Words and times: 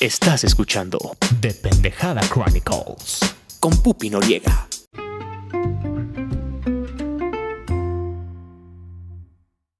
Estás 0.00 0.44
escuchando 0.44 0.98
The 1.40 1.52
Pendejada 1.54 2.20
Chronicles. 2.22 3.20
con 3.58 3.72
Pupi 3.82 4.10
Noriega. 4.10 4.68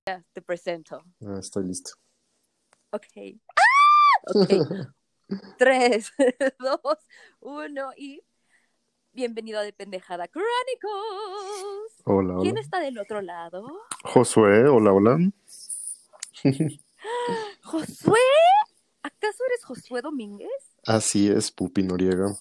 Ya, 0.07 0.25
te 0.33 0.43
presento. 0.43 1.03
Ah, 1.25 1.37
estoy 1.39 1.67
listo. 1.67 1.93
Ok. 2.91 3.05
Ok. 4.35 4.51
Tres, 5.59 6.11
dos, 6.59 6.99
uno 7.41 7.91
y 7.97 8.23
bienvenido 9.13 9.59
a 9.59 9.63
De 9.63 9.73
Pendejada 9.75 10.27
Chronicles. 10.27 12.03
Hola, 12.05 12.37
¿Quién 12.41 12.53
hola. 12.55 12.61
está 12.61 12.81
del 12.81 12.99
otro 12.99 13.21
lado? 13.21 13.67
Josué, 14.05 14.67
hola, 14.67 14.93
hola. 14.93 15.19
¿Josué? 17.63 18.19
¿Acaso 19.21 19.43
eres 19.49 19.65
Josué 19.65 20.01
Domínguez? 20.01 20.49
Así 20.87 21.29
es, 21.29 21.51
Pupi 21.51 21.83
Noriega. 21.83 22.39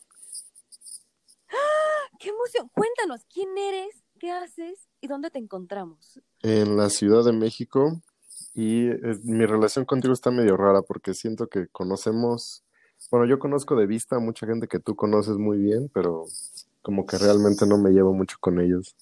¡Qué 2.19 2.29
emoción! 2.29 2.69
Cuéntanos, 2.73 3.25
¿quién 3.33 3.57
eres? 3.57 4.03
¿Qué 4.19 4.31
haces? 4.31 4.87
¿Y 5.01 5.07
dónde 5.07 5.31
te 5.31 5.39
encontramos? 5.39 6.19
En 6.41 6.77
la 6.77 6.91
Ciudad 6.91 7.23
de 7.23 7.31
México. 7.31 8.01
Y 8.53 8.89
eh, 8.89 9.19
mi 9.23 9.45
relación 9.45 9.85
contigo 9.85 10.13
está 10.13 10.29
medio 10.29 10.55
rara 10.55 10.83
porque 10.83 11.15
siento 11.15 11.47
que 11.47 11.67
conocemos, 11.67 12.63
bueno, 13.09 13.25
yo 13.25 13.39
conozco 13.39 13.75
de 13.75 13.87
vista 13.87 14.17
a 14.17 14.19
mucha 14.19 14.45
gente 14.45 14.67
que 14.67 14.79
tú 14.79 14.95
conoces 14.95 15.37
muy 15.37 15.57
bien, 15.57 15.89
pero 15.91 16.25
como 16.83 17.07
que 17.07 17.17
realmente 17.17 17.65
no 17.65 17.79
me 17.79 17.89
llevo 17.89 18.13
mucho 18.13 18.37
con 18.39 18.59
ellos. 18.59 18.95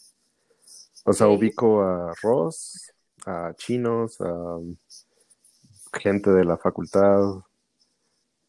O 1.03 1.11
sea, 1.11 1.27
ubico 1.27 1.81
a 1.81 2.13
Ross, 2.21 2.93
a 3.25 3.53
chinos, 3.55 4.19
a 4.21 4.59
gente 5.93 6.31
de 6.31 6.45
la 6.45 6.57
facultad, 6.57 7.43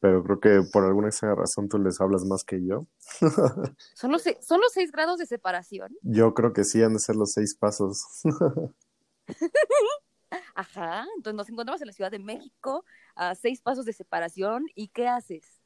pero 0.07 0.23
creo 0.23 0.39
que 0.39 0.69
por 0.71 0.85
alguna 0.85 1.09
extraña 1.09 1.35
razón 1.35 1.69
tú 1.69 1.79
les 1.81 2.01
hablas 2.01 2.25
más 2.25 2.45
que 2.45 2.65
yo. 2.65 2.87
¿Son 3.95 4.13
los, 4.13 4.23
se- 4.23 4.39
¿Son 4.41 4.61
los 4.61 4.71
seis 4.73 4.93
grados 4.93 5.19
de 5.19 5.27
separación? 5.27 5.97
Yo 6.03 6.33
creo 6.33 6.53
que 6.53 6.63
sí 6.63 6.81
han 6.81 6.93
de 6.93 7.01
ser 7.01 7.17
los 7.17 7.33
seis 7.33 7.57
pasos. 7.57 8.05
Ajá, 10.55 11.05
entonces 11.17 11.37
nos 11.37 11.49
encontramos 11.49 11.81
en 11.81 11.89
la 11.89 11.93
Ciudad 11.93 12.11
de 12.13 12.21
México 12.21 12.85
a 13.17 13.35
seis 13.35 13.61
pasos 13.61 13.85
de 13.85 13.93
separación. 13.93 14.67
¿Y 14.77 14.89
qué 14.89 15.09
haces? 15.09 15.61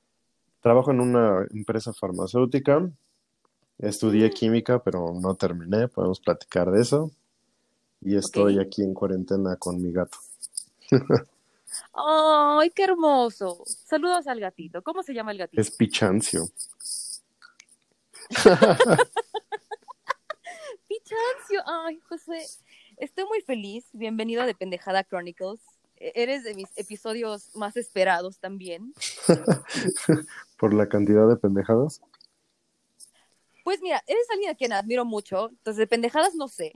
Trabajo 0.63 0.91
en 0.91 1.01
una 1.01 1.47
empresa 1.51 1.93
farmacéutica. 1.93 2.91
Estudié 3.77 4.31
química, 4.31 4.83
pero 4.83 5.13
no 5.21 5.35
terminé. 5.35 5.87
Podemos 5.89 6.19
platicar 6.21 6.71
de 6.71 6.81
eso. 6.81 7.11
Y 8.01 8.17
estoy 8.17 8.59
aquí 8.59 8.83
en 8.83 8.95
cuarentena 8.95 9.57
con 9.57 9.83
mi 9.83 9.93
gato. 9.93 10.17
¡Ay, 11.93 12.71
qué 12.71 12.85
hermoso! 12.85 13.63
Saludos 13.67 14.27
al 14.27 14.41
gatito. 14.41 14.83
¿Cómo 14.83 15.03
se 15.03 15.13
llama 15.15 15.33
el 15.33 15.39
gatito? 15.39 15.61
Es 15.61 15.71
Pichancio. 15.71 16.49
Pichancio. 20.89 21.63
Ay, 21.67 21.99
José, 22.09 22.47
estoy 22.97 23.25
muy 23.25 23.41
feliz. 23.43 23.87
Bienvenido 23.93 24.43
a 24.43 24.47
de 24.47 24.55
Pendejada 24.55 25.05
Chronicles. 25.05 25.61
E- 25.97 26.13
Eres 26.15 26.45
de 26.45 26.55
mis 26.55 26.69
episodios 26.77 27.55
más 27.57 27.77
esperados 27.77 28.39
también. 28.39 28.95
Por 30.59 30.75
la 30.75 30.89
cantidad 30.89 31.29
de 31.29 31.37
pendejadas. 31.37 32.01
Pues 33.65 33.81
mira, 33.83 34.03
eres 34.07 34.27
alguien 34.31 34.51
a 34.51 34.55
quien 34.55 34.73
admiro 34.73 35.05
mucho. 35.05 35.49
Entonces, 35.51 35.77
de 35.79 35.87
pendejadas 35.87 36.35
no 36.35 36.49
sé, 36.49 36.73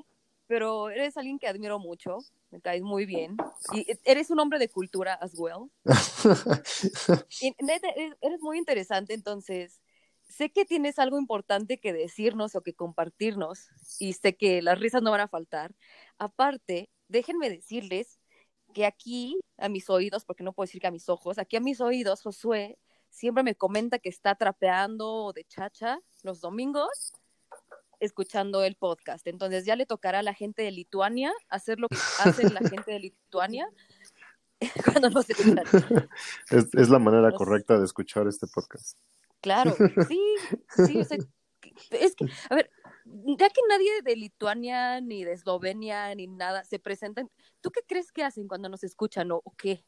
pero 0.46 0.90
eres 0.90 1.16
alguien 1.16 1.38
que 1.38 1.46
admiro 1.46 1.78
mucho. 1.78 2.18
Me 2.50 2.60
caes 2.60 2.82
muy 2.82 3.06
bien. 3.06 3.36
Y 3.72 3.90
e- 3.90 4.00
eres 4.04 4.30
un 4.30 4.40
hombre 4.40 4.58
de 4.58 4.68
cultura 4.68 5.14
as 5.14 5.32
well. 5.36 5.70
Y 7.40 7.54
neta, 7.60 7.88
eres 8.20 8.40
muy 8.40 8.58
interesante, 8.58 9.14
entonces 9.14 9.80
sé 10.28 10.50
que 10.50 10.64
tienes 10.64 10.98
algo 10.98 11.18
importante 11.18 11.78
que 11.78 11.92
decirnos 11.92 12.54
o 12.54 12.62
que 12.62 12.74
compartirnos 12.74 13.68
y 13.98 14.14
sé 14.14 14.36
que 14.36 14.62
las 14.62 14.78
risas 14.78 15.02
no 15.02 15.10
van 15.10 15.20
a 15.20 15.28
faltar. 15.28 15.74
Aparte, 16.18 16.88
déjenme 17.08 17.50
decirles 17.50 18.18
que 18.72 18.86
aquí 18.86 19.38
a 19.58 19.68
mis 19.68 19.88
oídos, 19.90 20.24
porque 20.24 20.42
no 20.42 20.52
puedo 20.52 20.66
decir 20.66 20.80
que 20.80 20.88
a 20.88 20.90
mis 20.90 21.08
ojos, 21.08 21.38
aquí 21.38 21.56
a 21.56 21.60
mis 21.60 21.80
oídos, 21.80 22.22
Josué 22.22 22.78
siempre 23.10 23.44
me 23.44 23.54
comenta 23.54 23.98
que 23.98 24.08
está 24.08 24.34
trapeando 24.34 25.33
de 25.33 25.44
chacha 25.44 26.00
los 26.22 26.40
domingos 26.40 27.12
escuchando 28.00 28.62
el 28.62 28.77
podcast. 28.77 29.27
Entonces 29.27 29.64
ya 29.64 29.77
le 29.77 29.86
tocará 29.86 30.20
a 30.20 30.22
la 30.22 30.34
gente 30.34 30.62
de 30.62 30.70
Lituania 30.70 31.32
hacer 31.48 31.78
lo 31.78 31.88
que 31.88 31.96
hacen 32.20 32.55
la 32.55 32.60
gente 32.60 32.92
de 32.92 33.00
Lituania 33.00 33.68
cuando 34.84 35.10
nos 35.10 35.28
escuchan. 35.28 35.64
Es, 36.50 36.74
es 36.74 36.88
la 36.88 36.98
manera 36.98 37.33
correcta 37.33 37.78
de 37.78 37.84
escuchar 37.84 38.27
este 38.28 38.46
podcast. 38.46 38.98
Claro, 39.40 39.74
sí, 40.08 40.20
sí, 40.86 41.00
o 41.00 41.04
sea, 41.04 41.18
es 41.90 42.14
que, 42.14 42.27
a 42.48 42.54
ver, 42.54 42.70
ya 43.04 43.50
que 43.50 43.60
nadie 43.68 44.02
de 44.02 44.16
Lituania, 44.16 45.00
ni 45.00 45.24
de 45.24 45.33
Eslovenia, 45.33 46.14
ni 46.14 46.27
nada 46.27 46.64
se 46.64 46.78
presentan, 46.78 47.30
¿tú 47.60 47.70
qué 47.70 47.80
crees 47.86 48.10
que 48.10 48.24
hacen 48.24 48.48
cuando 48.48 48.68
nos 48.68 48.84
escuchan 48.84 49.30
o, 49.33 49.42
o 49.44 49.54
qué? 49.56 49.84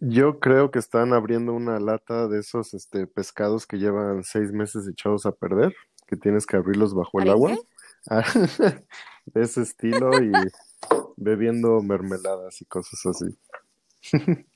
Yo 0.00 0.38
creo 0.38 0.70
que 0.70 0.78
están 0.78 1.12
abriendo 1.12 1.52
una 1.52 1.80
lata 1.80 2.28
de 2.28 2.38
esos 2.38 2.72
este, 2.72 3.06
pescados 3.08 3.66
que 3.66 3.78
llevan 3.78 4.22
seis 4.22 4.52
meses 4.52 4.86
echados 4.88 5.26
a 5.26 5.32
perder, 5.32 5.74
que 6.08 6.16
tienes 6.16 6.46
que 6.46 6.56
abrirlos 6.56 6.94
bajo 6.94 7.20
el 7.20 7.30
agua. 7.30 7.56
Ah, 8.10 8.24
de 9.26 9.42
ese 9.42 9.60
estilo 9.60 10.22
y 10.22 10.30
bebiendo 11.16 11.82
mermeladas 11.82 12.62
y 12.62 12.64
cosas 12.64 13.04
así. 13.04 13.36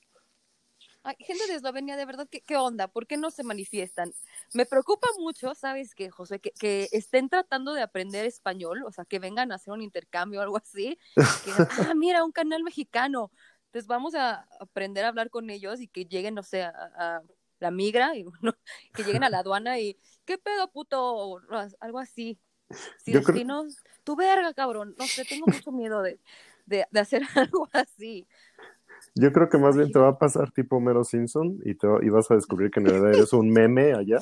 Ay, 1.03 1.15
gente 1.19 1.45
de 1.47 1.55
Eslovenia, 1.55 1.97
de 1.97 2.05
verdad, 2.05 2.27
¿qué, 2.31 2.39
qué 2.39 2.55
onda? 2.55 2.87
¿Por 2.87 3.05
qué 3.05 3.17
no 3.17 3.29
se 3.29 3.43
manifiestan? 3.43 4.13
Me 4.53 4.65
preocupa 4.65 5.09
mucho, 5.19 5.53
¿sabes 5.53 5.93
qué, 5.93 6.09
José? 6.09 6.39
Que, 6.39 6.51
que 6.51 6.87
estén 6.93 7.27
tratando 7.27 7.73
de 7.73 7.81
aprender 7.81 8.25
español, 8.25 8.83
o 8.87 8.91
sea, 8.91 9.03
que 9.03 9.19
vengan 9.19 9.51
a 9.51 9.55
hacer 9.55 9.73
un 9.73 9.81
intercambio 9.81 10.39
o 10.39 10.43
algo 10.43 10.57
así. 10.57 10.97
Que, 11.15 11.51
ah, 11.91 11.93
mira, 11.93 12.23
un 12.23 12.31
canal 12.31 12.63
mexicano. 12.63 13.29
Entonces 13.65 13.87
vamos 13.87 14.15
a 14.15 14.47
aprender 14.61 15.03
a 15.03 15.09
hablar 15.09 15.29
con 15.29 15.49
ellos 15.49 15.81
y 15.81 15.89
que 15.89 16.05
lleguen, 16.05 16.33
no 16.35 16.43
sé, 16.43 16.63
a, 16.63 16.71
a 16.95 17.21
la 17.59 17.71
migra, 17.71 18.15
y, 18.15 18.23
no, 18.41 18.55
que 18.93 19.03
lleguen 19.03 19.23
a 19.25 19.29
la 19.29 19.39
aduana 19.39 19.79
y, 19.79 19.97
¿qué 20.25 20.37
pedo, 20.37 20.71
puto? 20.71 20.99
O 21.01 21.41
algo 21.79 21.99
así. 21.99 22.39
Si 22.97 23.11
creo- 23.11 23.21
destinos, 23.21 23.77
tu 24.03 24.15
verga, 24.15 24.53
cabrón. 24.53 24.95
No 24.97 25.07
sé, 25.07 25.25
tengo 25.25 25.45
mucho 25.47 25.71
miedo 25.71 26.01
de, 26.01 26.19
de, 26.65 26.85
de 26.89 26.99
hacer 26.99 27.21
algo 27.35 27.67
así. 27.73 28.27
Yo 29.15 29.31
creo 29.31 29.49
que 29.49 29.57
más 29.57 29.77
bien 29.77 29.91
te 29.91 29.99
va 29.99 30.09
a 30.09 30.17
pasar 30.17 30.51
tipo 30.51 30.79
Mero 30.79 31.03
Simpson 31.03 31.59
y, 31.63 31.75
te, 31.75 31.87
y 32.01 32.09
vas 32.09 32.31
a 32.31 32.35
descubrir 32.35 32.71
que 32.71 32.79
en 32.79 32.87
realidad 32.87 33.13
eres 33.13 33.33
un 33.33 33.49
meme 33.51 33.93
allá 33.93 34.17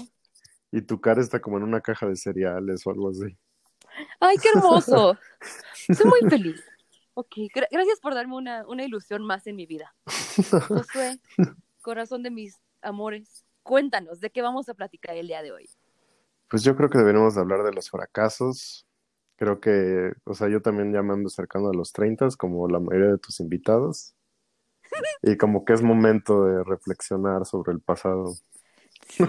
y 0.72 0.82
tu 0.82 1.00
cara 1.00 1.22
está 1.22 1.40
como 1.40 1.58
en 1.58 1.64
una 1.64 1.82
caja 1.82 2.08
de 2.08 2.16
cereales 2.16 2.86
o 2.86 2.92
algo 2.92 3.10
así. 3.10 3.38
¡Ay, 4.20 4.38
qué 4.38 4.50
hermoso! 4.50 5.18
Estoy 5.88 6.08
muy 6.08 6.30
feliz. 6.30 6.62
Ok, 7.14 7.36
gra- 7.54 7.68
gracias 7.72 8.00
por 8.00 8.14
darme 8.16 8.36
una, 8.36 8.68
una 8.68 8.84
ilusión 8.84 9.24
más 9.24 9.48
en 9.48 9.56
mi 9.56 9.66
vida. 9.66 9.94
Josué, 10.68 11.20
corazón 11.82 12.24
de 12.24 12.32
mis 12.32 12.62
amores, 12.82 13.46
cuéntanos, 13.64 14.20
¿de 14.20 14.30
qué 14.30 14.42
vamos 14.42 14.68
a 14.70 14.74
platicar 14.74 15.16
el 15.16 15.28
día 15.28 15.42
de 15.42 15.52
hoy? 15.52 15.70
Pues 16.52 16.64
yo 16.64 16.76
creo 16.76 16.90
que 16.90 16.98
deberíamos 16.98 17.34
de 17.34 17.40
hablar 17.42 17.64
de 17.64 17.72
los 17.72 17.90
fracasos. 17.90 18.86
Creo 19.38 19.62
que, 19.62 20.12
o 20.26 20.34
sea, 20.34 20.50
yo 20.50 20.62
también 20.62 20.94
ya 20.94 21.02
me 21.02 21.14
ando 21.14 21.28
acercando 21.28 21.70
a 21.70 21.74
los 21.74 21.94
30, 21.94 22.28
como 22.38 22.68
la 22.68 22.80
mayoría 22.80 23.12
de 23.12 23.18
tus 23.18 23.40
invitados. 23.40 24.14
Y 25.24 25.38
como 25.38 25.64
que 25.64 25.72
es 25.72 25.82
momento 25.82 26.44
de 26.44 26.64
reflexionar 26.66 27.46
sobre 27.46 27.72
el 27.72 27.80
pasado. 27.80 28.36
Sí. 29.08 29.24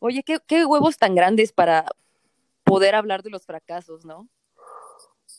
Oye, 0.00 0.22
¿qué, 0.22 0.38
qué 0.46 0.64
huevos 0.64 0.96
tan 0.96 1.14
grandes 1.14 1.52
para 1.52 1.84
poder 2.64 2.94
hablar 2.94 3.22
de 3.22 3.30
los 3.30 3.44
fracasos, 3.44 4.06
¿no? 4.06 4.26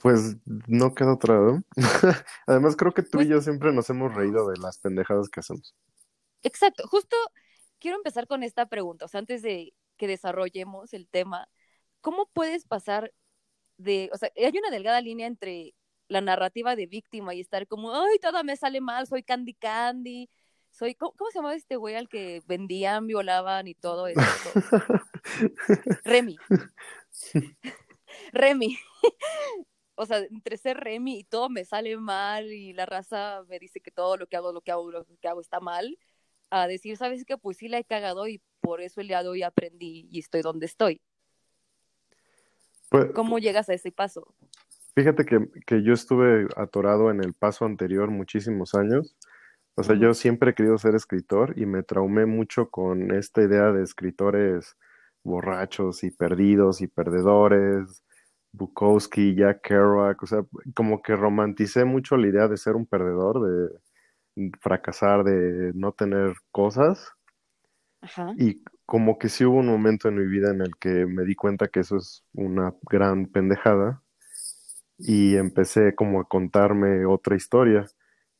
Pues 0.01 0.37
no 0.45 0.93
queda 0.93 1.13
otra, 1.13 1.39
¿no? 1.39 1.63
Además, 2.45 2.75
creo 2.75 2.93
que 2.93 3.01
tú 3.01 3.17
Pues- 3.17 3.25
y 3.25 3.29
yo 3.31 3.41
siempre 3.41 3.73
nos 3.73 3.89
hemos 3.89 4.13
reído 4.13 4.47
de 4.47 4.59
las 4.59 4.77
pendejadas 4.77 5.27
que 5.29 5.39
hacemos. 5.39 5.73
Exacto, 6.43 6.87
justo 6.87 7.15
quiero 7.79 7.97
empezar 7.97 8.27
con 8.27 8.43
esta 8.43 8.67
pregunta, 8.67 9.05
o 9.05 9.07
sea, 9.07 9.19
antes 9.19 9.41
de 9.41 9.73
que 9.97 10.07
desarrollemos 10.07 10.93
el 10.93 11.07
tema, 11.07 11.49
¿cómo 12.01 12.29
puedes 12.33 12.65
pasar 12.65 13.13
de, 13.77 14.09
o 14.13 14.17
sea, 14.17 14.31
hay 14.35 14.57
una 14.57 14.69
delgada 14.71 15.01
línea 15.01 15.27
entre 15.27 15.75
la 16.07 16.21
narrativa 16.21 16.75
de 16.75 16.87
víctima 16.87 17.33
y 17.33 17.41
estar 17.41 17.67
como, 17.67 17.93
ay, 17.93 18.19
todo 18.19 18.43
me 18.43 18.55
sale 18.55 18.81
mal, 18.81 19.07
soy 19.07 19.23
Candy 19.23 19.53
Candy, 19.53 20.29
soy, 20.71 20.95
¿cómo, 20.95 21.13
cómo 21.17 21.31
se 21.31 21.39
llamaba 21.39 21.55
este 21.55 21.77
güey 21.77 21.95
al 21.95 22.09
que 22.09 22.43
vendían, 22.45 23.07
violaban 23.07 23.67
y 23.67 23.75
todo 23.75 24.07
eso? 24.07 24.21
Remy. 26.03 26.37
Remy. 28.33 28.77
O 29.95 30.05
sea, 30.05 30.17
entre 30.19 30.57
ser 30.57 30.77
Remy 30.77 31.19
y 31.19 31.23
todo 31.23 31.49
me 31.49 31.63
sale 31.63 31.95
mal 31.97 32.51
y 32.51 32.73
la 32.73 32.85
raza 32.85 33.43
me 33.47 33.59
dice 33.59 33.79
que 33.79 33.91
todo 33.91 34.17
lo 34.17 34.27
que 34.27 34.35
hago, 34.35 34.51
lo 34.51 34.61
que 34.61 34.71
hago, 34.71 34.91
lo 34.91 35.05
que 35.05 35.27
hago 35.27 35.39
está 35.39 35.59
mal, 35.59 35.97
a 36.49 36.67
decir, 36.67 36.97
¿sabes 36.97 37.25
qué? 37.25 37.37
Pues 37.37 37.57
sí 37.57 37.67
la 37.67 37.79
he 37.79 37.83
cagado 37.83 38.27
y 38.27 38.41
por 38.61 38.81
eso 38.81 39.01
el 39.01 39.07
día 39.07 39.23
de 39.23 39.29
hoy 39.29 39.43
aprendí 39.43 40.07
y 40.11 40.19
estoy 40.19 40.41
donde 40.41 40.65
estoy. 40.65 41.01
Pues, 42.89 43.11
¿Cómo 43.13 43.39
llegas 43.39 43.69
a 43.69 43.73
ese 43.73 43.91
paso? 43.91 44.33
Fíjate 44.95 45.25
que, 45.25 45.49
que 45.65 45.83
yo 45.83 45.93
estuve 45.93 46.47
atorado 46.55 47.11
en 47.11 47.23
el 47.23 47.33
paso 47.33 47.65
anterior 47.65 48.09
muchísimos 48.09 48.75
años, 48.75 49.15
O 49.75 49.83
sea, 49.83 49.95
yo 49.95 50.13
siempre 50.13 50.51
he 50.51 50.53
querido 50.55 50.77
ser 50.77 50.95
escritor 50.95 51.53
y 51.57 51.65
me 51.65 51.83
traumé 51.83 52.25
mucho 52.25 52.69
con 52.69 53.11
esta 53.11 53.41
idea 53.41 53.73
de 53.73 53.83
escritores 53.83 54.77
borrachos 55.23 56.03
y 56.03 56.11
perdidos 56.11 56.79
y 56.79 56.87
perdedores, 56.87 58.03
Bukowski, 58.53 59.35
Jack 59.35 59.61
Kerouac, 59.61 60.23
o 60.23 60.27
sea, 60.27 60.45
como 60.73 61.01
que 61.01 61.15
romanticé 61.15 61.83
mucho 61.83 62.15
la 62.15 62.27
idea 62.27 62.47
de 62.47 62.55
ser 62.55 62.75
un 62.75 62.85
perdedor, 62.85 63.41
de 63.41 63.77
fracasar, 64.61 65.23
de 65.23 65.71
no 65.73 65.91
tener 65.91 66.35
cosas. 66.51 67.11
Ajá. 68.01 68.33
Y 68.37 68.63
como 68.85 69.17
que 69.17 69.29
sí 69.29 69.45
hubo 69.45 69.57
un 69.57 69.67
momento 69.67 70.09
en 70.09 70.15
mi 70.15 70.25
vida 70.27 70.51
en 70.51 70.61
el 70.61 70.75
que 70.79 71.05
me 71.05 71.23
di 71.23 71.35
cuenta 71.35 71.67
que 71.67 71.79
eso 71.79 71.97
es 71.97 72.23
una 72.33 72.73
gran 72.89 73.25
pendejada 73.27 74.01
y 74.97 75.35
empecé 75.35 75.95
como 75.95 76.21
a 76.21 76.27
contarme 76.27 77.05
otra 77.05 77.35
historia. 77.35 77.85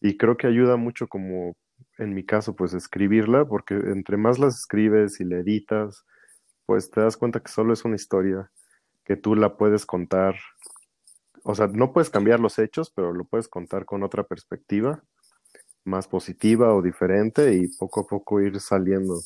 Y 0.02 0.18
creo 0.18 0.38
que 0.38 0.48
ayuda 0.48 0.78
mucho 0.78 1.08
como 1.08 1.56
en 1.98 2.14
mi 2.14 2.26
caso 2.26 2.56
pues 2.56 2.74
escribirla, 2.74 3.46
porque 3.46 3.76
entre 3.76 4.18
más 4.18 4.40
las 4.40 4.60
escribes 4.60 5.20
y 5.20 5.26
la 5.26 5.38
editas, 5.38 6.06
pues 6.66 6.92
te 6.92 7.02
das 7.02 7.18
cuenta 7.18 7.40
que 7.40 7.52
solo 7.52 7.74
es 7.74 7.86
una 7.86 7.96
historia, 7.96 8.52
que 9.04 9.16
tú 9.16 9.36
la 9.36 9.58
puedes 9.58 9.86
contar. 9.86 10.36
O 11.44 11.56
sea, 11.56 11.68
no 11.68 11.94
puedes 11.94 12.10
cambiar 12.10 12.40
los 12.40 12.60
hechos, 12.60 12.92
pero 12.92 13.14
lo 13.14 13.26
puedes 13.26 13.48
contar 13.48 13.86
con 13.86 14.04
otra 14.04 14.24
perspectiva, 14.24 15.04
más 15.86 16.08
positiva 16.08 16.74
o 16.74 16.82
diferente 16.82 17.54
y 17.54 17.68
poco 17.78 18.02
a 18.02 18.08
poco 18.08 18.42
ir 18.42 18.60
saliendo. 18.60 19.22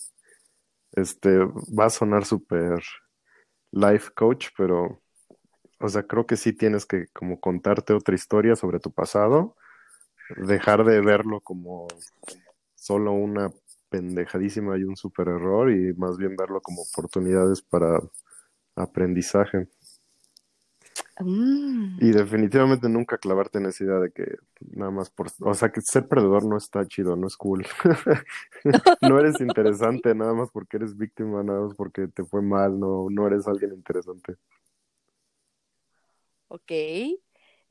Este, 0.91 1.39
va 1.39 1.85
a 1.85 1.89
sonar 1.89 2.25
súper 2.25 2.81
life 3.71 4.11
coach, 4.15 4.47
pero, 4.57 5.01
o 5.79 5.89
sea, 5.89 6.03
creo 6.03 6.25
que 6.25 6.37
sí 6.37 6.53
tienes 6.53 6.85
que 6.85 7.07
como 7.13 7.39
contarte 7.39 7.93
otra 7.93 8.15
historia 8.15 8.55
sobre 8.55 8.79
tu 8.79 8.91
pasado, 8.91 9.55
dejar 10.37 10.83
de 10.85 11.01
verlo 11.01 11.41
como 11.41 11.87
solo 12.75 13.13
una 13.13 13.51
pendejadísima 13.89 14.77
y 14.77 14.83
un 14.83 14.95
super 14.95 15.27
error 15.27 15.71
y 15.71 15.93
más 15.93 16.17
bien 16.17 16.35
verlo 16.35 16.61
como 16.61 16.83
oportunidades 16.83 17.61
para 17.61 17.99
aprendizaje. 18.75 19.67
Mm. 21.19 21.97
Y 21.99 22.11
definitivamente 22.11 22.87
nunca 22.87 23.17
clavarte 23.17 23.59
en 23.59 23.65
esa 23.65 23.83
idea 23.83 23.99
de 23.99 24.11
que 24.11 24.37
nada 24.71 24.91
más 24.91 25.09
por... 25.09 25.27
O 25.41 25.53
sea, 25.53 25.69
que 25.69 25.81
ser 25.81 26.07
perdedor 26.07 26.45
no 26.45 26.57
está 26.57 26.85
chido, 26.87 27.15
no 27.15 27.27
es 27.27 27.35
cool. 27.35 27.65
no 29.01 29.19
eres 29.19 29.39
interesante 29.41 30.15
nada 30.15 30.33
más 30.33 30.49
porque 30.51 30.77
eres 30.77 30.97
víctima, 30.97 31.43
nada 31.43 31.61
más 31.61 31.75
porque 31.75 32.07
te 32.07 32.23
fue 32.23 32.41
mal, 32.41 32.79
no, 32.79 33.07
no 33.09 33.27
eres 33.27 33.47
alguien 33.47 33.73
interesante. 33.73 34.37
Ok. 36.47 36.71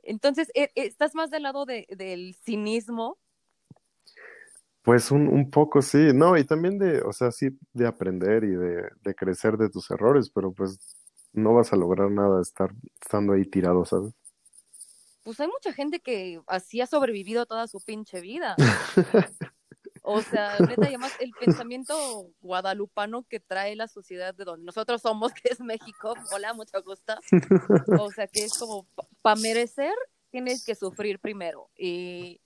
Entonces, 0.02 0.50
¿e- 0.54 0.72
¿estás 0.74 1.14
más 1.14 1.30
del 1.30 1.42
lado 1.44 1.64
de, 1.64 1.86
del 1.96 2.34
cinismo? 2.44 3.18
Pues 4.82 5.10
un, 5.10 5.28
un 5.28 5.50
poco 5.50 5.82
sí, 5.82 6.12
no, 6.14 6.36
y 6.36 6.44
también 6.44 6.78
de, 6.78 7.02
o 7.02 7.12
sea, 7.12 7.30
sí, 7.30 7.58
de 7.72 7.86
aprender 7.86 8.44
y 8.44 8.52
de, 8.52 8.88
de 9.02 9.14
crecer 9.14 9.56
de 9.56 9.68
tus 9.68 9.90
errores, 9.90 10.30
pero 10.30 10.52
pues 10.52 10.97
no 11.32 11.54
vas 11.54 11.72
a 11.72 11.76
lograr 11.76 12.10
nada 12.10 12.40
estar 12.40 12.70
estando 13.00 13.32
ahí 13.32 13.44
tirado, 13.44 13.84
¿sabes? 13.84 14.12
Pues 15.24 15.38
hay 15.40 15.48
mucha 15.48 15.72
gente 15.72 16.00
que 16.00 16.40
así 16.46 16.80
ha 16.80 16.86
sobrevivido 16.86 17.46
toda 17.46 17.66
su 17.68 17.80
pinche 17.80 18.20
vida. 18.20 18.56
O 20.10 20.22
sea, 20.22 20.58
neta, 20.60 20.84
y 20.84 20.94
además 20.94 21.12
el 21.20 21.32
pensamiento 21.32 21.94
guadalupano 22.40 23.24
que 23.24 23.40
trae 23.40 23.76
la 23.76 23.88
sociedad 23.88 24.34
de 24.34 24.44
donde 24.44 24.64
nosotros 24.64 25.02
somos, 25.02 25.32
que 25.42 25.50
es 25.50 25.60
México, 25.60 26.14
hola, 26.32 26.54
mucho 26.54 26.82
gusto. 26.82 27.14
O 28.00 28.10
sea, 28.10 28.26
que 28.26 28.44
es 28.44 28.54
como, 28.58 28.86
para 29.20 29.36
merecer, 29.36 29.92
tienes 30.30 30.64
que 30.64 30.74
sufrir 30.74 31.18
primero. 31.18 31.70
Y, 31.76 32.40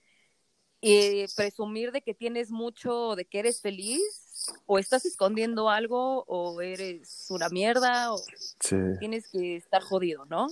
y 0.81 1.27
presumir 1.37 1.93
de 1.93 2.03
que 2.03 2.15
tienes 2.15 2.51
mucho, 2.51 3.15
de 3.15 3.27
que 3.27 3.39
eres 3.39 3.61
feliz, 3.61 4.22
o 4.67 4.79
estás 4.79 5.05
escondiendo 5.05 5.69
algo, 5.69 6.25
o 6.27 6.61
eres 6.61 7.27
una 7.31 7.49
mierda, 7.49 8.13
o 8.13 8.19
Sí. 8.61 8.77
tienes 8.99 9.29
que 9.29 9.57
estar 9.57 9.83
jodido, 9.83 10.25
¿no? 10.27 10.49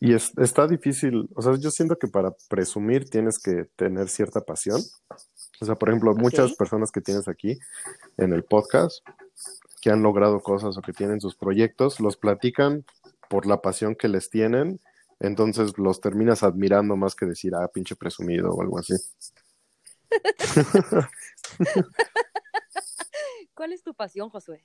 Y 0.00 0.14
es, 0.14 0.32
está 0.38 0.66
difícil, 0.68 1.28
o 1.34 1.42
sea, 1.42 1.56
yo 1.56 1.70
siento 1.72 1.98
que 1.98 2.06
para 2.06 2.30
presumir 2.48 3.10
tienes 3.10 3.38
que 3.38 3.64
tener 3.76 4.08
cierta 4.08 4.40
pasión. 4.40 4.80
O 5.60 5.64
sea, 5.64 5.74
por 5.74 5.88
ejemplo, 5.88 6.14
muchas 6.14 6.54
personas 6.54 6.92
que 6.92 7.00
tienes 7.00 7.26
aquí 7.26 7.58
en 8.16 8.32
el 8.32 8.44
podcast 8.44 9.04
que 9.80 9.90
han 9.90 10.02
logrado 10.02 10.40
cosas 10.40 10.76
o 10.76 10.82
que 10.82 10.92
tienen 10.92 11.20
sus 11.20 11.34
proyectos, 11.34 11.98
los 11.98 12.16
platican 12.16 12.84
por 13.28 13.46
la 13.46 13.60
pasión 13.60 13.96
que 13.96 14.06
les 14.08 14.30
tienen, 14.30 14.80
entonces 15.20 15.76
los 15.78 16.00
terminas 16.00 16.44
admirando 16.44 16.96
más 16.96 17.16
que 17.16 17.26
decir, 17.26 17.54
ah, 17.56 17.68
pinche 17.68 17.96
presumido 17.96 18.50
o 18.52 18.62
algo 18.62 18.78
así. 18.78 18.94
¿Cuál 23.58 23.72
es 23.72 23.82
tu 23.82 23.92
pasión, 23.92 24.30
Josué? 24.30 24.62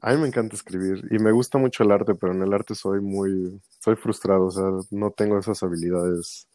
A 0.00 0.12
mí 0.12 0.20
me 0.20 0.28
encanta 0.28 0.54
escribir 0.54 1.02
y 1.10 1.18
me 1.18 1.32
gusta 1.32 1.58
mucho 1.58 1.82
el 1.82 1.90
arte, 1.90 2.14
pero 2.14 2.32
en 2.32 2.40
el 2.40 2.54
arte 2.54 2.76
soy 2.76 3.00
muy, 3.00 3.60
soy 3.80 3.96
frustrado, 3.96 4.46
o 4.46 4.50
sea, 4.52 4.62
no 4.92 5.10
tengo 5.10 5.40
esas 5.40 5.60
habilidades 5.64 6.46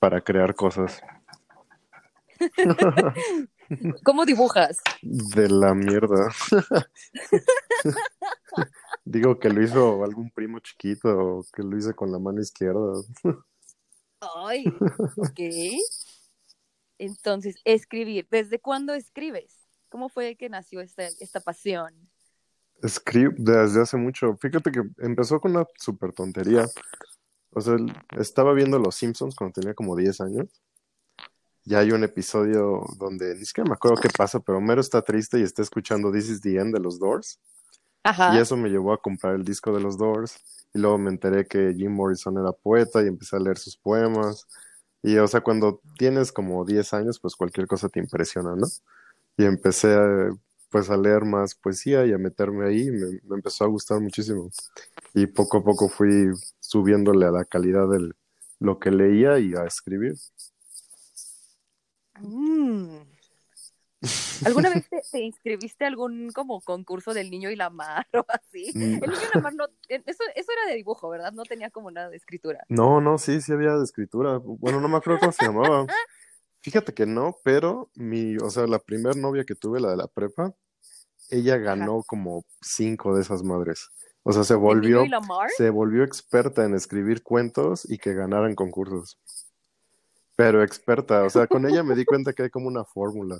para 0.00 0.20
crear 0.20 0.56
cosas. 0.56 1.00
¿Cómo 4.04 4.26
dibujas? 4.26 4.80
De 5.00 5.48
la 5.48 5.74
mierda. 5.74 6.34
Digo 9.04 9.38
que 9.38 9.50
lo 9.50 9.62
hizo 9.62 10.02
algún 10.02 10.28
primo 10.32 10.58
chiquito 10.58 11.08
o 11.08 11.46
que 11.54 11.62
lo 11.62 11.78
hice 11.78 11.94
con 11.94 12.10
la 12.10 12.18
mano 12.18 12.40
izquierda. 12.40 13.00
Ay, 14.20 14.64
ok. 15.18 15.40
Entonces, 16.98 17.60
escribir. 17.62 18.26
¿Desde 18.28 18.58
cuándo 18.58 18.94
escribes? 18.94 19.63
¿Cómo 19.94 20.08
fue 20.08 20.34
que 20.34 20.48
nació 20.48 20.80
esta, 20.80 21.04
esta 21.04 21.38
pasión? 21.38 21.94
Escribo 22.82 23.32
desde 23.38 23.80
hace 23.80 23.96
mucho. 23.96 24.36
Fíjate 24.38 24.72
que 24.72 24.82
empezó 24.98 25.38
con 25.38 25.52
una 25.52 25.68
super 25.78 26.12
tontería. 26.12 26.66
O 27.50 27.60
sea, 27.60 27.76
estaba 28.18 28.52
viendo 28.54 28.80
Los 28.80 28.96
Simpsons 28.96 29.36
cuando 29.36 29.52
tenía 29.52 29.72
como 29.72 29.94
10 29.94 30.20
años. 30.22 30.48
Ya 31.62 31.78
hay 31.78 31.92
un 31.92 32.02
episodio 32.02 32.84
donde 32.98 33.36
ni 33.36 33.44
siquiera 33.44 33.68
me 33.68 33.74
acuerdo 33.74 34.02
qué 34.02 34.08
pasa, 34.08 34.40
pero 34.40 34.58
Homero 34.58 34.80
está 34.80 35.00
triste 35.00 35.38
y 35.38 35.44
está 35.44 35.62
escuchando 35.62 36.10
This 36.10 36.28
is 36.28 36.40
the 36.40 36.56
End 36.56 36.74
de 36.74 36.80
los 36.80 36.98
Doors. 36.98 37.38
Ajá. 38.02 38.34
Y 38.34 38.40
eso 38.40 38.56
me 38.56 38.70
llevó 38.70 38.92
a 38.94 39.00
comprar 39.00 39.36
el 39.36 39.44
disco 39.44 39.72
de 39.72 39.80
los 39.80 39.96
Doors. 39.96 40.66
Y 40.74 40.80
luego 40.80 40.98
me 40.98 41.10
enteré 41.10 41.46
que 41.46 41.72
Jim 41.72 41.92
Morrison 41.92 42.36
era 42.36 42.50
poeta 42.50 43.00
y 43.00 43.06
empecé 43.06 43.36
a 43.36 43.38
leer 43.38 43.58
sus 43.58 43.76
poemas. 43.76 44.48
Y, 45.04 45.16
o 45.18 45.28
sea, 45.28 45.40
cuando 45.40 45.80
tienes 45.96 46.32
como 46.32 46.64
10 46.64 46.94
años, 46.94 47.20
pues 47.20 47.36
cualquier 47.36 47.68
cosa 47.68 47.88
te 47.88 48.00
impresiona, 48.00 48.56
¿no? 48.56 48.66
Y 49.36 49.44
empecé 49.44 49.94
a, 49.94 50.32
pues 50.70 50.90
a 50.90 50.96
leer 50.96 51.24
más 51.24 51.54
poesía 51.54 52.06
y 52.06 52.12
a 52.12 52.18
meterme 52.18 52.66
ahí. 52.66 52.90
Me, 52.90 53.20
me 53.22 53.36
empezó 53.36 53.64
a 53.64 53.68
gustar 53.68 54.00
muchísimo. 54.00 54.50
Y 55.14 55.26
poco 55.26 55.58
a 55.58 55.64
poco 55.64 55.88
fui 55.88 56.30
subiéndole 56.60 57.26
a 57.26 57.30
la 57.30 57.44
calidad 57.44 57.88
de 57.88 58.12
lo 58.60 58.78
que 58.78 58.90
leía 58.90 59.38
y 59.38 59.54
a 59.54 59.64
escribir. 59.64 60.14
Mm. 62.20 63.02
¿Alguna 64.44 64.68
vez 64.68 64.88
te, 64.88 65.00
te 65.10 65.20
inscribiste 65.20 65.84
a 65.84 65.88
algún 65.88 66.30
como 66.32 66.60
concurso 66.60 67.14
del 67.14 67.30
niño 67.30 67.50
y 67.50 67.56
la 67.56 67.70
mar 67.70 68.06
o 68.12 68.24
así? 68.28 68.70
Mm. 68.74 69.02
El 69.04 69.10
niño 69.10 69.22
y 69.22 69.34
la 69.34 69.40
mar 69.40 69.54
no, 69.54 69.64
eh, 69.88 70.02
eso, 70.04 70.24
eso 70.34 70.52
era 70.52 70.70
de 70.70 70.76
dibujo, 70.76 71.08
¿verdad? 71.08 71.32
No 71.32 71.44
tenía 71.44 71.70
como 71.70 71.90
nada 71.90 72.10
de 72.10 72.16
escritura. 72.16 72.64
No, 72.68 73.00
no, 73.00 73.18
sí, 73.18 73.40
sí 73.40 73.52
había 73.52 73.76
de 73.76 73.84
escritura. 73.84 74.38
Bueno, 74.38 74.80
no 74.80 74.88
me 74.88 74.96
acuerdo 74.96 75.20
cómo 75.20 75.32
se 75.32 75.46
llamaba. 75.46 75.86
Fíjate 76.64 76.94
que 76.94 77.04
no, 77.04 77.36
pero 77.44 77.90
mi, 77.94 78.38
o 78.38 78.48
sea, 78.48 78.66
la 78.66 78.78
primer 78.78 79.16
novia 79.16 79.44
que 79.44 79.54
tuve, 79.54 79.80
la 79.80 79.90
de 79.90 79.98
la 79.98 80.08
prepa, 80.08 80.54
ella 81.28 81.58
ganó 81.58 82.02
como 82.06 82.46
cinco 82.62 83.14
de 83.14 83.20
esas 83.20 83.42
madres. 83.42 83.90
O 84.22 84.32
sea, 84.32 84.44
se 84.44 84.54
¿El 84.54 84.60
volvió, 84.60 85.04
se 85.58 85.68
volvió 85.68 86.04
experta 86.04 86.64
en 86.64 86.74
escribir 86.74 87.22
cuentos 87.22 87.84
y 87.86 87.98
que 87.98 88.14
ganara 88.14 88.48
en 88.48 88.54
concursos. 88.54 89.20
Pero 90.36 90.62
experta, 90.62 91.24
o 91.24 91.28
sea, 91.28 91.46
con 91.46 91.68
ella 91.68 91.82
me 91.82 91.94
di 91.94 92.04
cuenta 92.06 92.32
que 92.32 92.44
hay 92.44 92.50
como 92.50 92.68
una 92.68 92.86
fórmula. 92.86 93.36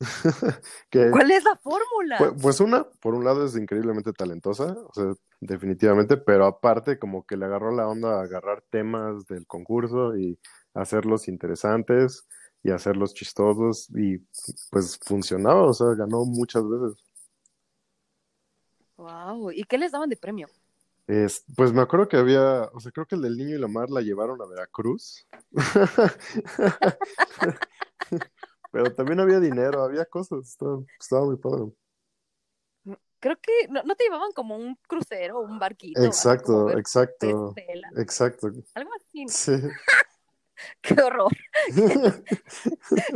Que, 0.90 1.10
¿Cuál 1.10 1.30
es 1.30 1.44
la 1.44 1.56
fórmula? 1.56 2.18
pues, 2.18 2.32
pues 2.42 2.60
una, 2.60 2.84
por 3.00 3.14
un 3.14 3.24
lado 3.24 3.46
es 3.46 3.56
increíblemente 3.56 4.12
talentosa, 4.12 4.76
o 4.76 4.92
sea, 4.92 5.14
definitivamente, 5.40 6.18
pero 6.18 6.44
aparte 6.44 6.98
como 6.98 7.24
que 7.24 7.38
le 7.38 7.46
agarró 7.46 7.74
la 7.74 7.88
onda 7.88 8.18
a 8.18 8.24
agarrar 8.24 8.62
temas 8.68 9.24
del 9.24 9.46
concurso 9.46 10.18
y 10.18 10.38
hacerlos 10.74 11.28
interesantes 11.28 12.26
y 12.62 12.70
hacerlos 12.70 13.14
chistosos 13.14 13.88
y 13.90 14.18
pues 14.70 14.98
funcionaba, 14.98 15.64
o 15.64 15.74
sea, 15.74 15.88
ganó 15.96 16.24
muchas 16.24 16.62
veces. 16.68 17.04
Wow. 18.96 19.50
¿Y 19.50 19.64
qué 19.64 19.78
les 19.78 19.92
daban 19.92 20.08
de 20.08 20.16
premio? 20.16 20.48
Es, 21.08 21.44
pues 21.56 21.72
me 21.72 21.82
acuerdo 21.82 22.08
que 22.08 22.16
había, 22.16 22.70
o 22.72 22.78
sea, 22.78 22.92
creo 22.92 23.06
que 23.06 23.16
el 23.16 23.22
del 23.22 23.36
niño 23.36 23.56
y 23.56 23.60
la 23.60 23.66
mar 23.66 23.90
la 23.90 24.00
llevaron 24.00 24.40
a 24.40 24.46
Veracruz. 24.46 25.26
Pero 28.70 28.94
también 28.94 29.20
había 29.20 29.40
dinero, 29.40 29.82
había 29.82 30.04
cosas, 30.04 30.48
estaba, 30.48 30.80
estaba 30.98 31.26
muy 31.26 31.36
padre. 31.36 31.72
Creo 33.18 33.36
que 33.40 33.68
no, 33.68 33.82
no 33.82 33.94
te 33.94 34.04
llevaban 34.04 34.32
como 34.32 34.56
un 34.56 34.76
crucero 34.88 35.38
o 35.38 35.42
un 35.42 35.58
barquito. 35.58 36.02
Exacto, 36.02 36.70
exacto, 36.70 37.54
exacto. 37.96 38.48
algo 38.74 38.90
así. 38.96 39.26
Sí. 39.28 39.52
Qué 40.82 40.94
horror. 41.00 41.32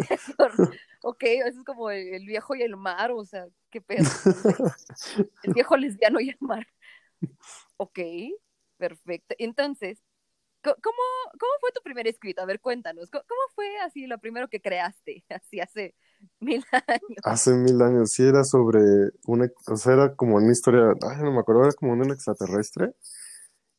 Qué 0.01 0.19
horror. 0.39 0.81
Ok, 1.03 1.23
eso 1.25 1.61
es 1.61 1.65
como 1.65 1.91
el, 1.91 2.15
el 2.15 2.27
viejo 2.27 2.55
y 2.55 2.63
el 2.63 2.77
mar, 2.77 3.13
o 3.13 3.25
sea, 3.25 3.47
qué 3.71 3.81
pedo. 3.81 4.17
El 5.43 5.53
viejo 5.53 5.77
lesbiano 5.79 6.21
y 6.21 6.29
el 6.31 6.37
mar. 6.41 6.67
Ok, 7.77 7.99
perfecto. 8.77 9.35
Entonces, 9.39 10.03
¿cómo, 10.63 10.77
cómo 10.83 11.53
fue 11.61 11.73
tu 11.73 11.83
primer 11.83 12.09
escrito? 12.09 12.43
A 12.43 12.47
ver, 12.47 12.61
cuéntanos. 12.61 13.11
¿Cómo, 13.11 13.25
cómo 13.29 13.41
fue 13.55 13.79
así 13.81 14.07
lo 14.07 14.19
primero 14.19 14.49
que 14.49 14.61
creaste? 14.63 15.25
Así 15.31 15.61
hace 15.61 15.95
mil 16.41 16.65
años. 16.89 17.25
Hace 17.25 17.55
mil 17.55 17.81
años, 17.83 18.11
sí, 18.13 18.23
era 18.25 18.45
sobre 18.45 18.81
una, 19.27 19.49
o 19.69 19.77
sea, 19.77 19.95
era 19.95 20.15
como 20.15 20.37
una 20.37 20.53
historia, 20.53 20.83
ay, 21.03 21.23
no 21.23 21.33
me 21.33 21.41
acuerdo, 21.41 21.65
era 21.65 21.73
como 21.73 21.93
un 21.93 22.11
extraterrestre 22.13 22.95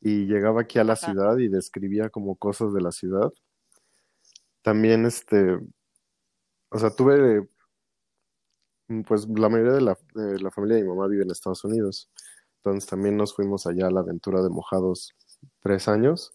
y 0.02 0.26
llegaba 0.28 0.62
aquí 0.62 0.80
a 0.80 0.84
la 0.86 0.96
Ajá. 0.96 0.98
ciudad 0.98 1.38
y 1.40 1.50
describía 1.50 2.10
como 2.10 2.36
cosas 2.38 2.74
de 2.74 2.82
la 2.82 2.92
ciudad. 2.92 3.32
También, 4.68 5.06
este, 5.06 5.58
o 6.72 6.78
sea, 6.78 6.90
tuve, 6.90 7.48
pues 9.08 9.26
la 9.30 9.48
mayoría 9.48 9.72
de 9.72 9.80
la, 9.80 9.98
de 10.14 10.42
la 10.42 10.52
familia 10.52 10.76
de 10.76 10.84
mi 10.84 10.90
mamá 10.90 11.08
vive 11.08 11.24
en 11.24 11.32
Estados 11.32 11.64
Unidos, 11.64 12.12
entonces 12.58 12.90
también 12.90 13.16
nos 13.16 13.34
fuimos 13.34 13.66
allá 13.66 13.88
a 13.88 13.92
la 13.92 14.02
aventura 14.02 14.44
de 14.44 14.50
Mojados 14.50 15.16
tres 15.62 15.88
años 15.88 16.34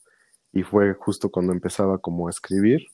y 0.51 0.62
fue 0.62 0.95
justo 0.95 1.31
cuando 1.31 1.53
empezaba 1.53 1.99
como 1.99 2.27
a 2.27 2.31
escribir. 2.31 2.87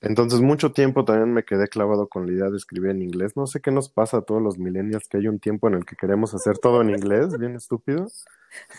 Entonces 0.00 0.40
mucho 0.40 0.72
tiempo 0.72 1.04
también 1.04 1.32
me 1.32 1.44
quedé 1.44 1.68
clavado 1.68 2.08
con 2.08 2.26
la 2.26 2.32
idea 2.32 2.50
de 2.50 2.56
escribir 2.56 2.90
en 2.90 3.02
inglés. 3.02 3.36
No 3.36 3.46
sé 3.46 3.60
qué 3.60 3.70
nos 3.70 3.88
pasa 3.88 4.16
a 4.16 4.22
todos 4.22 4.42
los 4.42 4.58
millennials 4.58 5.06
que 5.06 5.18
hay 5.18 5.28
un 5.28 5.38
tiempo 5.38 5.68
en 5.68 5.74
el 5.74 5.84
que 5.84 5.94
queremos 5.94 6.34
hacer 6.34 6.58
todo 6.58 6.82
en 6.82 6.90
inglés, 6.90 7.38
bien 7.38 7.54
estúpido. 7.54 8.08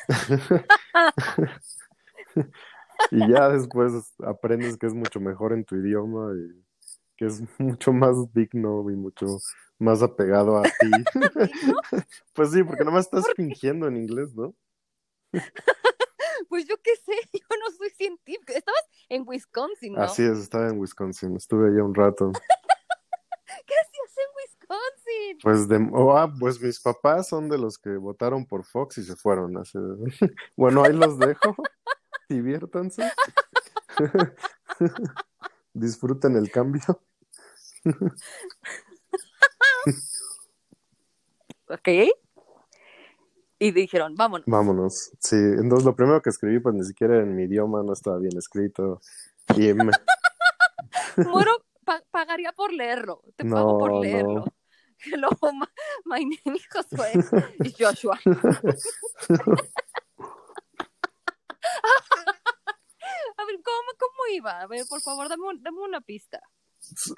Y 3.12 3.20
ya 3.32 3.50
después 3.50 3.92
aprendes 4.25 4.78
que 4.78 4.88
es 4.88 4.94
mucho 4.94 5.20
mejor 5.20 5.54
en 5.54 5.64
tu 5.66 5.75
idioma 5.75 6.32
y 6.34 6.64
que 7.18 7.25
es 7.28 7.42
mucho 7.60 7.94
más 7.94 8.16
digno 8.34 8.90
y 8.90 8.96
mucho 8.96 9.38
más 9.80 10.02
apegado 10.02 10.58
a 10.58 10.64
ti. 10.64 10.72
¿No? 11.68 11.75
Pues 12.34 12.52
sí, 12.52 12.64
porque 12.64 12.84
nomás 12.84 13.06
estás 13.06 13.25
fingiendo 13.36 13.88
en 13.88 13.98
inglés, 13.98 14.34
¿no? 14.36 14.54
Pues 16.50 16.66
yo 16.68 16.75
qué 16.84 16.96
sé, 16.98 17.14
yo 17.34 17.58
no 17.60 17.75
soy 17.75 17.90
científica. 17.92 18.54
Estabas 18.54 18.84
en 19.10 19.24
Wisconsin, 19.25 19.94
¿no? 19.94 20.02
Así 20.04 20.24
es, 20.24 20.38
estaba 20.38 20.68
en 20.70 20.80
Wisconsin, 20.80 21.36
estuve 21.36 21.70
allá 21.70 21.84
un 21.84 21.96
rato. 21.96 22.32
¿Qué 23.66 23.74
hacías 23.74 24.18
en 24.18 24.30
Wisconsin? 24.38 25.38
Pues 25.42 25.68
de, 25.68 25.90
oh, 25.94 26.16
ah, 26.18 26.32
pues 26.40 26.62
mis 26.62 26.80
papás 26.80 27.30
son 27.30 27.50
de 27.50 27.58
los 27.58 27.78
que 27.78 27.96
votaron 27.98 28.46
por 28.46 28.64
Fox 28.64 28.98
y 29.00 29.04
se 29.04 29.16
fueron. 29.16 29.54
de- 29.54 30.34
Bueno, 30.56 30.84
ahí 30.84 30.94
los 30.94 31.18
dejo. 31.18 31.56
Diviértanse. 32.29 33.12
Disfruten 35.74 36.36
el 36.38 36.50
cambio. 36.51 36.82
Ok. 41.67 41.88
Y 43.58 43.72
dijeron, 43.72 44.13
vámonos. 44.15 44.46
Vámonos. 44.46 45.12
Sí, 45.20 45.36
entonces 45.36 45.84
lo 45.84 45.96
primero 45.96 46.22
que 46.22 46.29
escribí, 46.29 46.60
pues 46.60 46.75
ni 46.75 46.84
siquiera 46.84 47.17
en 47.22 47.36
mi 47.36 47.46
idioma, 47.46 47.82
no 47.82 47.94
estaba 47.94 48.20
bien 48.20 48.38
escrito. 48.38 49.01
Y 49.55 49.74
me- 49.74 49.91
Muero, 51.25 51.51
pa- 51.84 52.03
pagaría 52.12 52.51
por 52.51 52.72
leerlo. 52.72 53.24
Te 53.36 53.46
pago 53.50 53.74
No, 53.74 53.77
por 53.79 53.91
no. 53.94 54.01
leerlo. 54.01 54.46
Hello, 55.00 55.29
my, 55.41 55.65
my 56.05 56.25
name. 56.25 56.60
Is 57.63 57.75
Joshua. 57.77 58.20
A 63.38 63.46
ver, 63.46 63.60
¿cómo, 64.00 64.12
¿cómo 64.12 64.36
iba? 64.36 64.62
A 64.62 64.68
ver, 64.68 64.86
por 64.88 65.02
favor, 65.02 65.30
dame, 65.30 65.48
un- 65.48 65.64
dame 65.64 65.80
una 65.82 66.02
pista. 66.02 66.42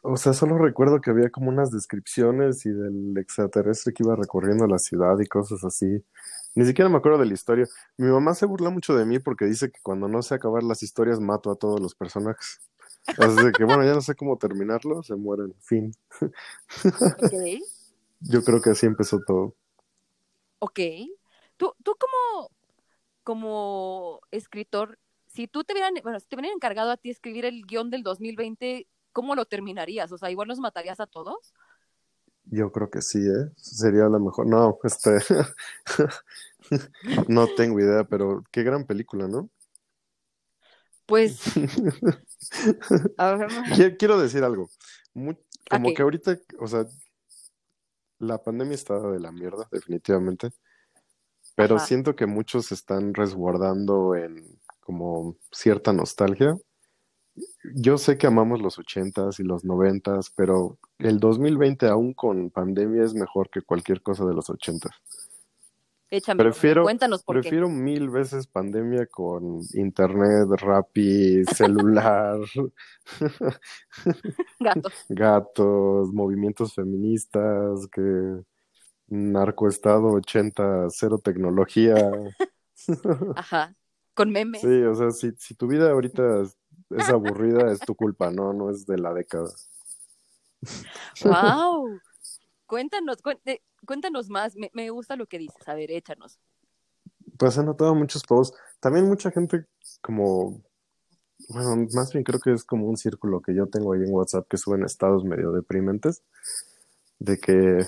o 0.04 0.16
sea, 0.18 0.34
solo 0.34 0.58
recuerdo 0.58 1.02
que 1.02 1.10
había 1.12 1.30
como 1.30 1.50
unas 1.50 1.72
descripciones 1.72 2.66
y 2.66 2.70
del 2.72 3.18
extraterrestre 3.18 3.94
que 3.94 4.04
iba 4.04 4.16
recorriendo 4.16 4.66
la 4.68 4.80
ciudad 4.80 5.20
y 5.20 5.26
cosas 5.28 5.64
así. 5.64 6.04
Ni 6.56 6.66
siquiera 6.66 6.90
me 6.90 6.98
acuerdo 6.98 7.20
de 7.20 7.26
la 7.28 7.34
historia. 7.34 7.68
Mi 7.98 8.08
mamá 8.10 8.34
se 8.34 8.46
burla 8.46 8.70
mucho 8.70 8.96
de 8.96 9.06
mí 9.06 9.20
porque 9.20 9.46
dice 9.46 9.72
que 9.72 9.80
cuando 9.84 10.08
no 10.08 10.22
sé 10.22 10.36
acabar 10.36 10.64
las 10.64 10.84
historias 10.84 11.20
mato 11.20 11.52
a 11.52 11.56
todos 11.56 11.80
los 11.82 11.96
personajes. 11.96 12.60
Así 13.18 13.54
que 13.58 13.64
bueno, 13.64 13.84
ya 13.86 13.94
no 13.94 14.02
sé 14.02 14.16
cómo 14.16 14.38
terminarlo, 14.38 15.04
se 15.04 15.16
mueren. 15.16 15.54
Fin. 15.62 15.92
Ok. 17.02 17.34
Yo 18.22 18.44
creo 18.44 18.62
que 18.62 18.72
así 18.72 18.86
empezó 18.86 19.20
todo. 19.26 19.56
Ok. 20.60 20.80
Tú, 21.58 21.74
tú 21.84 21.96
como, 22.00 22.52
como 23.24 24.22
escritor, 24.32 25.00
si 25.38 25.48
tú 25.48 25.64
te 25.64 25.74
hubieran, 25.74 25.94
bueno, 26.02 26.20
si 26.20 26.26
te 26.26 26.36
hubieran 26.36 26.56
encargado 26.56 26.90
a 26.90 26.98
ti 26.98 27.12
escribir 27.12 27.46
el 27.46 27.64
guion 27.68 27.92
del 27.92 28.02
2020, 28.02 28.88
¿cómo 29.14 29.36
lo 29.36 29.46
terminarías? 29.46 30.12
O 30.12 30.18
sea, 30.18 30.32
igual 30.32 30.48
nos 30.48 30.58
matarías 30.58 31.00
a 31.00 31.06
todos. 31.06 31.54
Yo 32.46 32.72
creo 32.72 32.90
que 32.90 33.04
sí, 33.04 33.20
¿eh? 33.20 33.52
Sería 33.56 34.10
la 34.10 34.18
mejor. 34.18 34.48
No, 34.48 34.80
este. 34.84 35.20
No 37.30 37.48
tengo 37.56 37.80
idea, 37.80 38.04
pero 38.04 38.44
qué 38.52 38.64
gran 38.64 38.86
película, 38.86 39.28
¿no? 39.28 39.50
Pues, 41.06 41.40
a 43.18 43.36
ver, 43.36 43.50
Qui- 43.50 43.96
Quiero 43.98 44.20
decir 44.20 44.44
algo. 44.44 44.70
Como 45.70 45.94
que 45.94 46.02
ahorita, 46.02 46.38
o 46.60 46.68
sea, 46.68 46.86
la 48.20 48.44
pandemia 48.44 48.74
está 48.74 49.00
de 49.00 49.20
la 49.20 49.32
mierda, 49.32 49.70
definitivamente. 49.72 50.52
Pero 51.56 51.78
Ajá. 51.78 51.86
siento 51.86 52.16
que 52.16 52.26
muchos 52.26 52.66
se 52.66 52.74
están 52.74 53.14
resguardando 53.14 54.16
en 54.16 54.57
como 54.88 55.36
cierta 55.52 55.92
nostalgia. 55.92 56.58
Yo 57.76 57.98
sé 57.98 58.18
que 58.18 58.26
amamos 58.26 58.62
los 58.62 58.80
ochentas 58.80 59.38
y 59.42 59.44
los 59.44 59.66
noventas, 59.66 60.32
pero 60.34 60.78
el 60.98 61.20
2020 61.20 61.86
aún 61.88 62.14
con 62.14 62.50
pandemia 62.52 63.04
es 63.04 63.14
mejor 63.14 63.50
que 63.50 63.62
cualquier 63.62 64.02
cosa 64.02 64.26
de 64.26 64.34
los 64.34 64.50
ochentas. 64.50 64.94
échame. 66.10 66.42
Prefiero- 66.42 66.84
Cuéntanos 66.84 67.22
por 67.24 67.36
qué. 67.36 67.42
Prefiero 67.42 67.68
mil 67.70 68.10
veces 68.10 68.48
pandemia 68.48 69.08
con 69.08 69.60
internet, 69.74 70.48
Rappi, 70.58 71.44
celular, 72.06 72.40
Gato. 74.62 74.90
gatos, 75.10 76.14
movimientos 76.14 76.74
feministas, 76.74 77.88
que 77.92 78.42
narcoestado 79.10 80.08
80, 80.14 80.88
cero 80.92 81.20
tecnología. 81.22 82.10
Ajá. 83.36 83.76
Con 84.18 84.32
memes. 84.32 84.62
Sí, 84.62 84.82
o 84.84 84.96
sea, 84.96 85.12
si, 85.12 85.32
si 85.38 85.54
tu 85.54 85.68
vida 85.68 85.92
ahorita 85.92 86.42
es, 86.42 86.58
es 86.90 87.08
aburrida, 87.08 87.72
es 87.72 87.80
tu 87.80 87.96
culpa, 87.96 88.32
no, 88.32 88.52
no 88.52 88.72
es 88.72 88.86
de 88.86 88.98
la 88.98 89.14
década. 89.14 89.50
Wow. 91.24 92.00
Cuéntanos, 92.66 93.22
cuente- 93.22 93.62
cuéntanos 93.86 94.30
más. 94.30 94.56
Me, 94.56 94.72
me 94.74 94.90
gusta 94.90 95.16
lo 95.16 95.28
que 95.28 95.38
dices. 95.38 95.68
A 95.68 95.76
ver, 95.76 95.92
échanos. 95.92 96.40
Pues 97.38 97.58
he 97.58 97.64
notado 97.64 97.94
muchos 97.94 98.24
posts. 98.24 98.58
También 98.80 99.08
mucha 99.08 99.30
gente 99.30 99.68
como, 100.02 100.64
bueno, 101.50 101.88
más 101.94 102.12
bien 102.12 102.24
creo 102.24 102.40
que 102.40 102.54
es 102.54 102.64
como 102.64 102.88
un 102.88 102.98
círculo 102.98 103.42
que 103.42 103.54
yo 103.56 103.68
tengo 103.68 103.94
ahí 103.94 104.02
en 104.02 104.12
WhatsApp 104.12 104.48
que 104.50 104.58
suben 104.58 104.84
estados 104.84 105.24
medio 105.24 105.52
deprimentes. 105.52 106.24
De 107.20 107.38
que 107.38 107.88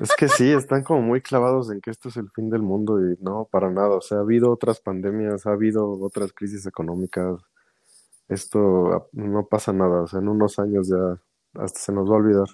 es 0.00 0.14
que 0.16 0.28
sí, 0.28 0.50
están 0.52 0.82
como 0.82 1.02
muy 1.02 1.20
clavados 1.22 1.70
en 1.70 1.80
que 1.80 1.90
esto 1.90 2.08
es 2.08 2.16
el 2.16 2.30
fin 2.30 2.50
del 2.50 2.62
mundo 2.62 3.00
y 3.00 3.16
no, 3.20 3.48
para 3.50 3.70
nada. 3.70 3.96
O 3.96 4.00
sea, 4.00 4.18
ha 4.18 4.20
habido 4.20 4.50
otras 4.50 4.80
pandemias, 4.80 5.46
ha 5.46 5.52
habido 5.52 5.88
otras 6.00 6.32
crisis 6.32 6.66
económicas. 6.66 7.40
Esto 8.28 9.08
no 9.12 9.46
pasa 9.46 9.72
nada. 9.72 10.02
O 10.02 10.06
sea, 10.06 10.20
en 10.20 10.28
unos 10.28 10.58
años 10.58 10.88
ya 10.88 11.20
hasta 11.62 11.78
se 11.78 11.92
nos 11.92 12.08
va 12.08 12.14
a 12.14 12.18
olvidar. 12.18 12.48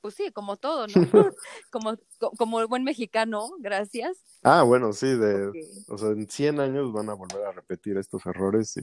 Pues 0.00 0.14
sí, 0.14 0.32
como 0.32 0.56
todo, 0.56 0.86
¿no? 0.88 0.92
como, 1.70 1.96
co- 2.18 2.32
como 2.36 2.60
el 2.60 2.66
buen 2.66 2.82
mexicano, 2.84 3.50
gracias. 3.60 4.18
Ah, 4.42 4.64
bueno, 4.64 4.92
sí, 4.92 5.06
de, 5.16 5.52
o 5.88 5.96
sea, 5.96 6.08
en 6.08 6.28
100 6.28 6.58
años 6.60 6.92
van 6.92 7.08
a 7.08 7.14
volver 7.14 7.46
a 7.46 7.52
repetir 7.52 7.96
estos 7.96 8.26
errores 8.26 8.76
y 8.76 8.82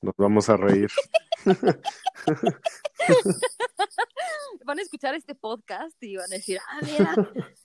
nos 0.00 0.14
vamos 0.16 0.48
a 0.48 0.56
reír. 0.56 0.90
Van 4.64 4.78
a 4.78 4.82
escuchar 4.82 5.14
este 5.14 5.34
podcast 5.34 6.00
y 6.02 6.16
van 6.16 6.26
a 6.32 6.36
decir, 6.36 6.58
ah, 6.68 6.78
mira. 6.82 7.14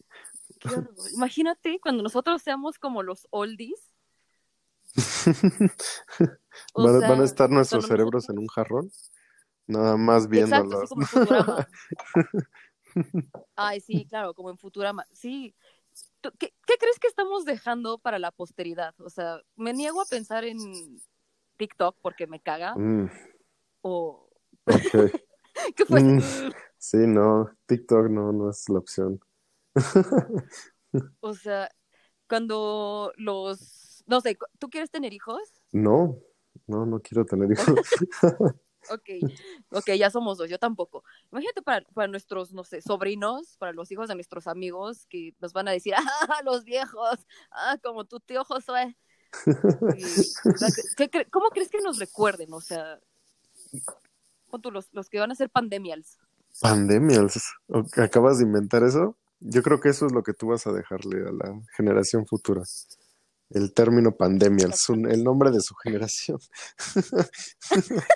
qué 0.60 0.70
horror". 0.70 0.94
Imagínate 1.14 1.80
cuando 1.80 2.04
nosotros 2.04 2.42
seamos 2.42 2.80
como 2.80 3.04
los 3.04 3.28
oldies. 3.32 3.92
Van, 6.76 6.96
a- 6.96 7.00
sea, 7.00 7.10
van 7.10 7.22
a 7.22 7.26
estar 7.26 7.50
nuestros 7.50 7.88
cerebros 7.88 8.30
en 8.30 8.38
un 8.38 8.46
jarrón, 8.48 8.92
nada 9.66 9.98
más 9.98 10.26
Exacto, 10.32 10.90
viéndolos. 10.90 10.90
Futurama. 11.10 11.68
Ay, 13.56 13.80
sí, 13.82 14.06
claro, 14.08 14.34
como 14.36 14.52
en 14.52 14.58
Futurama. 14.60 15.08
Sí. 15.12 15.56
¿Tú- 16.22 16.32
¿Qué, 16.38 16.54
qué 16.68 16.76
crees 16.80 17.00
que 17.00 17.08
estamos 17.08 17.46
dejando 17.46 17.98
para 17.98 18.20
la 18.20 18.32
posteridad? 18.32 18.94
O 19.00 19.10
sea, 19.10 19.42
me 19.56 19.74
niego 19.74 20.00
a 20.02 20.06
pensar 20.06 20.44
en 20.46 20.58
TikTok 21.58 21.98
porque 22.02 22.28
me 22.28 22.40
caga. 22.40 22.76
Mm, 22.76 23.10
O. 23.82 24.30
ok. 24.68 25.12
¿Qué 25.76 25.86
fue? 25.86 26.04
Mm. 26.04 26.22
Sí, 26.84 26.98
no, 26.98 27.50
TikTok 27.66 28.10
no, 28.10 28.34
no 28.34 28.50
es 28.50 28.68
la 28.68 28.80
opción. 28.80 29.22
O 31.22 31.34
sea, 31.34 31.70
cuando 32.28 33.14
los. 33.16 34.04
No 34.06 34.20
sé, 34.20 34.38
¿tú 34.60 34.70
quieres 34.70 34.92
tener 34.92 35.14
hijos? 35.14 35.42
No, 35.72 36.20
No, 36.68 36.86
no 36.86 37.00
quiero 37.00 37.26
tener 37.26 37.50
hijos. 37.54 37.80
Ok, 38.90 39.10
ok, 39.72 39.92
ya 39.98 40.10
somos 40.10 40.38
dos, 40.38 40.50
yo 40.50 40.60
tampoco. 40.60 41.06
Imagínate 41.32 41.62
para, 41.62 41.86
para 41.94 42.10
nuestros, 42.10 42.52
no 42.52 42.66
sé, 42.66 42.82
sobrinos, 42.82 43.56
para 43.58 43.72
los 43.72 43.90
hijos 43.94 44.10
de 44.10 44.16
nuestros 44.16 44.46
amigos 44.46 45.06
que 45.06 45.34
nos 45.40 45.54
van 45.54 45.70
a 45.70 45.72
decir, 45.72 45.94
ah, 45.96 46.42
los 46.44 46.66
viejos, 46.66 47.26
ah, 47.52 47.78
como 47.82 48.04
tu 48.04 48.20
tío 48.20 48.44
Josué. 48.44 48.98
Y, 49.98 50.04
o 50.04 50.58
sea, 50.58 50.68
¿qué- 50.98 51.10
qué- 51.10 51.26
¿Cómo 51.32 51.48
crees 51.52 51.70
que 51.70 51.80
nos 51.80 51.98
recuerden? 51.98 52.52
O 52.52 52.60
sea, 52.60 53.00
los, 54.72 54.90
los 54.92 55.10
que 55.10 55.20
van 55.20 55.32
a 55.32 55.36
ser 55.36 55.50
pandemials. 55.50 56.20
Pandemias. 56.62 57.42
¿O- 57.68 57.84
¿Acabas 58.02 58.38
de 58.40 58.46
inventar 58.46 58.84
eso? 58.84 59.18
Yo 59.40 59.62
creo 59.64 59.80
que 59.80 59.90
eso 59.90 60.06
es 60.06 60.12
lo 60.14 60.24
que 60.24 60.34
tú 60.34 60.48
vas 60.48 60.66
a 60.68 60.72
dejarle 60.72 61.28
a 61.28 61.32
la 61.32 61.62
generación 61.76 62.26
futura. 62.26 62.64
El 63.50 63.74
término 63.74 64.16
pandemia, 64.16 64.72
su- 64.72 64.94
el 64.94 65.24
nombre 65.24 65.52
de 65.52 65.62
su 65.62 65.76
generación. 65.76 66.40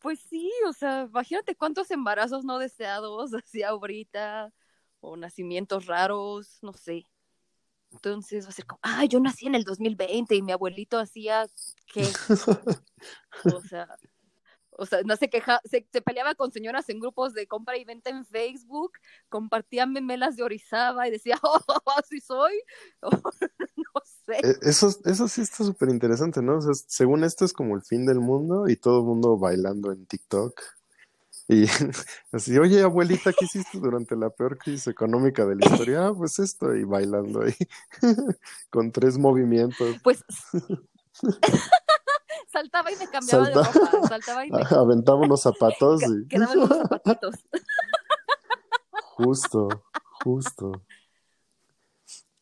Pues 0.00 0.20
sí, 0.30 0.50
o 0.68 0.72
sea, 0.72 1.02
imagínate 1.10 1.56
cuántos 1.56 1.90
embarazos 1.90 2.44
no 2.44 2.58
deseados 2.58 3.32
hacía 3.34 3.70
ahorita, 3.70 4.52
o 5.00 5.16
nacimientos 5.16 5.86
raros, 5.86 6.58
no 6.62 6.72
sé. 6.72 7.04
Entonces 7.90 8.44
va 8.46 8.50
a 8.50 8.52
ser 8.52 8.66
como, 8.66 8.78
ah, 8.82 9.04
yo 9.06 9.18
nací 9.18 9.46
en 9.46 9.54
el 9.54 9.64
2020 9.64 10.34
y 10.36 10.42
mi 10.42 10.52
abuelito 10.52 10.98
hacía 10.98 11.46
qué. 11.92 12.02
O 13.44 13.60
sea, 13.62 13.88
o 14.78 14.86
sea, 14.86 15.02
no 15.04 15.16
se 15.16 15.28
queja, 15.28 15.60
se, 15.64 15.86
se 15.92 16.00
peleaba 16.00 16.36
con 16.36 16.52
señoras 16.52 16.88
en 16.88 17.00
grupos 17.00 17.34
de 17.34 17.48
compra 17.48 17.76
y 17.76 17.84
venta 17.84 18.10
en 18.10 18.24
Facebook, 18.24 18.92
compartía 19.28 19.86
memelas 19.86 20.36
de 20.36 20.44
Orizaba 20.44 21.08
y 21.08 21.10
decía, 21.10 21.36
oh, 21.42 21.60
así 21.98 22.20
soy. 22.20 22.54
No 23.76 24.02
sé. 24.26 24.36
Eh, 24.46 24.56
Eso, 24.62 24.94
eso 25.04 25.28
sí 25.28 25.40
está 25.40 25.64
súper 25.64 25.88
interesante, 25.88 26.42
¿no? 26.42 26.58
O 26.58 26.60
sea, 26.60 26.74
según 26.74 27.24
esto 27.24 27.44
es 27.44 27.52
como 27.52 27.74
el 27.74 27.82
fin 27.82 28.04
del 28.06 28.20
mundo 28.20 28.68
y 28.68 28.76
todo 28.76 28.98
el 29.00 29.06
mundo 29.06 29.38
bailando 29.38 29.92
en 29.92 30.04
TikTok. 30.06 30.60
Y 31.48 31.64
así, 32.32 32.58
oye, 32.58 32.82
abuelita, 32.82 33.32
¿qué 33.32 33.46
hiciste 33.46 33.78
durante 33.78 34.14
la 34.16 34.28
peor 34.30 34.58
crisis 34.58 34.86
económica 34.88 35.46
de 35.46 35.56
la 35.56 35.66
historia? 35.66 36.08
Ah, 36.08 36.14
pues 36.14 36.38
esto, 36.38 36.74
y 36.74 36.84
bailando 36.84 37.42
ahí, 37.42 37.54
con 38.70 38.92
tres 38.92 39.16
movimientos. 39.16 39.96
Pues 40.02 40.22
saltaba 42.50 42.90
y 42.92 42.96
me 42.96 43.06
cambiaba 43.08 43.44
Salta- 43.44 43.60
de 43.60 43.72
ropa, 43.72 44.08
saltaba 44.08 44.46
y 44.46 44.50
me 44.50 44.60
Aventaba 44.70 45.18
unos 45.20 45.42
zapatos 45.42 46.02
y 46.02 46.26
Quedaban 46.28 46.58
unos 46.58 46.78
zapatitos. 46.78 47.34
justo, 49.16 49.84
justo. 50.20 50.72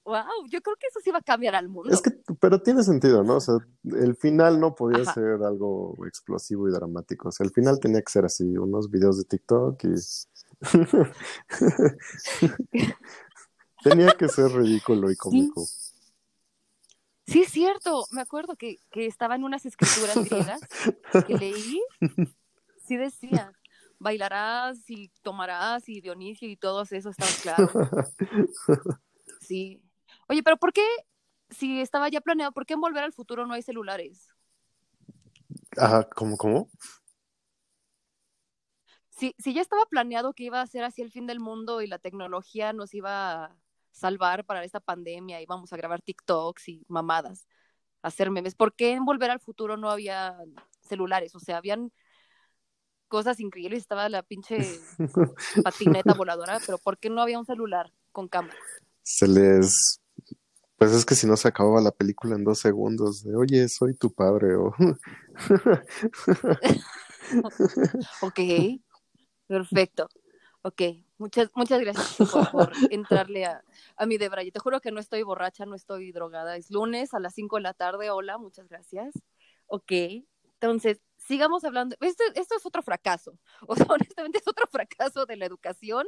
Wow, 0.04 0.46
yo 0.48 0.62
creo 0.62 0.76
que 0.76 0.86
eso 0.86 1.00
sí 1.02 1.10
va 1.10 1.18
a 1.18 1.22
cambiar 1.22 1.56
al 1.56 1.68
mundo. 1.68 1.92
Es 1.92 2.00
que, 2.00 2.12
pero 2.38 2.62
tiene 2.62 2.84
sentido, 2.84 3.25
¿no? 3.25 3.38
O 3.38 3.40
sea, 3.40 3.56
el 3.82 4.14
final 4.14 4.60
no 4.60 4.76
podía 4.76 5.02
Ajá. 5.02 5.14
ser 5.14 5.42
algo 5.42 5.96
explosivo 6.06 6.68
y 6.68 6.72
dramático. 6.72 7.28
O 7.28 7.32
sea, 7.32 7.44
el 7.44 7.50
final 7.50 7.80
tenía 7.80 8.00
que 8.02 8.12
ser 8.12 8.25
así, 8.25 8.56
unos 8.56 8.88
videos 8.88 9.18
de 9.18 9.25
TikTok 9.25 9.82
y... 9.82 9.94
tenía 13.82 14.12
que 14.12 14.28
ser 14.28 14.52
ridículo 14.52 15.10
y 15.10 15.16
cómico. 15.16 15.64
Sí, 15.64 15.86
es 17.26 17.50
cierto. 17.50 18.06
Me 18.12 18.21
acuerdo 18.21 18.56
que, 18.56 18.78
que 18.90 19.06
estaba 19.06 19.35
en 19.35 19.45
unas 19.45 19.66
escrituras 19.66 20.16
griegas 20.25 20.61
que 21.26 21.35
leí. 21.35 21.83
Sí 22.87 22.97
decía, 22.97 23.52
bailarás 23.99 24.88
y 24.88 25.09
tomarás 25.23 25.88
y 25.88 26.00
Dionisio 26.00 26.49
y 26.49 26.56
todo 26.56 26.83
eso 26.83 27.11
estaba 27.11 27.30
claro. 27.42 27.71
Sí. 29.40 29.83
Oye, 30.28 30.42
pero 30.42 30.56
¿por 30.56 30.73
qué, 30.73 30.85
si 31.50 31.80
estaba 31.80 32.09
ya 32.09 32.21
planeado, 32.21 32.52
por 32.52 32.66
qué 32.66 32.75
en 32.75 32.80
Volver 32.80 33.04
al 33.04 33.12
Futuro 33.12 33.47
no 33.47 33.54
hay 33.54 33.62
celulares? 33.62 34.28
Ajá, 35.76 36.09
¿cómo, 36.09 36.37
cómo? 36.37 36.71
Si, 39.11 39.35
si 39.38 39.54
ya 39.54 39.62
estaba 39.62 39.85
planeado 39.87 40.33
que 40.35 40.45
iba 40.45 40.61
a 40.61 40.66
ser 40.66 40.85
así 40.85 41.00
el 41.02 41.11
fin 41.11 41.26
del 41.26 41.40
mundo 41.40 41.80
y 41.80 41.87
la 41.87 41.99
tecnología 41.99 42.72
nos 42.72 42.92
iba 42.92 43.44
a 43.44 43.57
salvar 43.96 44.44
para 44.44 44.62
esta 44.62 44.78
pandemia, 44.78 45.40
íbamos 45.40 45.72
a 45.72 45.76
grabar 45.76 46.02
TikToks 46.02 46.68
y 46.68 46.85
mamadas, 46.88 47.46
hacer 48.02 48.30
memes, 48.30 48.54
¿por 48.54 48.74
qué 48.74 48.92
en 48.92 49.06
Volver 49.06 49.30
al 49.30 49.40
Futuro 49.40 49.76
no 49.76 49.90
había 49.90 50.37
celulares? 50.80 51.35
O 51.35 51.40
sea, 51.40 51.56
habían 51.56 51.90
cosas 53.09 53.40
increíbles, 53.40 53.80
estaba 53.80 54.09
la 54.09 54.22
pinche 54.22 54.59
patineta 55.64 56.14
voladora, 56.14 56.59
pero 56.66 56.78
¿por 56.78 56.98
qué 56.98 57.09
no 57.09 57.22
había 57.22 57.38
un 57.38 57.46
celular 57.46 57.90
con 58.12 58.28
cámara? 58.28 58.56
Se 59.02 59.26
les... 59.26 60.00
Pues 60.76 60.92
es 60.92 61.06
que 61.06 61.14
si 61.14 61.26
no 61.26 61.38
se 61.38 61.48
acababa 61.48 61.80
la 61.80 61.90
película 61.90 62.37
en 62.37 62.44
dos 62.44 62.59
segundos, 62.59 63.22
de, 63.22 63.35
oye, 63.35 63.66
soy 63.68 63.94
tu 63.94 64.12
padre, 64.12 64.56
o... 64.56 64.74
Ok, 68.22 68.38
perfecto. 69.48 70.09
Ok, 70.62 70.82
muchas, 71.18 71.50
muchas 71.55 71.81
gracias 71.81 72.31
por, 72.31 72.50
por 72.50 72.72
entrarle 72.90 73.44
a, 73.44 73.62
a 73.96 74.07
mi 74.07 74.18
Debray. 74.18 74.50
Te 74.50 74.61
juro 74.61 74.81
que 74.81 74.92
no 74.92 75.00
estoy 75.00 75.22
borracha, 75.22 75.66
no 75.66 75.74
estoy 75.74 76.12
drogada. 76.12 76.57
Es 76.57 76.70
lunes 76.70 77.14
a 77.14 77.20
las 77.20 77.35
5 77.35 77.57
de 77.57 77.62
la 77.62 77.74
tarde. 77.74 78.11
Hola, 78.11 78.38
muchas 78.38 78.68
gracias. 78.68 79.14
Ok, 79.66 79.92
entonces, 80.61 81.00
sigamos 81.18 81.64
hablando. 81.64 81.96
Esto, 82.00 82.24
esto 82.35 82.57
es 82.57 82.66
otro 82.66 82.83
fracaso. 82.83 83.38
O 83.68 83.76
sea, 83.76 83.87
honestamente 83.88 84.38
es 84.38 84.48
otro 84.48 84.66
fracaso 84.70 85.26
de 85.26 85.37
la 85.37 85.46
educación 85.46 86.07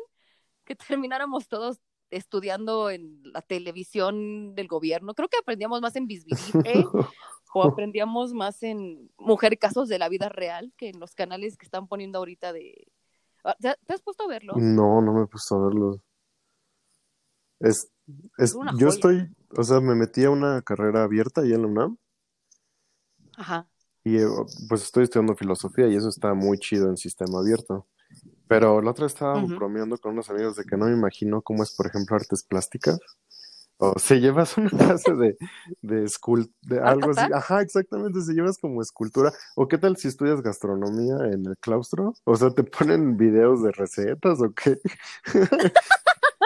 que 0.64 0.74
termináramos 0.74 1.48
todos 1.48 1.80
estudiando 2.10 2.90
en 2.90 3.20
la 3.24 3.42
televisión 3.42 4.54
del 4.54 4.68
gobierno. 4.68 5.14
Creo 5.14 5.28
que 5.28 5.38
aprendíamos 5.38 5.80
más 5.82 5.96
en 5.96 6.06
Bisbirite 6.06 6.84
o 7.54 7.62
aprendíamos 7.62 8.32
más 8.32 8.62
en 8.62 9.10
Mujer 9.18 9.58
Casos 9.58 9.88
de 9.88 9.98
la 9.98 10.08
Vida 10.08 10.28
Real 10.28 10.72
que 10.76 10.88
en 10.88 11.00
los 11.00 11.14
canales 11.14 11.56
que 11.58 11.66
están 11.66 11.86
poniendo 11.86 12.18
ahorita 12.18 12.52
de... 12.52 12.88
Ah, 13.44 13.56
¿Te 13.60 13.74
te 13.86 13.94
has 13.94 14.00
puesto 14.02 14.24
a 14.24 14.28
verlo? 14.28 14.66
No, 14.78 15.00
no 15.00 15.14
me 15.14 15.22
he 15.22 15.26
puesto 15.26 15.54
a 15.56 15.64
verlo. 15.68 16.02
Es, 17.60 17.88
es, 18.38 18.58
yo 18.76 18.88
joya. 18.88 18.88
estoy, 18.88 19.32
o 19.56 19.62
sea, 19.62 19.80
me 19.80 19.94
metí 19.94 20.24
a 20.24 20.30
una 20.30 20.60
carrera 20.62 21.04
abierta 21.04 21.42
ahí 21.42 21.52
en 21.52 21.62
la 21.62 21.68
UNAM 21.68 21.96
Ajá. 23.36 23.68
y 24.04 24.16
eh, 24.18 24.26
pues 24.68 24.82
estoy 24.82 25.04
estudiando 25.04 25.36
filosofía 25.36 25.86
y 25.88 25.96
eso 25.96 26.08
está 26.08 26.34
muy 26.34 26.58
chido 26.58 26.88
en 26.88 26.96
sistema 26.96 27.38
abierto. 27.40 27.86
Pero 28.48 28.82
la 28.82 28.92
otra 28.92 29.06
estaba 29.06 29.40
Ujú. 29.40 29.54
bromeando 29.54 29.98
con 29.98 30.12
unos 30.14 30.30
amigos 30.30 30.56
de 30.56 30.64
que 30.64 30.76
no 30.76 30.86
me 30.86 30.92
imagino 30.94 31.42
cómo 31.42 31.62
es, 31.64 31.74
por 31.76 31.86
ejemplo, 31.88 32.16
artes 32.16 32.44
plásticas. 32.44 32.98
O 33.80 33.98
se 33.98 34.20
llevas 34.20 34.58
una 34.58 34.70
clase 34.70 35.14
de, 35.14 35.36
de, 35.82 36.80
algo 36.82 37.10
así. 37.12 37.20
¿Art 37.20 37.32
Ajá, 37.32 37.62
exactamente, 37.62 38.20
se 38.22 38.32
llevas 38.32 38.58
como 38.58 38.82
escultura. 38.82 39.32
¿O 39.54 39.68
qué 39.68 39.78
tal 39.78 39.96
si 39.96 40.08
estudias 40.08 40.42
gastronomía 40.42 41.16
en 41.32 41.46
el 41.46 41.56
claustro? 41.58 42.14
O 42.24 42.36
sea, 42.36 42.50
¿te 42.50 42.64
ponen 42.64 43.16
videos 43.16 43.62
de 43.62 43.70
recetas 43.70 44.40
o 44.40 44.52
qué? 44.52 44.78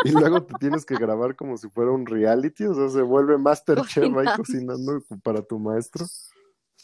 Y 0.05 0.11
luego 0.11 0.43
te 0.43 0.55
tienes 0.59 0.85
que 0.85 0.97
grabar 0.97 1.37
como 1.37 1.57
si 1.57 1.69
fuera 1.69 1.93
un 1.93 2.07
reality, 2.07 2.65
o 2.65 2.75
sea, 2.75 2.89
se 2.89 3.03
vuelve 3.03 3.39
Masterchef 3.39 4.17
ahí 4.17 4.27
cocinando 4.37 5.01
para 5.23 5.43
tu 5.43 5.59
maestro. 5.59 6.07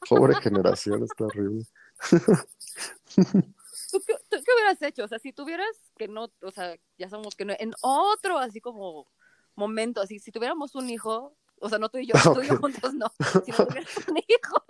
Pobre 0.10 0.36
generación, 0.36 1.04
está 1.04 1.26
horrible. 1.26 1.66
¿Tú 3.96 4.04
qué, 4.06 4.14
tú 4.30 4.44
qué 4.44 4.52
hubieras 4.54 4.82
hecho? 4.82 5.06
O 5.06 5.08
sea, 5.08 5.20
si 5.20 5.32
tuvieras 5.32 5.70
que 5.98 6.10
no, 6.10 6.30
o 6.42 6.52
sea, 6.52 6.76
ya 6.98 7.08
sabemos 7.08 7.34
que 7.34 7.46
no, 7.46 7.54
en 7.58 7.74
otro 7.82 8.38
así 8.38 8.60
como 8.60 9.08
momento, 9.56 10.02
así, 10.02 10.20
si 10.20 10.34
tuviéramos 10.34 10.76
un 10.76 10.90
hijo, 10.90 11.38
o 11.62 11.70
sea, 11.70 11.78
no 11.80 11.88
tú 11.88 12.00
y 12.00 12.08
yo, 12.08 12.14
tú 12.34 12.42
y 12.42 12.48
yo 12.48 12.58
juntos 12.58 12.94
no, 12.94 13.08
si 13.46 13.52
no 13.52 13.66
tuvieras 13.66 13.96
un 14.10 14.18
hijo, 14.18 14.66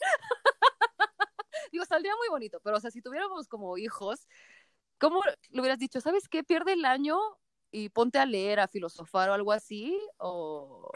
digo, 1.72 1.84
saldría 1.84 2.16
muy 2.16 2.28
bonito, 2.30 2.58
pero 2.64 2.78
o 2.78 2.80
sea, 2.80 2.90
si 2.90 3.02
tuviéramos 3.02 3.48
como 3.48 3.76
hijos, 3.76 4.26
¿cómo 4.98 5.20
le 5.50 5.60
hubieras 5.60 5.78
dicho? 5.78 6.00
¿Sabes 6.00 6.26
qué? 6.26 6.42
Pierde 6.42 6.72
el 6.72 6.86
año 6.86 7.18
y 7.70 7.90
ponte 7.90 8.18
a 8.18 8.24
leer, 8.24 8.60
a 8.60 8.68
filosofar 8.68 9.28
o 9.28 9.34
algo 9.34 9.52
así, 9.52 9.98
o... 10.16 10.90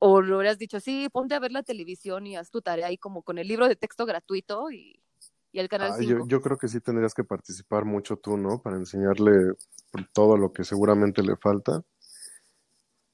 O 0.00 0.22
le 0.22 0.32
hubieras 0.36 0.58
dicho, 0.58 0.78
sí, 0.78 1.08
ponte 1.12 1.34
a 1.34 1.40
ver 1.40 1.50
la 1.50 1.64
televisión 1.64 2.24
y 2.24 2.36
haz 2.36 2.52
tu 2.52 2.62
tarea 2.62 2.86
ahí 2.86 2.96
como 2.96 3.24
con 3.24 3.36
el 3.36 3.48
libro 3.48 3.66
de 3.66 3.74
texto 3.74 4.06
gratuito 4.06 4.70
y, 4.70 5.02
y 5.52 5.60
el 5.60 5.68
canal 5.68 5.92
Ah, 5.92 5.96
5. 5.98 6.10
yo, 6.10 6.26
yo 6.26 6.40
creo 6.40 6.58
que 6.58 6.68
sí 6.68 6.80
tendrías 6.80 7.14
que 7.14 7.24
participar 7.24 7.84
mucho 7.84 8.16
tú, 8.16 8.36
¿no? 8.36 8.60
Para 8.60 8.76
enseñarle 8.76 9.54
todo 10.12 10.36
lo 10.36 10.52
que 10.52 10.64
seguramente 10.64 11.22
le 11.22 11.36
falta. 11.36 11.82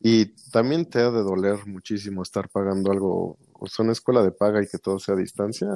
Y 0.00 0.34
también 0.50 0.88
te 0.88 0.98
ha 1.00 1.10
de 1.10 1.22
doler 1.22 1.66
muchísimo 1.66 2.22
estar 2.22 2.48
pagando 2.50 2.90
algo, 2.92 3.38
o 3.52 3.66
sea, 3.66 3.84
una 3.84 3.92
escuela 3.92 4.22
de 4.22 4.32
paga 4.32 4.62
y 4.62 4.66
que 4.66 4.78
todo 4.78 4.98
sea 4.98 5.14
a 5.14 5.18
distancia. 5.18 5.68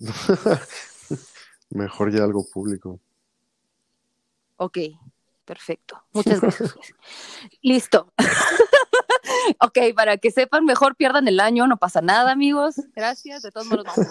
Mejor 1.70 2.12
ya 2.12 2.24
algo 2.24 2.46
público. 2.50 3.00
Ok, 4.56 4.78
perfecto. 5.44 6.02
Muchas 6.12 6.40
gracias. 6.40 6.74
Listo. 7.62 8.12
ok, 9.60 9.78
para 9.94 10.16
que 10.18 10.30
sepan, 10.30 10.64
mejor 10.64 10.96
pierdan 10.96 11.28
el 11.28 11.40
año, 11.40 11.66
no 11.66 11.76
pasa 11.78 12.00
nada, 12.00 12.32
amigos. 12.32 12.76
Gracias, 12.94 13.42
de 13.42 13.50
todos 13.50 13.66
modos 13.66 13.84
vamos. 13.84 14.08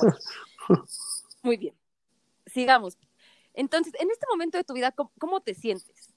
Muy 1.43 1.57
bien. 1.57 1.75
Sigamos. 2.45 2.97
Entonces, 3.53 3.93
en 3.99 4.09
este 4.11 4.25
momento 4.29 4.57
de 4.57 4.63
tu 4.63 4.73
vida, 4.73 4.91
¿cómo, 4.91 5.11
cómo 5.19 5.41
te 5.41 5.53
sientes? 5.53 6.13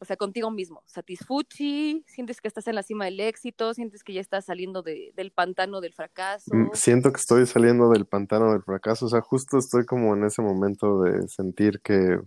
O 0.00 0.04
sea, 0.04 0.16
contigo 0.16 0.50
mismo. 0.50 0.82
Satisfuchi, 0.86 2.04
sientes 2.06 2.40
que 2.40 2.46
estás 2.48 2.66
en 2.68 2.76
la 2.76 2.82
cima 2.84 3.06
del 3.06 3.18
éxito, 3.18 3.74
sientes 3.74 4.04
que 4.04 4.12
ya 4.12 4.20
estás 4.20 4.44
saliendo 4.44 4.82
de- 4.82 5.12
del 5.16 5.32
pantano 5.32 5.80
del 5.80 5.92
fracaso. 5.92 6.54
Mm, 6.54 6.70
Siento 6.72 7.12
que 7.12 7.18
estoy 7.20 7.46
saliendo 7.46 7.88
del 7.90 8.06
pantano 8.06 8.52
del 8.52 8.62
fracaso, 8.62 9.06
o 9.06 9.08
sea, 9.08 9.20
justo 9.20 9.58
estoy 9.58 9.84
como 9.86 10.14
en 10.14 10.24
ese 10.24 10.40
momento 10.40 11.02
de 11.02 11.26
sentir 11.28 11.80
que 11.80 12.20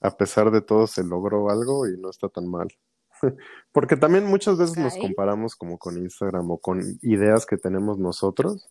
a 0.00 0.10
pesar 0.16 0.50
de 0.50 0.60
todo 0.60 0.86
se 0.88 1.04
logró 1.04 1.48
algo 1.50 1.86
y 1.86 1.96
no 1.98 2.10
está 2.10 2.28
tan 2.28 2.48
mal. 2.48 2.68
Porque 3.72 3.96
también 3.96 4.26
muchas 4.26 4.58
veces 4.58 4.76
nos 4.76 4.94
comparamos 4.96 5.54
como 5.54 5.78
con 5.78 5.96
Instagram 5.96 6.50
o 6.50 6.58
con 6.58 6.82
ideas 7.02 7.46
que 7.46 7.56
tenemos 7.56 7.98
nosotros, 7.98 8.68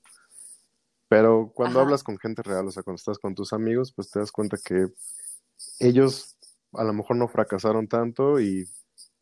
pero 1.14 1.52
cuando 1.54 1.78
Ajá. 1.78 1.86
hablas 1.86 2.04
con 2.04 2.18
gente 2.18 2.42
real, 2.42 2.66
o 2.66 2.72
sea, 2.72 2.82
cuando 2.82 2.96
estás 2.96 3.20
con 3.20 3.36
tus 3.36 3.54
amigos, 3.54 3.94
pues 3.96 4.10
te 4.10 4.18
das 4.18 4.32
cuenta 4.32 4.58
que 4.58 4.88
ellos 5.80 6.36
a 6.72 6.84
lo 6.84 6.92
mejor 6.92 7.18
no 7.18 7.28
fracasaron 7.28 7.88
tanto 7.88 8.40
y 8.40 8.68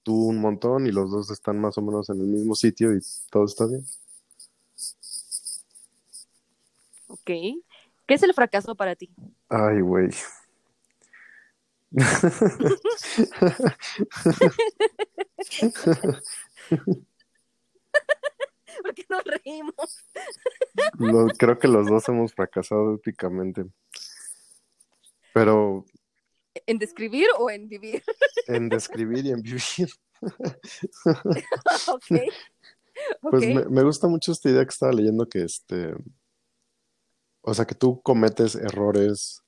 tú 0.01 0.29
un 0.29 0.39
montón 0.39 0.87
y 0.87 0.93
los 0.93 1.11
dos 1.11 1.29
están 1.31 1.59
más 1.59 1.77
o 1.77 1.81
menos 1.81 2.09
en 2.09 2.21
el 2.21 2.27
mismo 2.27 2.55
sitio 2.55 2.95
y 2.95 3.01
todo 3.29 3.43
está 3.43 3.67
bien. 3.67 3.85
Ok. 7.07 7.25
¿Qué 7.25 8.13
es 8.13 8.23
el 8.23 8.33
fracaso 8.33 8.73
para 8.73 8.95
ti? 8.95 9.09
Ay, 9.49 9.81
güey. 9.81 10.11
¿Por 18.83 18.93
qué 18.93 19.05
nos 19.09 19.23
reímos? 19.23 20.05
Lo- 20.97 21.27
creo 21.37 21.57
que 21.59 21.67
los 21.67 21.87
dos 21.87 22.07
hemos 22.09 22.33
fracasado 22.33 22.95
épicamente. 22.95 23.65
Pero 25.33 25.85
¿En 26.65 26.77
describir 26.77 27.27
o 27.37 27.49
en 27.49 27.67
vivir? 27.67 28.03
en 28.47 28.69
describir 28.69 29.25
y 29.25 29.31
en 29.31 29.41
vivir, 29.41 29.89
ok. 31.87 32.05
pues 33.21 33.47
me, 33.47 33.65
me 33.65 33.83
gusta 33.83 34.07
mucho 34.07 34.31
esta 34.31 34.49
idea 34.49 34.63
que 34.63 34.69
estaba 34.69 34.91
leyendo 34.91 35.27
que 35.27 35.43
este, 35.43 35.93
o 37.41 37.53
sea, 37.53 37.65
que 37.65 37.75
tú 37.75 38.01
cometes 38.01 38.55
errores 38.55 39.40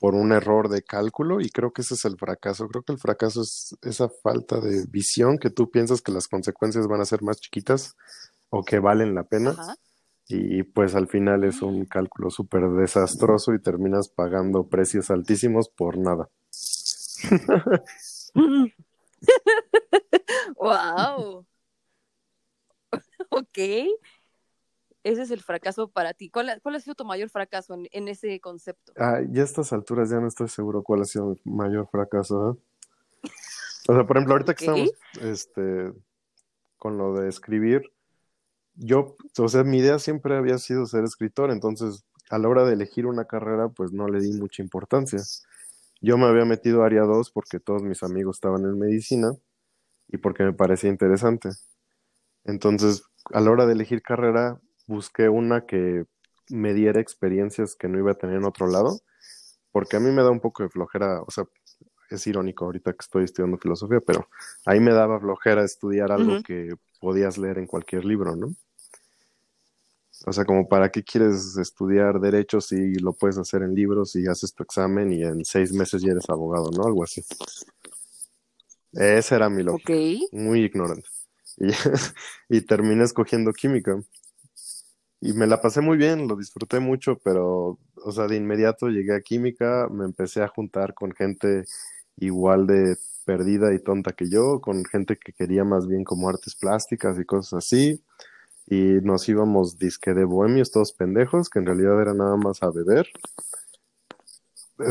por 0.00 0.14
un 0.14 0.32
error 0.32 0.68
de 0.70 0.82
cálculo 0.82 1.40
y 1.40 1.50
creo 1.50 1.72
que 1.72 1.82
ese 1.82 1.94
es 1.94 2.04
el 2.06 2.16
fracaso. 2.16 2.66
Creo 2.68 2.82
que 2.82 2.92
el 2.92 2.98
fracaso 2.98 3.42
es 3.42 3.76
esa 3.82 4.08
falta 4.08 4.58
de 4.58 4.86
visión 4.88 5.38
que 5.38 5.50
tú 5.50 5.70
piensas 5.70 6.00
que 6.00 6.10
las 6.10 6.26
consecuencias 6.26 6.88
van 6.88 7.02
a 7.02 7.04
ser 7.04 7.22
más 7.22 7.38
chiquitas 7.38 7.96
o 8.48 8.64
que 8.64 8.78
valen 8.78 9.14
la 9.14 9.24
pena. 9.24 9.50
Ajá. 9.50 9.76
Y 10.26 10.62
pues 10.62 10.94
al 10.94 11.08
final 11.08 11.44
es 11.44 11.60
un 11.60 11.84
cálculo 11.84 12.30
súper 12.30 12.70
desastroso 12.70 13.52
y 13.52 13.60
terminas 13.60 14.08
pagando 14.08 14.68
precios 14.68 15.10
altísimos 15.10 15.68
por 15.68 15.98
nada. 15.98 16.30
wow. 20.56 21.44
ok. 23.30 23.58
Ese 25.02 25.22
es 25.22 25.30
el 25.30 25.40
fracaso 25.40 25.88
para 25.88 26.12
ti. 26.14 26.30
¿Cuál, 26.30 26.50
ha- 26.50 26.60
cuál 26.60 26.74
ha 26.76 26.80
sido 26.80 26.94
tu 26.94 27.04
mayor 27.04 27.30
fracaso 27.30 27.74
en, 27.74 27.88
en 27.92 28.08
ese 28.08 28.38
concepto? 28.40 28.92
Ah, 28.96 29.20
y 29.26 29.38
a 29.40 29.42
estas 29.42 29.72
alturas 29.72 30.10
ya 30.10 30.20
no 30.20 30.28
estoy 30.28 30.48
seguro 30.48 30.82
cuál 30.82 31.02
ha 31.02 31.04
sido 31.04 31.36
mi 31.44 31.52
mayor 31.54 31.88
fracaso, 31.90 32.50
¿eh? 32.52 33.30
O 33.88 33.94
sea, 33.94 34.06
por 34.06 34.16
ejemplo, 34.16 34.34
ahorita 34.34 34.54
que 34.54 34.64
estamos 34.64 34.90
este, 35.22 35.92
con 36.76 36.98
lo 36.98 37.14
de 37.14 37.28
escribir, 37.28 37.90
yo, 38.74 39.16
o 39.38 39.48
sea, 39.48 39.64
mi 39.64 39.78
idea 39.78 39.98
siempre 39.98 40.36
había 40.36 40.58
sido 40.58 40.86
ser 40.86 41.04
escritor, 41.04 41.50
entonces 41.50 42.04
a 42.30 42.38
la 42.38 42.48
hora 42.48 42.64
de 42.64 42.74
elegir 42.74 43.06
una 43.06 43.24
carrera, 43.24 43.68
pues 43.68 43.92
no 43.92 44.06
le 44.06 44.20
di 44.20 44.32
mucha 44.34 44.62
importancia. 44.62 45.18
Yo 46.00 46.16
me 46.16 46.26
había 46.26 46.44
metido 46.44 46.82
a 46.82 46.86
área 46.86 47.02
2 47.02 47.30
porque 47.30 47.58
todos 47.58 47.82
mis 47.82 48.02
amigos 48.02 48.36
estaban 48.36 48.64
en 48.64 48.78
medicina 48.78 49.32
y 50.08 50.18
porque 50.18 50.44
me 50.44 50.52
parecía 50.52 50.90
interesante. 50.90 51.50
Entonces, 52.44 53.02
a 53.32 53.40
la 53.40 53.50
hora 53.50 53.66
de 53.66 53.72
elegir 53.72 54.02
carrera, 54.02 54.60
busqué 54.90 55.28
una 55.28 55.66
que 55.66 56.04
me 56.48 56.74
diera 56.74 57.00
experiencias 57.00 57.76
que 57.76 57.88
no 57.88 57.98
iba 57.98 58.10
a 58.12 58.18
tener 58.18 58.36
en 58.36 58.44
otro 58.44 58.66
lado, 58.66 59.00
porque 59.72 59.96
a 59.96 60.00
mí 60.00 60.10
me 60.10 60.22
da 60.22 60.30
un 60.30 60.40
poco 60.40 60.64
de 60.64 60.68
flojera, 60.68 61.22
o 61.22 61.30
sea, 61.30 61.44
es 62.10 62.26
irónico 62.26 62.64
ahorita 62.64 62.92
que 62.92 62.98
estoy 63.02 63.24
estudiando 63.24 63.56
filosofía, 63.56 64.00
pero 64.04 64.28
ahí 64.66 64.80
me 64.80 64.92
daba 64.92 65.20
flojera 65.20 65.64
estudiar 65.64 66.10
algo 66.10 66.42
que 66.42 66.74
podías 67.00 67.38
leer 67.38 67.58
en 67.58 67.66
cualquier 67.66 68.04
libro, 68.04 68.34
¿no? 68.34 68.52
O 70.26 70.32
sea, 70.32 70.44
como 70.44 70.68
para 70.68 70.90
qué 70.90 71.02
quieres 71.02 71.56
estudiar 71.56 72.20
derecho 72.20 72.60
si 72.60 72.94
lo 72.96 73.12
puedes 73.12 73.38
hacer 73.38 73.62
en 73.62 73.74
libros 73.74 74.16
y 74.16 74.26
haces 74.26 74.52
tu 74.52 74.64
examen 74.64 75.12
y 75.12 75.22
en 75.22 75.44
seis 75.44 75.72
meses 75.72 76.02
ya 76.02 76.10
eres 76.10 76.28
abogado, 76.28 76.70
¿no? 76.76 76.84
Algo 76.84 77.04
así. 77.04 77.22
Esa 78.92 79.36
era 79.36 79.48
mi 79.48 79.62
lógica 79.62 79.92
Ok. 79.92 80.30
muy 80.32 80.64
ignorante. 80.64 81.08
Y, 82.48 82.56
y 82.56 82.60
terminé 82.62 83.04
escogiendo 83.04 83.52
química. 83.52 84.00
Y 85.20 85.34
me 85.34 85.46
la 85.46 85.60
pasé 85.60 85.80
muy 85.82 85.98
bien, 85.98 86.28
lo 86.28 86.36
disfruté 86.36 86.80
mucho, 86.80 87.18
pero, 87.22 87.78
o 87.94 88.12
sea, 88.12 88.26
de 88.26 88.36
inmediato 88.36 88.88
llegué 88.88 89.14
a 89.14 89.20
química, 89.20 89.86
me 89.90 90.04
empecé 90.06 90.42
a 90.42 90.48
juntar 90.48 90.94
con 90.94 91.12
gente 91.12 91.64
igual 92.16 92.66
de 92.66 92.96
perdida 93.26 93.74
y 93.74 93.78
tonta 93.78 94.12
que 94.12 94.30
yo, 94.30 94.60
con 94.60 94.84
gente 94.86 95.16
que 95.16 95.32
quería 95.32 95.62
más 95.64 95.86
bien 95.86 96.04
como 96.04 96.28
artes 96.28 96.54
plásticas 96.56 97.18
y 97.18 97.24
cosas 97.24 97.64
así. 97.64 98.02
Y 98.66 99.00
nos 99.02 99.28
íbamos 99.28 99.78
disque 99.78 100.14
de 100.14 100.24
bohemios, 100.24 100.70
todos 100.70 100.92
pendejos, 100.92 101.50
que 101.50 101.58
en 101.58 101.66
realidad 101.66 102.00
era 102.00 102.14
nada 102.14 102.36
más 102.36 102.62
a 102.62 102.70
beber. 102.70 103.06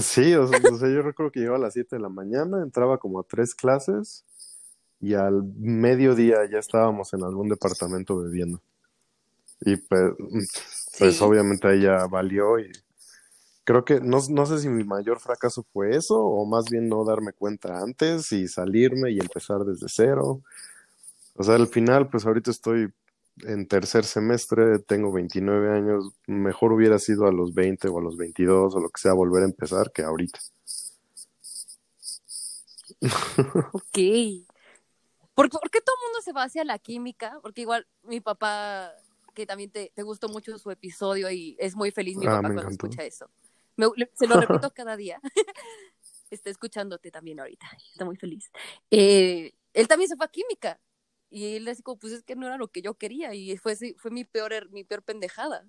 Sí, 0.01 0.35
o 0.35 0.45
sea, 0.47 0.59
o 0.71 0.77
sea, 0.77 0.89
yo 0.89 1.01
recuerdo 1.01 1.31
que 1.31 1.39
llegaba 1.39 1.57
a 1.57 1.61
las 1.61 1.73
7 1.73 1.95
de 1.95 2.01
la 2.01 2.09
mañana, 2.09 2.61
entraba 2.61 2.99
como 2.99 3.19
a 3.19 3.23
tres 3.23 3.55
clases 3.55 4.23
y 5.01 5.15
al 5.15 5.43
mediodía 5.57 6.47
ya 6.51 6.59
estábamos 6.59 7.13
en 7.13 7.23
algún 7.23 7.49
departamento 7.49 8.17
bebiendo. 8.17 8.61
Y 9.61 9.75
pues, 9.77 10.13
pues 10.97 11.15
Sí. 11.17 11.23
obviamente 11.23 11.79
ya 11.81 12.05
valió 12.07 12.59
y 12.59 12.71
creo 13.63 13.85
que 13.85 13.99
no, 13.99 14.19
no 14.29 14.45
sé 14.45 14.59
si 14.59 14.69
mi 14.69 14.83
mayor 14.83 15.19
fracaso 15.19 15.63
fue 15.71 15.95
eso 15.95 16.17
o 16.17 16.45
más 16.45 16.65
bien 16.69 16.89
no 16.89 17.05
darme 17.05 17.33
cuenta 17.33 17.81
antes 17.81 18.31
y 18.31 18.47
salirme 18.47 19.11
y 19.11 19.19
empezar 19.19 19.59
desde 19.59 19.87
cero. 19.89 20.41
O 21.35 21.43
sea, 21.43 21.55
al 21.55 21.67
final, 21.67 22.09
pues 22.09 22.25
ahorita 22.25 22.51
estoy 22.51 22.91
en 23.43 23.67
tercer 23.67 24.03
semestre, 24.05 24.79
tengo 24.79 25.11
29 25.13 25.71
años, 25.71 26.11
mejor 26.27 26.73
hubiera 26.73 26.99
sido 26.99 27.27
a 27.27 27.31
los 27.31 27.53
20 27.53 27.87
o 27.87 27.99
a 27.99 28.01
los 28.01 28.17
22 28.17 28.75
o 28.75 28.79
lo 28.79 28.89
que 28.89 28.99
sea 29.01 29.13
volver 29.13 29.43
a 29.43 29.45
empezar 29.45 29.91
que 29.93 30.03
ahorita. 30.03 30.39
Ok. 33.71 33.97
¿Por, 35.33 35.49
por 35.49 35.69
qué 35.71 35.79
todo 35.79 35.95
el 35.95 36.07
mundo 36.07 36.21
se 36.21 36.33
va 36.33 36.43
hacia 36.43 36.65
la 36.65 36.79
química? 36.79 37.39
Porque 37.41 37.61
igual 37.61 37.87
mi 38.03 38.19
papá, 38.19 38.91
que 39.33 39.45
también 39.45 39.71
te, 39.71 39.91
te 39.95 40.03
gustó 40.03 40.29
mucho 40.29 40.57
su 40.57 40.71
episodio 40.71 41.29
y 41.31 41.55
es 41.59 41.75
muy 41.75 41.91
feliz 41.91 42.17
mi 42.17 42.25
Ah, 42.27 42.31
papá 42.31 42.49
me 42.49 42.53
cuando 42.55 42.61
encantó. 42.63 42.85
escucha 42.87 43.03
eso. 43.05 43.29
Me- 43.77 43.87
se 44.13 44.27
lo 44.27 44.39
repito 44.39 44.71
cada 44.75 44.95
día. 44.97 45.19
Está 46.29 46.49
escuchándote 46.49 47.09
también 47.11 47.39
ahorita. 47.39 47.65
Está 47.91 48.05
muy 48.05 48.15
feliz. 48.17 48.51
Eh, 48.91 49.53
él 49.73 49.87
también 49.87 50.09
se 50.09 50.15
fue 50.15 50.25
a 50.25 50.29
química. 50.29 50.79
Y 51.31 51.55
él 51.55 51.67
así 51.67 51.81
como, 51.83 51.97
pues 51.99 52.13
es 52.13 52.23
que 52.23 52.35
no 52.35 52.45
era 52.47 52.57
lo 52.57 52.67
que 52.67 52.81
yo 52.81 52.95
quería. 52.95 53.33
Y 53.33 53.57
fue, 53.57 53.75
fue 53.97 54.11
mi 54.11 54.25
peor, 54.25 54.51
er- 54.51 54.69
mi 54.69 54.83
peor 54.83 55.03
pendejada. 55.03 55.67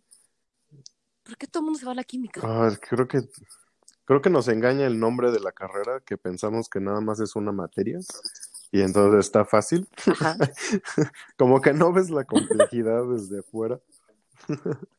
¿Por 1.22 1.36
qué 1.36 1.46
todo 1.46 1.60
el 1.60 1.64
mundo 1.66 1.78
se 1.78 1.86
va 1.86 1.92
a 1.92 1.94
la 1.94 2.04
química? 2.04 2.40
Ah, 2.44 2.70
creo 2.88 3.06
que 3.06 3.20
creo 4.04 4.20
que 4.22 4.30
nos 4.30 4.48
engaña 4.48 4.86
el 4.86 4.98
nombre 4.98 5.30
de 5.30 5.40
la 5.40 5.52
carrera, 5.52 6.00
que 6.00 6.16
pensamos 6.18 6.68
que 6.68 6.80
nada 6.80 7.00
más 7.00 7.20
es 7.20 7.36
una 7.36 7.52
materia 7.52 7.98
y 8.72 8.82
entonces 8.82 9.26
está 9.26 9.44
fácil. 9.44 9.88
Ajá. 10.06 10.36
Como 11.36 11.60
que 11.60 11.72
no 11.72 11.92
ves 11.92 12.10
la 12.10 12.24
complejidad 12.24 13.04
desde 13.06 13.40
afuera. 13.40 13.80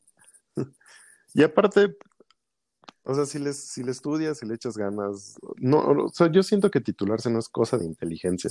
Y 1.34 1.42
aparte, 1.42 1.96
o 3.04 3.14
sea, 3.14 3.24
si 3.24 3.38
les, 3.38 3.56
si 3.56 3.82
le 3.82 3.90
estudias, 3.90 4.38
si 4.38 4.46
le 4.46 4.54
echas 4.54 4.76
ganas, 4.76 5.38
no, 5.56 5.78
o 5.78 6.12
sea, 6.12 6.30
yo 6.30 6.42
siento 6.42 6.70
que 6.70 6.80
titularse 6.80 7.30
no 7.30 7.38
es 7.38 7.48
cosa 7.48 7.78
de 7.78 7.86
inteligencia, 7.86 8.50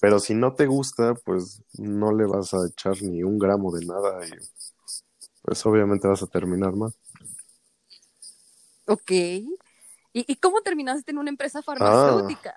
pero 0.00 0.18
si 0.18 0.34
no 0.34 0.54
te 0.54 0.66
gusta, 0.66 1.14
pues 1.14 1.62
no 1.74 2.12
le 2.12 2.26
vas 2.26 2.54
a 2.54 2.66
echar 2.66 3.00
ni 3.02 3.22
un 3.22 3.38
gramo 3.38 3.72
de 3.72 3.86
nada 3.86 4.26
y 4.26 4.32
pues 5.42 5.64
obviamente 5.64 6.08
vas 6.08 6.22
a 6.22 6.26
terminar 6.26 6.74
mal. 6.74 6.92
Ok. 8.86 9.10
¿Y, 9.10 9.48
y 10.12 10.36
cómo 10.36 10.60
terminaste 10.62 11.12
en 11.12 11.18
una 11.18 11.30
empresa 11.30 11.62
farmacéutica? 11.62 12.54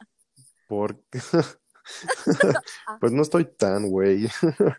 Porque 0.68 1.20
pues 3.00 3.12
no 3.12 3.22
estoy 3.22 3.46
tan 3.46 3.90
güey. 3.90 4.28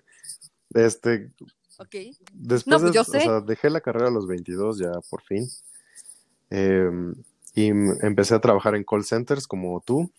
Este, 0.74 1.30
Ok. 1.76 1.96
después, 2.32 2.82
No, 2.82 2.90
pues 2.90 2.96
o 2.96 3.04
sea, 3.04 3.40
dejé 3.42 3.68
la 3.68 3.82
carrera 3.82 4.08
a 4.08 4.10
los 4.10 4.26
22 4.26 4.78
ya 4.78 4.90
por 5.10 5.20
fin. 5.22 5.46
Eh, 6.48 6.90
y 7.54 7.66
empecé 7.66 8.34
a 8.34 8.40
trabajar 8.40 8.74
en 8.74 8.84
call 8.84 9.04
centers 9.04 9.46
como 9.46 9.82
tú. 9.84 10.10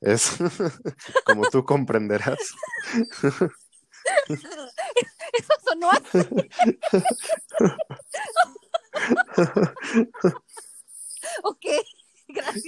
Es 0.00 0.36
como 1.24 1.48
tú 1.50 1.64
comprenderás. 1.64 2.38
Eso 4.28 5.54
sonó 5.64 5.90
así. 5.90 6.18
ok, 11.42 11.66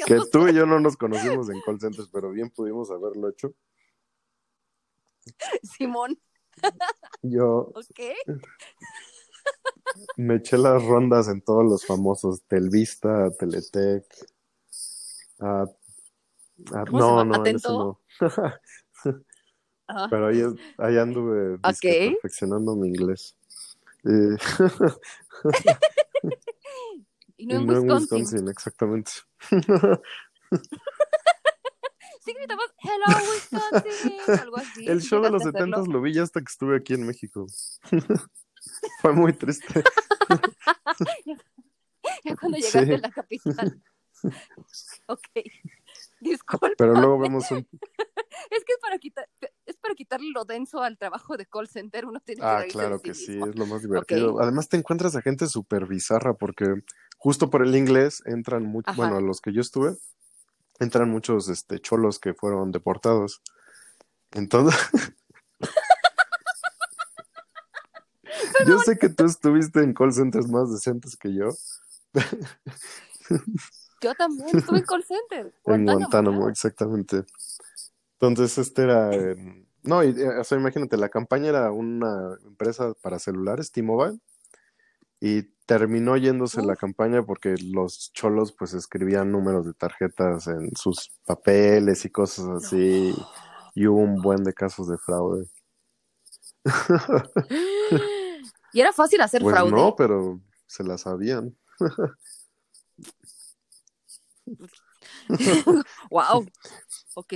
Que 0.07 0.19
tú 0.31 0.49
y 0.49 0.55
yo 0.55 0.67
no 0.67 0.81
nos 0.81 0.97
conocimos 0.97 1.49
en 1.51 1.61
call 1.65 1.81
centers, 1.81 2.09
pero 2.13 2.31
bien 2.31 2.51
pudimos 2.51 2.91
haberlo 2.91 3.29
hecho. 3.29 3.53
Simón, 5.63 6.19
Yo 7.23 7.73
¿ok? 7.75 8.01
me 10.17 10.37
eché 10.37 10.57
las 10.59 10.83
rondas 10.85 11.29
en 11.29 11.43
todos 11.43 11.65
los 11.65 11.85
famosos 11.87 12.43
Telvista, 12.43 13.31
Teletec. 13.39 14.05
ah, 15.41 15.67
ah, 16.73 16.85
¿Cómo 16.87 16.99
se 17.01 17.07
no, 17.07 17.25
no, 17.25 17.35
¿Atento? 17.37 18.01
no. 18.21 18.27
Ajá. 18.27 18.61
Pero 20.11 20.29
ahí, 20.29 20.43
ahí 20.79 20.99
anduve 20.99 21.59
perfeccionando 21.59 22.77
mi 22.77 22.89
inglés. 22.89 23.37
Eh, 24.05 24.37
Y 27.41 27.47
no 27.47 27.57
en 27.57 27.67
no 27.67 27.77
en 27.77 27.91
Wisconsin. 27.91 28.49
Exactamente. 28.49 29.13
Sí 32.23 32.35
gritabas, 32.35 32.67
hello 32.81 33.07
Wisconsin, 33.33 34.41
algo 34.41 34.59
así. 34.59 34.87
El 34.87 35.01
show 35.01 35.23
de 35.23 35.31
los. 35.31 35.43
70 35.43 35.85
lo 35.89 36.03
vi 36.03 36.13
ya 36.13 36.23
hasta 36.23 36.41
que 36.41 36.51
estuve 36.51 36.77
aquí 36.77 36.93
en 36.93 37.07
México. 37.07 37.47
Fue 39.01 39.13
muy 39.15 39.33
triste. 39.33 39.83
Ya 42.25 42.35
cuando 42.35 42.57
llegaste 42.59 42.87
Sí. 42.87 42.93
a 42.93 42.99
la 42.99 43.11
capital. 43.11 43.83
ok. 45.07 45.29
Disculpa. 46.21 46.71
Pero 46.77 46.95
luego 46.95 47.19
vemos 47.19 47.51
un... 47.51 47.59
Es 47.59 48.65
que 48.65 48.73
es 48.73 48.79
para 48.81 48.99
quitar, 48.99 49.29
es 49.67 49.77
para 49.77 49.95
quitarle 49.95 50.31
lo 50.35 50.45
denso 50.45 50.83
al 50.83 50.99
trabajo 50.99 51.37
de 51.37 51.47
call 51.47 51.69
center, 51.69 52.07
uno 52.07 52.21
tiene 52.21 52.41
que 52.41 52.47
Ah, 52.47 52.65
claro 52.71 53.01
que 53.01 53.15
sí 53.15 53.39
es 53.39 53.57
lo 53.57 53.67
más 53.67 53.83
divertido. 53.83 54.41
Además 54.41 54.69
te 54.69 54.77
encuentras 54.77 55.15
a 55.15 55.23
gente 55.23 55.47
súper 55.47 55.87
bizarra 55.87 56.35
porque 56.35 56.67
justo 57.21 57.51
por 57.51 57.63
el 57.63 57.77
inglés 57.77 58.23
entran 58.25 58.65
muchos, 58.65 58.97
bueno, 58.97 59.19
a 59.19 59.21
los 59.21 59.41
que 59.41 59.53
yo 59.53 59.61
estuve, 59.61 59.95
entran 60.79 61.11
muchos 61.11 61.49
este, 61.49 61.79
cholos 61.79 62.19
que 62.19 62.33
fueron 62.35 62.73
deportados. 62.73 63.43
Entonces... 64.33 64.79
Yo 68.67 68.79
sé 68.81 68.99
que 68.99 69.09
tú 69.09 69.25
estuviste 69.25 69.81
en 69.81 69.95
call 69.95 70.13
centers 70.13 70.49
más 70.49 70.71
decentes 70.71 71.17
que 71.17 71.35
yo, 71.35 71.49
Yo 74.01 74.15
también 74.15 74.57
estuve 74.57 74.79
en 74.79 74.85
call 74.85 75.05
center. 75.05 75.53
en 75.67 75.85
Guantánamo, 75.85 76.49
exactamente. 76.49 77.25
Entonces, 78.19 78.57
este 78.59 78.83
era. 78.83 79.15
en- 79.15 79.69
No, 79.83 80.03
y, 80.05 80.09
eh, 80.11 80.39
o 80.39 80.45
sea, 80.45 80.59
imagínate, 80.59 80.97
la 80.97 81.09
campaña 81.09 81.49
era 81.51 81.71
una 81.71 82.37
empresa 82.45 82.93
para 83.03 83.19
celulares, 83.19 83.73
T-Mobile, 83.73 84.19
y 85.21 85.43
terminó 85.71 86.17
yéndose 86.17 86.63
la 86.63 86.75
campaña 86.75 87.23
porque 87.23 87.55
los 87.63 88.11
cholos, 88.13 88.53
pues, 88.59 88.75
escribían 88.75 89.31
números 89.31 89.65
de 89.65 89.73
tarjetas 89.73 90.49
en 90.49 90.75
sus 90.75 91.13
papeles 91.25 92.05
y 92.05 92.11
cosas 92.11 92.49
así, 92.49 93.15
y 93.77 93.87
hubo 93.87 94.01
un 94.01 94.21
buen 94.21 94.43
de 94.43 94.53
casos 94.53 94.89
de 94.89 94.99
fraude. 94.99 95.47
Y 98.73 98.81
era 98.81 98.93
fácil 98.93 99.21
hacer 99.21 99.43
Pues 99.43 99.53
fraude. 99.53 99.73
no, 99.73 99.97
pero 99.97 100.41
se 100.67 100.85
la 100.85 100.97
sabían. 100.97 101.57
wow. 106.11 106.47
Ok. 107.15 107.33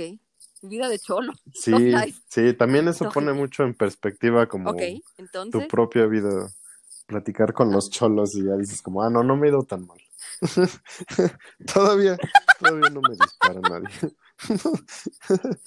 Vida 0.61 0.87
de 0.87 0.97
cholo. 0.99 1.33
Sí, 1.53 1.91
sí, 2.29 2.53
también 2.53 2.87
eso 2.87 3.11
pone 3.11 3.33
mucho 3.33 3.63
en 3.63 3.73
perspectiva 3.73 4.47
como 4.47 4.73
tu 5.51 5.67
propia 5.67 6.05
vida, 6.05 6.49
platicar 7.05 7.53
con 7.53 7.71
los 7.71 7.89
cholos 7.89 8.35
y 8.35 8.43
ya 8.45 8.55
dices 8.55 8.81
como, 8.81 9.01
ah, 9.03 9.09
no, 9.09 9.23
no 9.23 9.35
me 9.35 9.47
he 9.47 9.49
ido 9.49 9.63
tan 9.63 9.85
mal. 9.85 9.99
todavía, 11.73 12.17
todavía 12.59 12.89
no 12.89 13.01
me 13.01 13.15
dispara 13.15 13.61
nadie. 13.61 13.89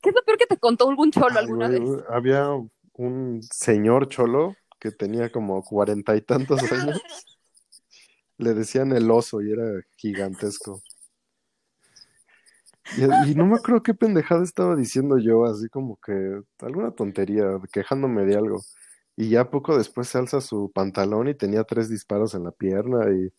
¿Qué 0.00 0.10
es 0.10 0.14
lo 0.14 0.22
peor 0.24 0.38
que 0.38 0.46
te 0.46 0.58
contó 0.58 0.88
algún 0.88 1.10
cholo 1.10 1.38
alguna 1.38 1.68
vez? 1.68 1.82
Había 2.08 2.48
un 2.94 3.40
señor 3.42 4.08
cholo 4.08 4.54
que 4.78 4.90
tenía 4.90 5.30
como 5.30 5.62
cuarenta 5.62 6.16
y 6.16 6.22
tantos 6.22 6.62
años. 6.72 7.00
Le 8.38 8.54
decían 8.54 8.92
el 8.92 9.10
oso 9.10 9.40
y 9.40 9.50
era 9.50 9.64
gigantesco. 9.96 10.82
Y, 12.96 13.30
y 13.30 13.34
no 13.34 13.46
me 13.46 13.56
acuerdo 13.56 13.82
qué 13.82 13.94
pendejada 13.94 14.44
estaba 14.44 14.76
diciendo 14.76 15.18
yo, 15.18 15.44
así 15.44 15.68
como 15.68 15.98
que 16.00 16.40
alguna 16.60 16.92
tontería, 16.92 17.58
quejándome 17.72 18.24
de 18.24 18.36
algo. 18.36 18.60
Y 19.16 19.30
ya 19.30 19.50
poco 19.50 19.76
después 19.78 20.08
se 20.08 20.18
alza 20.18 20.40
su 20.40 20.70
pantalón 20.74 21.28
y 21.28 21.34
tenía 21.34 21.64
tres 21.64 21.88
disparos 21.88 22.34
en 22.34 22.44
la 22.44 22.50
pierna 22.50 23.10
y 23.10 23.32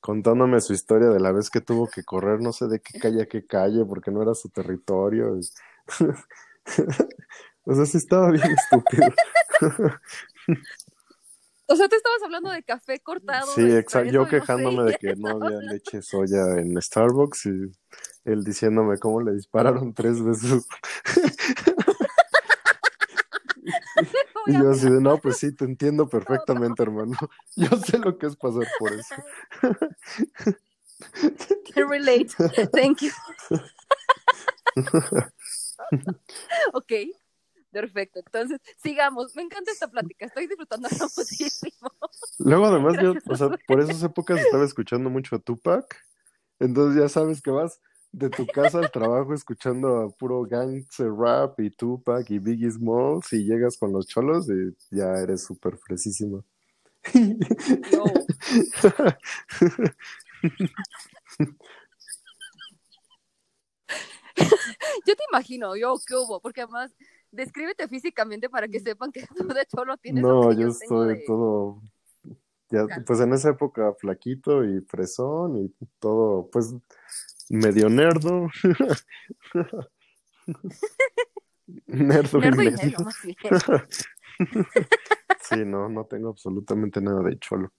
contándome 0.00 0.60
su 0.60 0.72
historia 0.74 1.08
de 1.08 1.18
la 1.20 1.32
vez 1.32 1.50
que 1.50 1.60
tuvo 1.60 1.88
que 1.88 2.04
correr 2.04 2.40
no 2.40 2.52
sé 2.52 2.68
de 2.68 2.80
qué 2.80 2.98
calle 3.00 3.22
a 3.22 3.26
qué 3.26 3.46
calle 3.46 3.84
porque 3.84 4.10
no 4.10 4.22
era 4.22 4.34
su 4.34 4.48
territorio. 4.50 5.36
y- 5.38 5.48
O 7.66 7.74
sea, 7.74 7.86
sí 7.86 7.96
estaba 7.96 8.30
bien 8.30 8.44
estúpido. 8.58 9.08
O 11.66 11.76
sea, 11.76 11.88
tú 11.88 11.96
estabas 11.96 12.22
hablando 12.22 12.50
de 12.50 12.62
café 12.62 13.00
cortado. 13.00 13.46
Sí, 13.54 13.62
exacto. 13.62 14.10
Yo 14.12 14.20
y 14.20 14.24
no 14.24 14.30
sé, 14.30 14.30
quejándome 14.38 14.82
de 14.84 14.98
que 14.98 15.16
no 15.16 15.28
había 15.30 15.58
leche 15.72 16.02
soya 16.02 16.58
en 16.58 16.80
Starbucks 16.80 17.46
y 17.46 17.72
él 18.26 18.44
diciéndome 18.44 18.98
cómo 18.98 19.22
le 19.22 19.32
dispararon 19.32 19.94
tres 19.94 20.22
veces. 20.22 20.66
Y 24.46 24.52
yo 24.52 24.70
así 24.70 24.88
de, 24.90 25.00
no, 25.00 25.18
pues 25.18 25.38
sí, 25.38 25.54
te 25.54 25.64
entiendo 25.64 26.08
perfectamente, 26.08 26.82
hermano. 26.82 27.16
Yo 27.56 27.68
sé 27.78 27.98
lo 27.98 28.18
que 28.18 28.26
es 28.26 28.36
pasar 28.36 28.66
por 28.78 28.92
eso. 28.92 29.14
Can 31.72 31.88
relate. 31.88 32.28
Thank 32.72 33.00
you. 33.02 33.10
ok, 36.72 36.92
perfecto. 37.70 38.20
Entonces, 38.20 38.60
sigamos. 38.82 39.34
Me 39.34 39.42
encanta 39.42 39.70
esta 39.70 39.88
plática. 39.88 40.26
Estoy 40.26 40.46
disfrutando 40.46 40.88
muchísimo. 40.90 41.90
Luego, 42.38 42.66
además, 42.66 42.96
yo, 43.02 43.14
o 43.26 43.36
sea, 43.36 43.48
por 43.66 43.80
esas 43.80 44.02
épocas 44.02 44.40
estaba 44.40 44.64
escuchando 44.64 45.08
mucho 45.10 45.36
a 45.36 45.38
Tupac. 45.38 46.04
Entonces 46.60 47.00
ya 47.02 47.08
sabes 47.08 47.42
que 47.42 47.50
vas 47.50 47.80
de 48.14 48.30
tu 48.30 48.46
casa 48.46 48.78
al 48.78 48.90
trabajo 48.90 49.34
escuchando 49.34 50.02
a 50.02 50.08
puro 50.10 50.42
gangster 50.44 51.12
rap 51.12 51.58
y 51.58 51.70
Tupac 51.70 52.30
y 52.30 52.38
Biggie 52.38 52.70
Smalls 52.70 53.32
y 53.32 53.44
llegas 53.44 53.76
con 53.76 53.92
los 53.92 54.06
cholos 54.06 54.48
y 54.48 54.74
ya 54.94 55.14
eres 55.20 55.44
súper 55.44 55.76
fresísima. 55.76 56.42
Yo. 57.12 58.04
Yo 65.06 65.14
te 65.14 65.22
imagino, 65.30 65.76
yo, 65.76 65.94
¿qué 66.06 66.14
hubo? 66.14 66.40
Porque 66.40 66.62
además, 66.62 66.92
descríbete 67.30 67.86
físicamente 67.88 68.48
para 68.48 68.66
que 68.68 68.80
sepan 68.80 69.12
que 69.12 69.26
tú 69.26 69.46
de 69.46 69.64
cholo 69.66 69.96
tienes 69.96 70.22
No, 70.22 70.52
yo 70.52 70.68
estoy 70.68 71.14
de- 71.18 71.24
todo, 71.26 71.82
ya, 72.74 72.86
pues 73.06 73.20
en 73.20 73.32
esa 73.32 73.50
época 73.50 73.94
flaquito 73.94 74.64
y 74.64 74.80
fresón 74.82 75.56
y 75.56 75.74
todo, 75.98 76.48
pues 76.50 76.74
medio 77.48 77.88
nerdo. 77.88 78.48
Nerdo 81.86 82.38
Nerdo 82.38 82.38
y 82.38 82.50
más 82.50 83.22
bien. 83.22 83.36
Sí, 85.40 85.64
no, 85.64 85.88
no 85.88 86.04
tengo 86.06 86.30
absolutamente 86.30 87.00
nada 87.00 87.22
de 87.22 87.38
cholo. 87.38 87.72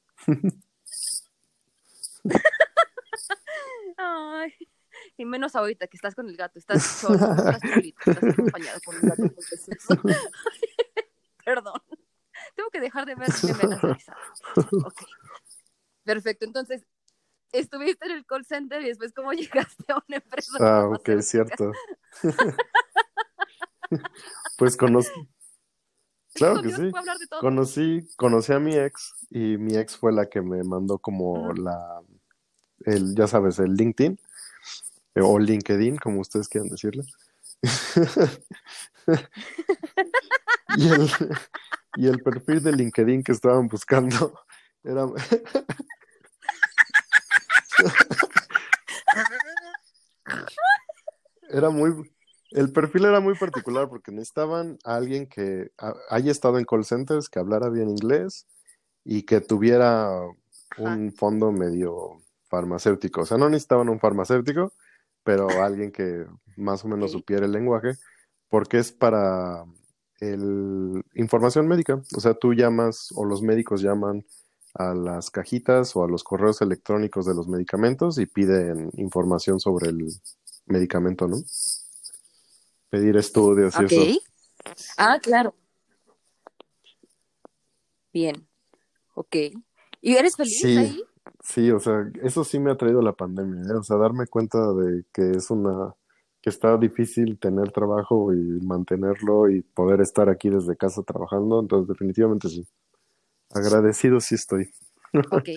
Ay, 3.98 4.54
y 5.18 5.26
menos 5.26 5.56
ahorita 5.56 5.88
que 5.88 5.98
estás 5.98 6.16
con 6.16 6.28
el 6.30 6.38
gato, 6.38 6.60
estás 6.60 6.84
solo, 6.84 7.16
estás 7.16 7.60
solito, 7.62 8.12
estás 8.12 8.24
acompañado 8.34 8.80
por 8.86 8.96
un 8.96 9.02
gato. 9.10 9.24
Perdón, 11.46 11.82
tengo 12.56 12.70
que 12.70 12.80
dejar 12.80 13.06
de 13.06 13.16
ver 13.16 13.30
memes. 13.44 14.06
Ok, 14.86 15.02
perfecto, 16.04 16.46
entonces, 16.46 16.86
estuviste 17.52 18.06
en 18.06 18.12
el 18.12 18.26
call 18.26 18.46
center 18.46 18.82
y 18.82 18.88
después 18.88 19.14
cómo 19.14 19.32
llegaste 19.34 19.92
a 19.92 20.02
una 20.08 20.18
empresa 20.18 20.52
Ah, 20.60 20.86
ok, 20.88 21.06
farmacéutica? 21.06 21.22
cierto. 21.22 21.72
Pues 24.58 24.76
conocí, 24.76 25.12
claro 26.34 26.62
que 26.62 26.72
sí. 26.72 26.92
Conocí, 27.40 28.08
conocí 28.18 28.52
a 28.52 28.60
mi 28.60 28.76
ex 28.76 29.14
y 29.30 29.58
mi 29.58 29.78
ex 29.78 29.96
fue 29.98 30.12
la 30.12 30.28
que 30.28 30.42
me 30.42 30.64
mandó 30.64 30.98
como 30.98 31.54
la, 31.54 32.02
el, 32.86 33.14
ya 33.16 33.28
sabes, 33.28 33.60
el 33.60 33.76
LinkedIn 33.76 34.20
eh, 35.16 35.22
o 35.22 35.40
LinkedIn, 35.40 35.98
como 35.98 36.22
ustedes 36.22 36.48
quieran 36.50 36.70
decirle. 36.70 37.04
y, 40.78 40.88
el, 40.90 41.10
y 41.96 42.08
el 42.08 42.22
perfil 42.22 42.62
de 42.64 42.74
LinkedIn 42.74 43.24
que 43.24 43.32
estaban 43.32 43.68
buscando 43.68 44.40
era... 44.84 45.06
era 51.50 51.70
muy... 51.70 52.12
El 52.52 52.72
perfil 52.72 53.06
era 53.06 53.20
muy 53.20 53.36
particular 53.36 53.90
porque 53.90 54.12
necesitaban 54.12 54.78
a 54.86 54.96
alguien 54.96 55.28
que 55.28 55.72
ha- 55.78 55.96
haya 56.10 56.32
estado 56.32 56.58
en 56.58 56.66
call 56.66 56.86
centers, 56.86 57.28
que 57.28 57.40
hablara 57.40 57.70
bien 57.70 57.90
inglés 57.90 58.48
y 59.04 59.24
que 59.24 59.42
tuviera 59.42 60.10
un 60.78 61.12
fondo 61.14 61.52
medio 61.52 62.22
farmacéutico. 62.48 63.22
O 63.22 63.26
sea, 63.26 63.38
no 63.38 63.50
necesitaban 63.50 63.90
un 63.90 64.00
farmacéutico, 64.00 64.72
pero 65.24 65.50
alguien 65.62 65.92
que 65.92 66.26
más 66.56 66.86
o 66.86 66.88
menos 66.88 67.12
supiera 67.12 67.46
el 67.46 67.52
lenguaje, 67.52 67.94
porque 68.48 68.78
es 68.78 68.92
para 68.92 69.66
el, 70.20 71.04
información 71.14 71.68
médica. 71.68 72.02
O 72.16 72.20
sea, 72.20 72.34
tú 72.34 72.54
llamas 72.54 73.10
o 73.16 73.26
los 73.26 73.42
médicos 73.42 73.82
llaman 73.82 74.26
a 74.74 74.94
las 74.94 75.30
cajitas 75.32 75.96
o 75.96 76.04
a 76.04 76.08
los 76.08 76.24
correos 76.24 76.62
electrónicos 76.62 77.26
de 77.26 77.34
los 77.34 77.48
medicamentos 77.48 78.18
y 78.18 78.26
piden 78.26 78.92
información 78.98 79.60
sobre 79.60 79.90
el 79.90 80.08
medicamento, 80.66 81.28
¿no? 81.28 81.38
Pedir 82.90 83.16
estudios 83.18 83.76
y 83.80 83.86
Ok. 83.86 83.92
eso. 83.92 84.22
Ah, 84.98 85.20
claro. 85.22 85.56
Bien. 88.12 88.48
Ok. 89.14 89.36
¿Y 90.02 90.16
eres 90.16 90.36
feliz 90.36 90.60
Sí. 90.62 90.78
ahí? 90.78 91.04
Sí, 91.42 91.72
o 91.72 91.80
sea, 91.80 92.10
eso 92.22 92.44
sí 92.44 92.60
me 92.60 92.72
ha 92.72 92.78
traído 92.78 93.02
la 93.02 93.14
pandemia, 93.14 93.62
¿eh? 93.72 93.78
O 93.78 93.84
sea, 93.84 93.98
darme 93.98 94.28
cuenta 94.28 94.74
de 94.74 95.06
que 95.14 95.32
es 95.32 95.50
una, 95.52 95.94
que 96.46 96.52
está 96.52 96.78
difícil 96.78 97.40
tener 97.40 97.72
trabajo 97.72 98.32
y 98.32 98.38
mantenerlo 98.38 99.50
y 99.50 99.64
poder 99.64 100.00
estar 100.02 100.30
aquí 100.30 100.52
desde 100.52 100.78
casa 100.78 101.02
trabajando, 101.02 101.60
entonces 101.60 101.88
definitivamente 101.88 102.50
sí. 102.50 102.64
Agradecido 103.50 104.20
sí 104.20 104.36
estoy. 104.36 104.70
Ok. 105.32 105.50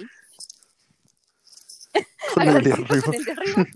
Con 2.35 2.49
el 2.49 2.65
de 2.65 2.73
arriba, 2.73 3.03
con 3.03 3.15
el 3.15 3.25
de 3.27 3.33
arriba. 3.33 3.67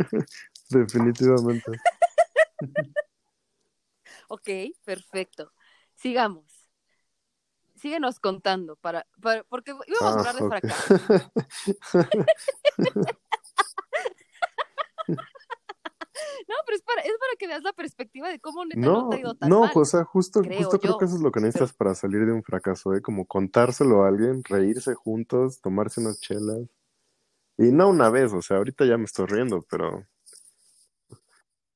definitivamente. 0.70 1.72
Ok, 4.28 4.48
perfecto. 4.86 5.52
Sigamos. 5.96 6.46
Síguenos 7.76 8.20
contando 8.20 8.76
para, 8.76 9.06
para 9.20 9.44
porque 9.44 9.72
íbamos 9.72 10.26
a 10.26 10.30
hablar 10.30 10.34
de 10.34 10.40
Ah, 10.40 10.44
ok. 10.44 10.52
fracaso. 12.72 13.12
No, 16.52 16.56
pero 16.66 16.76
es 16.76 16.82
para, 16.82 17.00
es 17.00 17.12
para 17.18 17.32
que 17.38 17.46
veas 17.46 17.62
la 17.62 17.72
perspectiva 17.72 18.28
de 18.28 18.38
cómo 18.38 18.64
neta 18.66 18.78
no, 18.80 19.04
No, 19.04 19.08
te 19.08 19.16
ha 19.16 19.20
ido 19.20 19.34
tan 19.34 19.48
no, 19.48 19.60
mal. 19.60 19.70
pues, 19.72 19.88
o 19.88 19.90
sea, 19.92 20.04
justo, 20.04 20.42
creo 20.42 20.58
justo 20.58 20.78
creo 20.80 20.92
yo. 20.92 20.98
que 20.98 21.04
eso 21.06 21.14
es 21.16 21.22
lo 21.22 21.32
que 21.32 21.40
necesitas 21.40 21.72
para 21.72 21.94
salir 21.94 22.26
de 22.26 22.32
un 22.32 22.42
fracaso, 22.42 22.92
¿eh? 22.94 23.00
Como 23.00 23.24
contárselo 23.26 24.04
a 24.04 24.08
alguien, 24.08 24.44
reírse 24.44 24.94
juntos, 24.94 25.62
tomarse 25.62 26.00
unas 26.02 26.20
chelas. 26.20 26.60
Y 27.56 27.72
no 27.72 27.88
una 27.88 28.10
vez, 28.10 28.34
o 28.34 28.42
sea, 28.42 28.58
ahorita 28.58 28.84
ya 28.84 28.98
me 28.98 29.04
estoy 29.04 29.26
riendo, 29.26 29.62
pero, 29.70 30.06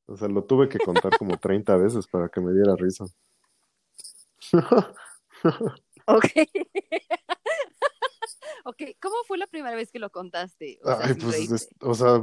o 0.06 0.16
sea, 0.16 0.28
lo 0.28 0.44
tuve 0.44 0.68
que 0.68 0.78
contar 0.78 1.16
como 1.16 1.36
30 1.40 1.76
veces 1.76 2.06
para 2.06 2.28
que 2.28 2.40
me 2.42 2.52
diera 2.52 2.76
risa. 2.76 3.06
Ok. 6.08 6.24
ok, 8.64 8.82
¿cómo 9.02 9.16
fue 9.26 9.38
la 9.38 9.46
primera 9.48 9.74
vez 9.74 9.90
que 9.90 9.98
lo 9.98 10.10
contaste? 10.10 10.78
O 10.84 10.86
sea, 10.86 11.06
Ay, 11.06 11.14
pues, 11.14 11.50
es- 11.50 11.68
o 11.80 11.94
sea, 11.94 12.20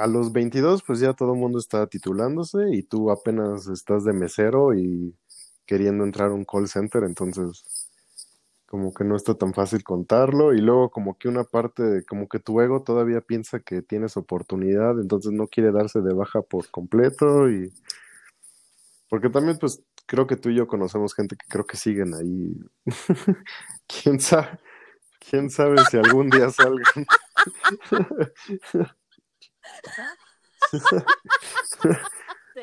a 0.00 0.06
los 0.06 0.32
22, 0.32 0.82
pues 0.82 1.00
ya 1.00 1.12
todo 1.12 1.34
el 1.34 1.40
mundo 1.40 1.58
está 1.58 1.86
titulándose 1.86 2.58
y 2.72 2.82
tú 2.82 3.10
apenas 3.10 3.68
estás 3.68 4.04
de 4.04 4.12
mesero 4.12 4.74
y 4.74 5.14
queriendo 5.66 6.04
entrar 6.04 6.30
a 6.30 6.34
un 6.34 6.44
call 6.44 6.68
center, 6.68 7.04
entonces 7.04 7.88
como 8.66 8.92
que 8.92 9.02
no 9.02 9.16
está 9.16 9.34
tan 9.34 9.54
fácil 9.54 9.82
contarlo 9.82 10.52
y 10.52 10.60
luego 10.60 10.90
como 10.90 11.16
que 11.16 11.28
una 11.28 11.44
parte, 11.44 12.04
como 12.06 12.28
que 12.28 12.38
tu 12.38 12.60
ego 12.60 12.82
todavía 12.82 13.22
piensa 13.22 13.60
que 13.60 13.80
tienes 13.80 14.16
oportunidad, 14.18 15.00
entonces 15.00 15.32
no 15.32 15.46
quiere 15.46 15.72
darse 15.72 16.00
de 16.02 16.12
baja 16.12 16.42
por 16.42 16.70
completo 16.70 17.50
y 17.50 17.72
porque 19.08 19.30
también 19.30 19.56
pues 19.58 19.82
creo 20.06 20.26
que 20.26 20.36
tú 20.36 20.50
y 20.50 20.56
yo 20.56 20.66
conocemos 20.66 21.14
gente 21.14 21.36
que 21.36 21.46
creo 21.48 21.64
que 21.64 21.78
siguen 21.78 22.14
ahí. 22.14 22.54
¿Quién 23.86 24.20
sabe? 24.20 24.58
¿Quién 25.18 25.50
sabe 25.50 25.78
si 25.90 25.96
algún 25.96 26.30
día 26.30 26.50
salgan? 26.50 27.06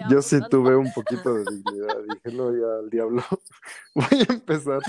Yo 0.10 0.22
sí 0.22 0.40
tuve 0.50 0.76
un 0.76 0.92
poquito 0.94 1.34
de 1.34 1.46
dignidad. 1.46 1.98
Dije, 2.04 2.36
no, 2.36 2.52
ya 2.52 2.80
al 2.80 2.90
diablo. 2.90 3.24
Voy 3.96 4.26
a 4.28 4.34
empezar. 4.34 4.82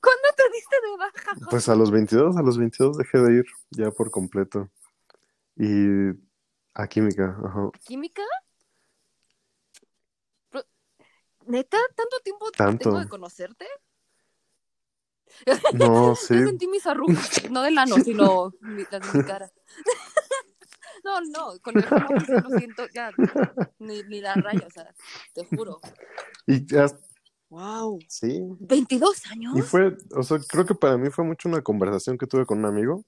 ¿Cuándo 0.00 0.28
te 0.36 0.50
diste 0.52 0.76
de 0.82 0.96
baja? 0.98 1.34
José? 1.34 1.46
Pues 1.50 1.68
a 1.68 1.74
los 1.74 1.90
22, 1.90 2.36
a 2.36 2.42
los 2.42 2.58
22 2.58 2.98
dejé 2.98 3.18
de 3.18 3.34
ir 3.34 3.44
ya 3.70 3.90
por 3.90 4.10
completo. 4.10 4.70
Y 5.56 6.10
a 6.74 6.88
química, 6.88 7.38
ajá. 7.44 7.70
¿Química? 7.84 8.22
¿Neta? 11.46 11.78
¿Tanto 11.94 12.18
tiempo 12.24 12.50
Tanto. 12.52 12.84
tengo 12.84 12.98
de 13.00 13.08
conocerte? 13.08 13.66
No, 15.74 16.08
Yo 16.14 16.14
sí. 16.16 16.34
sentí 16.44 16.66
mis 16.68 16.86
arrugas, 16.86 17.50
no 17.50 17.62
del 17.62 17.76
ano, 17.78 17.96
sino 17.96 18.52
mi- 18.60 18.84
las 18.90 19.12
de 19.12 19.18
mi 19.18 19.24
cara. 19.26 19.50
No, 21.02 21.20
no, 21.20 21.58
con 21.60 21.76
el 21.76 21.84
ano 21.84 22.08
sí 22.24 22.32
lo 22.32 22.58
siento, 22.58 22.86
ya, 22.94 23.10
ni, 23.78 24.02
ni 24.04 24.20
la 24.22 24.34
raya, 24.36 24.66
o 24.66 24.70
sea, 24.70 24.94
te 25.34 25.44
juro. 25.44 25.78
Y 26.46 26.64
ya, 26.66 26.86
Wow. 27.50 27.98
sí. 28.08 28.40
¿22 28.60 29.30
años? 29.30 29.54
Y 29.56 29.60
fue, 29.62 29.96
o 30.14 30.22
sea, 30.22 30.38
creo 30.48 30.64
que 30.64 30.74
para 30.74 30.96
mí 30.96 31.10
fue 31.10 31.24
mucho 31.24 31.48
una 31.48 31.60
conversación 31.62 32.16
que 32.16 32.26
tuve 32.26 32.46
con 32.46 32.58
un 32.60 32.64
amigo, 32.66 33.04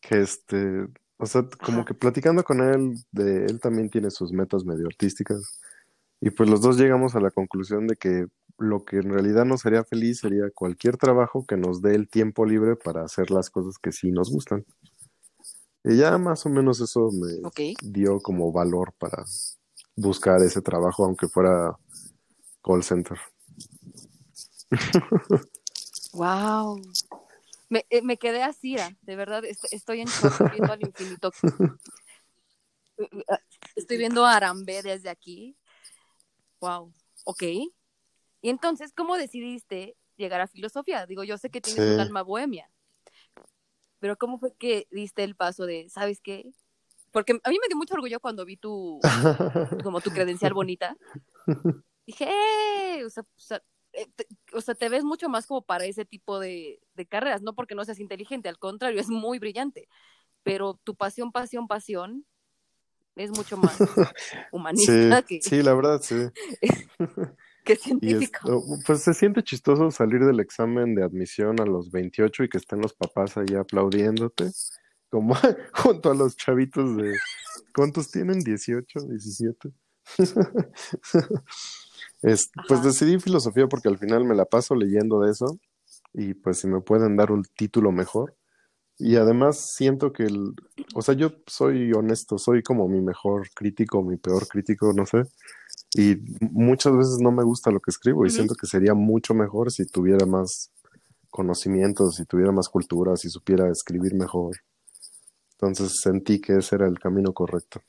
que 0.00 0.20
este, 0.20 0.86
o 1.16 1.26
sea, 1.26 1.44
como 1.64 1.84
que 1.84 1.94
platicando 1.94 2.44
con 2.44 2.60
él, 2.62 2.94
de 3.10 3.46
él 3.46 3.60
también 3.60 3.90
tiene 3.90 4.10
sus 4.12 4.30
metas 4.32 4.64
medio 4.64 4.86
artísticas, 4.86 5.60
y 6.20 6.30
pues 6.30 6.48
los 6.48 6.60
dos 6.60 6.76
llegamos 6.78 7.16
a 7.16 7.20
la 7.20 7.30
conclusión 7.32 7.88
de 7.88 7.96
que 7.96 8.26
lo 8.60 8.84
que 8.84 8.96
en 8.98 9.10
realidad 9.10 9.44
nos 9.44 9.64
haría 9.66 9.84
feliz 9.84 10.20
sería 10.20 10.50
cualquier 10.54 10.96
trabajo 10.96 11.44
que 11.46 11.56
nos 11.56 11.82
dé 11.82 11.94
el 11.94 12.08
tiempo 12.08 12.44
libre 12.46 12.76
para 12.76 13.02
hacer 13.04 13.30
las 13.30 13.50
cosas 13.50 13.78
que 13.78 13.90
sí 13.92 14.10
nos 14.12 14.30
gustan. 14.30 14.64
Y 15.82 15.96
ya 15.96 16.18
más 16.18 16.44
o 16.46 16.50
menos 16.50 16.80
eso 16.80 17.10
me 17.10 17.40
dio 17.82 18.20
como 18.20 18.52
valor 18.52 18.92
para 18.98 19.24
buscar 19.96 20.42
ese 20.42 20.60
trabajo, 20.60 21.04
aunque 21.04 21.26
fuera 21.28 21.76
call 22.62 22.82
center. 22.84 23.18
Wow. 26.12 26.82
Me, 27.68 27.86
eh, 27.88 28.02
me 28.02 28.16
quedé 28.16 28.42
así, 28.42 28.76
ah, 28.76 28.90
de 29.02 29.14
verdad, 29.14 29.44
est- 29.44 29.72
estoy 29.72 30.00
en 30.00 30.08
shock 30.08 30.50
viendo 30.50 30.72
al 30.72 30.82
infinito. 30.82 31.30
Estoy 33.76 33.96
viendo 33.96 34.24
a 34.26 34.34
Arambe 34.36 34.82
desde 34.82 35.08
aquí. 35.08 35.56
Wow. 36.60 36.92
Ok. 37.24 37.42
Y 38.42 38.48
entonces, 38.48 38.92
¿cómo 38.94 39.16
decidiste 39.16 39.96
llegar 40.16 40.40
a 40.40 40.46
filosofía? 40.46 41.06
Digo, 41.06 41.24
yo 41.24 41.38
sé 41.38 41.50
que 41.50 41.60
tienes 41.60 41.82
Sí. 41.84 41.90
un 41.94 42.00
alma 42.00 42.22
bohemia, 42.22 42.70
pero 43.98 44.16
¿cómo 44.16 44.38
fue 44.38 44.54
que 44.54 44.86
diste 44.90 45.24
el 45.24 45.34
paso 45.36 45.66
de, 45.66 45.88
¿sabes 45.90 46.20
qué? 46.20 46.50
Porque 47.10 47.32
a 47.42 47.50
mí 47.50 47.58
me 47.60 47.68
dio 47.68 47.76
mucho 47.76 47.94
orgullo 47.94 48.20
cuando 48.20 48.44
vi 48.44 48.56
tu, 48.56 49.00
como 49.84 50.00
tu 50.00 50.10
credencial 50.10 50.54
bonita. 50.54 50.96
Dije, 52.06 52.28
¡eh! 52.28 53.04
O 53.04 53.10
sea, 53.10 53.22
o 53.22 53.40
sea, 53.40 53.62
eh, 53.92 54.06
te, 54.14 54.26
o 54.52 54.60
sea, 54.60 54.74
te 54.74 54.88
ves 54.88 55.04
mucho 55.04 55.28
más 55.28 55.46
como 55.46 55.62
para 55.62 55.84
ese 55.84 56.04
tipo 56.04 56.38
de, 56.38 56.80
de 56.94 57.06
carreras, 57.06 57.42
no 57.42 57.54
porque 57.54 57.74
no 57.74 57.84
seas 57.84 57.98
inteligente, 58.00 58.48
al 58.48 58.58
contrario, 58.58 59.00
es 59.00 59.08
muy 59.08 59.38
brillante, 59.38 59.88
pero 60.42 60.74
tu 60.84 60.94
pasión, 60.94 61.32
pasión, 61.32 61.66
pasión 61.66 62.24
es 63.16 63.30
mucho 63.32 63.56
más 63.56 63.76
Sí, 64.20 64.36
humanista 64.52 65.22
que, 65.22 65.42
sí, 65.42 65.62
la 65.62 65.74
verdad, 65.74 66.00
sí. 66.00 66.14
es- 67.72 67.80
científico. 67.82 68.64
pues 68.86 69.02
se 69.02 69.14
siente 69.14 69.42
chistoso 69.42 69.90
salir 69.90 70.24
del 70.24 70.40
examen 70.40 70.94
de 70.94 71.02
admisión 71.04 71.60
a 71.60 71.64
los 71.66 71.90
28 71.90 72.44
y 72.44 72.48
que 72.48 72.58
estén 72.58 72.80
los 72.80 72.94
papás 72.94 73.36
ahí 73.36 73.54
aplaudiéndote, 73.54 74.50
como 75.10 75.34
junto 75.74 76.10
a 76.10 76.14
los 76.14 76.36
chavitos 76.36 76.96
de... 76.96 77.14
¿Cuántos 77.74 78.10
tienen? 78.10 78.40
¿18? 78.40 78.84
¿17? 79.06 79.72
Es, 82.22 82.50
pues 82.68 82.82
decidí 82.82 83.18
filosofía 83.18 83.66
porque 83.66 83.88
al 83.88 83.98
final 83.98 84.24
me 84.26 84.34
la 84.34 84.44
paso 84.44 84.74
leyendo 84.74 85.20
de 85.20 85.30
eso 85.30 85.58
y 86.12 86.34
pues 86.34 86.58
si 86.58 86.66
me 86.66 86.80
pueden 86.80 87.16
dar 87.16 87.32
un 87.32 87.44
título 87.56 87.92
mejor. 87.92 88.36
Y 88.98 89.16
además 89.16 89.72
siento 89.74 90.12
que, 90.12 90.24
el, 90.24 90.52
o 90.94 91.00
sea, 91.00 91.14
yo 91.14 91.32
soy 91.46 91.92
honesto, 91.92 92.36
soy 92.36 92.62
como 92.62 92.86
mi 92.88 93.00
mejor 93.00 93.48
crítico, 93.54 94.02
mi 94.02 94.18
peor 94.18 94.46
crítico, 94.46 94.92
no 94.92 95.06
sé. 95.06 95.22
Y 95.94 96.16
muchas 96.40 96.96
veces 96.96 97.18
no 97.20 97.32
me 97.32 97.42
gusta 97.42 97.70
lo 97.70 97.80
que 97.80 97.90
escribo 97.90 98.24
y 98.24 98.30
siento 98.30 98.54
que 98.54 98.66
sería 98.66 98.94
mucho 98.94 99.34
mejor 99.34 99.72
si 99.72 99.86
tuviera 99.86 100.24
más 100.24 100.70
conocimientos, 101.30 102.16
si 102.16 102.24
tuviera 102.26 102.52
más 102.52 102.68
cultura, 102.68 103.16
si 103.16 103.28
supiera 103.28 103.68
escribir 103.68 104.14
mejor. 104.14 104.56
Entonces 105.52 106.00
sentí 106.00 106.40
que 106.40 106.58
ese 106.58 106.76
era 106.76 106.86
el 106.86 106.98
camino 106.98 107.32
correcto. 107.32 107.82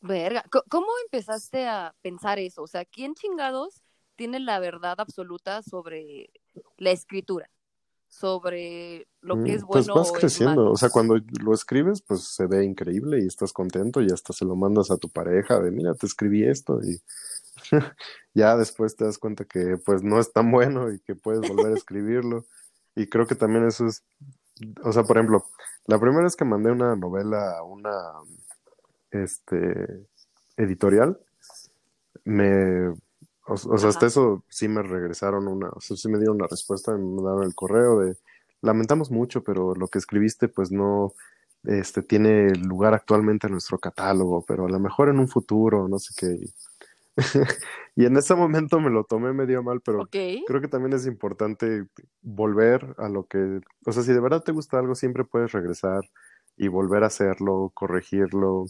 Verga, 0.00 0.44
¿cómo 0.68 0.86
empezaste 1.04 1.66
a 1.66 1.94
pensar 2.02 2.38
eso? 2.38 2.62
O 2.62 2.66
sea, 2.66 2.84
¿quién 2.84 3.14
chingados 3.14 3.82
tiene 4.14 4.38
la 4.38 4.60
verdad 4.60 5.00
absoluta 5.00 5.62
sobre 5.62 6.30
la 6.76 6.90
escritura? 6.90 7.50
Sobre 8.18 9.06
lo 9.20 9.34
que 9.44 9.52
Mm, 9.52 9.56
es 9.56 9.64
Pues 9.64 9.86
bueno 9.88 10.00
vas 10.00 10.10
o 10.10 10.14
es 10.14 10.20
creciendo, 10.20 10.70
o 10.70 10.76
sea, 10.76 10.88
cuando 10.88 11.18
lo 11.42 11.52
escribes, 11.52 12.00
pues 12.00 12.22
se 12.22 12.46
ve 12.46 12.64
increíble 12.64 13.22
y 13.22 13.26
estás 13.26 13.52
contento 13.52 14.00
y 14.00 14.06
hasta 14.10 14.32
se 14.32 14.46
lo 14.46 14.56
mandas 14.56 14.90
a 14.90 14.96
tu 14.96 15.10
pareja 15.10 15.60
de, 15.60 15.70
mira, 15.70 15.92
te 15.92 16.06
escribí 16.06 16.42
esto 16.42 16.80
y 16.82 16.98
ya 18.34 18.56
después 18.56 18.96
te 18.96 19.04
das 19.04 19.18
cuenta 19.18 19.44
que 19.44 19.76
pues 19.84 20.02
no 20.02 20.18
es 20.18 20.32
tan 20.32 20.50
bueno 20.50 20.90
y 20.90 20.98
que 21.00 21.14
puedes 21.14 21.46
volver 21.46 21.72
a 21.72 21.76
escribirlo. 21.76 22.46
Y 22.94 23.06
creo 23.06 23.26
que 23.26 23.34
también 23.34 23.66
eso 23.66 23.86
es, 23.86 24.02
o 24.82 24.92
sea, 24.92 25.02
por 25.02 25.18
ejemplo, 25.18 25.44
la 25.86 26.00
primera 26.00 26.24
vez 26.24 26.36
que 26.36 26.46
mandé 26.46 26.70
una 26.70 26.96
novela 26.96 27.58
a 27.58 27.64
una 27.64 27.92
este 29.10 30.06
editorial, 30.56 31.20
me 32.24 32.94
o, 33.46 33.54
o 33.54 33.78
sea, 33.78 33.88
hasta 33.88 34.06
eso 34.06 34.42
sí 34.48 34.68
me 34.68 34.82
regresaron 34.82 35.48
una, 35.48 35.68
o 35.68 35.80
sea, 35.80 35.96
sí 35.96 36.08
me 36.08 36.18
dieron 36.18 36.36
una 36.36 36.46
respuesta, 36.46 36.92
me 36.92 36.98
mandaron 36.98 37.44
el 37.44 37.54
correo 37.54 38.00
de 38.00 38.16
lamentamos 38.62 39.10
mucho, 39.10 39.42
pero 39.42 39.74
lo 39.74 39.88
que 39.88 39.98
escribiste 39.98 40.48
pues 40.48 40.70
no 40.70 41.12
este 41.64 42.02
tiene 42.02 42.54
lugar 42.54 42.94
actualmente 42.94 43.46
en 43.46 43.52
nuestro 43.52 43.78
catálogo, 43.78 44.44
pero 44.46 44.66
a 44.66 44.68
lo 44.68 44.78
mejor 44.78 45.08
en 45.08 45.18
un 45.18 45.28
futuro, 45.28 45.88
no 45.88 45.98
sé 45.98 46.14
qué. 46.16 46.38
Y 47.96 48.04
en 48.06 48.16
ese 48.16 48.34
momento 48.34 48.78
me 48.78 48.90
lo 48.90 49.04
tomé 49.04 49.32
medio 49.32 49.62
mal, 49.62 49.80
pero 49.80 50.06
creo 50.06 50.60
que 50.60 50.68
también 50.68 50.92
es 50.92 51.06
importante 51.06 51.86
volver 52.22 52.94
a 52.98 53.08
lo 53.08 53.24
que, 53.26 53.60
o 53.84 53.92
sea, 53.92 54.02
si 54.02 54.12
de 54.12 54.20
verdad 54.20 54.42
te 54.42 54.52
gusta 54.52 54.78
algo, 54.78 54.94
siempre 54.94 55.24
puedes 55.24 55.52
regresar 55.52 56.02
y 56.56 56.68
volver 56.68 57.04
a 57.04 57.08
hacerlo, 57.08 57.70
corregirlo. 57.74 58.66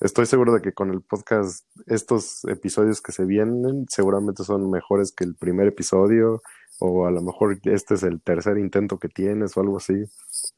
Estoy 0.00 0.26
seguro 0.26 0.54
de 0.54 0.62
que 0.62 0.72
con 0.72 0.90
el 0.90 1.02
podcast, 1.02 1.66
estos 1.86 2.44
episodios 2.44 3.00
que 3.02 3.12
se 3.12 3.24
vienen 3.24 3.86
seguramente 3.88 4.44
son 4.44 4.70
mejores 4.70 5.12
que 5.12 5.24
el 5.24 5.34
primer 5.34 5.68
episodio, 5.68 6.42
o 6.78 7.06
a 7.06 7.10
lo 7.10 7.22
mejor 7.22 7.58
este 7.64 7.94
es 7.94 8.02
el 8.02 8.20
tercer 8.22 8.58
intento 8.58 8.98
que 8.98 9.08
tienes 9.08 9.56
o 9.56 9.60
algo 9.60 9.78
así. 9.78 10.04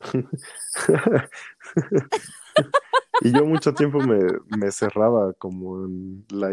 Y 3.25 3.33
yo 3.33 3.47
mucho 3.47 3.73
tiempo 3.73 4.01
me, 4.01 4.19
me 4.59 4.73
cerraba 4.73 5.33
como 5.35 5.85
en 5.85 6.25
la... 6.31 6.51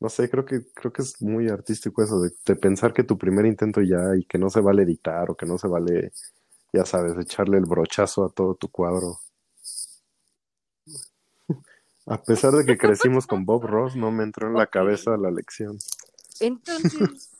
No 0.00 0.08
sé, 0.08 0.30
creo 0.30 0.46
que, 0.46 0.62
creo 0.72 0.92
que 0.92 1.02
es 1.02 1.20
muy 1.20 1.48
artístico 1.48 2.02
eso 2.02 2.20
de, 2.20 2.30
de 2.46 2.56
pensar 2.56 2.94
que 2.94 3.04
tu 3.04 3.18
primer 3.18 3.44
intento 3.44 3.82
ya 3.82 4.16
y 4.16 4.24
que 4.24 4.38
no 4.38 4.48
se 4.48 4.60
vale 4.60 4.82
editar 4.82 5.30
o 5.30 5.36
que 5.36 5.44
no 5.44 5.58
se 5.58 5.68
vale, 5.68 6.12
ya 6.72 6.86
sabes, 6.86 7.18
echarle 7.18 7.58
el 7.58 7.66
brochazo 7.66 8.24
a 8.24 8.30
todo 8.30 8.54
tu 8.54 8.70
cuadro. 8.70 9.18
A 12.10 12.20
pesar 12.20 12.50
de 12.50 12.66
que 12.66 12.76
crecimos 12.76 13.24
con 13.24 13.46
Bob 13.46 13.64
Ross, 13.64 13.94
no 13.94 14.10
me 14.10 14.24
entró 14.24 14.48
en 14.48 14.54
la 14.54 14.66
cabeza 14.66 15.16
la 15.16 15.30
lección. 15.30 15.78
Entonces, 16.40 17.30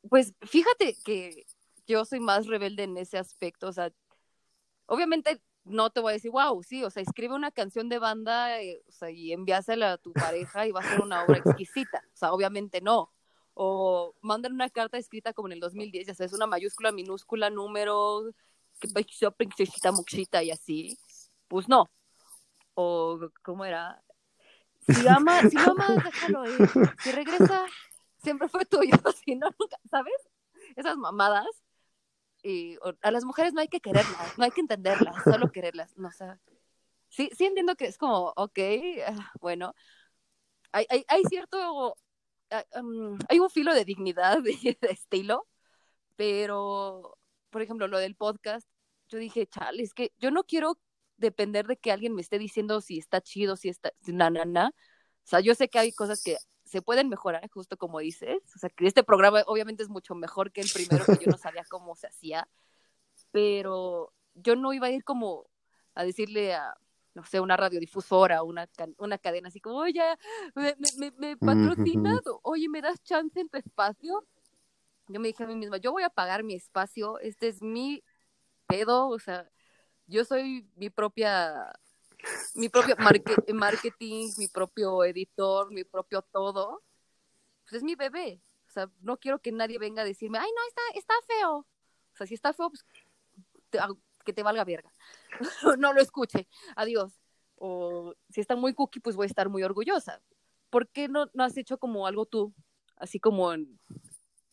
pues 0.08 0.32
fíjate 0.40 0.96
que 1.04 1.44
yo 1.86 2.06
soy 2.06 2.20
más 2.20 2.46
rebelde 2.46 2.84
en 2.84 2.96
ese 2.96 3.18
aspecto. 3.18 3.68
O 3.68 3.72
sea, 3.74 3.92
obviamente 4.86 5.42
no 5.64 5.90
te 5.90 6.00
voy 6.00 6.12
a 6.12 6.14
decir, 6.14 6.30
wow, 6.30 6.62
sí, 6.62 6.82
o 6.82 6.88
sea, 6.88 7.02
escribe 7.02 7.34
una 7.34 7.50
canción 7.50 7.90
de 7.90 7.98
banda 7.98 8.62
eh, 8.62 8.82
o 8.88 8.92
sea, 8.92 9.10
y 9.10 9.34
envíasela 9.34 9.92
a 9.92 9.98
tu 9.98 10.14
pareja 10.14 10.66
y 10.66 10.72
va 10.72 10.80
a 10.80 10.88
ser 10.88 11.02
una 11.02 11.22
obra 11.24 11.36
exquisita. 11.44 12.02
O 12.14 12.16
sea, 12.16 12.32
obviamente 12.32 12.80
no. 12.80 13.12
O 13.52 14.14
mandan 14.22 14.54
una 14.54 14.70
carta 14.70 14.96
escrita 14.96 15.34
como 15.34 15.48
en 15.48 15.52
el 15.52 15.60
2010, 15.60 16.06
ya 16.06 16.14
sabes, 16.14 16.32
una 16.32 16.46
mayúscula, 16.46 16.92
minúscula, 16.92 17.50
número, 17.50 18.32
que 18.80 18.88
princesita, 18.88 19.30
princesita, 19.32 19.92
moxita 19.92 20.42
y 20.42 20.50
así. 20.50 20.98
Pues 21.46 21.68
no. 21.68 21.90
O, 22.82 23.30
¿cómo 23.42 23.64
era? 23.64 24.02
Si 24.88 25.06
ama, 25.06 25.40
si 25.48 25.56
no 25.56 25.74
déjalo 26.02 26.46
ir. 26.46 26.68
Si 27.02 27.12
regresa, 27.12 27.66
siempre 28.22 28.48
fue 28.48 28.64
tuyo. 28.64 28.92
Si 29.24 29.36
no, 29.36 29.48
nunca, 29.58 29.76
¿sabes? 29.90 30.14
Esas 30.76 30.96
mamadas. 30.96 31.46
Y 32.42 32.78
o- 32.78 32.94
a 33.02 33.10
las 33.10 33.24
mujeres 33.24 33.52
no 33.52 33.60
hay 33.60 33.68
que 33.68 33.80
quererlas, 33.80 34.38
no 34.38 34.44
hay 34.44 34.50
que 34.50 34.62
entenderlas, 34.62 35.14
solo 35.24 35.52
quererlas. 35.52 35.94
No, 35.98 36.08
o 36.08 36.12
sea, 36.12 36.40
sí, 37.10 37.28
sí 37.36 37.44
entiendo 37.44 37.76
que 37.76 37.84
es 37.86 37.98
como, 37.98 38.32
ok, 38.34 38.58
ah, 39.06 39.30
bueno, 39.40 39.74
hay, 40.72 40.86
hay, 40.88 41.04
hay 41.08 41.22
cierto, 41.24 41.96
um, 42.76 43.18
hay 43.28 43.38
un 43.40 43.50
filo 43.50 43.74
de 43.74 43.84
dignidad, 43.84 44.38
de, 44.42 44.78
de 44.80 44.88
estilo, 44.88 45.46
pero, 46.16 47.18
por 47.50 47.60
ejemplo, 47.60 47.88
lo 47.88 47.98
del 47.98 48.16
podcast, 48.16 48.66
yo 49.10 49.18
dije, 49.18 49.46
chale, 49.46 49.82
es 49.82 49.92
que 49.92 50.12
yo 50.18 50.30
no 50.30 50.44
quiero 50.44 50.78
depender 51.20 51.66
de 51.66 51.76
que 51.76 51.92
alguien 51.92 52.14
me 52.14 52.22
esté 52.22 52.38
diciendo 52.38 52.80
si 52.80 52.98
está 52.98 53.20
chido, 53.20 53.56
si 53.56 53.68
está, 53.68 53.92
na, 54.06 54.30
na, 54.30 54.44
na. 54.44 54.68
O 54.68 55.28
sea, 55.30 55.40
yo 55.40 55.54
sé 55.54 55.68
que 55.68 55.78
hay 55.78 55.92
cosas 55.92 56.22
que 56.22 56.36
se 56.64 56.82
pueden 56.82 57.08
mejorar, 57.08 57.48
justo 57.50 57.76
como 57.76 58.00
dices. 58.00 58.38
O 58.54 58.58
sea, 58.58 58.70
que 58.70 58.86
este 58.86 59.04
programa 59.04 59.42
obviamente 59.46 59.82
es 59.82 59.88
mucho 59.88 60.14
mejor 60.14 60.52
que 60.52 60.60
el 60.60 60.70
primero, 60.72 61.04
que 61.04 61.24
yo 61.24 61.30
no 61.30 61.38
sabía 61.38 61.64
cómo 61.68 61.94
se 61.96 62.06
hacía. 62.06 62.48
Pero 63.30 64.12
yo 64.34 64.56
no 64.56 64.72
iba 64.72 64.88
a 64.88 64.90
ir 64.90 65.04
como 65.04 65.46
a 65.94 66.04
decirle 66.04 66.54
a, 66.54 66.74
no 67.14 67.24
sé, 67.24 67.40
una 67.40 67.56
radiodifusora, 67.56 68.42
una, 68.42 68.68
una 68.98 69.18
cadena 69.18 69.48
así 69.48 69.60
como, 69.60 69.78
oye, 69.78 70.02
¿me, 70.54 70.76
me, 70.78 70.88
me, 70.96 71.12
me 71.18 71.36
patrocinas? 71.36 72.20
Oye, 72.42 72.68
¿me 72.68 72.80
das 72.80 73.02
chance 73.02 73.38
en 73.40 73.48
tu 73.48 73.58
espacio? 73.58 74.24
Yo 75.08 75.20
me 75.20 75.28
dije 75.28 75.42
a 75.42 75.46
mí 75.46 75.56
misma, 75.56 75.78
yo 75.78 75.90
voy 75.90 76.04
a 76.04 76.10
pagar 76.10 76.44
mi 76.44 76.54
espacio, 76.54 77.18
este 77.18 77.48
es 77.48 77.62
mi 77.62 78.04
pedo, 78.66 79.08
o 79.08 79.18
sea, 79.18 79.50
yo 80.10 80.24
soy 80.24 80.68
mi 80.76 80.90
propia, 80.90 81.72
mi 82.54 82.68
propio 82.68 82.96
marque- 82.96 83.52
marketing, 83.52 84.30
mi 84.36 84.48
propio 84.48 85.04
editor, 85.04 85.70
mi 85.70 85.84
propio 85.84 86.22
todo. 86.22 86.82
Pues 87.62 87.74
es 87.74 87.82
mi 87.82 87.94
bebé. 87.94 88.42
O 88.68 88.70
sea, 88.70 88.90
no 89.00 89.16
quiero 89.16 89.40
que 89.40 89.52
nadie 89.52 89.78
venga 89.78 90.02
a 90.02 90.04
decirme, 90.04 90.38
ay, 90.38 90.50
no, 90.54 90.68
está, 90.68 90.82
está 90.98 91.14
feo. 91.26 91.58
O 91.58 92.16
sea, 92.16 92.26
si 92.26 92.34
está 92.34 92.52
feo, 92.52 92.70
pues 92.70 92.84
que 94.24 94.32
te 94.32 94.42
valga 94.42 94.64
verga. 94.64 94.92
no 95.78 95.92
lo 95.92 96.00
escuche. 96.00 96.48
Adiós. 96.76 97.12
O 97.56 98.14
si 98.30 98.40
está 98.40 98.56
muy 98.56 98.74
cookie, 98.74 99.00
pues 99.00 99.16
voy 99.16 99.24
a 99.24 99.26
estar 99.26 99.48
muy 99.48 99.62
orgullosa. 99.62 100.20
¿Por 100.70 100.88
qué 100.88 101.08
no, 101.08 101.30
no 101.34 101.44
has 101.44 101.56
hecho 101.56 101.78
como 101.78 102.06
algo 102.06 102.26
tú? 102.26 102.54
Así 102.96 103.18
como 103.18 103.52
en 103.52 103.78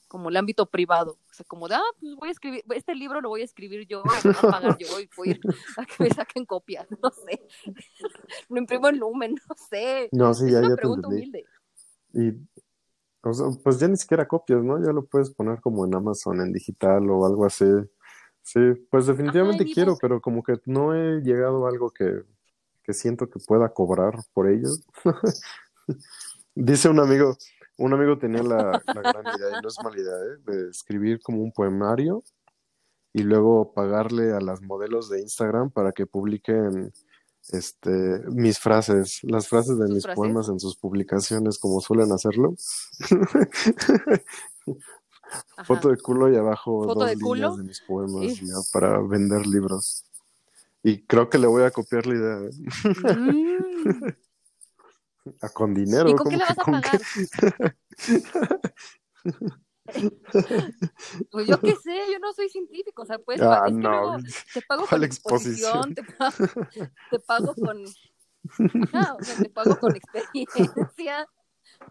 como 0.08 0.30
el 0.30 0.38
ámbito 0.38 0.66
privado, 0.70 1.18
o 1.30 1.34
sea, 1.34 1.46
como 1.48 1.68
de, 1.68 1.76
ah, 1.76 1.82
pues 2.00 2.16
voy 2.16 2.30
a 2.30 2.32
escribir, 2.32 2.64
este 2.76 2.96
libro 2.96 3.22
lo 3.22 3.30
voy 3.30 3.42
a 3.42 3.46
escribir 3.46 3.86
yo, 3.88 4.04
lo 4.04 4.06
voy 4.06 4.14
a 4.16 4.22
pagar 4.76 4.78
yo 4.78 5.00
y 5.00 5.10
voy 5.18 5.30
a 5.30 5.32
ir 5.32 5.42
a 5.78 5.86
que 5.86 6.04
me 6.04 6.10
saquen 6.10 6.46
copias, 6.46 6.88
no 7.02 7.10
sé, 7.12 7.48
lo 8.50 8.58
imprimo 8.58 8.88
en 8.90 9.00
Lumen, 9.00 9.36
no 9.50 9.56
sé, 9.70 10.10
No, 10.12 10.34
sí, 10.34 10.46
es 10.46 10.52
ya, 10.54 10.60
una 10.60 10.70
ya 10.70 10.76
te 10.76 10.82
pregunta 10.82 11.08
entendí. 11.08 11.16
humilde. 11.18 11.46
Y, 12.14 12.48
o 13.22 13.34
sea, 13.34 13.48
pues 13.64 13.80
ya 13.80 13.88
ni 13.88 13.98
siquiera 13.98 14.28
copias, 14.28 14.64
¿no? 14.64 14.84
Ya 14.84 14.92
lo 14.94 15.06
puedes 15.06 15.30
poner 15.32 15.60
como 15.60 15.86
en 15.86 15.94
Amazon, 15.94 16.40
en 16.42 16.54
digital 16.54 17.10
o 17.10 17.26
algo 17.26 17.46
así. 17.46 17.66
Sí, 18.42 18.60
pues 18.90 19.08
definitivamente 19.08 19.66
Ajá, 19.66 19.72
quiero, 19.74 19.98
pero 20.00 20.22
como 20.22 20.42
que 20.42 20.54
no 20.66 20.96
he 20.96 21.20
llegado 21.22 21.66
a 21.66 21.70
algo 21.70 21.92
que, 21.92 22.24
que 22.82 22.94
siento 22.94 23.30
que 23.30 23.40
pueda 23.46 23.68
cobrar 23.74 24.14
por 24.34 24.50
ello. 24.50 24.70
Dice 26.56 26.88
un 26.88 27.00
amigo, 27.02 27.36
un 27.78 27.94
amigo 27.94 28.18
tenía 28.18 28.44
la, 28.44 28.82
la 28.86 29.02
gran 29.02 29.24
idea, 29.38 29.60
y 29.60 29.62
no 29.62 29.68
es 29.68 29.78
mala 29.84 29.98
idea, 30.00 30.14
¿eh? 30.16 30.38
de 30.46 30.70
escribir 30.70 31.20
como 31.22 31.42
un 31.42 31.52
poemario 31.52 32.24
y 33.14 33.24
luego 33.24 33.74
pagarle 33.74 34.34
a 34.34 34.40
las 34.42 34.62
modelos 34.62 35.10
de 35.10 35.22
Instagram 35.22 35.72
para 35.72 35.92
que 35.92 36.06
publiquen 36.06 36.92
este, 37.50 37.90
mis 38.30 38.60
frases, 38.60 39.20
las 39.24 39.48
frases 39.48 39.78
de 39.80 39.86
¿Sus 39.88 39.96
mis 39.96 40.04
frases? 40.04 40.16
poemas 40.16 40.50
en 40.50 40.60
sus 40.60 40.76
publicaciones 40.76 41.58
como 41.60 41.80
suelen 41.82 42.12
hacerlo. 42.12 42.56
Ajá. 45.58 45.64
Foto 45.66 45.90
de 45.90 45.98
culo 45.98 46.32
y 46.32 46.36
abajo 46.38 46.84
¿Foto 46.84 47.00
dos 47.02 47.10
de 47.10 47.16
líneas 47.16 47.28
culo? 47.28 47.58
de 47.58 47.64
mis 47.64 47.82
poemas 47.82 48.40
ya, 48.40 48.56
para 48.72 49.00
vender 49.02 49.46
libros. 49.46 50.06
Y 50.84 51.02
creo 51.06 51.30
que 51.30 51.38
le 51.38 51.48
voy 51.48 51.64
a 51.64 51.72
copiar 51.72 52.06
la 52.08 52.16
idea. 52.16 52.50
¿eh? 52.50 53.16
Mm. 53.16 54.27
A 55.42 55.50
con 55.50 55.74
dinero. 55.74 56.10
¿Y 56.10 56.16
con 56.16 56.30
qué 56.30 56.34
¿cómo 56.38 56.38
le 56.38 56.46
vas 56.46 56.60
a 56.60 56.64
pagar? 56.64 57.02
Pues 61.32 61.48
yo 61.48 61.60
qué 61.62 61.76
sé, 61.76 61.98
yo 62.12 62.20
no 62.20 62.34
soy 62.34 62.50
científico, 62.50 63.04
o 63.04 63.06
sea, 63.06 63.20
pues 63.20 63.42
Ah, 63.42 63.64
es 63.68 63.74
que 63.74 63.80
no. 63.80 63.90
luego 63.90 64.18
te 64.54 64.62
pago 64.62 64.86
¿Cuál 64.88 65.02
con 65.02 65.04
exposición? 65.04 65.92
exposición, 65.92 65.96
te 65.96 66.04
pago, 66.04 66.36
te 67.12 67.20
pago 67.20 67.56
con, 67.56 67.86
ajá, 68.84 69.16
o 69.16 69.24
sea, 69.24 69.42
te 69.42 69.50
pago 69.50 69.80
con 69.80 69.96
experiencia. 69.96 71.28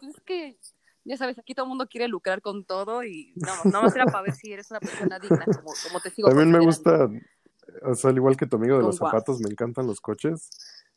Pues 0.01 0.15
es 0.15 0.21
que, 0.25 0.59
ya 1.05 1.17
sabes, 1.17 1.39
aquí 1.39 1.55
todo 1.55 1.67
el 1.67 1.71
mundo 1.71 1.87
quiere 1.89 2.09
lucrar 2.09 2.43
con 2.43 2.65
todo 2.65 3.05
y 3.05 3.33
no, 3.37 3.71
no 3.71 3.83
más 3.83 3.95
era 3.95 4.07
para 4.07 4.23
ver 4.23 4.35
si 4.35 4.53
eres 4.53 4.71
una 4.71 4.81
persona 4.81 5.19
digna, 5.19 5.45
como, 5.47 5.75
como 5.83 6.01
te 6.01 6.11
sigo 6.11 6.29
También 6.29 6.51
me 6.51 6.61
gusta, 6.61 7.09
o 7.83 7.95
sea, 7.95 8.11
al 8.11 8.17
igual 8.17 8.37
que 8.37 8.47
tu 8.47 8.57
amigo 8.57 8.77
de 8.77 8.85
los 8.85 8.97
zapatos, 8.97 9.41
me 9.41 9.51
encantan 9.51 9.87
los 9.87 10.01
coches. 10.01 10.51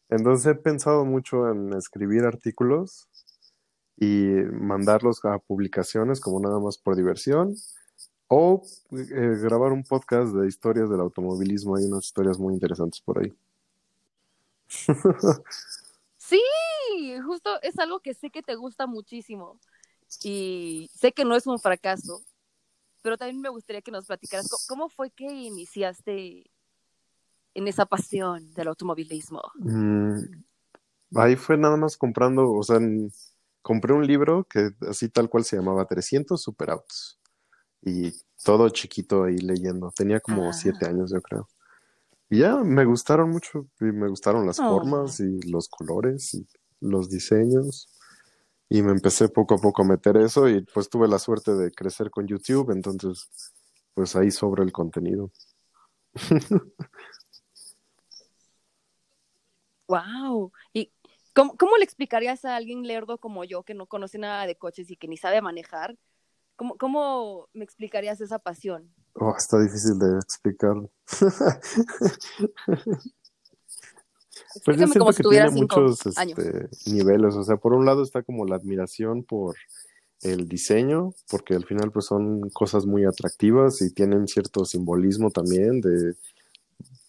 Entonces 0.09 0.47
he 0.47 0.55
pensado 0.55 1.05
mucho 1.05 1.49
en 1.49 1.73
escribir 1.73 2.23
artículos 2.25 3.07
y 3.97 4.27
mandarlos 4.51 5.23
a 5.25 5.39
publicaciones 5.39 6.19
como 6.19 6.39
nada 6.39 6.59
más 6.59 6.77
por 6.77 6.95
diversión. 6.95 7.55
O 8.27 8.61
eh, 8.91 9.37
grabar 9.41 9.71
un 9.71 9.83
podcast 9.83 10.33
de 10.33 10.47
historias 10.47 10.89
del 10.89 10.99
automovilismo. 10.99 11.75
Hay 11.75 11.85
unas 11.85 12.05
historias 12.05 12.37
muy 12.37 12.53
interesantes 12.53 13.01
por 13.01 13.19
ahí. 13.19 13.33
Sí, 16.29 16.39
justo 17.25 17.59
es 17.63 17.79
algo 17.79 18.01
que 18.01 18.13
sé 18.13 18.29
que 18.29 18.43
te 18.43 18.53
gusta 18.53 18.85
muchísimo 18.85 19.59
y 20.21 20.91
sé 20.93 21.11
que 21.11 21.25
no 21.25 21.35
es 21.35 21.47
un 21.47 21.57
fracaso, 21.57 22.21
pero 23.01 23.17
también 23.17 23.41
me 23.41 23.49
gustaría 23.49 23.81
que 23.81 23.89
nos 23.89 24.05
platicaras 24.05 24.47
cómo 24.67 24.89
fue 24.89 25.09
que 25.09 25.25
iniciaste 25.25 26.51
en 27.59 27.67
esa 27.67 27.85
pasión 27.85 28.51
del 28.53 28.67
automovilismo. 28.69 29.41
Mm, 29.59 30.19
ahí 31.15 31.35
fue 31.35 31.57
nada 31.57 31.77
más 31.77 31.95
comprando, 31.97 32.51
o 32.51 32.63
sea, 32.63 32.77
en- 32.77 33.11
compré 33.61 33.93
un 33.93 34.05
libro 34.07 34.45
que 34.49 34.71
así 34.89 35.09
tal 35.09 35.29
cual 35.29 35.43
se 35.45 35.55
llamaba 35.57 35.85
300 35.85 36.41
Superautos. 36.41 37.19
Y 37.81 38.13
todo 38.43 38.67
chiquito 38.69 39.23
ahí 39.23 39.37
leyendo. 39.37 39.91
Tenía 39.95 40.19
como 40.19 40.49
Ah. 40.49 40.53
siete 40.53 40.85
años, 40.87 41.11
yo 41.13 41.21
creo. 41.21 41.47
Y 42.29 42.39
ya 42.39 42.57
me 42.57 42.83
gustaron 42.85 43.29
mucho. 43.29 43.67
Y 43.79 43.85
me 43.85 44.07
gustaron 44.09 44.45
las 44.45 44.59
Oh. 44.59 44.63
formas 44.69 45.19
y 45.19 45.39
los 45.49 45.67
colores 45.69 46.33
y 46.33 46.45
los 46.81 47.09
diseños. 47.09 47.87
Y 48.69 48.81
me 48.83 48.91
empecé 48.91 49.29
poco 49.29 49.55
a 49.55 49.57
poco 49.57 49.81
a 49.81 49.85
meter 49.85 50.17
eso 50.17 50.47
y 50.47 50.61
pues 50.73 50.89
tuve 50.89 51.07
la 51.07 51.19
suerte 51.19 51.55
de 51.55 51.71
crecer 51.71 52.09
con 52.11 52.27
YouTube, 52.27 52.71
entonces 52.71 53.29
pues 53.95 54.15
ahí 54.15 54.29
sobra 54.31 54.63
el 54.63 54.71
contenido. 54.71 55.31
Wow. 59.89 60.53
¿Y 60.71 60.93
cómo, 61.33 61.57
cómo 61.57 61.75
le 61.75 61.83
explicarías 61.83 62.45
a 62.45 62.55
alguien 62.55 62.83
lerdo 62.83 63.17
como 63.17 63.43
yo 63.43 63.63
que 63.63 63.73
no 63.73 63.87
conoce 63.87 64.19
nada 64.19 64.45
de 64.45 64.55
coches 64.55 64.89
y 64.89 64.95
que 64.95 65.09
ni 65.09 65.17
sabe 65.17 65.41
manejar? 65.41 65.97
¿Cómo, 66.55 66.77
cómo 66.77 67.49
me 67.53 67.65
explicarías 67.65 68.21
esa 68.21 68.39
pasión? 68.39 68.93
Oh, 69.13 69.33
está 69.35 69.59
difícil 69.59 69.99
de 69.99 70.17
explicar. 70.17 70.75
Pues 74.65 74.77
yo 74.77 74.87
siento 74.87 75.05
que 75.05 75.23
tiene 75.23 75.49
muchos 75.51 76.05
este, 76.07 76.69
niveles. 76.87 77.35
O 77.35 77.43
sea, 77.43 77.57
por 77.57 77.73
un 77.73 77.85
lado 77.85 78.01
está 78.01 78.23
como 78.23 78.45
la 78.45 78.55
admiración 78.55 79.23
por 79.23 79.55
el 80.21 80.47
diseño, 80.47 81.13
porque 81.29 81.53
al 81.53 81.65
final 81.65 81.91
pues 81.91 82.05
son 82.05 82.49
cosas 82.49 82.85
muy 82.85 83.05
atractivas 83.05 83.81
y 83.81 83.93
tienen 83.93 84.27
cierto 84.27 84.65
simbolismo 84.65 85.29
también 85.29 85.81
de 85.81 86.15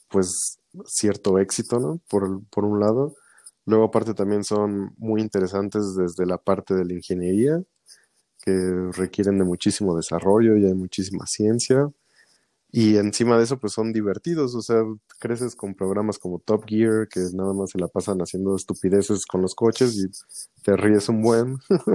pues 0.08 0.59
cierto 0.86 1.38
éxito, 1.38 1.78
¿no? 1.80 2.00
Por, 2.08 2.44
por 2.50 2.64
un 2.64 2.80
lado. 2.80 3.14
Luego 3.66 3.84
aparte 3.84 4.14
también 4.14 4.44
son 4.44 4.94
muy 4.98 5.20
interesantes 5.20 5.94
desde 5.96 6.26
la 6.26 6.38
parte 6.38 6.74
de 6.74 6.84
la 6.84 6.94
ingeniería, 6.94 7.62
que 8.44 8.52
requieren 8.94 9.38
de 9.38 9.44
muchísimo 9.44 9.96
desarrollo 9.96 10.56
y 10.56 10.66
hay 10.66 10.74
muchísima 10.74 11.26
ciencia. 11.26 11.90
Y 12.72 12.96
encima 12.98 13.36
de 13.38 13.44
eso, 13.44 13.58
pues 13.58 13.72
son 13.72 13.92
divertidos, 13.92 14.54
o 14.54 14.62
sea, 14.62 14.82
creces 15.20 15.56
con 15.56 15.74
programas 15.74 16.18
como 16.18 16.38
Top 16.40 16.64
Gear, 16.68 17.08
que 17.08 17.20
nada 17.34 17.52
más 17.54 17.70
se 17.70 17.78
la 17.78 17.88
pasan 17.88 18.18
haciendo 18.20 18.56
estupideces 18.56 19.26
con 19.26 19.42
los 19.42 19.54
coches 19.56 19.96
y 19.96 20.08
te 20.62 20.76
ríes 20.76 21.08
un 21.08 21.22
buen. 21.22 21.58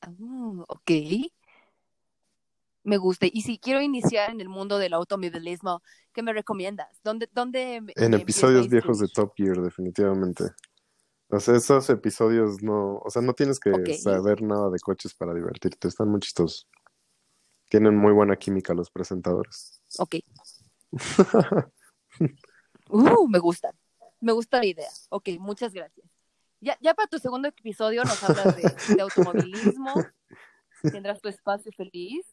Ah, 0.00 0.64
ok. 0.68 0.90
Me 2.84 2.96
gusta. 2.96 3.26
Y 3.30 3.42
si 3.42 3.58
quiero 3.58 3.80
iniciar 3.80 4.30
en 4.30 4.40
el 4.40 4.48
mundo 4.48 4.78
del 4.78 4.92
automovilismo, 4.94 5.82
¿qué 6.12 6.22
me 6.22 6.32
recomiendas? 6.32 7.00
¿Dónde, 7.04 7.28
dónde 7.32 7.80
me- 7.80 7.92
En 7.96 8.10
me 8.10 8.16
episodios 8.16 8.68
viejos 8.68 8.98
de? 8.98 9.08
Top 9.08 9.32
Gear, 9.36 9.60
definitivamente. 9.62 10.44
O 11.28 11.40
sea, 11.40 11.56
esos 11.56 11.88
episodios 11.90 12.62
no, 12.62 12.98
o 12.98 13.08
sea, 13.08 13.22
no 13.22 13.32
tienes 13.34 13.58
que 13.60 13.70
saber 13.94 14.42
nada 14.42 14.68
de 14.68 14.78
coches 14.80 15.14
para 15.14 15.32
divertirte, 15.32 15.88
están 15.88 16.08
muy 16.08 16.20
chistosos. 16.20 16.68
Tienen 17.70 17.96
muy 17.96 18.12
buena 18.12 18.36
química 18.36 18.74
los 18.74 18.90
presentadores. 18.90 19.80
Ok. 19.98 20.16
Uh, 22.88 23.26
me 23.28 23.38
gusta. 23.38 23.74
Me 24.20 24.32
gusta 24.32 24.58
la 24.58 24.66
idea. 24.66 24.88
Ok, 25.08 25.30
muchas 25.40 25.72
gracias. 25.72 26.06
Ya, 26.60 26.76
ya 26.80 26.92
para 26.94 27.08
tu 27.08 27.18
segundo 27.18 27.48
episodio 27.48 28.04
nos 28.04 28.22
hablas 28.22 28.54
de, 28.56 28.94
de 28.94 29.00
automovilismo. 29.02 29.94
Tendrás 30.82 31.20
tu 31.20 31.28
espacio 31.28 31.72
feliz. 31.72 32.26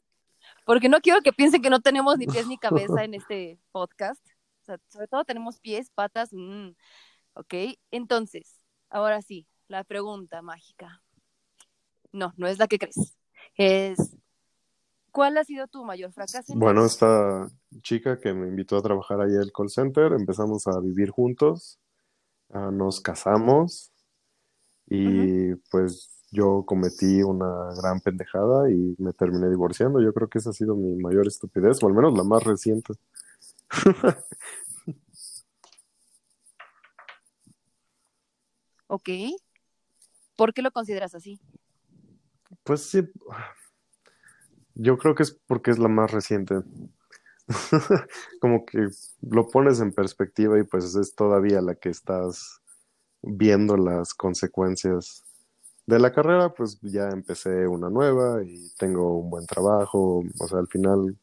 Porque 0.70 0.88
no 0.88 1.02
quiero 1.02 1.22
que 1.22 1.34
piensen 1.34 1.64
que 1.64 1.72
no 1.72 1.80
tenemos 1.80 2.16
ni 2.20 2.28
pies 2.28 2.46
ni 2.46 2.56
cabeza 2.60 3.04
en 3.04 3.16
este 3.16 3.60
podcast. 3.72 4.24
O 4.62 4.66
sea, 4.66 4.78
sobre 4.88 5.08
todo 5.08 5.26
tenemos 5.26 5.60
pies, 5.60 5.90
patas. 5.90 6.30
mm. 6.32 6.76
Ok, 7.34 7.56
entonces, 7.90 8.56
ahora 8.88 9.24
sí, 9.24 9.48
la 9.68 9.84
pregunta 9.84 10.44
mágica. 10.44 11.02
No, 12.12 12.36
no 12.38 12.46
es 12.46 12.60
la 12.60 12.68
que 12.68 12.78
crees. 12.78 13.18
Es, 13.56 14.16
¿cuál 15.10 15.40
ha 15.40 15.44
sido 15.44 15.66
tu 15.66 15.84
mayor 15.84 16.14
fracaso? 16.14 16.54
Bueno, 16.56 16.86
esta 16.86 17.50
chica 17.82 18.20
que 18.20 18.32
me 18.36 18.48
invitó 18.48 18.78
a 18.78 18.84
trabajar 18.84 19.22
ahí 19.22 19.36
al 19.38 19.52
call 19.52 19.72
center, 19.72 20.14
empezamos 20.14 20.68
a 20.68 20.80
vivir 20.80 21.10
juntos, 21.10 21.80
ah, 22.52 22.70
nos 22.72 23.02
casamos 23.02 23.92
y 24.86 25.56
pues 25.72 26.19
yo 26.32 26.64
cometí 26.66 27.24
una 27.24 27.74
gran 27.76 28.00
pendejada 28.00 28.70
y 28.72 28.96
me 29.00 29.14
terminé 29.14 29.50
divorciando. 29.50 30.02
Yo 30.02 30.14
creo 30.14 30.28
que 30.30 30.40
esa 30.40 30.52
ha 30.52 30.54
sido 30.54 30.76
mi 30.76 30.96
mayor 30.96 31.28
estupidez, 31.28 31.82
o 31.84 31.88
al 31.88 31.94
menos 31.94 32.14
la 32.18 32.24
más 32.24 32.44
reciente. 32.44 32.94
Ok. 38.92 39.10
¿Por 40.36 40.52
qué 40.54 40.64
lo 40.64 40.72
consideras 40.72 41.14
así? 41.14 41.40
Pues 42.64 42.82
sí, 42.90 43.08
yo 44.74 44.98
creo 44.98 45.14
que 45.14 45.24
es 45.24 45.32
porque 45.46 45.70
es 45.70 45.78
la 45.78 45.90
más 45.90 46.12
reciente. 46.12 46.56
Como 48.42 48.66
que 48.66 48.88
lo 49.22 49.48
pones 49.48 49.80
en 49.80 49.92
perspectiva 49.92 50.60
y 50.60 50.64
pues 50.64 50.96
es 50.96 51.14
todavía 51.14 51.62
la 51.62 51.76
que 51.76 51.90
estás 51.90 52.62
viendo 53.22 53.78
las 53.78 54.14
consecuencias 54.14 55.24
de 55.90 55.98
la 56.00 56.14
carrera, 56.14 56.54
pues 56.54 56.80
ya 56.82 57.10
empecé 57.10 57.68
una 57.68 57.90
nueva 57.90 58.44
y 58.44 58.70
tengo 58.78 59.18
un 59.18 59.32
buen 59.32 59.48
trabajo, 59.48 60.24
o 60.40 60.48
sea, 60.48 60.60
al 60.60 60.68
final 60.68 61.18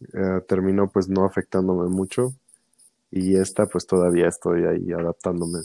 eh, 0.00 0.40
terminó 0.48 0.90
pues 0.90 1.08
no 1.08 1.24
afectándome 1.24 1.88
mucho 1.88 2.34
y 3.12 3.36
esta 3.36 3.66
pues 3.66 3.86
todavía 3.86 4.26
estoy 4.26 4.64
ahí 4.64 4.92
adaptándome 4.92 5.60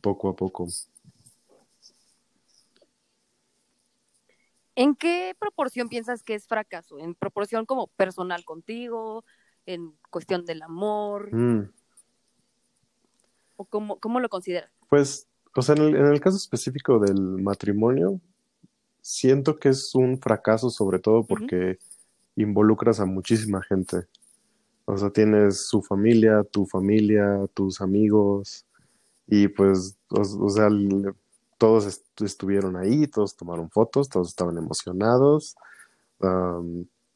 poco 0.00 0.28
a 0.28 0.34
poco. 0.34 0.66
¿En 4.74 4.96
qué 4.96 5.36
proporción 5.38 5.88
piensas 5.88 6.24
que 6.24 6.34
es 6.34 6.48
fracaso? 6.48 6.98
¿En 6.98 7.14
proporción 7.14 7.64
como 7.64 7.86
personal 7.86 8.44
contigo? 8.44 9.24
¿En 9.66 9.96
cuestión 10.10 10.44
del 10.44 10.62
amor? 10.62 11.32
Mm. 11.32 11.70
¿O 13.54 13.64
cómo, 13.66 14.00
cómo 14.00 14.18
lo 14.18 14.28
consideras? 14.28 14.72
Pues, 14.90 15.28
o 15.56 15.62
sea, 15.62 15.74
en 15.76 15.82
el, 15.82 15.96
en 15.96 16.06
el 16.06 16.20
caso 16.20 16.36
específico 16.36 16.98
del 16.98 17.20
matrimonio, 17.42 18.20
siento 19.02 19.58
que 19.58 19.70
es 19.70 19.94
un 19.94 20.18
fracaso 20.20 20.70
sobre 20.70 20.98
todo 20.98 21.24
porque 21.26 21.78
involucras 22.36 23.00
a 23.00 23.06
muchísima 23.06 23.62
gente. 23.62 24.06
O 24.84 24.96
sea, 24.98 25.10
tienes 25.10 25.66
su 25.68 25.82
familia, 25.82 26.44
tu 26.44 26.66
familia, 26.66 27.46
tus 27.54 27.80
amigos, 27.80 28.66
y 29.26 29.48
pues, 29.48 29.96
o, 30.10 30.20
o 30.20 30.50
sea, 30.50 30.68
todos 31.58 31.86
est- 31.86 32.22
estuvieron 32.22 32.76
ahí, 32.76 33.06
todos 33.08 33.36
tomaron 33.36 33.70
fotos, 33.70 34.08
todos 34.08 34.28
estaban 34.28 34.58
emocionados, 34.58 35.56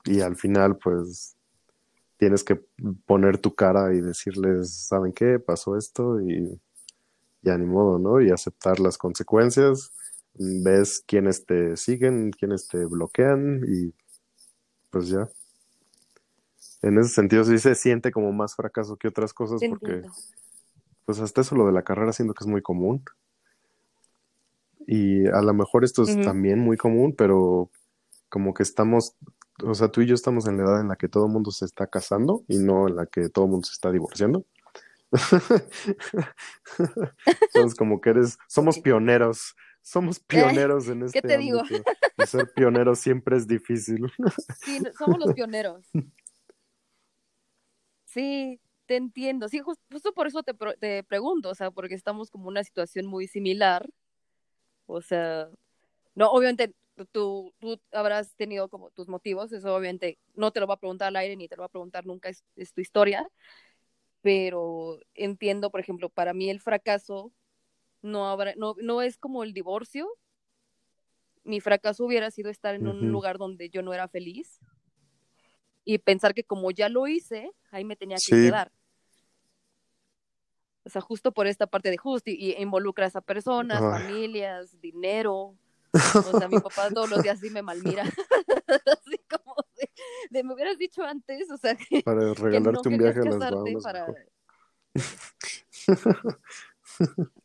y 0.05 0.21
al 0.21 0.37
final, 0.37 0.77
pues, 0.79 1.37
tienes 2.17 2.45
que 2.45 2.61
poner 3.07 3.39
tu 3.39 3.55
cara 3.55 3.95
y 3.95 4.01
decirles, 4.01 4.73
¿saben 4.73 5.13
qué? 5.13 5.39
Pasó 5.39 5.77
esto 5.77 6.21
y 6.21 6.61
ya 7.43 7.57
ni 7.57 7.67
modo, 7.67 7.99
¿no? 7.99 8.21
Y 8.21 8.31
aceptar 8.31 8.81
las 8.81 8.99
consecuencias. 8.99 9.93
Ves 10.35 11.03
quiénes 11.07 11.45
te 11.45 11.77
siguen, 11.77 12.31
quiénes 12.31 12.69
te 12.69 12.85
bloquean 12.87 13.63
y 13.67 13.93
pues 14.91 15.09
ya. 15.09 15.29
En 16.83 16.99
ese 16.99 17.11
sentido 17.11 17.45
sí 17.45 17.59
se 17.59 17.75
siente 17.75 18.11
como 18.11 18.33
más 18.33 18.55
fracaso 18.55 18.97
que 18.97 19.09
otras 19.09 19.35
cosas 19.35 19.61
porque 19.69 19.93
entiendo. 19.93 20.17
pues 21.05 21.21
hasta 21.21 21.43
eso 21.43 21.55
lo 21.57 21.67
de 21.67 21.73
la 21.73 21.83
carrera 21.83 22.13
siento 22.13 22.35
que 22.35 22.45
es 22.45 22.49
muy 22.49 22.63
común. 22.63 23.05
Y 24.87 25.27
a 25.29 25.43
lo 25.43 25.55
mejor 25.55 25.85
esto 25.85 26.03
es 26.03 26.21
también 26.23 26.59
muy 26.59 26.77
común, 26.77 27.15
pero 27.17 27.71
como 28.29 28.55
que 28.55 28.63
estamos, 28.63 29.15
o 29.63 29.75
sea, 29.75 29.89
tú 29.89 30.01
y 30.01 30.07
yo 30.07 30.15
estamos 30.15 30.47
en 30.47 30.57
la 30.57 30.65
edad 30.65 30.81
en 30.81 30.89
la 30.89 30.97
que 30.97 31.09
todo 31.09 31.27
el 31.27 31.33
mundo 31.33 31.51
se 31.51 31.65
está 31.65 31.87
casando 31.87 32.45
y 32.49 32.59
no 32.59 32.89
en 32.89 32.97
la 32.97 33.07
que 33.07 33.29
todo 33.29 33.45
el 33.45 33.51
mundo 33.51 33.67
se 33.67 33.75
está 33.75 33.93
divorciando. 33.93 34.47
Entonces, 37.55 37.79
como 37.79 38.01
que 38.01 38.11
eres, 38.11 38.39
somos 38.49 38.79
pioneros, 38.79 39.55
somos 39.83 40.19
pioneros 40.67 40.89
en 40.89 41.03
este 41.03 41.21
¿qué 41.21 41.29
te 41.29 41.39
digo? 41.39 41.63
Y 42.17 42.27
ser 42.27 42.51
pioneros 42.53 42.99
siempre 42.99 43.37
es 43.37 43.47
difícil. 43.47 44.11
Sí, 44.63 44.79
somos 44.99 45.19
los 45.19 45.33
pioneros. 45.33 45.85
Sí, 48.05 48.61
te 48.87 48.97
entiendo. 48.97 49.49
Sí, 49.49 49.61
jus- 49.61 49.79
justo 49.91 50.13
por 50.13 50.27
eso 50.27 50.43
te, 50.43 50.53
te 50.79 51.05
pregunto, 51.05 51.51
o 51.51 51.55
sea, 51.55 51.71
porque 51.71 51.95
estamos 51.95 52.31
como 52.31 52.45
en 52.45 52.49
una 52.49 52.65
situación 52.65 53.07
muy 53.07 53.27
similar. 53.29 53.89
O 54.87 55.01
sea, 55.01 55.49
no, 56.15 56.31
obviamente 56.31 56.75
tú, 57.13 57.55
tú 57.61 57.81
habrás 57.93 58.35
tenido 58.37 58.69
como 58.69 58.91
tus 58.91 59.09
motivos, 59.09 59.53
eso 59.53 59.75
obviamente 59.75 60.19
no 60.35 60.53
te 60.53 60.61
lo 60.61 60.67
va 60.67 60.75
a 60.75 60.81
preguntar 60.81 61.09
al 61.09 61.17
aire 61.17 61.37
ni 61.37 61.49
te 61.49 61.57
lo 61.57 61.61
va 61.63 61.67
a 61.67 61.71
preguntar 61.71 62.07
nunca, 62.07 62.29
es, 62.29 62.45
es 62.57 62.73
tu 62.73 62.81
historia, 62.81 63.29
pero 64.23 64.99
entiendo, 65.15 65.71
por 65.71 65.81
ejemplo, 65.81 66.09
para 66.09 66.35
mí 66.35 66.51
el 66.51 66.61
fracaso 66.61 67.33
no, 68.03 68.29
habrá, 68.29 68.55
no, 68.57 68.75
no 68.81 69.03
es 69.03 69.17
como 69.19 69.43
el 69.45 69.53
divorcio. 69.53 70.09
Mi 71.43 71.61
fracaso 71.61 72.05
hubiera 72.05 72.31
sido 72.31 72.51
estar 72.51 72.75
en 72.75 72.87
un 72.87 72.99
Ujú. 72.99 73.07
lugar 73.07 73.39
donde 73.39 73.71
yo 73.71 73.83
no 73.83 73.93
era 73.95 74.09
feliz 74.09 74.61
y 75.85 75.99
pensar 75.99 76.35
que 76.35 76.45
como 76.45 76.71
ya 76.71 76.89
lo 76.89 77.07
hice, 77.07 77.51
ahí 77.71 77.85
me 77.85 77.97
tenía 77.97 78.17
que 78.17 78.23
Sí. 78.23 78.33
quedar. 78.33 78.71
O 80.85 80.91
sea, 80.91 81.01
justo 81.03 81.33
por 81.33 81.47
esta 81.47 81.67
parte 81.67 81.91
de 81.91 81.97
justo 81.99 82.31
y, 82.31 82.35
y 82.35 82.53
involucras 82.61 83.15
a 83.17 83.21
personas, 83.21 83.83
Ay. 83.83 84.03
familias, 84.03 84.81
dinero. 84.81 85.57
O 85.93 86.35
sea, 86.35 86.49
mi 86.49 86.59
papá 86.59 86.91
todos 86.91 87.09
los 87.09 87.23
días 87.25 87.39
sí 87.41 87.51
me 87.51 87.63
malmira. 87.63 88.05
De, 89.81 89.91
de 90.31 90.45
me 90.45 90.55
hubieras 90.55 90.79
dicho 90.79 91.03
antes, 91.03 91.51
o 91.51 91.57
sea, 91.57 91.75
que, 91.77 92.03
Para 92.03 92.21
que 92.21 92.27
no 92.27 92.35
regalarte 92.35 92.89
un 92.89 92.99
viaje 92.99 93.21
a 93.21 93.25
las 93.25 93.39
Bahamas. 93.39 93.83
para 93.83 94.07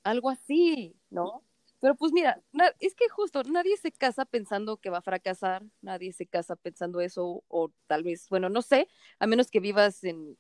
algo 0.04 0.30
así, 0.30 0.96
¿no? 1.10 1.44
Pero 1.80 1.96
pues 1.96 2.12
mira, 2.14 2.42
es 2.80 2.96
que 2.96 3.10
justo 3.10 3.44
nadie 3.44 3.78
se 3.78 3.92
casa 3.92 4.26
pensando 4.26 4.78
que 4.78 4.90
va 4.90 5.00
a 5.00 5.04
fracasar, 5.04 5.64
nadie 5.82 6.14
se 6.14 6.26
casa 6.26 6.56
pensando 6.56 7.00
eso, 7.00 7.44
o 7.48 7.72
tal 7.88 8.04
vez, 8.04 8.28
bueno, 8.30 8.50
no 8.50 8.62
sé, 8.62 8.88
a 9.20 9.28
menos 9.28 9.52
que 9.52 9.60
vivas 9.60 10.04
en 10.04 10.38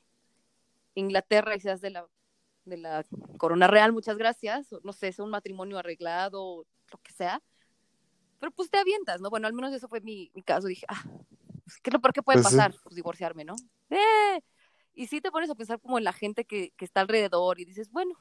Inglaterra 0.95 1.55
y 1.55 1.59
seas 1.59 1.81
de 1.81 1.91
la, 1.91 2.07
de 2.63 2.77
la 2.77 3.05
corona 3.37 3.67
real, 3.67 3.91
muchas 3.91 4.17
gracias, 4.17 4.71
o 4.73 4.79
no 4.83 4.93
sé, 4.93 5.09
es 5.09 5.19
un 5.19 5.29
matrimonio 5.29 5.77
arreglado, 5.77 6.43
o 6.43 6.65
lo 6.91 6.97
que 7.03 7.11
sea, 7.11 7.43
pero 8.39 8.51
pues 8.51 8.69
te 8.69 8.77
avientas, 8.77 9.21
¿no? 9.21 9.29
Bueno, 9.29 9.47
al 9.47 9.53
menos 9.53 9.73
eso 9.73 9.87
fue 9.87 10.01
mi, 10.01 10.31
mi 10.33 10.41
caso, 10.41 10.67
dije, 10.67 10.85
ah, 10.87 11.03
¿qué 11.81 11.89
es 11.89 11.93
lo 11.93 11.99
peor 12.01 12.13
que 12.13 12.23
puede 12.23 12.37
Pues 12.41 12.47
sí. 12.49 12.55
pasar? 12.55 12.75
Pues 12.83 12.95
divorciarme, 12.95 13.43
¿no? 13.45 13.55
¡Eh! 13.89 14.41
Y 14.93 15.07
sí 15.07 15.19
te 15.21 15.31
pones 15.31 15.49
a 15.49 15.55
pensar 15.55 15.79
como 15.79 15.97
en 15.97 16.03
la 16.03 16.13
gente 16.13 16.45
que, 16.45 16.71
que 16.77 16.85
está 16.85 17.01
alrededor 17.01 17.59
y 17.59 17.65
dices, 17.65 17.91
bueno, 17.91 18.15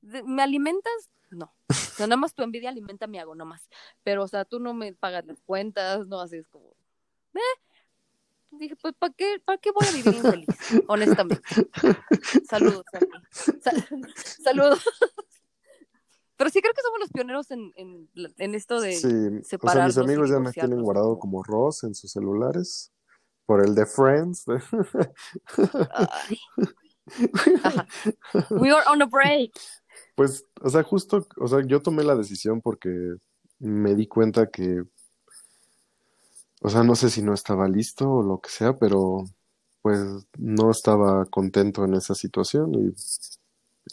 ¿me 0.00 0.42
alimentas? 0.42 1.10
No. 1.30 1.54
O 1.68 1.74
sea, 1.74 2.06
nada 2.06 2.16
más 2.16 2.34
tu 2.34 2.42
envidia 2.42 2.68
alimenta 2.70 3.06
mi 3.06 3.18
hago, 3.18 3.34
nomás. 3.34 3.68
Pero, 4.02 4.24
o 4.24 4.28
sea, 4.28 4.44
tú 4.44 4.60
no 4.60 4.74
me 4.74 4.92
pagas 4.94 5.24
las 5.26 5.40
cuentas, 5.42 6.06
no 6.08 6.20
haces 6.20 6.46
como... 6.48 6.74
¿Eh? 7.34 7.40
Dije, 8.50 8.76
pues, 8.76 8.94
¿para 8.98 9.12
qué, 9.12 9.40
¿para 9.44 9.58
qué 9.58 9.70
voy 9.70 9.86
a 9.86 9.92
vivir 9.92 10.14
infeliz? 10.14 10.48
Honestamente. 10.88 11.42
Saludos. 12.48 12.84
Sa- 13.60 13.72
saludos. 14.42 14.82
Pero 16.38 16.50
sí 16.50 16.60
creo 16.60 16.72
que 16.72 16.82
somos 16.82 17.00
los 17.00 17.10
pioneros 17.10 17.50
en, 17.50 17.72
en, 17.74 18.08
en 18.14 18.54
esto 18.54 18.80
de... 18.80 18.94
Sí, 18.94 19.08
o 19.60 19.68
sea, 19.68 19.86
mis 19.86 19.98
amigos 19.98 20.30
ya 20.30 20.38
me 20.38 20.52
tienen 20.52 20.80
guardado 20.80 21.18
como 21.18 21.42
Ross 21.42 21.82
en 21.82 21.96
sus 21.96 22.12
celulares 22.12 22.92
por 23.44 23.66
el 23.66 23.74
de 23.74 23.84
Friends. 23.84 24.44
Ay. 25.90 26.38
Ajá. 27.64 27.86
We 28.50 28.70
are 28.70 28.84
on 28.88 29.02
a 29.02 29.06
break. 29.06 29.50
Pues, 30.14 30.44
o 30.60 30.70
sea, 30.70 30.84
justo, 30.84 31.26
o 31.38 31.48
sea, 31.48 31.66
yo 31.66 31.82
tomé 31.82 32.04
la 32.04 32.14
decisión 32.14 32.60
porque 32.60 33.16
me 33.58 33.96
di 33.96 34.06
cuenta 34.06 34.48
que, 34.48 34.84
o 36.60 36.68
sea, 36.68 36.84
no 36.84 36.94
sé 36.94 37.10
si 37.10 37.20
no 37.20 37.34
estaba 37.34 37.66
listo 37.66 38.08
o 38.08 38.22
lo 38.22 38.40
que 38.40 38.50
sea, 38.50 38.76
pero 38.76 39.24
pues 39.82 39.98
no 40.36 40.70
estaba 40.70 41.24
contento 41.26 41.84
en 41.84 41.94
esa 41.94 42.14
situación 42.14 42.74
y, 42.74 42.94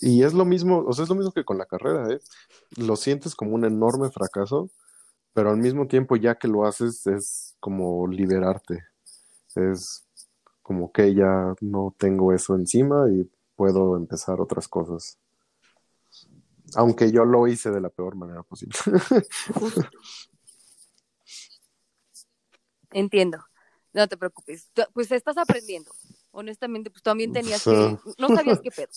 y 0.02 0.24
es 0.24 0.34
lo 0.34 0.46
mismo, 0.46 0.84
o 0.86 0.94
sea, 0.94 1.04
es 1.04 1.10
lo 1.10 1.16
mismo 1.16 1.32
que 1.32 1.46
con 1.46 1.58
la 1.58 1.66
carrera, 1.66 2.12
¿eh? 2.12 2.20
Lo 2.78 2.96
sientes 2.96 3.36
como 3.36 3.56
un 3.56 3.66
enorme 3.66 4.10
fracaso, 4.12 4.70
pero 5.34 5.50
al 5.50 5.58
mismo 5.58 5.88
tiempo 5.88 6.16
ya 6.16 6.36
que 6.36 6.48
lo 6.48 6.66
haces 6.66 7.06
es 7.08 7.56
como 7.60 8.08
liberarte, 8.08 8.84
es 9.56 10.06
como 10.62 10.92
que 10.92 11.14
ya 11.14 11.54
no 11.62 11.94
tengo 11.98 12.34
eso 12.34 12.56
encima 12.56 13.08
y 13.12 13.30
puedo 13.56 13.98
empezar 13.98 14.42
otras 14.42 14.68
cosas. 14.68 15.20
Aunque 16.76 17.12
yo 17.12 17.26
lo 17.26 17.48
hice 17.48 17.70
de 17.70 17.82
la 17.82 17.90
peor 17.90 18.16
manera 18.16 18.44
posible. 18.44 18.76
Entiendo. 22.92 23.40
No 23.94 24.08
te 24.08 24.18
preocupes. 24.18 24.72
Pues 24.94 25.12
estás 25.12 25.38
aprendiendo. 25.38 25.92
Honestamente, 26.32 26.90
pues 26.90 27.04
también 27.04 27.32
tenías 27.32 27.64
que... 27.64 27.98
No 28.18 28.28
sabías 28.30 28.60
qué 28.62 28.72
pedo. 28.72 28.90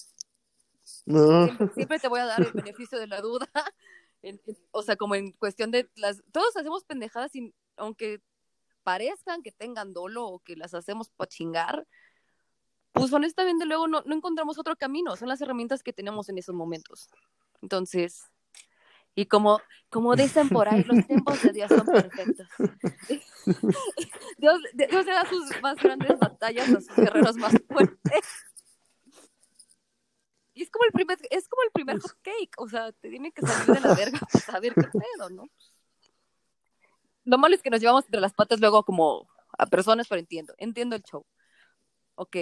Siempre, 1.75 1.99
te 1.99 2.09
voy 2.09 2.21
a 2.21 2.27
dar 2.27 2.41
el 2.41 2.53
beneficio 2.53 2.99
de 2.99 3.07
la 3.07 3.21
duda. 3.21 3.49
O 4.73 4.83
sea, 4.83 4.97
como 4.97 5.15
en 5.15 5.31
cuestión 5.31 5.71
de 5.71 5.89
las... 5.95 6.25
Todos 6.33 6.57
hacemos 6.57 6.83
pendejadas 6.83 7.31
sin... 7.31 7.55
Aunque 7.77 8.21
parezcan 8.83 9.43
que 9.43 9.53
tengan 9.53 9.93
dolo 9.93 10.27
o 10.27 10.41
que 10.41 10.57
las 10.57 10.75
hacemos 10.75 11.09
para 11.11 11.29
chingar, 11.29 11.87
pues 12.91 13.13
honestamente 13.13 13.65
luego 13.65 13.87
no, 13.87 14.03
no 14.05 14.17
encontramos 14.17 14.59
otro 14.59 14.75
camino. 14.75 15.15
Son 15.15 15.29
las 15.29 15.41
herramientas 15.41 15.85
que 15.85 15.93
tenemos 15.93 16.29
en 16.29 16.39
esos 16.39 16.55
momentos. 16.55 17.09
Entonces... 17.63 18.25
Y 19.15 19.27
como, 19.27 19.61
como 19.91 20.15
dicen 20.15 20.49
por 20.49 20.69
ahí, 20.69 20.85
los 20.85 21.05
tiempos 21.07 21.43
de 21.43 21.51
Dios 21.51 21.69
son 21.69 21.87
perfectos. 21.87 22.47
Dios, 24.39 24.61
Dios 24.75 25.07
le 25.07 25.13
da 25.13 25.29
sus 25.29 25.61
más 25.61 25.77
grandes 25.77 26.17
batallas 26.21 26.69
a 26.69 26.81
sus 26.81 26.95
guerreros 26.95 27.37
más 27.37 27.53
fuertes. 27.69 28.48
Y 30.59 30.63
es 30.65 30.71
como 30.71 30.85
el 30.87 30.93
primer, 30.93 31.17
es 31.31 31.49
como 31.49 31.63
el 31.63 31.71
primer 31.71 32.01
hot 32.01 32.17
cake, 32.21 32.51
o 32.57 32.69
sea, 32.69 32.91
te 32.91 33.11
tiene 33.11 33.31
que 33.31 33.43
salir 33.43 33.73
de 33.77 33.81
la 33.81 33.95
verga 33.95 34.19
para 34.19 34.45
saber 34.45 34.75
qué 34.75 34.89
pedo, 34.89 35.31
¿no? 35.31 35.45
Lo 37.25 37.39
malo 37.39 37.55
es 37.55 37.63
que 37.63 37.71
nos 37.71 37.81
llevamos 37.81 38.07
entre 38.07 38.21
las 38.21 38.35
patas 38.35 38.59
luego 38.59 38.83
como 38.83 39.29
a 39.57 39.67
personas, 39.67 40.09
pero 40.09 40.19
entiendo, 40.19 40.55
entiendo 40.59 40.97
el 40.97 41.03
show. 41.05 41.25
Ok. 42.17 42.37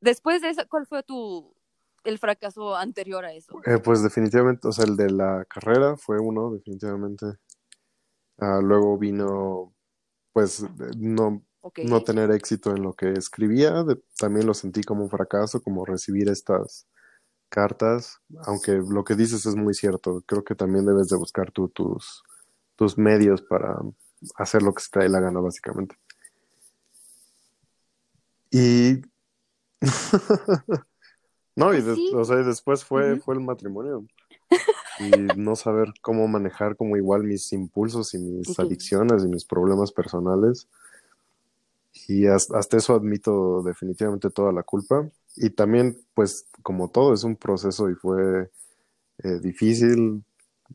Después 0.00 0.42
de 0.42 0.50
eso, 0.50 0.62
¿cuál 0.68 0.86
fue 0.88 1.04
tu 1.04 1.54
el 2.02 2.18
fracaso 2.18 2.74
anterior 2.74 3.24
a 3.24 3.32
eso? 3.32 3.60
Eh, 3.64 3.78
pues 3.78 4.02
definitivamente, 4.02 4.66
o 4.66 4.72
sea, 4.72 4.84
el 4.84 4.96
de 4.96 5.10
la 5.10 5.44
carrera 5.44 5.96
fue 5.96 6.18
uno, 6.18 6.50
definitivamente. 6.50 7.26
Ah, 8.38 8.58
luego 8.60 8.98
vino, 8.98 9.72
pues, 10.32 10.66
no, 10.96 11.44
no 11.84 12.02
tener 12.02 12.32
éxito 12.32 12.74
en 12.74 12.82
lo 12.82 12.94
que 12.94 13.12
escribía. 13.12 13.84
de- 13.84 14.02
también 14.18 14.48
lo 14.48 14.54
sentí 14.54 14.82
como 14.82 15.04
un 15.04 15.10
fracaso, 15.10 15.62
como 15.62 15.84
recibir 15.84 16.28
estas 16.28 16.88
cartas. 17.52 18.18
Aunque 18.46 18.72
lo 18.72 19.04
que 19.04 19.14
dices 19.14 19.44
es 19.44 19.54
muy 19.54 19.74
cierto. 19.74 20.22
Creo 20.26 20.42
que 20.42 20.54
también 20.54 20.86
debes 20.86 21.08
de 21.08 21.16
buscar 21.16 21.50
tú 21.52 21.68
tus, 21.68 22.22
tus 22.76 22.96
medios 22.96 23.42
para 23.42 23.78
hacer 24.36 24.62
lo 24.62 24.72
que 24.72 24.82
se 24.82 24.88
te 24.90 25.00
dé 25.00 25.08
la 25.10 25.20
gana, 25.20 25.38
básicamente. 25.40 25.94
Y 28.50 29.02
no, 31.56 31.74
y 31.74 31.82
de- 31.82 31.94
sí. 31.94 32.10
o 32.14 32.24
sea, 32.24 32.40
y 32.40 32.44
después 32.44 32.84
fue, 32.84 33.20
fue 33.20 33.34
el 33.34 33.40
matrimonio. 33.40 34.04
Y 35.00 35.10
no 35.36 35.56
saber 35.56 35.88
cómo 36.02 36.28
manejar 36.28 36.76
como 36.76 36.98
igual 36.98 37.24
mis 37.24 37.50
impulsos 37.54 38.12
y 38.12 38.18
mis 38.18 38.58
adicciones 38.60 39.24
y 39.24 39.28
mis 39.28 39.44
problemas 39.46 39.90
personales. 39.90 40.68
Y 42.08 42.26
has- 42.26 42.50
hasta 42.52 42.76
eso 42.78 42.94
admito 42.94 43.62
definitivamente 43.62 44.30
toda 44.30 44.52
la 44.52 44.62
culpa. 44.62 45.08
Y 45.36 45.50
también, 45.50 45.96
pues, 46.14 46.46
como 46.62 46.90
todo, 46.90 47.14
es 47.14 47.24
un 47.24 47.36
proceso 47.36 47.90
y 47.90 47.94
fue 47.94 48.50
eh, 49.24 49.40
difícil. 49.42 50.24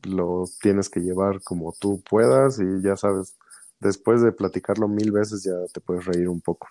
Lo 0.04 0.44
tienes 0.62 0.90
que 0.90 1.00
llevar 1.00 1.42
como 1.42 1.74
tú 1.80 2.02
puedas 2.08 2.60
y 2.60 2.82
ya 2.82 2.96
sabes, 2.96 3.36
después 3.80 4.22
de 4.22 4.32
platicarlo 4.32 4.88
mil 4.88 5.12
veces 5.12 5.44
ya 5.44 5.54
te 5.72 5.80
puedes 5.80 6.06
reír 6.06 6.28
un 6.28 6.40
poco. 6.42 6.68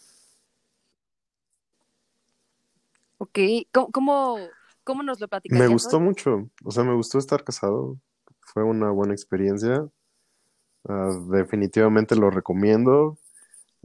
Ok. 3.18 3.38
¿Cómo, 3.72 3.90
cómo, 3.92 4.54
cómo 4.84 5.02
nos 5.02 5.20
lo 5.20 5.28
platicarías? 5.28 5.58
Me 5.58 5.66
gustó 5.68 6.00
mucho, 6.00 6.50
o 6.64 6.70
sea, 6.70 6.84
me 6.84 6.94
gustó 6.94 7.18
estar 7.18 7.44
casado. 7.44 7.98
Fue 8.40 8.62
una 8.64 8.90
buena 8.90 9.14
experiencia. 9.14 9.88
Ah, 10.88 11.12
definitivamente 11.30 12.16
lo 12.16 12.30
recomiendo. 12.30 13.18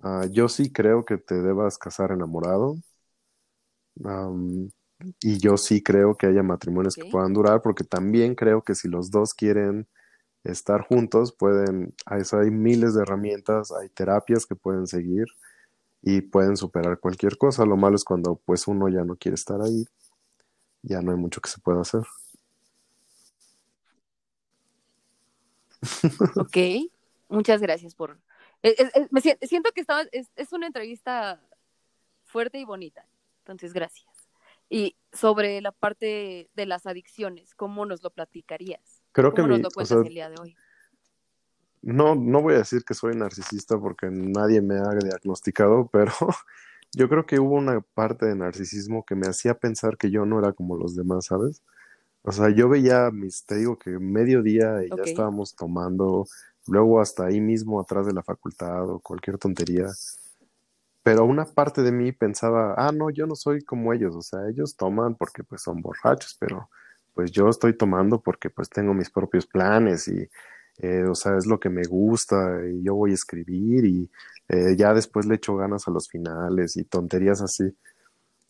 Ah, 0.03 0.27
yo 0.31 0.49
sí 0.49 0.71
creo 0.71 1.05
que 1.05 1.17
te 1.17 1.41
debas 1.41 1.77
casar 1.77 2.11
enamorado. 2.11 2.77
Am, 4.03 4.69
y 5.21 5.37
yo 5.39 5.57
sí 5.57 5.81
creo 5.83 6.15
que 6.17 6.27
haya 6.27 6.43
matrimonios 6.43 6.97
que 6.97 7.05
puedan 7.05 7.33
durar, 7.33 7.61
porque 7.61 7.83
también 7.83 8.35
creo 8.35 8.63
que 8.63 8.75
si 8.75 8.87
los 8.87 9.11
dos 9.11 9.33
quieren 9.33 9.87
estar 10.43 10.81
juntos, 10.87 11.33
pueden, 11.33 11.95
hay, 12.05 12.23
hay 12.33 12.51
miles 12.51 12.95
de 12.95 13.03
herramientas, 13.03 13.71
hay 13.73 13.89
terapias 13.89 14.45
que 14.45 14.55
pueden 14.55 14.87
seguir 14.87 15.25
y 16.01 16.21
pueden 16.21 16.57
superar 16.57 16.99
cualquier 16.99 17.37
cosa. 17.37 17.65
Lo 17.65 17.77
malo 17.77 17.95
es 17.97 18.05
cuando 18.05 18.37
pues 18.45 18.67
uno 18.67 18.89
ya 18.89 19.03
no 19.05 19.17
quiere 19.17 19.35
estar 19.35 19.61
ahí, 19.61 19.85
ya 20.83 21.01
no 21.01 21.11
hay 21.11 21.17
mucho 21.17 21.41
que 21.41 21.49
se 21.49 21.59
pueda 21.61 21.81
hacer. 21.81 22.03
Ok, 26.35 26.57
muchas 27.33 27.61
gracias 27.61 27.95
por... 27.95 28.19
es- 28.61 28.79
es- 28.79 28.95
es- 28.95 29.11
me 29.11 29.21
sien- 29.21 29.37
siento 29.41 29.71
que 29.71 29.81
estaba, 29.81 30.03
es, 30.11 30.31
es 30.35 30.53
una 30.53 30.67
entrevista 30.67 31.41
fuerte 32.23 32.59
y 32.59 32.65
bonita, 32.65 33.05
entonces 33.39 33.73
gracias. 33.73 34.07
Y 34.69 34.95
sobre 35.11 35.61
la 35.61 35.71
parte 35.71 36.49
de 36.53 36.65
las 36.65 36.85
adicciones, 36.87 37.53
¿cómo 37.53 37.85
nos 37.85 38.01
lo 38.01 38.09
platicarías? 38.09 39.03
Creo 39.11 39.33
que 39.33 39.41
¿Cómo 39.41 39.53
nos 39.53 39.57
mi, 39.57 39.63
lo 39.63 39.69
o 39.69 39.71
cuentas 39.71 39.97
sea, 39.97 40.07
el 40.07 40.13
día 40.13 40.29
de 40.29 40.35
hoy? 40.41 40.55
no, 41.81 42.15
no 42.15 42.41
voy 42.41 42.55
a 42.55 42.59
decir 42.59 42.83
que 42.85 42.93
soy 42.93 43.15
narcisista 43.15 43.77
porque 43.77 44.07
nadie 44.09 44.61
me 44.61 44.75
ha 44.79 44.89
diagnosticado, 45.03 45.87
pero 45.91 46.13
yo 46.93 47.09
creo 47.09 47.25
que 47.25 47.39
hubo 47.39 47.55
una 47.55 47.81
parte 47.81 48.25
de 48.25 48.35
narcisismo 48.35 49.05
que 49.05 49.15
me 49.15 49.27
hacía 49.27 49.53
pensar 49.59 49.97
que 49.97 50.09
yo 50.09 50.25
no 50.25 50.39
era 50.39 50.53
como 50.53 50.77
los 50.77 50.95
demás, 50.95 51.25
¿sabes? 51.25 51.61
O 52.23 52.31
sea, 52.31 52.49
yo 52.49 52.69
veía 52.69 53.11
mis, 53.11 53.45
te 53.45 53.55
digo 53.57 53.77
que 53.77 53.91
mediodía 53.99 54.83
y 54.85 54.89
ya 54.89 55.03
estábamos 55.03 55.55
tomando, 55.55 56.25
luego 56.67 57.01
hasta 57.01 57.25
ahí 57.25 57.41
mismo 57.41 57.79
atrás 57.79 58.05
de 58.07 58.13
la 58.13 58.23
facultad 58.23 58.89
o 58.89 58.99
cualquier 58.99 59.37
tontería. 59.37 59.87
pero 61.03 61.25
una 61.25 61.45
parte 61.45 61.81
de 61.83 61.91
mí 61.91 62.11
pensaba, 62.13 62.75
ah, 62.77 62.91
no, 62.93 63.09
yo 63.09 63.27
no 63.27 63.35
soy 63.35 63.61
como 63.63 63.93
ellos, 63.93 64.15
o 64.15 64.21
sea, 64.21 64.47
ellos 64.49 64.77
toman 64.77 65.15
porque 65.15 65.43
pues 65.43 65.61
son 65.61 65.81
borrachos, 65.81 66.37
pero 66.39 66.69
pues 67.13 67.31
yo 67.31 67.49
estoy 67.49 67.77
tomando 67.77 68.21
porque 68.21 68.49
pues 68.49 68.69
tengo 68.69 68.93
mis 68.93 69.09
propios 69.09 69.45
planes 69.45 70.07
y, 70.07 70.29
eh, 70.79 71.03
o 71.05 71.15
sea, 71.15 71.37
es 71.37 71.45
lo 71.45 71.59
que 71.59 71.69
me 71.69 71.83
gusta 71.83 72.61
y 72.67 72.83
yo 72.83 72.95
voy 72.95 73.11
a 73.11 73.15
escribir 73.15 73.85
y 73.85 74.09
eh, 74.49 74.75
ya 74.77 74.93
después 74.93 75.25
le 75.25 75.35
echo 75.35 75.55
ganas 75.57 75.87
a 75.87 75.91
los 75.91 76.07
finales 76.09 76.77
y 76.77 76.85
tonterías 76.85 77.41
así. 77.41 77.75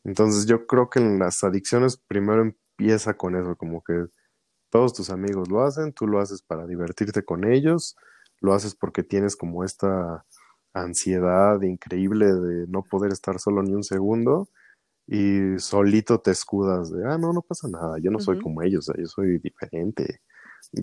Entonces 0.03 0.45
yo 0.45 0.67
creo 0.67 0.89
que 0.89 0.99
en 0.99 1.19
las 1.19 1.43
adicciones 1.43 1.97
primero 1.97 2.41
empieza 2.41 3.15
con 3.15 3.35
eso, 3.35 3.55
como 3.55 3.83
que 3.83 4.05
todos 4.73 4.93
tus 4.95 5.11
amigos 5.11 5.49
lo 5.51 5.63
hacen, 5.63 5.93
tú 5.93 6.07
lo 6.07 6.19
haces 6.19 6.41
para 6.41 6.67
divertirte 6.67 7.23
con 7.23 7.45
ellos, 7.45 7.95
lo 8.41 8.55
haces 8.55 8.75
porque 8.75 9.03
tienes 9.03 9.35
como 9.37 9.63
esta 9.63 10.25
ansiedad 10.73 11.61
increíble 11.61 12.25
de 12.33 12.67
no 12.69 12.83
poder 12.83 13.13
estar 13.13 13.39
solo 13.39 13.61
ni 13.63 13.73
un 13.75 13.83
segundo 13.83 14.49
y 15.07 15.59
solito 15.59 16.19
te 16.21 16.31
escudas 16.31 16.91
de, 16.91 17.05
ah, 17.07 17.17
no, 17.17 17.33
no 17.33 17.41
pasa 17.41 17.67
nada, 17.69 17.97
yo 18.01 18.11
no 18.11 18.19
soy 18.19 18.41
como 18.41 18.61
ellos, 18.63 18.91
yo 18.97 19.05
soy 19.07 19.39
diferente, 19.39 20.21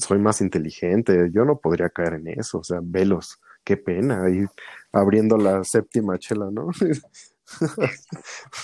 soy 0.01 0.19
más 0.19 0.41
inteligente, 0.43 1.31
yo 1.33 1.45
no 1.45 1.59
podría 1.61 1.91
caer 1.91 2.15
en 2.15 2.29
eso, 2.29 2.59
o 2.61 2.65
sea, 2.65 2.81
velos, 2.83 3.41
qué 3.65 3.77
pena, 3.79 4.31
y 4.31 4.47
abriendo 4.93 5.39
la 5.39 5.65
séptima 5.65 6.19
chela, 6.19 6.51
¿no? 6.53 6.69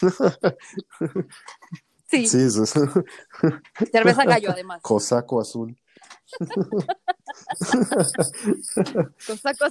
Sí, 2.08 2.26
Sí, 2.26 2.42
eso 2.42 2.62
es 2.64 2.72
cerveza 3.92 4.24
gallo 4.24 4.50
además. 4.52 4.80
cosaco 4.82 5.40
azul. 5.40 5.76
Con 9.26 9.38
sacos. 9.38 9.70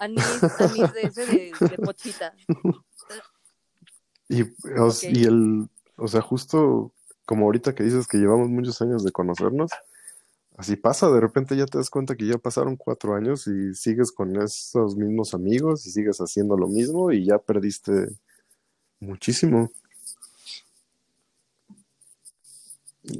Anís, 0.00 0.42
anís 0.60 0.92
de 0.92 1.02
ese 1.02 1.26
de, 1.26 1.52
de 1.68 1.78
pochita. 1.78 2.34
Y, 4.28 4.42
y 4.42 5.24
el, 5.24 5.68
o 5.96 6.08
sea, 6.08 6.20
justo 6.20 6.92
como 7.24 7.46
ahorita 7.46 7.74
que 7.74 7.82
dices 7.84 8.06
que 8.06 8.18
llevamos 8.18 8.48
muchos 8.48 8.80
años 8.82 9.04
de 9.04 9.12
conocernos, 9.12 9.70
así 10.56 10.76
pasa, 10.76 11.10
de 11.10 11.20
repente 11.20 11.56
ya 11.56 11.66
te 11.66 11.78
das 11.78 11.90
cuenta 11.90 12.16
que 12.16 12.26
ya 12.26 12.38
pasaron 12.38 12.76
cuatro 12.76 13.14
años 13.14 13.46
y 13.46 13.74
sigues 13.74 14.12
con 14.12 14.40
esos 14.40 14.96
mismos 14.96 15.34
amigos 15.34 15.86
y 15.86 15.90
sigues 15.90 16.18
haciendo 16.18 16.56
lo 16.56 16.68
mismo 16.68 17.10
y 17.12 17.26
ya 17.26 17.38
perdiste 17.38 18.08
muchísimo. 19.04 19.70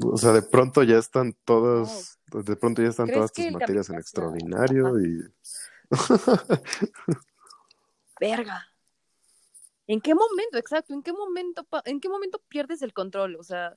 O 0.03 0.17
sea, 0.17 0.33
de 0.33 0.43
pronto 0.43 0.83
ya 0.83 0.99
están 0.99 1.37
todas, 1.45 2.19
de 2.33 2.57
pronto 2.57 2.83
ya 2.83 2.89
están 2.89 3.07
¿Crees 3.07 3.19
todas 3.19 3.33
tus 3.33 3.51
materias 3.51 3.91
en 3.91 3.97
extraordinario 3.97 4.99
y 4.99 5.23
Verga. 8.21 8.67
¿En 9.87 10.01
qué 10.01 10.15
momento, 10.15 10.57
exacto? 10.57 10.95
¿En 10.95 11.03
qué 11.03 11.13
momento, 11.13 11.67
en 11.85 12.01
qué 12.01 12.09
momento 12.09 12.43
pierdes 12.49 12.81
el 12.81 12.95
control? 12.95 13.37
O 13.37 13.43
sea, 13.43 13.77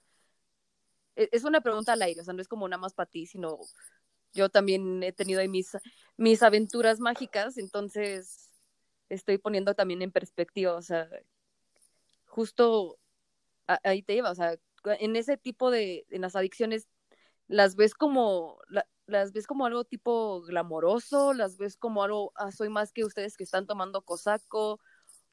e- 1.16 1.30
es 1.32 1.44
una 1.44 1.62
pregunta 1.62 1.94
al 1.94 2.02
aire, 2.02 2.22
o 2.22 2.24
sea, 2.24 2.34
no 2.34 2.42
es 2.42 2.48
como 2.48 2.68
nada 2.68 2.80
más 2.80 2.94
para 2.94 3.10
ti, 3.10 3.26
sino 3.26 3.60
yo 4.34 4.50
también 4.50 5.04
he 5.04 5.12
tenido 5.12 5.42
ahí 5.42 5.50
mis, 5.50 5.78
mis 6.16 6.44
aventuras 6.44 7.00
mágicas, 7.00 7.58
entonces 7.58 8.52
estoy 9.10 9.38
poniendo 9.38 9.74
también 9.74 10.02
en 10.02 10.12
perspectiva, 10.12 10.76
o 10.76 10.82
sea, 10.82 11.10
justo 12.38 13.00
ahí 13.84 14.04
te 14.04 14.14
lleva, 14.14 14.30
o 14.30 14.36
sea, 14.36 14.56
en 15.00 15.16
ese 15.16 15.38
tipo 15.38 15.72
de, 15.72 16.06
en 16.12 16.22
las 16.22 16.36
adicciones, 16.36 16.88
las 17.48 17.76
ves 17.76 17.96
como, 17.96 18.60
la- 18.70 18.88
las 19.08 19.34
ves 19.34 19.48
como 19.48 19.66
algo 19.66 19.86
tipo 19.86 20.44
glamoroso, 20.44 21.34
las 21.34 21.58
ves 21.58 21.78
como 21.78 22.04
algo, 22.04 22.32
ah, 22.36 22.52
soy 22.52 22.70
más 22.70 22.94
que 22.94 23.04
ustedes 23.04 23.38
que 23.38 23.44
están 23.44 23.66
tomando 23.66 24.04
cosaco, 24.04 24.80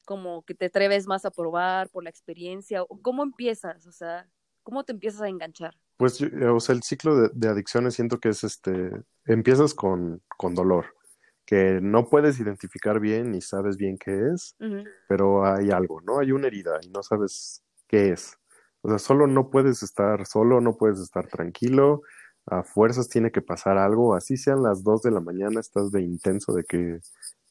como 0.06 0.44
que 0.44 0.54
te 0.54 0.66
atreves 0.66 1.06
más 1.06 1.26
a 1.26 1.30
probar 1.30 1.90
por 1.90 2.04
la 2.04 2.10
experiencia, 2.10 2.82
cómo 3.02 3.22
empiezas, 3.22 3.86
o 3.86 3.92
sea, 3.92 4.26
cómo 4.62 4.82
te 4.84 4.92
empiezas 4.92 5.20
a 5.20 5.28
enganchar. 5.28 5.76
Pues, 5.98 6.16
yo- 6.18 6.56
o 6.56 6.60
sea, 6.60 6.74
el 6.74 6.82
ciclo 6.82 7.16
de, 7.16 7.30
de 7.34 7.48
adicciones 7.48 7.94
siento 7.96 8.18
que 8.18 8.30
es 8.30 8.44
este, 8.44 8.90
empiezas 9.26 9.74
con, 9.74 10.22
con 10.38 10.54
dolor, 10.54 10.86
que 11.44 11.80
no 11.82 12.08
puedes 12.08 12.40
identificar 12.40 13.00
bien 13.00 13.32
ni 13.32 13.40
sabes 13.40 13.76
bien 13.76 13.98
qué 13.98 14.30
es, 14.32 14.56
pero 15.08 15.44
hay 15.46 15.70
algo, 15.70 16.00
¿no? 16.00 16.18
Hay 16.18 16.32
una 16.32 16.46
herida 16.46 16.78
y 16.82 16.88
no 16.88 17.02
sabes 17.02 17.62
qué 17.86 18.12
es. 18.12 18.38
O 18.82 18.88
sea, 18.88 18.98
solo 18.98 19.26
no 19.26 19.50
puedes 19.50 19.82
estar 19.82 20.26
solo, 20.26 20.60
no 20.60 20.76
puedes 20.76 21.00
estar 21.00 21.26
tranquilo, 21.26 22.02
a 22.46 22.62
fuerzas 22.62 23.08
tiene 23.08 23.30
que 23.30 23.40
pasar 23.40 23.78
algo, 23.78 24.14
así 24.14 24.36
sean 24.36 24.62
las 24.62 24.82
dos 24.82 25.02
de 25.02 25.10
la 25.10 25.20
mañana, 25.20 25.60
estás 25.60 25.90
de 25.90 26.02
intenso 26.02 26.52
de 26.52 26.64
que 26.64 27.00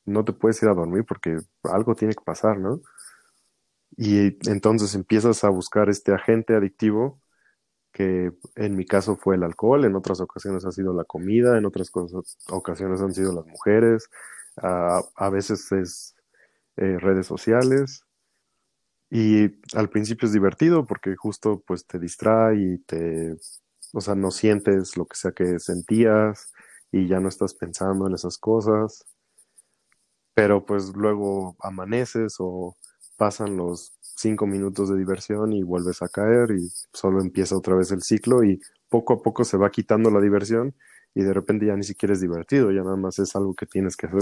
no 0.06 0.26
te 0.26 0.34
puedes 0.34 0.62
ir 0.62 0.70
a 0.70 0.74
dormir 0.74 1.06
porque 1.08 1.38
algo 1.64 1.96
tiene 1.96 2.14
que 2.14 2.24
pasar, 2.24 2.60
¿no? 2.60 2.82
Y 3.98 4.38
entonces 4.50 4.96
empiezas 4.96 5.44
a 5.44 5.50
buscar 5.50 5.90
este 5.90 6.14
agente 6.14 6.56
adictivo 6.56 7.22
que 7.94 8.34
en 8.56 8.76
mi 8.76 8.86
caso 8.86 9.16
fue 9.16 9.36
el 9.36 9.44
alcohol, 9.44 9.86
en 9.86 9.96
otras 9.96 10.20
ocasiones 10.20 10.66
ha 10.66 10.72
sido 10.72 10.94
la 10.94 11.06
comida, 11.06 11.58
en 11.58 11.66
otras 11.66 11.92
ocasiones 12.50 13.02
han 13.02 13.14
sido 13.14 13.34
las 13.34 13.46
mujeres, 13.46 14.10
a, 14.58 15.02
a 15.16 15.30
veces 15.30 15.72
es 15.72 16.16
eh, 16.78 16.98
redes 17.00 17.28
sociales. 17.28 18.04
Y 19.12 19.62
al 19.78 19.90
principio 19.90 20.26
es 20.26 20.34
divertido 20.34 20.88
porque 20.88 21.16
justo 21.16 21.64
pues 21.68 21.86
te 21.86 22.00
distrae 22.00 22.58
y 22.58 22.78
te, 22.80 23.36
o 23.94 24.02
sea, 24.02 24.16
no 24.16 24.32
sientes 24.32 24.98
lo 24.98 25.06
que 25.06 25.16
sea 25.16 25.32
que 25.34 25.60
sentías 25.60 26.52
y 26.92 27.08
ya 27.08 27.20
no 27.20 27.30
estás 27.30 27.54
pensando 27.54 28.08
en 28.08 28.16
esas 28.16 28.40
cosas. 28.40 29.06
Pero 30.34 30.66
pues 30.66 30.96
luego 30.96 31.56
amaneces 31.60 32.38
o 32.40 32.76
pasan 33.18 33.56
los 33.56 33.94
cinco 34.16 34.46
minutos 34.48 34.90
de 34.90 34.98
diversión 34.98 35.54
y 35.54 35.64
vuelves 35.64 36.02
a 36.02 36.10
caer 36.10 36.52
y 36.52 36.72
solo 36.94 37.22
empieza 37.22 37.58
otra 37.58 37.76
vez 37.76 37.92
el 37.92 38.02
ciclo 38.02 38.44
y 38.44 38.62
poco 38.90 39.14
a 39.14 39.22
poco 39.22 39.44
se 39.44 39.58
va 39.58 39.72
quitando 39.72 40.10
la 40.12 40.22
diversión 40.22 40.76
y 41.16 41.24
de 41.24 41.34
repente 41.34 41.66
ya 41.66 41.76
ni 41.76 41.84
siquiera 41.84 42.14
es 42.14 42.22
divertido, 42.22 42.72
ya 42.72 42.82
nada 42.84 42.96
más 42.96 43.20
es 43.20 43.36
algo 43.36 43.54
que 43.54 43.66
tienes 43.66 43.96
que 43.96 44.08
hacer. 44.08 44.22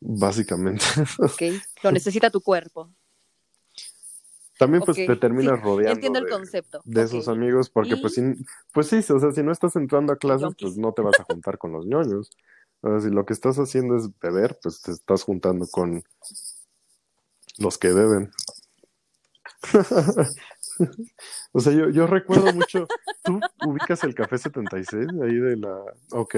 Básicamente. 0.00 0.84
Ok, 1.18 1.42
lo 1.82 1.90
necesita 1.92 2.30
tu 2.30 2.40
cuerpo. 2.40 2.90
También 4.58 4.82
pues 4.84 4.96
Ok, 4.98 5.06
te 5.06 5.16
terminas 5.16 5.58
sí, 5.58 5.64
rodeando 5.64 5.92
Entiendo 5.92 6.18
el 6.20 6.24
de, 6.26 6.30
concepto. 6.30 6.80
de 6.84 7.02
esos 7.02 7.28
amigos 7.28 7.68
porque 7.68 7.94
Y- 7.94 7.96
pues, 8.00 8.14
sin- 8.14 8.46
pues 8.72 8.86
sí, 8.88 8.96
o 9.12 9.18
sea, 9.20 9.32
si 9.32 9.42
no 9.42 9.52
estás 9.52 9.76
entrando 9.76 10.12
a 10.12 10.16
clases, 10.16 10.42
yonkis. 10.42 10.68
pues 10.68 10.78
no 10.78 10.92
te 10.92 11.02
vas 11.02 11.18
a 11.20 11.24
juntar 11.24 11.58
con 11.58 11.72
los 11.72 11.84
ñoños. 11.86 12.30
O 12.80 12.88
sea, 12.88 13.00
si 13.00 13.10
lo 13.14 13.26
que 13.26 13.32
estás 13.34 13.58
haciendo 13.58 13.96
es 13.96 14.08
beber, 14.18 14.58
pues 14.62 14.80
te 14.80 14.92
estás 14.92 15.24
juntando 15.24 15.66
con 15.70 16.02
los 17.58 17.78
que 17.78 17.92
beben. 17.92 18.30
O 21.52 21.60
sea, 21.60 21.72
yo, 21.72 21.88
yo 21.90 22.06
recuerdo 22.06 22.52
mucho, 22.52 22.86
tú 23.24 23.40
ubicas 23.66 24.04
el 24.04 24.14
Café 24.14 24.38
76 24.38 25.06
de 25.12 25.26
ahí 25.26 25.34
de 25.34 25.56
la... 25.56 25.82
Ok, 26.12 26.36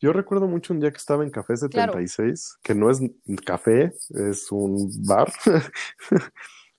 yo 0.00 0.12
recuerdo 0.12 0.48
mucho 0.48 0.72
un 0.72 0.80
día 0.80 0.90
que 0.90 0.96
estaba 0.96 1.24
en 1.24 1.30
Café 1.30 1.56
76, 1.56 2.58
que 2.62 2.74
no 2.74 2.90
es 2.90 3.00
café, 3.44 3.92
es 4.10 4.50
un 4.50 4.90
bar. 5.06 5.32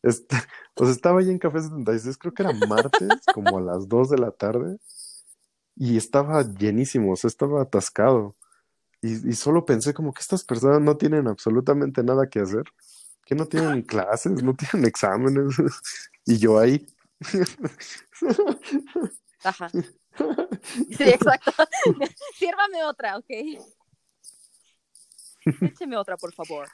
Este, 0.04 0.38
o 0.76 0.86
sea, 0.86 0.94
estaba 0.94 1.20
ahí 1.20 1.30
en 1.32 1.40
Café 1.40 1.60
76, 1.60 2.18
creo 2.18 2.34
que 2.34 2.44
era 2.44 2.54
martes, 2.68 3.10
como 3.34 3.58
a 3.58 3.62
las 3.62 3.90
2 3.90 4.12
de 4.12 4.18
la 4.20 4.32
tarde, 4.32 4.78
y 5.76 5.98
estaba 5.98 6.44
llenísimo, 6.44 7.12
o 7.12 7.16
sea, 7.16 7.28
estaba 7.28 7.64
atascado. 7.64 8.36
Y, 9.02 9.28
y 9.28 9.34
solo 9.34 9.66
pensé 9.66 9.94
como 9.96 10.14
que 10.14 10.22
estas 10.22 10.44
personas 10.44 10.82
no 10.82 10.98
tienen 10.98 11.28
absolutamente 11.28 12.04
nada 12.04 12.30
que 12.30 12.40
hacer, 12.40 12.64
que 13.28 13.36
no 13.36 13.46
tienen 13.46 13.82
clases, 13.82 14.42
no 14.42 14.56
tienen 14.56 14.88
exámenes, 14.88 15.54
y 16.26 16.38
yo 16.40 16.58
ahí. 16.58 16.88
Ajá. 19.44 19.70
Sí, 20.98 21.04
exacto. 21.04 21.52
Sírvame 22.40 22.84
otra, 22.84 23.18
ok. 23.18 23.30
Écheme 25.62 25.96
otra, 25.96 26.18
por 26.18 26.34
favor. 26.34 26.68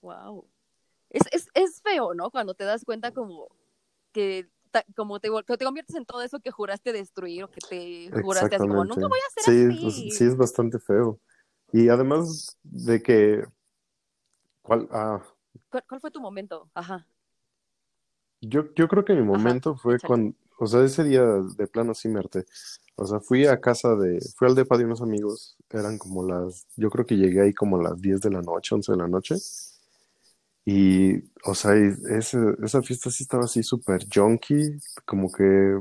Wow. 0.00 0.48
Es, 1.10 1.22
es, 1.32 1.48
es 1.52 1.82
feo, 1.82 2.14
¿no? 2.14 2.30
Cuando 2.30 2.54
te 2.54 2.64
das 2.64 2.82
cuenta 2.86 3.12
como 3.12 3.48
que 4.12 4.48
como 4.96 5.20
te, 5.20 5.28
que 5.46 5.56
te 5.58 5.64
conviertes 5.66 5.96
en 5.96 6.06
todo 6.06 6.22
eso 6.22 6.40
que 6.40 6.50
juraste 6.50 6.94
destruir 6.94 7.44
o 7.44 7.50
que 7.50 7.60
te 7.60 8.22
juraste 8.22 8.56
así 8.56 8.66
como, 8.66 8.86
nunca 8.86 9.06
voy 9.06 9.18
a 9.20 9.26
hacer 9.28 9.44
Sí, 9.44 9.86
así. 9.86 10.10
sí 10.12 10.24
es 10.24 10.34
bastante 10.34 10.78
feo. 10.78 11.20
Y 11.72 11.88
además 11.88 12.58
de 12.62 13.02
que, 13.02 13.44
¿cuál? 14.62 14.88
Ah, 14.90 15.22
¿Cuál, 15.70 15.84
cuál 15.88 16.00
fue 16.00 16.10
tu 16.10 16.20
momento? 16.20 16.70
Ajá. 16.74 17.06
yo, 18.42 18.74
yo 18.74 18.88
creo 18.88 19.04
que 19.04 19.14
mi 19.14 19.22
momento 19.22 19.76
fue 19.76 19.98
cuando, 20.00 20.34
o 20.58 20.66
sea, 20.66 20.84
ese 20.84 21.04
día 21.04 21.22
de 21.22 21.66
plano 21.66 21.94
sí 21.94 22.08
me 22.08 22.18
harté. 22.18 22.44
O 22.96 23.06
sea, 23.06 23.20
fui 23.20 23.46
a 23.46 23.60
casa 23.60 23.94
de, 23.96 24.20
fui 24.36 24.48
al 24.48 24.54
depa 24.54 24.76
de 24.76 24.84
unos 24.84 25.00
amigos, 25.00 25.56
eran 25.70 25.96
como 25.98 26.26
las, 26.26 26.66
yo 26.76 26.90
creo 26.90 27.06
que 27.06 27.16
llegué 27.16 27.40
ahí 27.42 27.54
como 27.54 27.78
a 27.78 27.82
las 27.82 28.00
10 28.00 28.20
de 28.20 28.30
la 28.30 28.42
noche, 28.42 28.74
11 28.74 28.92
de 28.92 28.98
la 28.98 29.08
noche. 29.08 29.36
Y, 30.64 31.24
o 31.44 31.54
sea, 31.54 31.74
ese, 31.74 32.38
esa 32.62 32.82
fiesta 32.82 33.10
sí 33.10 33.24
estaba 33.24 33.44
así 33.44 33.62
súper 33.62 34.06
junky, 34.12 34.78
como 35.04 35.30
que 35.32 35.80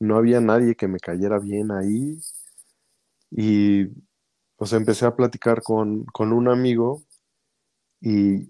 no 0.00 0.16
había 0.16 0.40
nadie 0.40 0.74
que 0.74 0.88
me 0.88 0.98
cayera 0.98 1.38
bien 1.38 1.70
ahí 1.72 2.18
y, 3.30 3.86
o 4.62 4.66
sea, 4.66 4.78
empecé 4.78 5.06
a 5.06 5.16
platicar 5.16 5.62
con, 5.62 6.04
con 6.06 6.32
un 6.32 6.48
amigo 6.48 7.02
y 8.00 8.48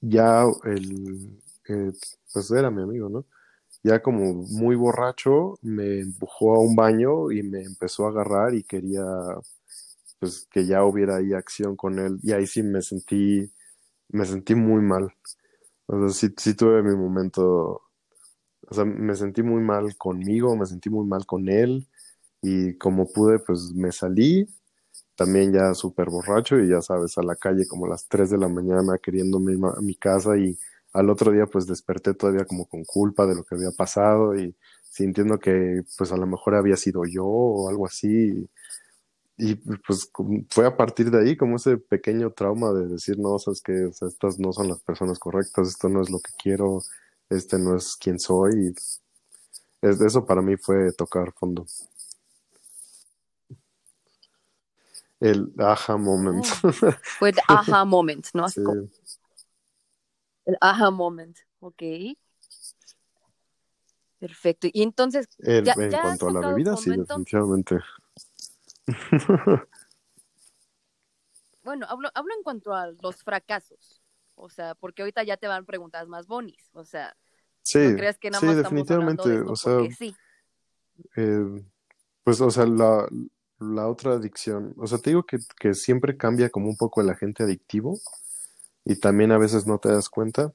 ya 0.00 0.44
el, 0.64 1.40
eh, 1.68 1.92
pues 2.32 2.50
era 2.50 2.70
mi 2.70 2.82
amigo, 2.82 3.08
¿no? 3.08 3.24
Ya 3.84 4.02
como 4.02 4.34
muy 4.34 4.76
borracho, 4.76 5.58
me 5.62 6.00
empujó 6.00 6.56
a 6.56 6.60
un 6.60 6.76
baño 6.76 7.30
y 7.32 7.42
me 7.42 7.62
empezó 7.64 8.06
a 8.06 8.10
agarrar 8.10 8.54
y 8.54 8.64
quería, 8.64 9.04
pues, 10.18 10.46
que 10.50 10.66
ya 10.66 10.84
hubiera 10.84 11.16
ahí 11.16 11.32
acción 11.34 11.76
con 11.76 11.98
él. 11.98 12.18
Y 12.22 12.32
ahí 12.32 12.46
sí 12.46 12.62
me 12.62 12.82
sentí, 12.82 13.50
me 14.10 14.24
sentí 14.26 14.54
muy 14.54 14.82
mal. 14.82 15.12
O 15.86 16.00
sea, 16.00 16.30
sí, 16.30 16.34
sí 16.38 16.54
tuve 16.54 16.82
mi 16.82 16.96
momento, 16.96 17.82
o 18.68 18.74
sea, 18.74 18.84
me 18.84 19.14
sentí 19.16 19.42
muy 19.42 19.62
mal 19.62 19.96
conmigo, 19.98 20.56
me 20.56 20.66
sentí 20.66 20.90
muy 20.90 21.06
mal 21.06 21.26
con 21.26 21.48
él 21.48 21.88
y 22.42 22.76
como 22.78 23.12
pude, 23.12 23.38
pues 23.40 23.72
me 23.74 23.92
salí, 23.92 24.46
también 25.16 25.52
ya 25.52 25.74
súper 25.74 26.10
borracho 26.10 26.58
y 26.58 26.68
ya 26.68 26.80
sabes, 26.82 27.18
a 27.18 27.22
la 27.22 27.36
calle 27.36 27.66
como 27.66 27.86
a 27.86 27.90
las 27.90 28.08
3 28.08 28.30
de 28.30 28.38
la 28.38 28.48
mañana 28.48 28.98
queriendo 29.02 29.38
mi, 29.40 29.54
a 29.54 29.80
mi 29.80 29.94
casa 29.94 30.36
y 30.36 30.58
al 30.92 31.10
otro 31.10 31.32
día 31.32 31.46
pues 31.46 31.66
desperté 31.66 32.14
todavía 32.14 32.44
como 32.44 32.66
con 32.66 32.84
culpa 32.84 33.26
de 33.26 33.34
lo 33.34 33.44
que 33.44 33.56
había 33.56 33.72
pasado 33.72 34.36
y 34.36 34.54
sintiendo 34.94 35.38
que 35.38 35.82
pues 35.98 36.12
a 36.12 36.16
lo 36.16 36.26
mejor 36.26 36.54
había 36.54 36.76
sido 36.76 37.02
yo 37.04 37.26
o 37.26 37.68
algo 37.68 37.86
así. 37.86 38.48
Y, 39.36 39.56
pues 39.56 40.10
fue 40.50 40.66
a 40.66 40.76
partir 40.76 41.10
de 41.10 41.18
ahí 41.20 41.36
como 41.36 41.56
ese 41.56 41.76
pequeño 41.78 42.30
trauma 42.32 42.72
de 42.72 42.86
decir, 42.86 43.18
no, 43.18 43.38
sabes 43.40 43.60
que 43.62 43.86
estas 43.88 44.38
no 44.38 44.52
son 44.52 44.68
las 44.68 44.80
personas 44.80 45.18
correctas, 45.18 45.68
esto 45.68 45.88
no 45.88 46.00
es 46.02 46.10
lo 46.10 46.20
que 46.20 46.30
quiero, 46.40 46.82
este 47.30 47.58
no 47.58 47.76
es 47.76 47.96
quien 47.96 48.20
soy. 48.20 48.72
Es, 49.82 50.00
eso 50.00 50.24
para 50.24 50.42
mí 50.42 50.56
fue 50.56 50.92
tocar 50.92 51.32
fondo. 51.32 51.66
El 55.24 55.52
aha 55.58 55.96
moment. 55.96 56.44
Oh, 56.62 56.70
fue 57.18 57.30
el 57.30 57.38
aha 57.48 57.84
moment, 57.86 58.26
¿no? 58.34 58.46
Sí. 58.50 58.60
el 60.44 60.58
aha 60.60 60.90
moment, 60.90 61.38
ok. 61.60 61.82
Perfecto. 64.18 64.68
Y 64.70 64.82
entonces, 64.82 65.28
El- 65.38 65.64
Ya- 65.64 65.72
en 65.78 65.90
ya 65.90 66.02
cuanto 66.02 66.28
a 66.28 66.32
la 66.32 66.40
bebida, 66.48 66.76
sí, 66.76 66.90
definitivamente. 66.94 67.78
bueno, 71.62 71.86
hablo, 71.88 72.10
hablo 72.14 72.34
en 72.36 72.42
cuanto 72.42 72.74
a 72.74 72.88
los 72.88 73.22
fracasos. 73.22 74.02
O 74.34 74.50
sea, 74.50 74.74
porque 74.74 75.00
ahorita 75.00 75.22
ya 75.22 75.38
te 75.38 75.46
van 75.46 75.64
preguntas 75.64 76.06
más 76.06 76.26
bonis. 76.26 76.68
O 76.74 76.84
sea, 76.84 77.16
Sí, 77.62 77.78
no 77.78 77.96
creas 77.96 78.18
que 78.18 78.28
nada 78.28 78.40
sí, 78.40 78.46
más 78.46 78.56
de 78.56 78.62
definitivamente. 78.62 79.40
O 79.40 79.56
sea, 79.56 79.78
sí. 79.96 80.14
eh, 81.16 81.64
pues, 82.24 82.42
o 82.42 82.50
sea, 82.50 82.66
la, 82.66 83.08
la 83.64 83.88
otra 83.88 84.12
adicción, 84.12 84.74
o 84.76 84.86
sea, 84.86 84.98
te 84.98 85.10
digo 85.10 85.24
que, 85.24 85.38
que 85.58 85.74
siempre 85.74 86.16
cambia 86.16 86.50
como 86.50 86.68
un 86.68 86.76
poco 86.76 87.00
el 87.00 87.10
agente 87.10 87.42
adictivo 87.42 87.98
y 88.84 89.00
también 89.00 89.32
a 89.32 89.38
veces 89.38 89.66
no 89.66 89.78
te 89.78 89.88
das 89.88 90.08
cuenta, 90.08 90.52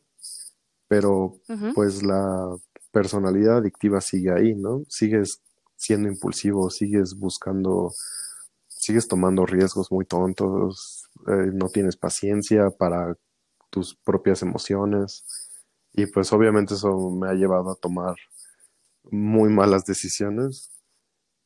pero 0.87 1.39
pues 1.75 2.03
la 2.03 2.55
personalidad 2.91 3.57
adictiva 3.57 4.01
sigue 4.01 4.31
ahí, 4.31 4.55
¿no? 4.55 4.83
Sigues 4.89 5.41
siendo 5.75 6.09
impulsivo, 6.09 6.69
sigues 6.69 7.15
buscando, 7.17 7.91
sigues 8.67 9.07
tomando 9.07 9.45
riesgos 9.45 9.91
muy 9.91 10.05
tontos, 10.05 11.07
eh, 11.27 11.51
no 11.53 11.69
tienes 11.69 11.95
paciencia 11.95 12.69
para 12.71 13.15
tus 13.69 13.95
propias 13.95 14.41
emociones 14.41 15.23
y 15.93 16.05
pues 16.07 16.31
obviamente 16.33 16.73
eso 16.73 17.11
me 17.11 17.29
ha 17.29 17.33
llevado 17.33 17.71
a 17.71 17.75
tomar 17.75 18.15
muy 19.11 19.49
malas 19.49 19.85
decisiones, 19.85 20.71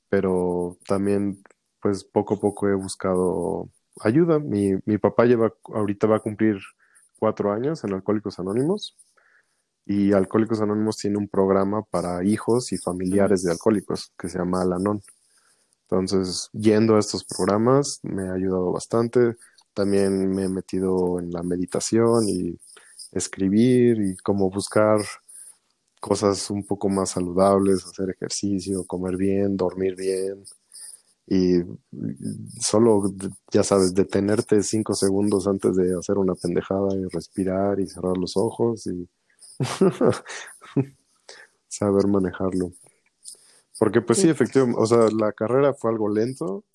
pero 0.10 0.78
también 0.88 1.44
pues 1.84 2.06
poco 2.06 2.36
a 2.36 2.40
poco 2.40 2.70
he 2.70 2.76
buscado 2.76 3.70
ayuda. 4.00 4.40
Mi, 4.40 4.72
mi 4.86 4.98
papá 4.98 5.26
lleva, 5.26 5.54
ahorita 5.66 6.08
va 6.08 6.16
a 6.16 6.22
cumplir 6.22 6.58
cuatro 7.20 7.52
años 7.52 7.84
en 7.84 7.94
Alcohólicos 7.94 8.40
Anónimos 8.40 8.98
y 9.86 10.14
Alcohólicos 10.14 10.62
Anónimos 10.62 10.98
tiene 10.98 11.18
un 11.18 11.28
programa 11.28 11.84
para 11.84 12.24
hijos 12.24 12.72
y 12.72 12.78
familiares 12.78 13.44
de 13.44 13.52
alcohólicos 13.52 14.14
que 14.18 14.30
se 14.30 14.40
llama 14.40 14.62
Alanon. 14.62 15.02
Entonces, 15.90 16.50
yendo 16.54 16.96
a 16.96 17.00
estos 17.00 17.26
programas 17.26 18.00
me 18.04 18.30
ha 18.30 18.34
ayudado 18.34 18.72
bastante. 18.72 19.36
También 19.74 20.30
me 20.32 20.46
he 20.46 20.50
metido 20.50 21.20
en 21.20 21.32
la 21.32 21.44
meditación 21.44 22.30
y 22.30 22.58
escribir 23.12 24.02
y 24.02 24.16
como 24.18 24.50
buscar 24.50 25.02
cosas 26.00 26.50
un 26.50 26.66
poco 26.66 26.88
más 26.88 27.10
saludables, 27.12 27.86
hacer 27.86 28.10
ejercicio, 28.12 28.86
comer 28.86 29.18
bien, 29.18 29.58
dormir 29.58 29.96
bien 29.98 30.46
y 31.26 31.62
solo, 32.60 33.04
ya 33.52 33.64
sabes, 33.64 33.94
detenerte 33.94 34.62
cinco 34.62 34.94
segundos 34.94 35.48
antes 35.48 35.76
de 35.76 35.96
hacer 35.98 36.18
una 36.18 36.36
pendejada 36.36 36.90
y 36.96 37.06
respirar 37.14 37.80
y 37.80 37.88
cerrar 37.88 38.18
los 38.18 38.36
ojos 38.36 38.86
y 38.88 39.08
saber 41.68 42.08
manejarlo. 42.08 42.72
Porque 43.80 44.02
pues 44.02 44.20
sí, 44.20 44.30
efectivamente, 44.30 44.80
o 44.80 44.86
sea, 44.86 45.08
la 45.18 45.32
carrera 45.32 45.74
fue 45.74 45.92
algo 45.92 46.10
lento, 46.10 46.66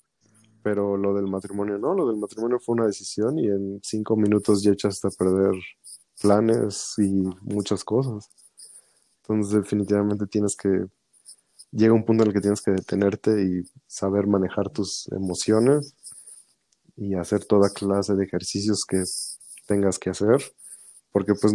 pero 0.62 0.96
lo 0.96 1.14
del 1.14 1.26
matrimonio 1.26 1.78
no, 1.78 1.94
lo 1.94 2.08
del 2.08 2.16
matrimonio 2.16 2.58
fue 2.58 2.74
una 2.74 2.86
decisión 2.86 3.38
y 3.38 3.46
en 3.46 3.80
cinco 3.82 4.16
minutos 4.16 4.62
ya 4.62 4.72
echaste 4.72 5.08
a 5.08 5.10
perder 5.10 5.54
planes 6.20 6.94
y 6.98 7.22
muchas 7.42 7.84
cosas. 7.84 8.28
Entonces 9.22 9.52
definitivamente 9.52 10.26
tienes 10.26 10.56
que, 10.56 10.86
llega 11.70 11.94
un 11.94 12.04
punto 12.04 12.22
en 12.22 12.28
el 12.28 12.34
que 12.34 12.40
tienes 12.40 12.62
que 12.62 12.70
detenerte 12.72 13.42
y 13.42 13.62
saber 13.86 14.26
manejar 14.26 14.70
tus 14.70 15.08
emociones 15.12 15.94
y 16.96 17.14
hacer 17.14 17.44
toda 17.44 17.70
clase 17.70 18.14
de 18.14 18.24
ejercicios 18.24 18.84
que 18.88 19.02
tengas 19.66 19.98
que 19.98 20.10
hacer, 20.10 20.42
porque 21.12 21.34
pues 21.34 21.54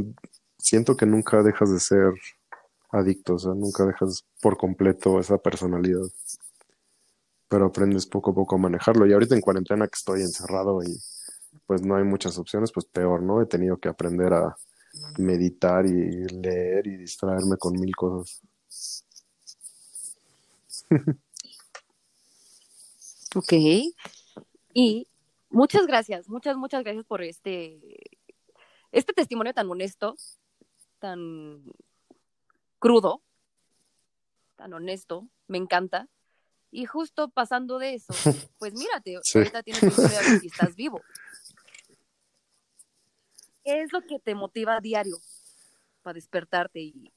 siento 0.58 0.96
que 0.96 1.06
nunca 1.06 1.44
dejas 1.44 1.72
de 1.72 1.80
ser 1.80 2.14
adicto, 2.92 3.36
o 3.36 3.40
sea, 3.40 3.54
nunca 3.54 3.86
dejas 3.86 4.24
por 4.42 4.58
completo 4.58 5.20
esa 5.20 5.38
personalidad, 5.38 6.08
pero 7.50 7.66
aprendes 7.66 8.06
poco 8.06 8.32
a 8.32 8.36
poco 8.36 8.56
a 8.56 8.60
manejarlo. 8.60 9.06
Y 9.06 9.14
ahorita 9.14 9.36
en 9.36 9.42
cuarentena 9.42 9.88
que 9.88 9.98
estoy 9.98 10.22
encerrado 10.22 10.82
y 10.84 10.96
pues 11.66 11.82
no 11.82 11.96
hay 11.96 12.04
muchas 12.04 12.38
opciones, 12.38 12.72
pues 12.72 12.86
peor, 12.86 13.22
¿no? 13.22 13.42
He 13.42 13.46
tenido 13.46 13.78
que 13.78 13.90
aprender 13.90 14.34
a 14.34 14.56
meditar 15.18 15.86
y 15.86 16.26
leer 16.28 16.88
y 16.88 16.98
distraerme 16.98 17.58
con 17.58 17.74
mil 17.80 17.96
cosas. 17.96 18.42
Ok. 23.36 23.52
Y 24.76 25.08
muchas 25.50 25.88
gracias, 25.88 26.30
muchas, 26.30 26.56
muchas 26.56 26.84
gracias 26.84 27.04
por 27.06 27.24
este, 27.24 27.80
este 28.92 29.12
testimonio 29.14 29.56
tan 29.56 29.68
honesto, 29.72 30.16
tan 31.00 31.64
crudo, 32.78 33.24
tan 34.56 34.72
honesto, 34.74 35.28
me 35.48 35.58
encanta. 35.58 36.08
Y 36.70 36.86
justo 36.86 37.30
pasando 37.30 37.80
de 37.80 37.96
eso, 37.96 38.14
pues 38.60 38.74
mírate, 38.74 39.18
Sí. 39.24 39.40
ahorita 39.40 39.64
tienes 39.64 39.82
29 39.82 40.18
años 40.18 40.44
y 40.44 40.48
estás 40.48 40.76
vivo. 40.76 41.02
¿Qué 43.64 43.82
es 43.82 43.94
lo 43.94 44.02
que 44.02 44.20
te 44.20 44.36
motiva 44.36 44.78
a 44.78 44.82
diario 44.82 45.18
para 46.02 46.16
despertarte 46.16 46.82
y, 46.82 47.14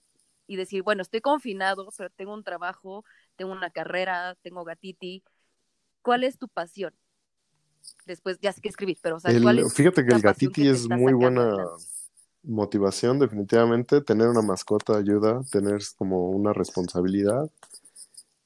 y 0.47 0.57
decir, 0.57 0.83
bueno, 0.83 1.03
estoy 1.03 1.21
confinado, 1.21 1.89
pero 1.97 2.11
tengo 2.11 2.33
un 2.33 2.45
trabajo, 2.45 3.05
tengo 3.37 3.53
una 3.53 3.71
carrera, 3.71 4.37
tengo 4.43 4.65
gatiti? 4.65 5.25
¿Cuál 6.03 6.25
es 6.25 6.39
tu 6.39 6.49
pasión? 6.49 6.95
Después 8.07 8.39
ya 8.41 8.53
sé 8.53 8.61
que 8.61 8.69
escribir, 8.69 8.99
pero 9.03 9.17
o 9.17 9.21
sea, 9.21 9.35
El- 9.35 9.41
¿cuál 9.41 9.59
es 9.59 9.69
fíjate 9.71 10.05
que 10.07 10.13
el 10.13 10.23
gatiti 10.23 10.69
que 10.69 10.71
es 10.71 10.89
muy 10.89 11.13
buena 11.13 11.43
motivación, 12.45 13.19
definitivamente. 13.19 14.01
Tener 14.03 14.29
una 14.29 14.43
mascota 14.43 14.97
ayuda, 14.99 15.43
tener 15.51 15.81
como 15.99 16.31
una 16.31 16.53
responsabilidad. 16.53 17.51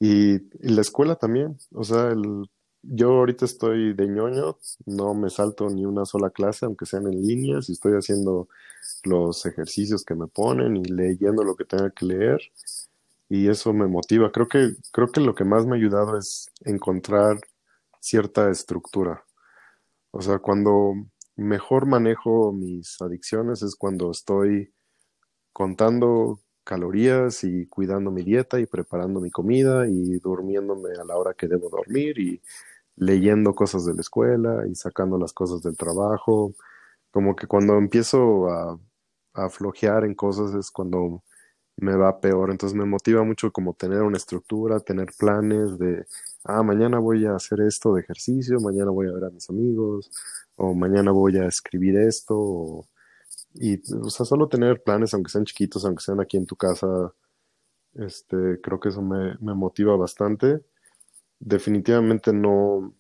Y, 0.01 0.35
y 0.37 0.71
la 0.75 0.81
escuela 0.83 1.17
también. 1.17 1.59
O 1.75 1.85
sea, 1.85 2.11
el, 2.11 2.51
yo 2.83 3.11
ahorita 3.13 3.45
estoy 3.45 3.95
de 3.95 4.09
ñoño, 4.09 4.59
no 4.87 5.15
me 5.15 5.31
salto 5.31 5.69
ni 5.71 5.87
una 5.87 6.07
sola 6.07 6.31
clase, 6.31 6.67
aunque 6.67 6.87
sean 6.87 7.07
en 7.07 7.23
línea, 7.23 7.63
si 7.63 7.73
estoy 7.73 7.93
haciendo 7.95 8.49
los 9.05 9.47
ejercicios 9.47 10.05
que 10.05 10.15
me 10.15 10.29
ponen 10.29 10.77
y 10.77 10.85
leyendo 10.85 11.45
lo 11.45 11.57
que 11.57 11.65
tenga 11.67 11.91
que 11.91 12.07
leer. 12.07 12.41
Y 13.31 13.49
eso 13.49 13.73
me 13.73 13.87
motiva. 13.87 14.33
Creo 14.33 14.49
que, 14.49 14.73
creo 14.93 15.09
que 15.13 15.21
lo 15.21 15.37
que 15.37 15.45
más 15.45 15.65
me 15.65 15.77
ha 15.77 15.79
ayudado 15.79 16.19
es 16.19 16.51
encontrar 16.65 17.39
cierta 18.01 18.51
estructura. 18.51 19.25
O 20.11 20.21
sea, 20.21 20.41
cuando 20.41 20.95
mejor 21.37 21.87
manejo 21.87 22.53
mis 22.53 23.01
adicciones 23.01 23.63
es 23.63 23.77
cuando 23.77 24.11
estoy 24.11 24.75
contando 25.53 26.41
calorías 26.65 27.45
y 27.45 27.67
cuidando 27.69 28.11
mi 28.11 28.25
dieta 28.25 28.59
y 28.59 28.67
preparando 28.67 29.21
mi 29.21 29.31
comida 29.31 29.87
y 29.89 30.19
durmiéndome 30.19 30.91
a 31.01 31.05
la 31.05 31.17
hora 31.17 31.35
que 31.35 31.47
debo 31.49 31.71
dormir 31.71 32.19
y 32.19 32.43
leyendo 32.97 33.55
cosas 33.55 33.87
de 33.87 33.95
la 33.95 34.01
escuela 34.01 34.67
y 34.69 34.75
sacando 34.75 35.19
las 35.19 35.33
cosas 35.33 35.63
del 35.63 35.77
trabajo. 35.77 36.55
Como 37.13 37.37
que 37.37 37.47
cuando 37.47 37.79
empiezo 37.79 38.49
a, 38.49 38.81
a 39.35 39.51
flojear 39.51 40.05
en 40.05 40.17
cosas 40.17 40.53
es 40.55 40.71
cuando 40.73 41.23
me 41.81 41.97
va 41.97 42.21
peor. 42.21 42.51
Entonces 42.51 42.77
me 42.79 42.85
motiva 42.87 43.25
mucho 43.25 43.53
como 43.53 43.75
tener 43.75 44.03
una 44.03 44.17
estructura, 44.19 44.81
tener 44.81 45.09
planes 45.19 45.79
de, 45.79 46.05
ah, 46.45 46.63
mañana 46.63 46.99
voy 46.99 47.27
a 47.27 47.35
hacer 47.37 47.61
esto 47.63 47.95
de 47.95 48.03
ejercicio, 48.03 48.61
mañana 48.61 48.91
voy 48.91 49.09
a 49.09 49.13
ver 49.13 49.25
a 49.25 49.31
mis 49.31 49.49
amigos, 49.51 50.11
o 50.57 50.75
mañana 50.75 51.11
voy 51.13 51.37
a 51.39 51.47
escribir 51.47 51.97
esto, 51.99 52.35
o- 52.39 52.89
y, 53.55 53.81
o 53.99 54.11
sea, 54.11 54.27
solo 54.27 54.49
tener 54.49 54.83
planes, 54.83 55.15
aunque 55.15 55.31
sean 55.31 55.45
chiquitos, 55.47 55.85
aunque 55.85 56.03
sean 56.05 56.21
aquí 56.21 56.37
en 56.39 56.47
tu 56.47 56.57
casa, 56.57 56.87
este, 57.95 58.61
creo 58.63 58.81
que 58.81 58.89
eso 58.91 59.03
me, 59.03 59.37
me 59.41 59.55
motiva 59.55 59.97
bastante. 59.97 60.63
Definitivamente 61.41 62.33
no, 62.33 62.95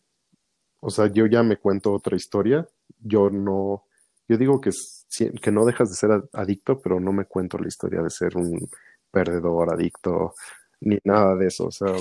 o 0.80 0.90
sea, 0.90 1.08
yo 1.08 1.26
ya 1.26 1.42
me 1.42 1.58
cuento 1.58 1.92
otra 1.92 2.16
historia, 2.16 2.68
yo 3.00 3.30
no, 3.30 3.84
yo 4.28 4.38
digo 4.38 4.60
que, 4.60 4.70
que 5.42 5.50
no 5.52 5.64
dejas 5.64 5.90
de 5.90 5.96
ser 5.96 6.11
adicto, 6.32 6.80
pero 6.80 7.00
no 7.00 7.12
me 7.12 7.26
cuento 7.26 7.58
la 7.58 7.68
historia 7.68 8.02
de 8.02 8.11
ser 8.11 8.36
un 8.36 8.68
perdedor, 9.11 9.72
adicto, 9.74 10.34
ni 10.80 10.98
nada 11.04 11.36
de 11.36 11.48
eso, 11.48 11.66
o 11.66 11.72
sea, 11.72 11.94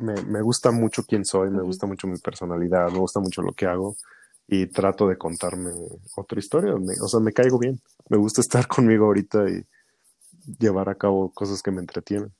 me, 0.00 0.14
me 0.22 0.42
gusta 0.42 0.70
mucho 0.70 1.04
quién 1.04 1.24
soy, 1.24 1.50
me 1.50 1.62
gusta 1.62 1.86
mucho 1.86 2.06
mi 2.06 2.18
personalidad, 2.18 2.90
me 2.90 2.98
gusta 2.98 3.20
mucho 3.20 3.42
lo 3.42 3.52
que 3.52 3.66
hago 3.66 3.96
y 4.48 4.66
trato 4.66 5.08
de 5.08 5.18
contarme 5.18 5.70
otra 6.16 6.38
historia. 6.38 6.74
Me- 6.76 6.94
o 7.02 7.08
sea, 7.08 7.20
me 7.20 7.32
caigo 7.32 7.58
bien. 7.58 7.80
Me 8.08 8.16
gusta 8.18 8.40
estar 8.40 8.66
conmigo 8.68 9.06
ahorita 9.06 9.48
y 9.50 9.64
llevar 10.58 10.88
a 10.88 10.96
cabo 10.96 11.32
cosas 11.32 11.62
que 11.62 11.70
me 11.70 11.80
entretienen. 11.80 12.32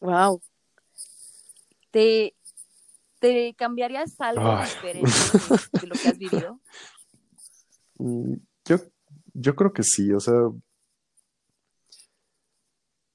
Wow. 0.00 0.40
¿Te, 1.90 2.34
te 3.24 3.54
cambiarías 3.54 4.20
algo 4.20 4.50
Ay. 4.50 4.68
diferente 4.68 5.18
de, 5.80 5.86
lo 5.86 5.96
que 5.96 6.08
has 6.08 6.18
vivido? 6.18 6.60
Mm, 7.98 8.34
Yo, 8.66 8.76
yo 9.32 9.56
creo 9.56 9.72
que 9.72 9.82
sí, 9.82 10.12
o 10.12 10.20
sea, 10.20 10.34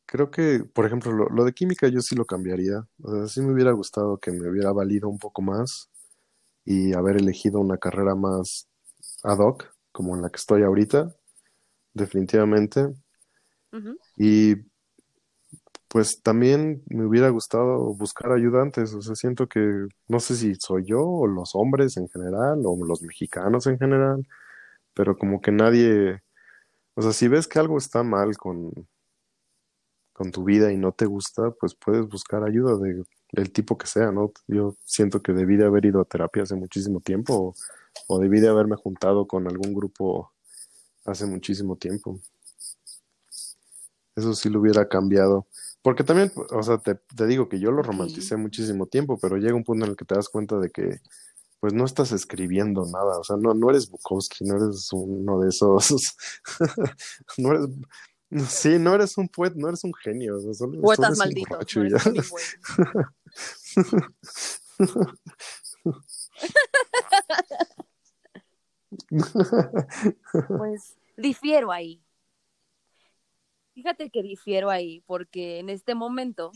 creo 0.08 0.32
que, 0.32 0.64
por 0.74 0.88
ejemplo, 0.88 1.12
lo, 1.12 1.30
lo 1.30 1.46
de 1.46 1.54
química 1.54 1.88
yo 1.90 2.02
sí 2.02 2.16
lo 2.16 2.26
cambiaría. 2.26 2.88
O 3.04 3.12
sea, 3.12 3.28
sí 3.28 3.42
me 3.42 3.54
hubiera 3.54 3.72
gustado 3.72 4.18
que 4.18 4.32
me 4.32 4.50
hubiera 4.50 4.72
valido 4.72 5.10
un 5.10 5.20
poco 5.20 5.44
más 5.44 5.92
y 6.66 6.94
haber 6.94 7.18
elegido 7.18 7.60
una 7.60 7.78
carrera 7.78 8.16
más 8.16 8.68
ad 9.24 9.38
hoc, 9.38 9.72
como 9.92 10.16
en 10.16 10.24
la 10.24 10.32
que 10.32 10.38
estoy 10.38 10.64
ahorita, 10.64 11.16
definitivamente. 11.94 12.88
Ujú. 13.72 13.96
Y 14.18 14.56
pues 15.90 16.22
también 16.22 16.84
me 16.88 17.06
hubiera 17.06 17.30
gustado 17.30 17.94
buscar 17.96 18.32
ayudantes, 18.32 18.94
o 18.94 19.02
sea, 19.02 19.16
siento 19.16 19.48
que 19.48 19.88
no 20.08 20.20
sé 20.20 20.36
si 20.36 20.56
soy 20.56 20.86
yo 20.86 21.04
o 21.04 21.28
los 21.28 21.56
hombres 21.56 21.98
en 21.98 22.08
general 22.10 22.62
o 22.66 22.78
los 22.86 23.02
mexicanos 23.02 23.68
en 23.68 23.80
general, 23.80 24.26
pero 24.94 25.18
como 25.18 25.42
que 25.42 25.52
nadie, 25.52 26.22
o 26.96 27.02
sea, 27.02 27.14
si 27.14 27.28
ves 27.28 27.48
que 27.48 27.60
algo 27.60 27.78
está 27.80 28.04
mal 28.04 28.38
con, 28.38 28.72
con 30.14 30.32
tu 30.32 30.44
vida 30.44 30.72
y 30.72 30.78
no 30.78 30.92
te 30.92 31.06
gusta, 31.06 31.52
pues 31.60 31.76
puedes 31.76 32.08
buscar 32.08 32.44
ayuda 32.44 32.78
de, 32.78 33.04
del 33.32 33.52
tipo 33.52 33.78
que 33.78 33.88
sea, 33.88 34.12
¿no? 34.12 34.32
Yo 34.48 34.76
siento 34.86 35.22
que 35.22 35.34
debí 35.34 35.58
de 35.58 35.66
haber 35.66 35.86
ido 35.86 36.02
a 36.02 36.06
terapia 36.06 36.44
hace 36.44 36.56
muchísimo 36.56 37.00
tiempo 37.00 37.34
o, 37.36 37.56
o 38.08 38.20
debí 38.20 38.40
de 38.40 38.50
haberme 38.50 38.76
juntado 38.76 39.28
con 39.28 39.48
algún 39.48 39.74
grupo 39.74 40.32
hace 41.06 41.26
muchísimo 41.26 41.78
tiempo. 41.78 42.20
Eso 44.16 44.34
sí 44.34 44.50
lo 44.50 44.60
hubiera 44.60 44.88
cambiado. 44.88 45.48
Porque 45.82 46.04
también, 46.04 46.32
o 46.52 46.64
sea, 46.64 46.78
te, 46.78 46.96
te 46.96 47.26
digo 47.26 47.48
que 47.48 47.60
yo 47.60 47.72
lo 47.72 47.82
romanticé 47.82 48.36
muchísimo 48.36 48.88
tiempo, 48.88 49.18
pero 49.22 49.38
llega 49.38 49.56
un 49.56 49.64
punto 49.64 49.86
en 49.86 49.92
el 49.92 49.98
que 49.98 50.06
te 50.06 50.16
das 50.16 50.30
cuenta 50.30 50.60
de 50.60 50.70
que, 50.70 51.00
pues 51.60 51.74
no 51.74 51.86
estás 51.86 52.12
escribiendo 52.12 52.86
nada, 52.86 53.18
o 53.20 53.24
sea, 53.24 53.36
no, 53.38 53.54
no 53.54 53.70
eres 53.70 53.90
Bukowski, 53.90 54.46
no 54.46 54.56
eres 54.56 54.90
uno 54.94 55.40
de 55.40 55.50
esos, 55.50 56.16
no 57.38 57.52
eres, 57.52 57.68
sí, 58.48 58.80
no 58.80 58.96
eres 58.96 59.18
un 59.18 59.28
poeta, 59.28 59.56
no 59.58 59.68
eres 59.68 59.84
un 59.84 59.94
genio, 59.94 60.38
o 60.38 60.42
sea, 60.42 60.54
solo, 60.54 60.82
Poetas 60.82 61.18
malditos. 61.18 61.76
no 61.76 61.84
eres. 61.84 62.04
Pues 70.58 70.96
difiero 71.16 71.72
ahí. 71.72 72.02
Fíjate 73.80 74.10
que 74.10 74.22
difiero 74.22 74.70
ahí, 74.70 75.00
porque 75.08 75.60
en 75.60 75.70
este 75.70 75.96
momento 75.96 76.52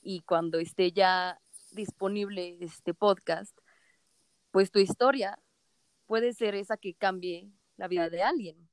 y 0.00 0.22
cuando 0.22 0.58
esté 0.58 0.90
ya 0.90 1.38
disponible 1.72 2.56
este 2.62 2.94
podcast, 2.94 3.54
pues 4.52 4.70
tu 4.70 4.78
historia 4.78 5.38
puede 6.06 6.32
ser 6.32 6.54
esa 6.54 6.78
que 6.78 6.94
cambie 6.94 7.52
la 7.76 7.88
vida 7.88 8.08
de 8.08 8.22
alguien. 8.22 8.70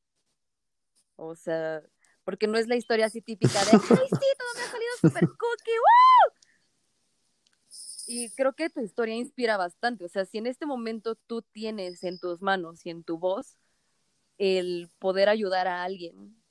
O 1.17 1.35
sea, 1.35 1.83
porque 2.23 2.47
no 2.47 2.57
es 2.57 2.69
la 2.69 2.77
historia 2.77 3.07
así 3.07 3.21
típica 3.21 3.59
de, 3.65 3.71
¡ay, 3.73 3.79
sí, 3.79 4.27
todo 4.37 4.53
me 4.55 4.61
ha 4.61 4.71
salido 4.71 4.91
súper 5.01 5.27
cookie! 5.27 5.71
¡Woo! 5.83 6.33
Y 8.07 8.29
creo 8.29 8.53
que 8.53 8.69
tu 8.69 8.79
historia 8.79 9.15
inspira 9.15 9.57
bastante. 9.57 10.05
O 10.05 10.07
sea, 10.07 10.23
si 10.23 10.37
en 10.37 10.47
este 10.47 10.65
momento 10.65 11.15
tú 11.15 11.41
tienes 11.41 12.01
en 12.05 12.17
tus 12.17 12.41
manos 12.41 12.85
y 12.85 12.91
en 12.91 13.03
tu 13.03 13.17
voz 13.17 13.57
el 14.37 14.89
poder 14.99 15.27
ayudar 15.27 15.67
a 15.67 15.83
alguien 15.83 16.41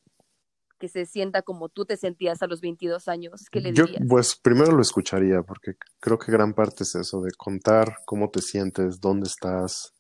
que 0.83 0.89
se 0.89 1.07
sienta 1.07 1.43
como 1.43 1.69
tú 1.69 1.85
te 1.85 1.97
sentías 1.97 2.43
a 2.43 2.49
los 2.49 2.61
22 2.61 3.07
años, 3.07 3.45
¿qué 3.53 3.61
le 3.61 3.73
Yo, 3.73 3.85
pues 4.09 4.35
primero 4.35 4.73
lo 4.73 4.83
escucharía, 4.83 5.41
porque 5.45 5.75
creo 6.01 6.19
que 6.19 6.33
gran 6.33 6.55
parte 6.55 6.83
es 6.83 6.97
eso, 6.97 7.21
de 7.21 7.31
contar 7.39 7.99
cómo 8.05 8.31
te 8.31 8.43
sientes, 8.43 9.01
dónde 9.01 9.29
estás, 9.29 9.93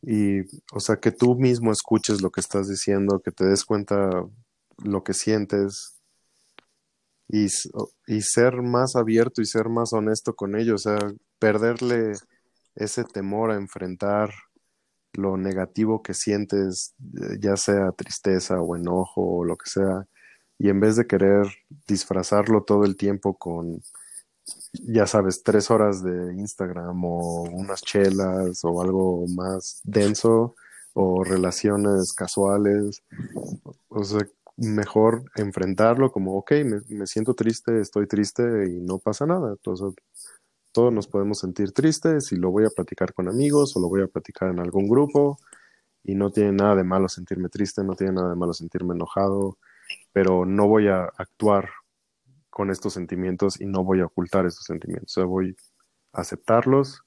y, 0.00 0.42
o 0.72 0.78
sea, 0.78 0.94
que 0.98 1.10
tú 1.10 1.34
mismo 1.34 1.72
escuches 1.72 2.22
lo 2.22 2.30
que 2.30 2.40
estás 2.40 2.68
diciendo, 2.68 3.18
que 3.18 3.32
te 3.32 3.44
des 3.44 3.64
cuenta 3.64 4.10
lo 4.84 5.02
que 5.02 5.12
sientes, 5.12 6.00
y, 7.26 7.46
y 8.06 8.20
ser 8.20 8.62
más 8.62 8.94
abierto 8.94 9.42
y 9.42 9.46
ser 9.46 9.68
más 9.68 9.92
honesto 9.92 10.34
con 10.34 10.54
ellos, 10.54 10.86
o 10.86 10.90
sea, 10.90 11.12
perderle 11.40 12.12
ese 12.76 13.02
temor 13.02 13.50
a 13.50 13.56
enfrentar 13.56 14.30
lo 15.14 15.36
negativo 15.36 16.02
que 16.02 16.14
sientes, 16.14 16.94
eh, 17.20 17.38
ya 17.40 17.56
sea 17.56 17.92
tristeza 17.92 18.60
o 18.60 18.76
enojo 18.76 19.22
o 19.22 19.44
lo 19.44 19.56
que 19.56 19.68
sea, 19.70 20.06
y 20.58 20.68
en 20.68 20.80
vez 20.80 20.96
de 20.96 21.06
querer 21.06 21.46
disfrazarlo 21.88 22.62
todo 22.64 22.84
el 22.84 22.96
tiempo 22.96 23.36
con, 23.36 23.82
ya 24.72 25.06
sabes, 25.06 25.42
tres 25.42 25.70
horas 25.70 26.02
de 26.02 26.34
Instagram 26.34 27.04
o 27.04 27.42
unas 27.42 27.82
chelas 27.82 28.64
o 28.64 28.82
algo 28.82 29.26
más 29.28 29.80
denso 29.84 30.54
o 30.94 31.24
relaciones 31.24 32.12
casuales, 32.12 33.02
o 33.88 34.04
sea, 34.04 34.26
mejor 34.56 35.24
enfrentarlo 35.36 36.12
como, 36.12 36.36
ok, 36.36 36.52
me, 36.64 36.80
me 36.88 37.06
siento 37.06 37.34
triste, 37.34 37.80
estoy 37.80 38.06
triste 38.06 38.42
y 38.68 38.80
no 38.80 38.98
pasa 38.98 39.26
nada. 39.26 39.50
Entonces, 39.52 39.94
todos 40.72 40.92
nos 40.92 41.06
podemos 41.06 41.38
sentir 41.38 41.72
tristes 41.72 42.32
y 42.32 42.36
lo 42.36 42.50
voy 42.50 42.64
a 42.64 42.70
platicar 42.70 43.12
con 43.12 43.28
amigos 43.28 43.76
o 43.76 43.80
lo 43.80 43.88
voy 43.88 44.02
a 44.02 44.06
platicar 44.06 44.50
en 44.50 44.58
algún 44.58 44.88
grupo 44.88 45.38
y 46.02 46.14
no 46.14 46.30
tiene 46.30 46.52
nada 46.52 46.74
de 46.76 46.84
malo 46.84 47.08
sentirme 47.08 47.48
triste, 47.48 47.84
no 47.84 47.94
tiene 47.94 48.14
nada 48.14 48.30
de 48.30 48.36
malo 48.36 48.52
sentirme 48.52 48.94
enojado, 48.94 49.58
pero 50.12 50.44
no 50.46 50.66
voy 50.66 50.88
a 50.88 51.04
actuar 51.04 51.68
con 52.50 52.70
estos 52.70 52.94
sentimientos 52.94 53.60
y 53.60 53.66
no 53.66 53.84
voy 53.84 54.00
a 54.00 54.06
ocultar 54.06 54.46
estos 54.46 54.66
sentimientos. 54.66 55.16
O 55.16 55.20
sea, 55.20 55.24
voy 55.24 55.56
a 56.12 56.20
aceptarlos 56.20 57.02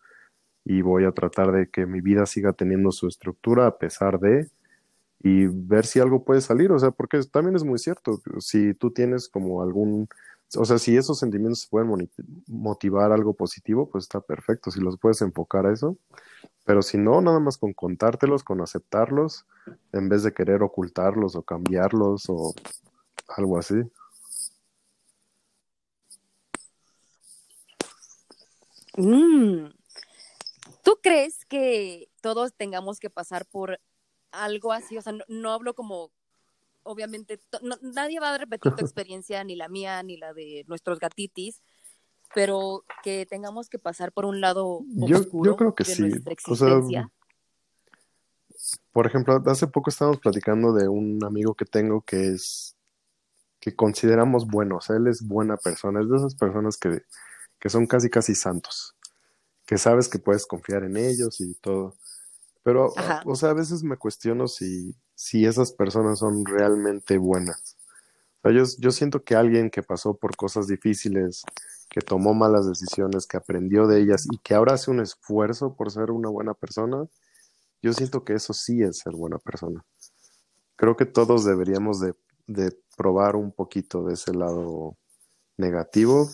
y 0.63 0.81
voy 0.81 1.05
a 1.05 1.11
tratar 1.11 1.51
de 1.51 1.69
que 1.69 1.85
mi 1.85 2.01
vida 2.01 2.25
siga 2.25 2.53
teniendo 2.53 2.91
su 2.91 3.07
estructura 3.07 3.67
a 3.67 3.77
pesar 3.77 4.19
de 4.19 4.49
y 5.19 5.47
ver 5.47 5.85
si 5.85 5.99
algo 5.99 6.23
puede 6.23 6.41
salir, 6.41 6.71
o 6.71 6.79
sea, 6.79 6.91
porque 6.91 7.19
también 7.31 7.55
es 7.55 7.63
muy 7.63 7.79
cierto, 7.79 8.21
si 8.39 8.73
tú 8.75 8.91
tienes 8.91 9.27
como 9.27 9.63
algún, 9.63 10.07
o 10.57 10.65
sea, 10.65 10.77
si 10.77 10.95
esos 10.95 11.19
sentimientos 11.19 11.61
se 11.61 11.67
pueden 11.69 12.09
motivar 12.47 13.11
algo 13.11 13.33
positivo, 13.33 13.89
pues 13.89 14.05
está 14.05 14.21
perfecto, 14.21 14.71
si 14.71 14.79
los 14.79 14.97
puedes 14.97 15.21
enfocar 15.21 15.65
a 15.65 15.73
eso, 15.73 15.97
pero 16.65 16.81
si 16.81 16.97
no, 16.97 17.21
nada 17.21 17.39
más 17.39 17.57
con 17.57 17.73
contártelos, 17.73 18.43
con 18.43 18.61
aceptarlos, 18.61 19.45
en 19.91 20.09
vez 20.09 20.23
de 20.23 20.33
querer 20.33 20.63
ocultarlos 20.63 21.35
o 21.35 21.43
cambiarlos 21.43 22.25
o 22.29 22.53
algo 23.35 23.57
así. 23.57 23.75
Mm. 28.97 29.69
¿Tú 30.83 30.99
crees 31.01 31.45
que 31.45 32.09
todos 32.21 32.53
tengamos 32.53 32.99
que 32.99 33.09
pasar 33.09 33.45
por 33.45 33.79
algo 34.31 34.71
así? 34.71 34.97
O 34.97 35.01
sea, 35.01 35.13
no 35.27 35.51
hablo 35.51 35.73
como, 35.73 36.11
obviamente, 36.85 37.39
no- 37.61 37.77
nadie 37.81 38.19
va 38.19 38.33
a 38.33 38.37
repetir 38.37 38.73
tu 38.75 38.85
experiencia, 38.85 39.43
ni 39.43 39.55
la 39.55 39.67
mía, 39.67 40.01
ni 40.03 40.17
la 40.17 40.33
de 40.33 40.63
nuestros 40.67 40.99
gatitis, 40.99 41.61
pero 42.33 42.83
que 43.03 43.25
tengamos 43.25 43.69
que 43.69 43.79
pasar 43.79 44.11
por 44.11 44.25
un 44.25 44.39
lado 44.39 44.81
Yo- 44.95 45.17
oscuro 45.17 45.51
yo 45.51 45.55
creo 45.57 45.75
que 45.75 45.83
de 45.83 45.95
sí. 45.95 46.01
nuestra 46.01 46.35
O 46.47 46.55
sea. 46.55 47.09
Por 48.91 49.05
ejemplo, 49.05 49.43
hace 49.47 49.67
poco 49.67 49.89
estábamos 49.89 50.19
platicando 50.19 50.73
de 50.73 50.87
un 50.87 51.23
amigo 51.23 51.53
que 51.55 51.65
tengo 51.65 52.01
que 52.01 52.29
es, 52.29 52.75
que 53.59 53.75
consideramos 53.75 54.47
bueno, 54.47 54.77
o 54.77 54.81
sea, 54.81 54.95
él 54.95 55.07
es 55.07 55.27
buena 55.27 55.57
persona, 55.57 56.01
es 56.01 56.09
de 56.09 56.17
esas 56.17 56.35
personas 56.35 56.77
que, 56.77 57.03
que 57.59 57.69
son 57.69 57.85
casi 57.85 58.09
casi 58.09 58.33
santos, 58.33 58.95
que 59.65 59.77
sabes 59.77 60.07
que 60.07 60.19
puedes 60.19 60.45
confiar 60.45 60.83
en 60.83 60.97
ellos 60.97 61.41
y 61.41 61.55
todo, 61.55 61.95
Pero, 62.63 62.93
Ajá. 62.97 63.21
o 63.25 63.35
sea, 63.35 63.49
a 63.49 63.53
veces 63.53 63.83
me 63.83 63.97
cuestiono 63.97 64.47
si, 64.47 64.95
si 65.15 65.45
esas 65.45 65.71
personas 65.71 66.19
son 66.19 66.45
realmente 66.45 67.17
buenas. 67.17 67.77
O 68.43 68.51
yo, 68.51 68.63
yo 68.79 68.91
siento 68.91 69.23
que 69.23 69.35
alguien 69.35 69.69
que 69.71 69.83
pasó 69.83 70.15
por 70.17 70.35
cosas 70.35 70.67
difíciles, 70.67 71.43
que 71.89 72.01
tomó 72.01 72.33
malas 72.33 72.67
decisiones, 72.67 73.25
que 73.25 73.37
aprendió 73.37 73.87
de 73.87 74.01
ellas 74.01 74.27
y 74.31 74.37
que 74.39 74.53
ahora 74.53 74.73
hace 74.73 74.91
un 74.91 74.99
esfuerzo 74.99 75.75
por 75.75 75.91
ser 75.91 76.11
una 76.11 76.29
buena 76.29 76.53
persona, 76.53 77.07
yo 77.81 77.93
siento 77.93 78.23
que 78.23 78.33
eso 78.33 78.53
sí 78.53 78.81
es 78.83 78.99
ser 78.99 79.13
buena 79.13 79.39
persona. 79.39 79.83
Creo 80.75 80.95
que 80.95 81.05
todos 81.05 81.45
deberíamos 81.45 81.99
de, 81.99 82.13
de 82.47 82.77
probar 82.97 83.35
un 83.35 83.51
poquito 83.51 84.03
de 84.03 84.15
ese 84.15 84.33
lado 84.33 84.97
negativo, 85.57 86.29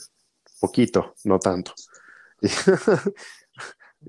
poquito, 0.60 1.14
no 1.24 1.40
tanto. 1.40 1.74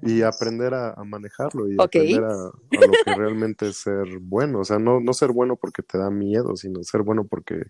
Y, 0.00 0.22
aprender 0.22 0.72
a, 0.72 0.94
a 0.94 1.04
manejarlo 1.04 1.68
y 1.68 1.76
aprender 1.78 2.24
a, 2.24 2.32
a 2.32 2.86
lo 2.86 2.92
que 3.04 3.14
realmente 3.14 3.68
es 3.68 3.76
ser 3.76 4.18
bueno. 4.20 4.60
O 4.60 4.64
sea, 4.64 4.78
no, 4.78 5.00
no 5.00 5.12
ser 5.12 5.32
bueno 5.32 5.56
porque 5.56 5.82
te 5.82 5.98
da 5.98 6.10
miedo, 6.10 6.56
sino 6.56 6.82
ser 6.82 7.02
bueno 7.02 7.24
porque 7.24 7.66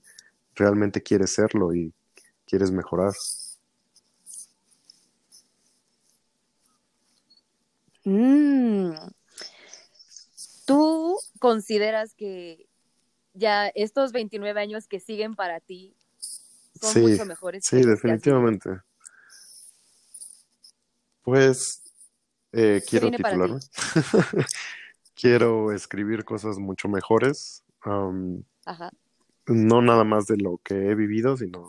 realmente 0.55 1.03
quieres 1.03 1.35
serlo 1.35 1.75
y 1.75 1.93
quieres 2.47 2.71
mejorar. 2.71 3.13
Mm. 8.05 8.93
¿Tú 10.65 11.19
consideras 11.39 12.15
que 12.15 12.69
ya 13.35 13.69
estos 13.69 14.13
29 14.13 14.61
años 14.61 14.87
que 14.87 15.01
siguen 15.01 15.35
para 15.35 15.61
ti 15.61 15.95
son 16.81 16.93
Sí, 16.93 17.01
mucho 17.01 17.25
mejores? 17.25 17.65
Sí, 17.65 17.83
definitivamente. 17.83 18.71
Pues 21.23 21.82
eh, 22.53 22.83
quiero 22.89 23.11
titularme. 23.11 23.61
Quiero 25.15 25.73
escribir 25.73 26.25
cosas 26.25 26.59
mucho 26.59 26.89
mejores. 26.89 27.65
Ajá. 28.65 28.91
no 29.47 29.83
nada 29.83 30.05
más 30.05 30.27
de 30.27 30.37
lo 30.37 30.59
que 30.63 30.75
he 30.75 30.95
vivido, 30.95 31.37
sino 31.37 31.69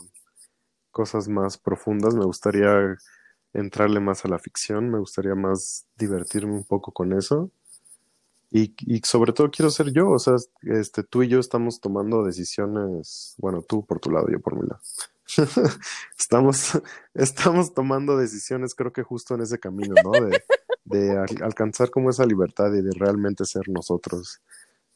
cosas 0.91 1.27
más 1.27 1.57
profundas. 1.57 2.15
Me 2.15 2.25
gustaría 2.25 2.97
entrarle 3.53 3.99
más 3.99 4.25
a 4.25 4.27
la 4.27 4.39
ficción, 4.39 4.89
me 4.89 4.99
gustaría 4.99 5.35
más 5.35 5.85
divertirme 5.97 6.53
un 6.53 6.63
poco 6.63 6.91
con 6.91 7.13
eso. 7.13 7.51
Y, 8.51 8.75
y 8.81 9.01
sobre 9.03 9.33
todo 9.33 9.49
quiero 9.49 9.71
ser 9.71 9.91
yo, 9.91 10.11
o 10.11 10.19
sea, 10.19 10.35
este, 10.61 11.03
tú 11.03 11.23
y 11.23 11.27
yo 11.27 11.39
estamos 11.39 11.81
tomando 11.81 12.23
decisiones, 12.23 13.33
bueno, 13.39 13.63
tú 13.63 13.83
por 13.83 13.99
tu 13.99 14.11
lado, 14.11 14.27
yo 14.29 14.39
por 14.39 14.55
mi 14.55 14.67
lado. 14.67 14.79
Estamos, 16.19 16.79
estamos 17.13 17.73
tomando 17.73 18.17
decisiones, 18.17 18.75
creo 18.75 18.91
que 18.93 19.03
justo 19.03 19.35
en 19.35 19.41
ese 19.41 19.59
camino, 19.59 19.95
¿no? 20.03 20.11
De, 20.11 20.43
de 20.85 21.17
al- 21.17 21.43
alcanzar 21.43 21.89
como 21.91 22.09
esa 22.09 22.25
libertad 22.25 22.73
y 22.73 22.81
de 22.81 22.91
realmente 22.97 23.45
ser 23.45 23.69
nosotros, 23.69 24.41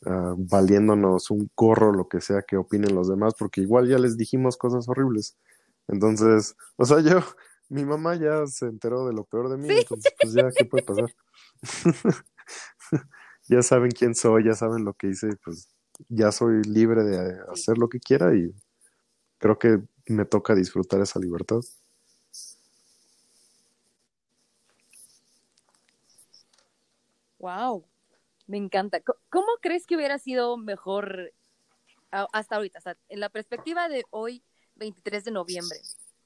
ah, 0.05 0.35
valiéndonos 0.37 1.31
un 1.31 1.49
gorro 1.55 1.93
lo 1.93 2.07
que 2.09 2.21
sea 2.21 2.43
que 2.43 2.57
opinen 2.57 2.95
los 2.95 3.09
demás, 3.09 3.33
porque 3.39 3.61
igual 3.61 3.87
ya 3.89 3.99
les 3.99 4.17
dijimos 4.17 4.57
cosas 4.57 4.89
horribles. 4.89 5.37
Entonces, 5.87 6.55
o 6.77 6.85
sea, 6.85 7.01
yo, 7.01 7.19
mi 7.69 7.85
mamá 7.85 8.15
ya 8.15 8.45
se 8.47 8.67
enteró 8.67 9.07
de 9.07 9.13
lo 9.13 9.25
peor 9.25 9.49
de 9.49 9.57
mí, 9.57 9.69
entonces, 9.73 10.13
pues 10.19 10.33
ya, 10.33 10.53
¿qué 10.53 10.65
puede 10.65 10.83
pasar? 10.83 11.09
Ya 13.49 13.61
saben 13.61 13.91
quién 13.91 14.13
soy, 14.15 14.45
ya 14.45 14.53
saben 14.53 14.83
lo 14.83 14.93
que 14.93 15.07
hice, 15.07 15.29
pues 15.43 15.69
ya 16.09 16.31
soy 16.31 16.61
libre 16.63 17.03
de 17.03 17.39
hacer 17.51 17.77
lo 17.77 17.89
que 17.89 17.99
quiera 17.99 18.35
y 18.35 18.53
creo 19.39 19.59
que 19.59 19.81
me 20.07 20.25
toca 20.25 20.55
disfrutar 20.55 21.01
esa 21.01 21.19
libertad. 21.19 21.61
Wow, 27.39 27.85
me 28.47 28.57
encanta. 28.57 29.01
¿Cómo 29.29 29.47
crees 29.61 29.85
que 29.85 29.95
hubiera 29.95 30.17
sido 30.19 30.57
mejor 30.57 31.33
hasta 32.11 32.55
ahorita? 32.55 32.79
O 32.79 32.81
sea, 32.81 32.97
en 33.09 33.19
la 33.19 33.29
perspectiva 33.29 33.89
de 33.89 34.05
hoy, 34.09 34.43
23 34.75 35.25
de 35.25 35.31
noviembre, 35.31 35.79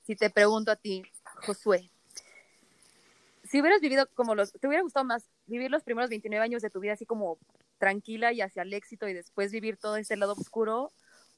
si 0.04 0.16
te 0.16 0.30
pregunto 0.30 0.72
a 0.72 0.76
ti, 0.76 1.04
Josué, 1.46 1.92
si 3.44 3.60
hubieras 3.60 3.82
vivido 3.82 4.08
como 4.14 4.36
los, 4.36 4.54
¿te 4.54 4.68
hubiera 4.68 4.84
gustado 4.84 5.06
más 5.06 5.30
vivir 5.46 5.70
los 5.70 5.84
primeros 5.84 6.10
29 6.10 6.44
años 6.44 6.62
de 6.62 6.70
tu 6.70 6.80
vida 6.80 6.94
así 6.94 7.06
como 7.06 7.38
tranquila 7.80 8.32
y 8.32 8.42
hacia 8.42 8.62
el 8.62 8.74
éxito 8.74 9.10
y 9.10 9.14
después 9.14 9.52
vivir 9.52 9.78
todo 9.78 9.98
ese 9.98 10.16
lado 10.16 10.34
oscuro? 10.34 10.92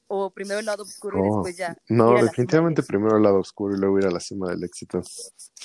¿O 0.06 0.30
primero 0.30 0.60
el 0.60 0.66
lado 0.66 0.82
oscuro 0.82 1.18
y 1.18 1.22
Oh, 1.22 1.24
después 1.24 1.56
ya? 1.56 1.76
No, 1.88 2.22
definitivamente 2.22 2.82
primero 2.82 3.16
el 3.16 3.22
lado 3.22 3.38
oscuro 3.38 3.74
y 3.74 3.80
luego 3.80 3.98
ir 3.98 4.06
a 4.06 4.10
la 4.10 4.20
cima 4.20 4.50
del 4.50 4.62
éxito. 4.62 5.00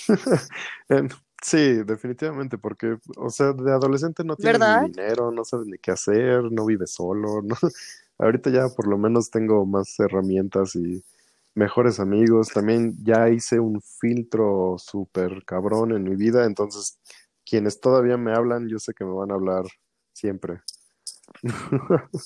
Sí, 1.41 1.83
definitivamente, 1.85 2.57
porque, 2.57 2.97
o 3.17 3.29
sea, 3.29 3.53
de 3.53 3.71
adolescente 3.71 4.23
no 4.23 4.35
tienes 4.35 4.59
¿Verdad? 4.59 4.81
ni 4.83 4.89
dinero, 4.89 5.31
no 5.31 5.45
sabes 5.45 5.67
ni 5.67 5.77
qué 5.77 5.91
hacer, 5.91 6.51
no 6.51 6.65
vives 6.65 6.91
solo, 6.91 7.41
¿no? 7.41 7.55
Ahorita 8.17 8.49
ya 8.49 8.67
por 8.67 8.87
lo 8.87 8.97
menos 8.97 9.31
tengo 9.31 9.65
más 9.65 9.97
herramientas 9.99 10.75
y 10.75 11.01
mejores 11.55 11.99
amigos. 12.01 12.49
También 12.49 12.97
ya 13.03 13.29
hice 13.29 13.59
un 13.59 13.81
filtro 13.81 14.75
súper 14.77 15.43
cabrón 15.45 15.93
en 15.93 16.03
mi 16.03 16.15
vida, 16.15 16.45
entonces 16.45 16.99
quienes 17.45 17.79
todavía 17.79 18.17
me 18.17 18.33
hablan, 18.33 18.67
yo 18.67 18.77
sé 18.79 18.93
que 18.93 19.05
me 19.05 19.13
van 19.13 19.31
a 19.31 19.35
hablar 19.35 19.63
siempre. 20.13 20.61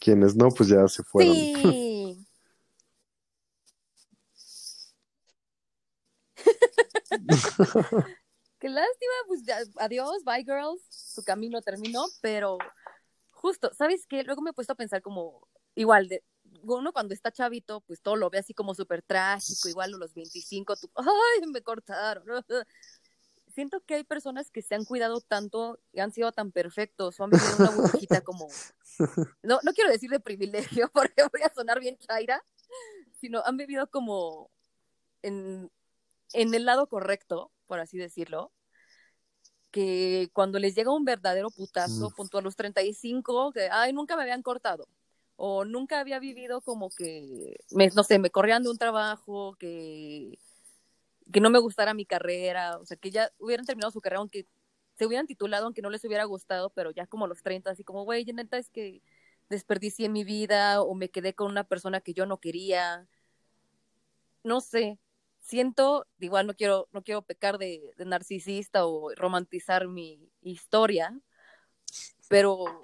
Quienes 0.00 0.36
no, 0.36 0.50
pues 0.50 0.68
ya 0.68 0.86
se 0.86 1.02
fueron. 1.02 1.34
Sí. 1.34 1.97
Qué 8.58 8.68
lástima, 8.68 9.12
pues 9.28 9.42
adiós, 9.76 10.24
bye 10.24 10.42
girls, 10.44 10.82
su 10.90 11.22
camino 11.22 11.62
terminó, 11.62 12.06
pero 12.20 12.58
justo, 13.30 13.70
¿sabes 13.72 14.04
qué? 14.08 14.24
Luego 14.24 14.42
me 14.42 14.50
he 14.50 14.52
puesto 14.52 14.72
a 14.72 14.76
pensar 14.76 15.00
como, 15.00 15.46
igual, 15.76 16.08
de, 16.08 16.24
uno 16.62 16.92
cuando 16.92 17.14
está 17.14 17.30
chavito, 17.30 17.82
pues 17.82 18.00
todo 18.00 18.16
lo 18.16 18.30
ve 18.30 18.38
así 18.38 18.54
como 18.54 18.74
súper 18.74 19.02
trágico, 19.02 19.68
igual 19.68 19.92
los 19.92 20.12
25, 20.12 20.76
tú, 20.76 20.90
ay, 20.96 21.46
me 21.46 21.62
cortaron. 21.62 22.24
Siento 23.54 23.80
que 23.80 23.94
hay 23.94 24.04
personas 24.04 24.50
que 24.50 24.62
se 24.62 24.74
han 24.74 24.84
cuidado 24.84 25.20
tanto 25.20 25.80
y 25.92 26.00
han 26.00 26.12
sido 26.12 26.32
tan 26.32 26.52
perfectos 26.52 27.18
o 27.18 27.24
han 27.24 27.30
vivido 27.30 27.56
una 27.58 27.70
burbujita 27.70 28.20
como, 28.22 28.48
no, 29.42 29.60
no 29.62 29.72
quiero 29.72 29.90
decir 29.90 30.10
de 30.10 30.20
privilegio 30.20 30.90
porque 30.92 31.22
voy 31.32 31.42
a 31.42 31.54
sonar 31.54 31.80
bien 31.80 31.96
chaira, 31.98 32.44
sino 33.20 33.42
han 33.44 33.56
vivido 33.56 33.88
como 33.88 34.50
en, 35.22 35.70
en 36.32 36.54
el 36.54 36.64
lado 36.64 36.86
correcto, 36.88 37.50
por 37.66 37.80
así 37.80 37.98
decirlo, 37.98 38.52
que 39.70 40.30
cuando 40.32 40.58
les 40.58 40.74
llega 40.74 40.94
un 40.94 41.04
verdadero 41.04 41.50
putazo, 41.50 42.10
Mm. 42.10 42.14
punto 42.14 42.38
a 42.38 42.42
los 42.42 42.56
35, 42.56 43.52
que, 43.52 43.68
ay, 43.70 43.92
nunca 43.92 44.16
me 44.16 44.22
habían 44.22 44.42
cortado, 44.42 44.88
o 45.36 45.64
nunca 45.64 46.00
había 46.00 46.18
vivido 46.18 46.60
como 46.62 46.90
que, 46.90 47.56
me, 47.70 47.88
no 47.88 48.02
sé, 48.02 48.18
me 48.18 48.30
corrían 48.30 48.62
de 48.62 48.70
un 48.70 48.78
trabajo, 48.78 49.54
que, 49.58 50.38
que 51.32 51.40
no 51.40 51.50
me 51.50 51.58
gustara 51.58 51.94
mi 51.94 52.06
carrera, 52.06 52.78
o 52.78 52.86
sea, 52.86 52.96
que 52.96 53.10
ya 53.10 53.30
hubieran 53.38 53.66
terminado 53.66 53.90
su 53.92 54.00
carrera, 54.00 54.20
aunque 54.20 54.46
se 54.96 55.06
hubieran 55.06 55.26
titulado, 55.26 55.66
aunque 55.66 55.82
no 55.82 55.90
les 55.90 56.04
hubiera 56.04 56.24
gustado, 56.24 56.70
pero 56.70 56.90
ya 56.90 57.06
como 57.06 57.26
a 57.26 57.28
los 57.28 57.42
30, 57.42 57.70
así 57.70 57.84
como, 57.84 58.04
güey, 58.04 58.24
neta 58.24 58.58
es 58.58 58.70
que 58.70 59.02
desperdicié 59.48 60.08
mi 60.08 60.24
vida 60.24 60.82
o 60.82 60.94
me 60.94 61.10
quedé 61.10 61.34
con 61.34 61.50
una 61.50 61.64
persona 61.64 62.00
que 62.00 62.14
yo 62.14 62.26
no 62.26 62.38
quería. 62.38 63.06
No 64.42 64.60
sé, 64.60 64.98
siento, 65.48 66.06
igual 66.20 66.46
no 66.46 66.54
quiero, 66.54 66.88
no 66.92 67.02
quiero 67.02 67.22
pecar 67.22 67.58
de, 67.58 67.80
de 67.96 68.04
narcisista 68.04 68.86
o 68.86 69.12
romantizar 69.16 69.88
mi 69.88 70.30
historia, 70.42 71.18
pero 72.28 72.80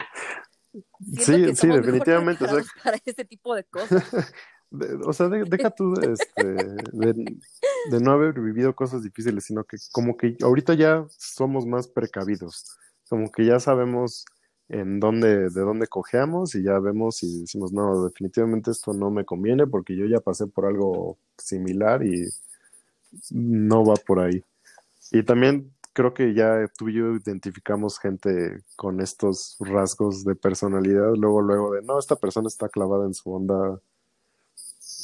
Sí, 1.16 1.44
que 1.44 1.54
sí, 1.54 1.68
definitivamente, 1.68 2.44
o 2.44 2.48
sea, 2.48 2.64
para 2.84 2.98
ese 3.04 3.24
tipo 3.24 3.54
de 3.54 3.64
cosas. 3.64 4.02
De- 4.70 4.96
o 5.04 5.12
sea, 5.12 5.28
de- 5.28 5.44
deja 5.44 5.70
tú 5.70 5.94
este, 6.00 6.42
de, 6.42 7.36
de 7.90 8.00
no 8.00 8.10
haber 8.10 8.32
vivido 8.40 8.74
cosas 8.74 9.04
difíciles, 9.04 9.44
sino 9.44 9.62
que 9.62 9.76
como 9.92 10.16
que 10.16 10.36
ahorita 10.42 10.74
ya 10.74 11.06
somos 11.10 11.64
más 11.64 11.86
precavidos, 11.86 12.76
como 13.08 13.30
que 13.30 13.46
ya 13.46 13.60
sabemos 13.60 14.24
en 14.68 14.98
dónde, 14.98 15.50
de 15.50 15.60
dónde 15.60 15.86
cojeamos 15.86 16.56
y 16.56 16.64
ya 16.64 16.80
vemos 16.80 17.22
y 17.22 17.42
decimos, 17.42 17.72
no, 17.72 18.02
definitivamente 18.04 18.72
esto 18.72 18.92
no 18.94 19.12
me 19.12 19.24
conviene 19.24 19.64
porque 19.64 19.96
yo 19.96 20.06
ya 20.06 20.18
pasé 20.18 20.48
por 20.48 20.66
algo 20.66 21.18
similar 21.38 22.04
y 22.04 22.24
no 23.30 23.84
va 23.84 23.94
por 23.94 24.20
ahí. 24.20 24.44
Y 25.12 25.22
también 25.22 25.72
creo 25.92 26.14
que 26.14 26.34
ya 26.34 26.66
tú 26.76 26.88
y 26.88 26.94
yo 26.94 27.12
identificamos 27.14 27.98
gente 27.98 28.62
con 28.76 29.00
estos 29.00 29.56
rasgos 29.60 30.24
de 30.24 30.34
personalidad, 30.34 31.14
luego, 31.16 31.42
luego 31.42 31.74
de, 31.74 31.82
no, 31.82 31.98
esta 31.98 32.16
persona 32.16 32.48
está 32.48 32.68
clavada 32.68 33.06
en 33.06 33.14
su 33.14 33.32
onda 33.32 33.80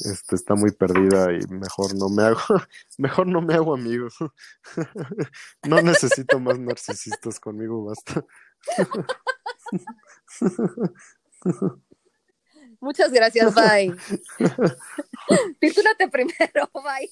este, 0.05 0.35
está 0.35 0.55
muy 0.55 0.71
perdida 0.71 1.31
y 1.33 1.45
mejor 1.47 1.95
no 1.95 2.09
me 2.09 2.23
hago, 2.23 2.39
mejor 2.97 3.27
no 3.27 3.41
me 3.41 3.53
hago 3.53 3.73
amigos. 3.73 4.15
No 5.63 5.81
necesito 5.81 6.39
más 6.39 6.59
narcisistas 6.59 7.39
conmigo, 7.39 7.85
basta. 7.85 8.25
Muchas 12.79 13.11
gracias, 13.11 13.53
bye. 13.53 13.95
Titúlate 15.59 16.07
primero, 16.09 16.69
bye. 16.73 17.09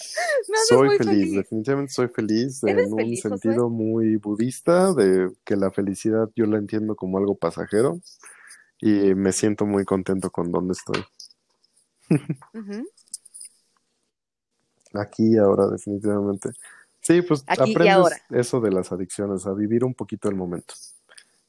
Haces 0.00 0.68
Soy 0.68 0.88
muy 0.88 0.98
feliz, 0.98 1.34
definitivamente 1.34 1.92
soy 1.92 2.08
feliz 2.08 2.62
¿Eres 2.64 2.86
en 2.86 2.92
un 2.92 2.98
feliz, 2.98 3.20
sentido 3.20 3.68
muy 3.68 4.16
budista, 4.16 4.92
de 4.94 5.30
que 5.44 5.56
la 5.56 5.70
felicidad 5.70 6.30
yo 6.34 6.46
la 6.46 6.58
entiendo 6.58 6.96
como 6.96 7.18
algo 7.18 7.36
pasajero 7.36 8.00
y 8.80 9.14
me 9.14 9.32
siento 9.32 9.66
muy 9.66 9.84
contento 9.84 10.30
con 10.30 10.50
donde 10.50 10.72
estoy. 10.72 11.04
Ujú. 12.54 12.88
Aquí 14.94 15.34
y 15.34 15.38
ahora, 15.38 15.66
definitivamente. 15.68 16.50
Sí, 17.00 17.22
pues 17.22 17.44
Aquí 17.46 17.70
y 17.70 17.72
aprendes 17.72 17.94
ahora. 17.94 18.16
eso 18.30 18.60
de 18.60 18.70
las 18.70 18.92
adicciones, 18.92 19.46
a 19.46 19.52
vivir 19.54 19.84
un 19.84 19.94
poquito 19.94 20.28
el 20.28 20.34
momento, 20.34 20.74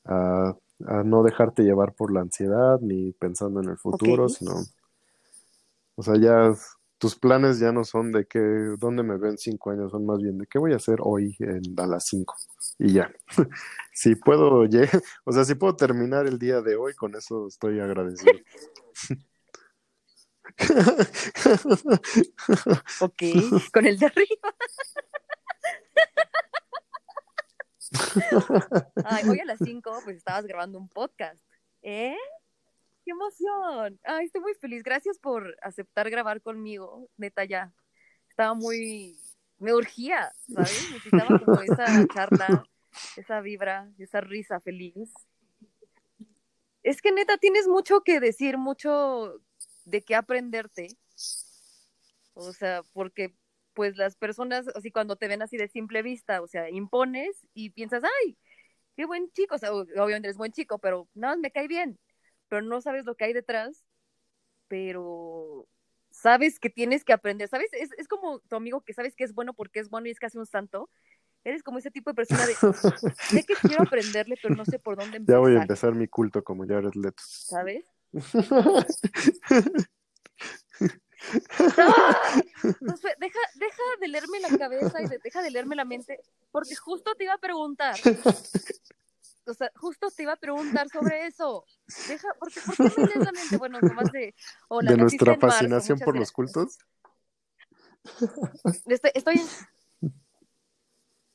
a, 0.06 0.56
a 0.88 1.04
no 1.04 1.24
dejarte 1.24 1.64
llevar 1.64 1.94
por 1.94 2.12
la 2.12 2.22
ansiedad 2.22 2.80
ni 2.82 3.12
pensando 3.14 3.62
en 3.62 3.70
el 3.70 3.78
futuro, 3.78 4.30
sino, 4.30 4.54
o 5.96 6.04
sea, 6.04 6.16
ya 6.18 6.54
tus 6.98 7.16
planes 7.16 7.60
ya 7.60 7.72
no 7.72 7.84
son 7.84 8.12
de 8.12 8.26
que, 8.26 8.40
¿dónde 8.78 9.02
me 9.02 9.18
ven 9.18 9.38
cinco 9.38 9.72
años? 9.72 9.92
Son 9.92 10.06
más 10.06 10.20
bien 10.20 10.38
de 10.38 10.46
qué 10.46 10.60
voy 10.60 10.74
a 10.74 10.76
hacer 10.76 11.00
hoy 11.02 11.36
en, 11.40 11.62
a 11.80 11.88
las 11.88 12.06
cinco 12.06 12.36
y 12.78 12.94
ya. 12.94 13.12
Si 13.94 14.16
puedo, 14.16 14.62
o 15.26 15.32
sea, 15.32 15.44
si 15.44 15.56
puedo 15.56 15.76
terminar 15.76 16.26
el 16.26 16.40
día 16.40 16.62
de 16.62 16.76
hoy, 16.76 16.94
con 16.94 17.16
eso 17.16 17.48
estoy 17.48 17.80
agradecido. 17.80 18.34
Ok, 23.00 23.24
con 23.74 23.86
el 23.86 23.98
de 23.98 24.06
arriba. 24.06 24.56
Ay, 29.06 29.28
hoy 29.30 29.40
a 29.40 29.46
las 29.46 29.60
5 29.60 30.02
pues 30.04 30.18
estabas 30.18 30.46
grabando 30.46 30.80
un 30.80 30.88
podcast. 30.88 31.42
¿Eh? 31.82 32.16
¡Qué 33.04 33.12
emoción! 33.12 34.00
Ay, 34.04 34.26
estoy 34.26 34.42
muy 34.42 34.54
feliz. 34.56 34.84
Gracias 34.84 35.18
por 35.18 35.58
aceptar 35.62 36.10
grabar 36.10 36.42
conmigo. 36.42 37.10
Neta, 37.18 37.44
ya. 37.46 37.74
Estaba 38.30 38.54
muy... 38.54 39.18
Me 39.58 39.74
urgía, 39.74 40.32
¿sabes? 40.54 40.90
Necesitaba 40.92 41.40
como 41.40 41.62
esa 41.62 42.08
charla, 42.08 42.64
esa 43.16 43.42
vibra, 43.42 43.92
esa 44.00 44.20
risa 44.22 44.60
feliz. 44.60 45.14
Es 46.82 47.02
que 47.02 47.12
neta, 47.12 47.38
tienes 47.38 47.68
mucho 47.68 48.02
que 48.02 48.20
decir, 48.20 48.58
mucho 48.58 49.40
de 49.86 50.02
qué 50.02 50.16
aprenderte. 50.16 50.98
O 52.34 52.54
sea, 52.54 52.82
porque 52.94 53.36
pues 53.74 53.98
las 53.98 54.16
personas, 54.16 54.68
así 54.76 54.92
cuando 54.92 55.16
te 55.16 55.28
ven 55.28 55.42
así 55.42 55.58
de 55.58 55.68
simple 55.68 56.02
vista, 56.02 56.42
o 56.42 56.48
sea, 56.48 56.70
impones 56.70 57.48
y 57.54 57.70
piensas, 57.72 58.04
ay, 58.04 58.38
qué 58.96 59.06
buen 59.06 59.32
chico, 59.32 59.56
o 59.56 59.58
sea, 59.58 59.74
obviamente 59.74 60.28
eres 60.28 60.38
buen 60.38 60.52
chico, 60.52 60.80
pero 60.80 61.08
nada 61.14 61.36
más 61.36 61.42
me 61.42 61.52
cae 61.52 61.68
bien, 61.68 62.00
pero 62.48 62.62
no 62.62 62.82
sabes 62.82 63.06
lo 63.06 63.16
que 63.16 63.26
hay 63.26 63.34
detrás, 63.34 63.86
pero 64.68 65.68
sabes 66.12 66.60
que 66.60 66.70
tienes 66.70 67.04
que 67.04 67.14
aprender, 67.14 67.48
¿sabes? 67.50 67.70
Es, 67.74 67.90
es 67.98 68.08
como 68.08 68.40
tu 68.40 68.56
amigo 68.56 68.82
que 68.82 68.94
sabes 68.94 69.16
que 69.16 69.24
es 69.24 69.34
bueno 69.34 69.54
porque 69.54 69.80
es 69.80 69.90
bueno 69.90 70.08
y 70.08 70.12
es 70.12 70.20
casi 70.20 70.38
un 70.38 70.46
santo. 70.46 70.90
Eres 71.44 71.64
como 71.64 71.80
ese 71.80 71.90
tipo 71.90 72.12
de 72.12 72.14
persona 72.14 72.46
de, 72.46 72.54
sé 73.18 73.44
que 73.44 73.56
quiero 73.56 73.84
aprenderle, 73.84 74.36
pero 74.42 74.54
no 74.54 74.64
sé 74.64 74.78
por 74.78 74.96
dónde 74.98 75.20
Ya 75.26 75.40
voy 75.40 75.54
a 75.54 75.62
empezar, 75.62 75.90
empezar 75.90 75.96
mi 75.96 76.08
culto 76.08 76.44
como 76.44 76.68
Jared 76.68 76.94
Leto. 76.94 77.24
¿sabes? 77.26 77.84
¡Ah! 81.78 82.42
Josué, 82.80 83.16
deja, 83.20 83.40
deja 83.56 83.84
de 84.00 84.08
leerme 84.08 84.40
la 84.40 84.58
cabeza 84.58 85.02
y 85.02 85.08
de- 85.08 85.20
deja 85.24 85.42
de 85.42 85.52
leerme 85.52 85.76
la 85.76 85.86
mente, 85.86 86.20
porque 86.52 86.76
justo 86.76 87.14
te 87.16 87.26
iba 87.26 87.34
a 87.34 87.38
preguntar. 87.38 87.96
O 89.46 89.54
sea, 89.54 89.72
justo 89.76 90.10
te 90.12 90.24
iba 90.24 90.34
a 90.34 90.38
preguntar 90.38 90.88
sobre 90.90 91.26
eso. 91.28 91.66
Deja, 92.08 92.28
¿por 92.40 92.52
qué, 92.52 92.62
por 92.66 92.76
qué 92.76 92.84
me 93.02 93.08
lees 93.08 93.20
la 93.26 93.32
mente? 93.32 93.58
Bueno, 93.58 93.80
nomás 93.82 94.12
de. 94.12 94.34
Hola, 94.68 94.92
de 94.92 94.98
nuestra 94.98 95.32
marzo, 95.34 95.48
fascinación 95.48 96.00
por 96.00 96.18
los 96.18 96.32
cultos. 96.32 96.78
Estoy, 98.86 99.12
estoy 99.14 99.36
en- 99.36 100.12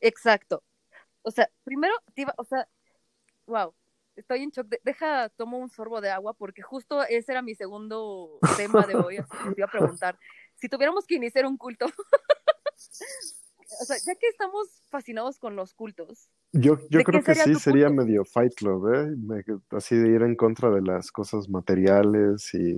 Exacto. 0.01 0.63
O 1.23 1.31
sea, 1.31 1.51
primero 1.65 1.95
te 2.15 2.23
iba, 2.23 2.35
o 2.37 2.45
sea, 2.45 2.69
wow, 3.47 3.75
estoy 4.17 4.43
en 4.43 4.51
shock. 4.51 4.69
De- 4.69 4.81
deja, 4.85 5.29
tomo 5.31 5.59
un 5.59 5.69
sorbo 5.71 6.01
de 6.01 6.11
agua 6.11 6.35
porque 6.35 6.63
justo 6.63 7.03
ese 7.05 7.33
era 7.33 7.43
mi 7.43 7.55
segundo 7.55 8.43
tema 8.57 8.87
de 8.87 8.97
hoy. 8.97 9.19
Así 9.19 9.39
que 9.39 9.51
te 9.51 9.61
iba 9.61 9.67
a 9.67 9.71
preguntar 9.71 10.19
si 10.57 10.69
tuviéramos 10.69 11.07
que 11.07 11.17
iniciar 11.17 11.47
un 11.47 11.57
culto. 11.59 11.87
o 13.81 13.85
sea, 13.85 13.97
ya 14.07 14.15
que 14.15 14.29
estamos 14.29 14.83
fascinados 14.91 15.39
con 15.39 15.57
los 15.57 15.75
cultos, 15.75 16.31
Yo, 16.53 16.79
yo 16.89 16.99
¿De 16.99 17.05
creo 17.05 17.23
que 17.23 17.35
sí 17.35 17.55
sería 17.57 17.89
culto? 17.89 18.03
medio 18.05 18.25
Fight 18.25 18.55
Club, 18.55 18.95
¿eh? 18.95 19.15
Me- 19.17 19.45
así 19.77 19.97
de 19.97 20.09
ir 20.09 20.23
en 20.23 20.37
contra 20.37 20.71
de 20.71 20.81
las 20.83 21.13
cosas 21.13 21.49
materiales 21.49 22.55
y 22.55 22.77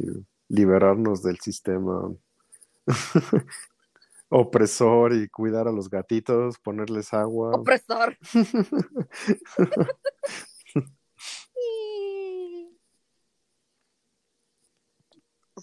liberarnos 0.49 1.23
del 1.23 1.39
sistema 1.39 2.11
opresor 4.31 5.15
y 5.15 5.29
cuidar 5.29 5.69
a 5.69 5.73
los 5.73 5.89
gatitos, 5.91 6.59
ponerles 6.59 7.13
agua. 7.15 7.53
opresor. 7.53 8.17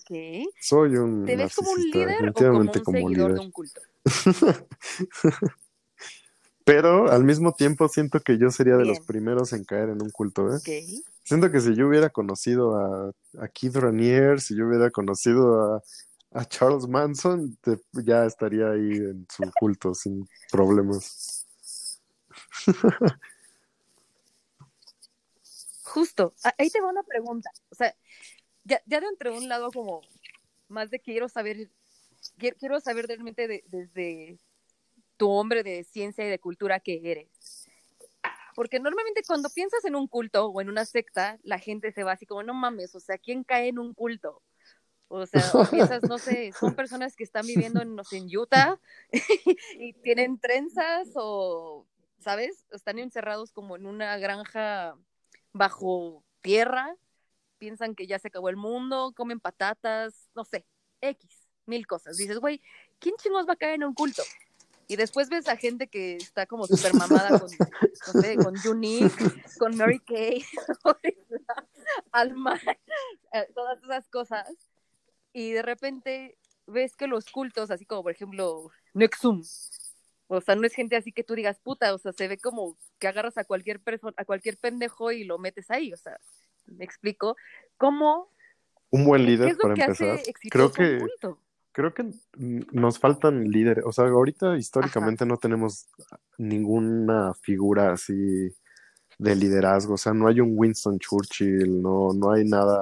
Ok. 0.06 0.48
Soy 0.62 0.96
un 0.96 1.26
¿Te 1.26 1.36
ves 1.36 1.56
como 1.56 1.72
un 1.72 1.78
líder 1.82 2.30
o 2.30 2.34
como 2.34 2.60
un 2.60 2.74
definitivamente 2.74 2.82
como 2.84 3.10
seguidor 3.10 3.32
líder. 3.32 3.34
de 3.34 3.40
un 3.46 3.52
culto? 3.52 3.82
Pero 6.64 7.12
al 7.12 7.24
mismo 7.24 7.54
tiempo 7.54 7.88
siento 7.88 8.20
que 8.22 8.38
yo 8.40 8.50
sería 8.50 8.76
de 8.76 8.86
los 8.86 9.00
primeros 9.02 9.54
en 9.54 9.64
caer 9.66 9.90
en 9.90 10.02
un 10.02 10.10
culto, 10.10 10.52
¿eh? 10.52 10.58
Ok. 10.58 10.70
Siento 11.24 11.52
que 11.52 11.60
si 11.62 11.76
yo 11.76 11.88
hubiera 11.88 12.10
conocido 12.10 12.76
a, 12.76 13.12
a 13.40 13.48
Keith 13.50 13.76
Raniere, 13.76 14.40
si 14.40 14.56
yo 14.56 14.68
hubiera 14.68 14.90
conocido 14.90 15.76
a, 15.76 15.84
a 16.32 16.46
Charles 16.46 16.88
Manson, 16.88 17.56
te- 17.62 17.80
ya 18.04 18.26
estaría 18.26 18.70
ahí 18.72 18.92
en 18.98 19.28
su 19.30 19.44
culto 19.60 19.94
sin 19.94 20.28
problemas. 20.52 21.46
Justo, 25.84 26.34
ahí 26.58 26.70
te 26.70 26.82
va 26.82 26.90
una 26.90 27.04
pregunta. 27.04 27.50
O 27.70 27.76
sea, 27.76 27.96
ya, 28.66 28.82
ya 28.86 29.00
de 29.00 29.08
entre 29.08 29.30
un 29.30 29.48
lado 29.48 29.72
como 29.72 30.02
más 30.68 30.90
de 30.90 31.00
quiero 31.00 31.30
saber, 31.30 31.70
quiero, 32.38 32.80
saber 32.80 33.08
realmente 33.08 33.48
de- 33.48 33.64
desde 33.68 34.40
tu 35.18 35.30
hombre 35.30 35.64
de 35.64 35.84
ciencia 35.84 36.26
y 36.26 36.30
de 36.30 36.40
cultura 36.40 36.80
que 36.80 37.00
eres. 37.04 37.68
Porque 38.56 38.80
normalmente 38.80 39.22
cuando 39.28 39.50
piensas 39.50 39.86
en 39.86 39.96
un 39.96 40.08
culto 40.08 40.48
o 40.48 40.62
en 40.62 40.70
una 40.70 40.86
secta, 40.86 41.38
la 41.44 41.60
gente 41.60 41.92
se 41.92 42.04
va 42.04 42.14
así 42.14 42.26
como, 42.26 42.44
no 42.44 42.54
mames, 42.54 42.96
o 42.96 43.00
sea, 43.00 43.18
¿quién 43.18 43.44
cae 43.44 43.68
en 43.68 43.80
un 43.80 43.94
culto? 43.94 44.42
O 45.08 45.26
sea, 45.28 45.52
piensas, 45.70 46.04
no 46.04 46.18
sé, 46.18 46.52
son 46.54 46.76
personas 46.76 47.16
que 47.16 47.24
están 47.24 47.46
viviendo 47.46 47.82
en, 47.82 47.96
no 47.96 48.04
sé, 48.04 48.18
en 48.18 48.36
Utah 48.36 48.80
y 49.80 49.94
tienen 49.94 50.40
trenzas 50.40 51.10
o, 51.16 51.86
¿sabes? 52.20 52.66
Están 52.72 52.98
encerrados 52.98 53.52
como 53.52 53.76
en 53.76 53.86
una 53.86 54.18
granja 54.18 54.98
bajo 55.54 56.24
tierra, 56.42 56.96
piensan 57.66 57.96
que 57.96 58.06
ya 58.06 58.20
se 58.20 58.28
acabó 58.28 58.50
el 58.50 58.58
mundo, 58.58 59.12
comen 59.16 59.40
patatas, 59.40 60.30
no 60.36 60.46
sé, 60.46 60.68
X, 61.02 61.48
mil 61.66 61.88
cosas. 61.88 62.16
Dices, 62.16 62.38
güey, 62.38 62.62
¿quién 63.00 63.16
chingos 63.16 63.48
va 63.50 63.54
a 63.54 63.56
caer 63.56 63.74
en 63.74 63.86
un 63.86 63.96
culto? 63.96 64.22
Y 64.88 64.98
después 64.98 65.30
ves 65.30 65.48
a 65.48 65.58
gente 65.58 65.88
que 65.88 66.18
está 66.18 66.46
como 66.46 66.68
súper 66.68 66.94
mamada 66.94 67.40
con, 67.40 67.50
no 67.50 68.22
sé, 68.22 68.36
con 68.36 68.54
Unique, 68.70 69.16
con 69.58 69.76
Mary 69.76 69.98
Kay, 69.98 70.46
Alma, 72.12 72.62
eh, 73.34 73.48
todas 73.56 73.82
esas 73.82 74.08
cosas. 74.10 74.48
Y 75.34 75.54
de 75.54 75.64
repente 75.64 76.38
ves 76.68 76.96
que 76.96 77.08
los 77.08 77.26
cultos, 77.32 77.72
así 77.72 77.84
como 77.88 78.04
por 78.04 78.12
ejemplo 78.12 78.70
Nexum, 78.94 79.42
o 80.28 80.40
sea, 80.40 80.54
no 80.54 80.68
es 80.68 80.76
gente 80.76 80.96
así 80.96 81.12
que 81.12 81.24
tú 81.24 81.34
digas 81.34 81.60
puta, 81.60 81.96
o 81.96 81.98
sea, 81.98 82.14
se 82.14 82.28
ve 82.28 82.38
como 82.38 82.78
que 83.00 83.08
agarras 83.08 83.40
a 83.40 83.44
cualquier 83.44 83.80
persona, 83.80 84.14
a 84.18 84.26
cualquier 84.26 84.60
pendejo 84.60 85.12
y 85.12 85.24
lo 85.24 85.40
metes 85.40 85.72
ahí, 85.72 85.92
o 85.94 85.98
sea, 85.98 86.20
me 86.68 86.86
explico. 86.86 87.36
¿Cómo? 87.78 88.30
Un 88.92 89.06
buen 89.06 89.24
¿Qué 89.24 89.32
líder 89.32 89.50
es 89.50 89.58
lo 89.58 89.62
para 89.64 89.76
que 89.76 89.82
empezar. 89.82 90.10
hace 90.10 90.34
Creo 90.50 90.72
que 90.72 91.00
creo 91.76 91.94
que 91.94 92.10
nos 92.38 93.00
faltan 93.00 93.44
líderes. 93.52 93.84
O 93.86 93.92
sea, 93.92 94.06
ahorita 94.06 94.56
históricamente 94.58 95.26
no 95.26 95.36
tenemos 95.36 95.90
ninguna 96.38 97.34
figura 97.42 97.92
así 97.92 98.56
de 99.18 99.36
liderazgo. 99.36 99.96
O 99.96 99.98
sea, 99.98 100.14
no 100.14 100.28
hay 100.28 100.40
un 100.40 100.54
Winston 100.56 101.00
Churchill, 101.00 101.82
no, 101.82 102.14
no 102.14 102.32
hay 102.32 102.46
nada. 102.46 102.82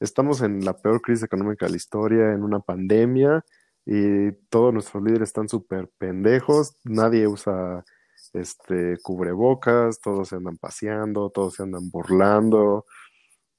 Estamos 0.00 0.42
en 0.42 0.64
la 0.64 0.76
peor 0.76 1.00
crisis 1.00 1.22
económica 1.22 1.66
de 1.66 1.70
la 1.70 1.76
historia, 1.76 2.32
en 2.32 2.42
una 2.42 2.58
pandemia, 2.58 3.44
y 3.86 4.32
todos 4.50 4.74
nuestros 4.74 5.04
líderes 5.04 5.28
están 5.28 5.48
súper 5.48 5.88
pendejos. 5.96 6.76
Nadie 6.82 7.28
usa 7.28 7.84
este 8.32 8.98
cubrebocas, 9.02 10.00
todos 10.00 10.30
se 10.30 10.36
andan 10.36 10.56
paseando, 10.56 11.30
todos 11.30 11.54
se 11.54 11.62
andan 11.62 11.90
burlando. 11.90 12.86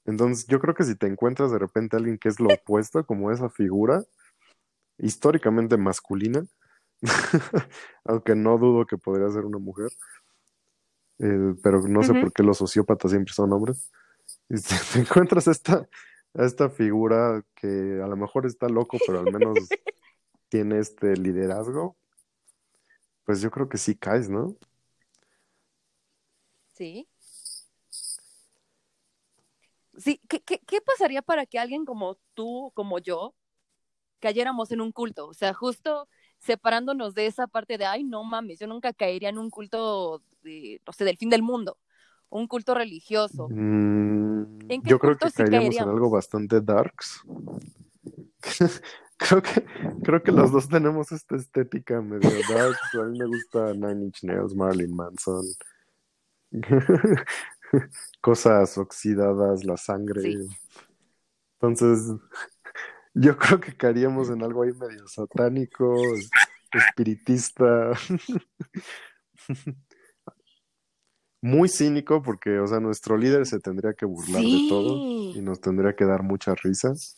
Entonces, 0.05 0.47
yo 0.47 0.59
creo 0.59 0.73
que 0.73 0.83
si 0.83 0.95
te 0.95 1.07
encuentras 1.07 1.51
de 1.51 1.59
repente 1.59 1.95
a 1.95 1.99
alguien 1.99 2.17
que 2.17 2.29
es 2.29 2.39
lo 2.39 2.53
opuesto, 2.53 3.05
como 3.05 3.31
esa 3.31 3.49
figura, 3.49 4.03
históricamente 4.97 5.77
masculina, 5.77 6.45
aunque 8.05 8.35
no 8.35 8.57
dudo 8.57 8.85
que 8.85 8.97
podría 8.97 9.29
ser 9.29 9.45
una 9.45 9.59
mujer, 9.59 9.91
eh, 11.19 11.55
pero 11.61 11.81
no 11.87 12.03
sé 12.03 12.13
por 12.13 12.33
qué 12.33 12.43
los 12.43 12.57
sociópatas 12.57 13.11
siempre 13.11 13.33
son 13.33 13.53
hombres. 13.53 13.91
Y 14.49 14.57
si 14.57 14.75
te 14.93 14.99
encuentras 14.99 15.47
esta, 15.47 15.87
a 16.33 16.45
esta 16.45 16.69
figura 16.69 17.43
que 17.55 18.01
a 18.03 18.07
lo 18.07 18.15
mejor 18.17 18.45
está 18.45 18.67
loco, 18.67 18.97
pero 19.05 19.19
al 19.19 19.31
menos 19.31 19.57
tiene 20.49 20.79
este 20.79 21.15
liderazgo, 21.15 21.95
pues 23.25 23.41
yo 23.41 23.51
creo 23.51 23.69
que 23.69 23.77
sí 23.77 23.95
caes, 23.95 24.29
¿no? 24.29 24.55
Sí. 26.73 27.07
Sí, 29.97 30.19
¿qué, 30.27 30.41
qué, 30.41 30.59
qué 30.65 30.81
pasaría 30.81 31.21
para 31.21 31.45
que 31.45 31.59
alguien 31.59 31.85
como 31.85 32.17
tú, 32.33 32.71
como 32.73 32.99
yo, 32.99 33.35
cayéramos 34.19 34.71
en 34.71 34.81
un 34.81 34.91
culto? 34.91 35.27
O 35.27 35.33
sea, 35.33 35.53
justo 35.53 36.07
separándonos 36.39 37.13
de 37.13 37.27
esa 37.27 37.47
parte 37.47 37.77
de, 37.77 37.85
ay, 37.85 38.03
no 38.03 38.23
mames, 38.23 38.59
yo 38.59 38.67
nunca 38.67 38.93
caería 38.93 39.29
en 39.29 39.37
un 39.37 39.49
culto, 39.49 40.21
de, 40.41 40.81
no 40.85 40.93
sé, 40.93 41.05
del 41.05 41.17
fin 41.17 41.29
del 41.29 41.41
mundo, 41.41 41.77
un 42.29 42.47
culto 42.47 42.73
religioso. 42.73 43.47
Mm, 43.49 44.69
¿En 44.69 44.81
qué 44.81 44.89
yo 44.89 44.99
creo 44.99 45.11
culto 45.13 45.27
que 45.27 45.31
sí 45.31 45.37
caeríamos 45.37 45.77
en 45.77 45.89
algo 45.89 46.09
bastante 46.09 46.61
darks. 46.61 47.21
Creo 49.15 49.41
que, 49.41 49.63
creo 50.03 50.23
que 50.23 50.31
los 50.31 50.51
dos 50.51 50.67
tenemos 50.67 51.11
esta 51.11 51.35
estética 51.37 52.01
medio 52.01 52.29
darks. 52.49 52.95
A 52.95 53.03
mí 53.03 53.17
me 53.17 53.25
gusta 53.25 53.73
Nine 53.73 54.05
Inch 54.05 54.23
Nails, 54.23 54.53
Marilyn 54.53 54.93
Manson. 54.93 55.45
Cosas 58.21 58.77
oxidadas, 58.77 59.63
la 59.63 59.77
sangre. 59.77 60.21
Sí. 60.21 60.47
Entonces, 61.61 62.15
yo 63.13 63.37
creo 63.37 63.59
que 63.59 63.75
caeríamos 63.75 64.29
en 64.29 64.43
algo 64.43 64.63
ahí 64.63 64.71
medio 64.73 65.07
satánico, 65.07 66.13
es- 66.15 66.29
espiritista. 66.73 67.91
Muy 71.41 71.67
cínico 71.67 72.21
porque, 72.21 72.57
o 72.59 72.67
sea, 72.67 72.79
nuestro 72.79 73.17
líder 73.17 73.45
se 73.45 73.59
tendría 73.59 73.93
que 73.93 74.05
burlar 74.05 74.43
de 74.43 74.65
todo 74.69 75.01
y 75.33 75.41
nos 75.41 75.59
tendría 75.59 75.93
que 75.93 76.05
dar 76.05 76.23
muchas 76.23 76.61
risas. 76.63 77.17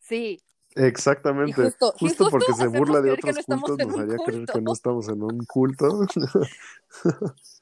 sí. 0.00 0.42
Exactamente, 0.76 1.54
justo, 1.54 1.94
y 1.96 1.98
justo 2.00 2.24
justo 2.24 2.30
porque 2.30 2.52
se 2.52 2.66
burla 2.66 3.00
de 3.00 3.08
no 3.08 3.14
otros 3.14 3.44
cultos, 3.46 3.78
nos 3.78 3.98
haría 3.98 4.18
creer 4.18 4.46
que 4.46 4.60
no 4.60 4.66
culto. 4.66 4.72
estamos 4.72 5.08
en 5.08 5.22
un 5.22 5.44
culto. 5.46 6.06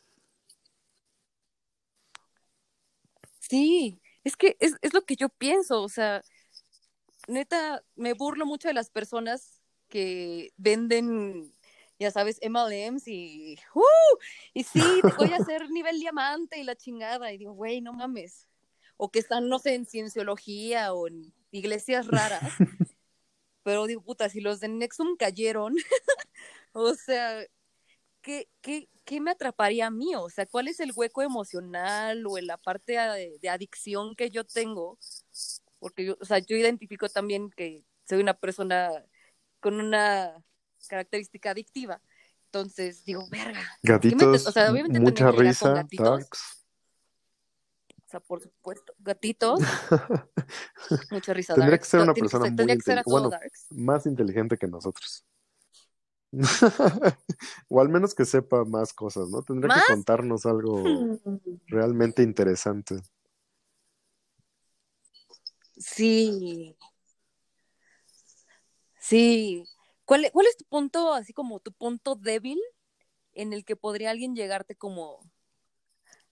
Sí, 3.49 4.01
es 4.25 4.37
que 4.37 4.57
es, 4.59 4.75
es 4.81 4.95
lo 4.95 5.03
que 5.03 5.17
yo 5.17 5.29
pienso, 5.29 5.83
o 5.83 5.89
sea, 5.89 6.23
neta, 7.29 7.85
me 7.95 8.15
burlo 8.15 8.47
mucho 8.47 8.69
de 8.69 8.75
las 8.75 8.91
personas 8.91 9.61
que 9.89 10.53
venden, 10.57 11.53
ya 11.99 12.11
sabes, 12.11 12.39
MLMs 12.41 13.07
y, 13.07 13.59
¡uh! 13.75 14.19
y 14.55 14.65
sí, 14.65 14.81
te 15.03 15.13
voy 15.19 15.33
a 15.33 15.37
hacer 15.37 15.71
nivel 15.71 16.01
diamante 16.01 16.59
y 16.59 16.65
la 16.65 16.75
chingada, 16.75 17.33
y 17.33 17.39
digo, 17.39 17.53
güey, 17.53 17.83
no 17.83 17.93
mames, 17.93 18.49
o 18.97 19.11
que 19.11 19.19
están, 19.19 19.49
no 19.49 19.59
sé, 19.59 19.75
en 19.75 19.85
cienciología 19.85 20.95
o 20.95 21.07
en 21.07 21.33
iglesias 21.51 22.07
raras, 22.09 22.41
pero 23.65 23.87
digo, 23.87 24.03
puta, 24.03 24.29
si 24.29 24.41
los 24.41 24.61
de 24.61 24.69
Nexum 24.69 25.17
cayeron, 25.17 25.75
o 26.73 26.95
sea, 26.95 27.45
¿qué, 28.23 28.49
qué, 28.61 28.89
qué 29.05 29.21
me 29.21 29.33
atraparía 29.33 29.87
a 29.89 29.91
mí? 29.91 30.15
O 30.15 30.31
sea, 30.31 30.47
¿cuál 30.47 30.69
es 30.69 30.79
el 30.81 30.93
hueco 30.95 31.23
emocional 31.23 32.25
o 32.27 32.39
en 32.39 32.47
la 32.47 32.59
parte 32.59 32.93
de, 32.93 33.39
de 33.41 33.49
adicción 33.49 34.15
que 34.15 34.31
yo 34.31 34.45
tengo? 34.45 34.99
Porque 35.81 36.05
yo, 36.05 36.17
o 36.21 36.25
sea, 36.25 36.39
yo 36.39 36.57
identifico 36.57 37.09
también 37.09 37.51
que 37.51 37.83
soy 38.09 38.21
una 38.21 38.35
persona 38.35 38.91
con 39.61 39.81
una 39.81 40.43
característica 40.89 41.51
adictiva. 41.51 42.01
Entonces 42.47 43.05
digo, 43.05 43.27
verga. 43.31 43.61
¿qué 43.83 43.89
me 43.89 43.99
te- 43.99 44.15
Gatitos, 44.15 44.47
o 44.47 44.53
sea, 44.53 44.71
obviamente 44.71 45.01
mucha 45.01 45.25
lidiar 45.31 45.37
con 45.37 45.47
risa, 45.47 45.75
gatitos. 45.75 46.64
Sea, 48.15 48.21
por 48.21 48.41
supuesto, 48.41 48.95
gatitos, 49.01 49.59
mucha 51.11 51.35
risa. 51.35 51.53
Tendría 51.55 51.79
que 51.79 51.79
darks. 51.79 51.89
ser 51.89 52.01
una 52.01 52.15
que 52.15 52.21
persona 52.21 52.45
muy 52.45 52.55
que 52.55 52.73
inteligente, 52.75 53.03
bueno, 53.11 53.31
más 53.71 54.07
inteligente 54.07 54.57
que 54.57 54.69
nosotros. 54.69 55.27
O 57.69 57.81
al 57.81 57.89
menos 57.89 58.15
que 58.15 58.25
sepa 58.25 58.65
más 58.65 58.93
cosas, 58.93 59.29
¿no? 59.31 59.43
Tendría 59.43 59.75
que 59.75 59.95
contarnos 59.95 60.47
algo 60.47 60.81
realmente 61.67 62.23
interesante. 62.23 63.01
Sí, 65.77 66.77
sí. 69.01 69.65
¿Cuál, 70.05 70.31
cuál 70.33 70.47
es 70.47 70.57
tu 70.57 70.65
punto, 70.67 71.15
así 71.15 71.33
como 71.33 71.59
tu 71.59 71.73
punto 71.73 72.15
débil 72.15 72.61
en 73.33 73.53
el 73.53 73.65
que 73.65 73.75
podría 73.75 74.13
alguien 74.13 74.37
llegarte 74.37 74.77
como 74.77 75.19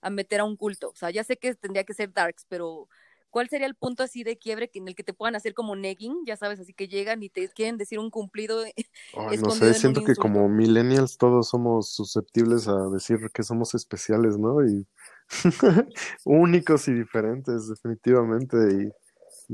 a 0.02 0.10
meter 0.10 0.40
a 0.40 0.44
un 0.44 0.56
culto? 0.56 0.90
O 0.90 0.96
sea, 0.96 1.10
ya 1.10 1.24
sé 1.24 1.38
que 1.38 1.54
tendría 1.54 1.84
que 1.84 1.94
ser 1.94 2.12
darks, 2.12 2.44
pero 2.48 2.88
¿cuál 3.30 3.48
sería 3.48 3.66
el 3.66 3.74
punto 3.74 4.02
así 4.02 4.24
de 4.24 4.36
quiebre 4.36 4.68
que- 4.68 4.80
en 4.80 4.88
el 4.88 4.94
que 4.94 5.04
te 5.04 5.14
puedan 5.14 5.36
hacer 5.36 5.54
como 5.54 5.74
negging? 5.76 6.24
Ya 6.26 6.36
sabes, 6.36 6.60
así 6.60 6.74
que 6.74 6.88
llegan 6.88 7.22
y 7.22 7.30
te 7.30 7.48
quieren 7.48 7.78
decir 7.78 7.98
un 7.98 8.10
cumplido. 8.10 8.62
Ay, 9.16 9.38
no 9.38 9.50
sé, 9.50 9.72
siento 9.74 10.04
que 10.04 10.14
como 10.16 10.48
millennials 10.48 11.16
todos 11.16 11.48
somos 11.48 11.94
susceptibles 11.94 12.68
a 12.68 12.88
decir 12.90 13.18
que 13.32 13.42
somos 13.42 13.74
especiales, 13.74 14.38
¿no? 14.38 14.64
Y 14.66 14.86
únicos 16.24 16.88
y 16.88 16.92
diferentes, 16.94 17.68
definitivamente. 17.68 18.56
Y 18.58 18.92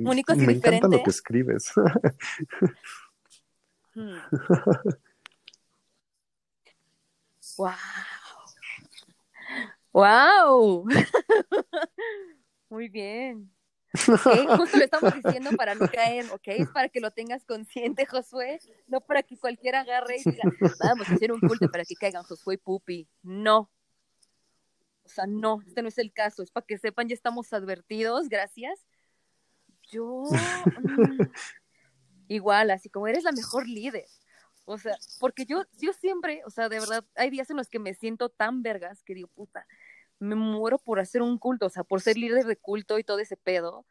Únicos 0.05 0.37
y 0.37 0.41
me 0.41 0.53
encanta 0.53 0.87
lo 0.89 1.03
que 1.03 1.11
escribes. 1.11 1.73
Hmm. 3.95 4.19
Wow. 7.57 7.75
Wow. 9.93 10.87
Muy 12.69 12.89
bien. 12.89 13.51
Justo 13.93 14.79
lo 14.79 14.85
estamos 14.85 15.15
diciendo 15.25 15.51
para 15.57 15.75
no 15.75 15.89
caer, 15.89 16.27
¿ok? 16.31 16.49
Es 16.49 16.69
para 16.69 16.89
que 16.89 17.01
lo 17.01 17.11
tengas 17.11 17.45
consciente, 17.45 18.07
Josué, 18.07 18.59
no 18.87 19.01
para 19.01 19.23
que 19.23 19.39
cualquiera 19.39 19.81
agarre 19.81 20.17
y 20.19 20.31
diga, 20.31 20.43
vamos 20.83 21.09
a 21.09 21.15
hacer 21.15 21.33
un 21.33 21.41
culto 21.41 21.71
para 21.71 21.85
que 21.85 21.95
caigan 21.95 22.23
Josué 22.23 22.55
y 22.55 22.59
Pupi. 22.59 23.09
No. 23.23 23.71
O 25.05 25.09
sea, 25.09 25.27
no, 25.27 25.63
este 25.67 25.81
no 25.81 25.89
es 25.89 25.97
el 25.97 26.13
caso, 26.13 26.43
es 26.43 26.51
para 26.51 26.67
que 26.67 26.77
sepan, 26.77 27.09
ya 27.09 27.15
estamos 27.15 27.53
advertidos, 27.55 28.29
gracias. 28.29 28.87
Yo, 29.91 30.25
mm, 30.83 31.19
igual, 32.29 32.71
así 32.71 32.91
como 32.91 33.09
eres 33.09 33.25
la 33.25 33.33
mejor 33.33 33.67
líder. 33.67 34.05
O 34.69 34.77
sea, 34.77 34.97
porque 35.19 35.47
yo, 35.47 35.65
yo 35.81 35.95
siempre, 35.95 36.43
o 36.45 36.51
sea, 36.51 36.69
de 36.69 36.79
verdad, 36.79 37.03
hay 37.15 37.31
días 37.31 37.49
en 37.49 37.57
los 37.57 37.69
que 37.71 37.79
me 37.79 37.95
siento 37.95 38.29
tan 38.29 38.63
vergas 38.63 39.03
que 39.03 39.15
digo, 39.15 39.29
puta, 39.29 39.67
me 40.19 40.35
muero 40.35 40.79
por 40.79 41.01
hacer 41.01 41.23
un 41.23 41.39
culto, 41.39 41.67
o 41.67 41.71
sea, 41.71 41.85
por 41.85 42.03
ser 42.03 42.19
líder 42.19 42.45
de 42.45 42.57
culto 42.57 42.99
y 42.99 43.05
todo 43.05 43.19
ese 43.19 43.37
pedo, 43.37 43.87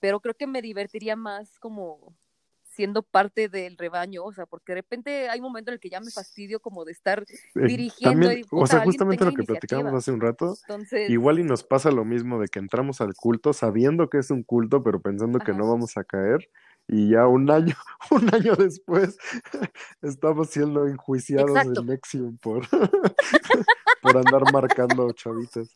pero 0.00 0.20
creo 0.20 0.34
que 0.34 0.46
me 0.46 0.62
divertiría 0.62 1.14
más 1.14 1.58
como 1.58 2.16
siendo 2.62 3.02
parte 3.02 3.48
del 3.48 3.76
rebaño, 3.76 4.24
o 4.24 4.32
sea, 4.32 4.46
porque 4.46 4.72
de 4.72 4.80
repente 4.80 5.28
hay 5.28 5.38
un 5.38 5.44
momento 5.44 5.70
en 5.70 5.74
el 5.74 5.80
que 5.80 5.90
ya 5.90 6.00
me 6.00 6.10
fastidio 6.10 6.58
como 6.58 6.84
de 6.84 6.92
estar 6.92 7.22
Eh, 7.22 7.66
dirigiendo 7.66 8.26
También, 8.26 8.40
y, 8.40 8.42
o 8.42 8.46
puta, 8.46 8.66
sea, 8.66 8.76
alguien 8.78 8.92
justamente 8.92 9.24
lo 9.26 9.32
que 9.32 9.44
platicábamos 9.44 9.94
hace 9.94 10.10
un 10.10 10.20
rato, 10.20 10.54
Entonces, 10.62 11.08
igual 11.10 11.38
y 11.38 11.44
nos 11.44 11.62
pasa 11.62 11.90
lo 11.92 12.04
mismo 12.04 12.40
de 12.40 12.48
que 12.48 12.58
entramos 12.58 13.00
al 13.00 13.14
culto 13.14 13.52
sabiendo 13.52 14.08
que 14.08 14.18
es 14.18 14.30
un 14.30 14.42
culto, 14.42 14.82
pero 14.82 15.00
pensando 15.00 15.38
que 15.38 15.52
no 15.52 15.68
vamos 15.68 15.96
a 15.96 16.04
caer, 16.04 16.50
y 16.88 17.10
ya 17.10 17.26
un 17.26 17.50
año, 17.50 17.74
un 18.10 18.34
año 18.34 18.54
después 18.56 19.16
estamos 20.02 20.50
siendo 20.50 20.86
enjuiciados 20.86 21.50
Exacto. 21.50 21.80
en 21.80 21.86
Nexium 21.86 22.38
por, 22.38 22.66
por 24.02 24.16
andar 24.16 24.52
marcando 24.52 25.10
chavitas. 25.12 25.68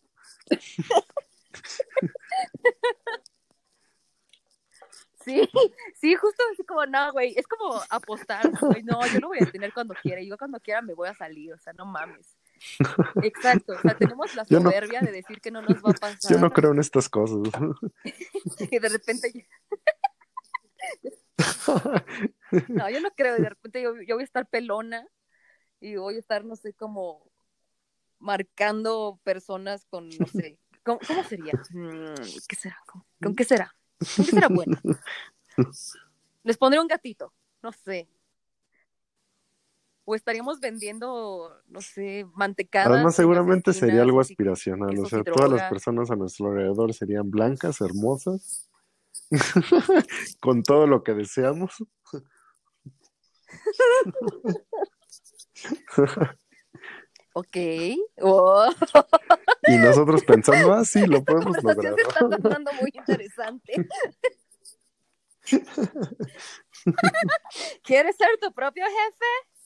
Sí, 5.25 5.47
sí, 6.01 6.15
justo 6.15 6.43
así 6.53 6.65
como, 6.65 6.87
no, 6.87 7.13
güey, 7.13 7.35
es 7.37 7.47
como 7.47 7.81
apostar, 7.91 8.51
güey, 8.61 8.83
no, 8.83 8.99
yo 9.13 9.21
lo 9.21 9.29
voy 9.29 9.39
a 9.43 9.51
tener 9.51 9.75
cuando 9.75 9.95
quiera, 9.95 10.23
y 10.23 10.29
yo 10.29 10.39
cuando 10.39 10.59
quiera 10.61 10.81
me 10.81 10.95
voy 10.95 11.09
a 11.09 11.15
salir, 11.15 11.53
o 11.53 11.59
sea, 11.59 11.73
no 11.75 11.85
mames. 11.85 12.35
Exacto, 13.23 13.75
o 13.75 13.81
sea, 13.81 13.95
tenemos 13.97 14.35
la 14.35 14.45
no- 14.49 14.63
soberbia 14.63 15.01
de 15.01 15.13
decir 15.13 15.41
que 15.41 15.51
no 15.51 15.61
nos 15.61 15.77
va 15.85 15.91
a 15.91 15.95
pasar, 15.95 16.31
Yo 16.33 16.39
no 16.39 16.51
creo 16.51 16.73
en 16.73 16.79
estas 16.79 17.09
cosas. 17.11 17.39
que 18.71 18.81
de 18.81 18.89
repente, 18.89 19.47
no, 22.69 22.91
yo 22.91 23.01
no 23.01 23.11
creo, 23.17 23.37
de 23.37 23.49
repente 23.49 23.83
yo, 23.83 23.95
yo 24.07 24.17
voy 24.17 24.23
a 24.23 24.25
estar 24.25 24.47
pelona, 24.49 25.07
y 25.81 25.97
voy 25.97 26.17
a 26.17 26.19
estar, 26.19 26.45
no 26.45 26.57
sé, 26.57 26.73
como 26.73 27.31
marcando 28.19 29.21
personas 29.23 29.87
con, 29.87 30.09
no 30.09 30.27
sé, 30.27 30.59
¿cómo, 30.85 30.99
cómo 31.07 31.23
sería? 31.25 31.53
Mm, 31.71 32.15
¿Qué 32.49 32.57
será? 32.57 32.77
¿Con, 32.87 33.05
con 33.23 33.35
qué 33.35 33.45
será? 33.45 33.75
¿Con 34.17 34.25
qué 34.25 34.31
será 34.33 34.49
bueno? 34.49 34.77
Les 36.45 36.57
pondré 36.57 36.81
un 36.81 36.89
gatito, 36.89 37.33
no 37.63 37.73
sé. 37.73 38.09
O 40.05 40.15
estaríamos 40.15 40.59
vendiendo, 40.61 41.53
no 41.67 41.83
sé, 41.83 42.27
mantecadas. 42.35 42.91
Además, 42.91 43.15
seguramente 43.15 43.75
sería 43.75 44.01
algo 44.01 44.21
aspiracional. 44.21 44.99
O 44.99 45.05
sea, 45.05 45.23
todas 45.23 45.51
las 45.51 45.69
personas 45.69 46.11
a 46.11 46.17
nuestro 46.17 46.47
alrededor 46.47 46.95
serían 46.95 47.31
blancas, 47.31 47.83
hermosas, 47.83 48.68
con 50.41 50.63
todo 50.63 50.87
lo 50.87 51.03
que 51.03 51.15
deseamos. 51.15 51.73
Ok. 57.35 57.57
Oh, 58.21 58.69
Y 59.69 59.77
nosotros 59.77 60.25
pensando, 60.25 60.73
ah, 60.73 60.85
sí, 60.85 61.07
lo 61.07 61.23
podemos 61.23 61.57
conversación 61.57 61.95
lograr. 61.95 61.95
se 61.95 62.03
está 62.09 62.29
tornando 62.29 62.73
muy 62.75 62.91
interesante. 62.93 63.75
¿Quieres 67.85 68.17
ser 68.17 68.29
tu 68.41 68.53
propio 68.53 68.85
jefe? 68.85 69.58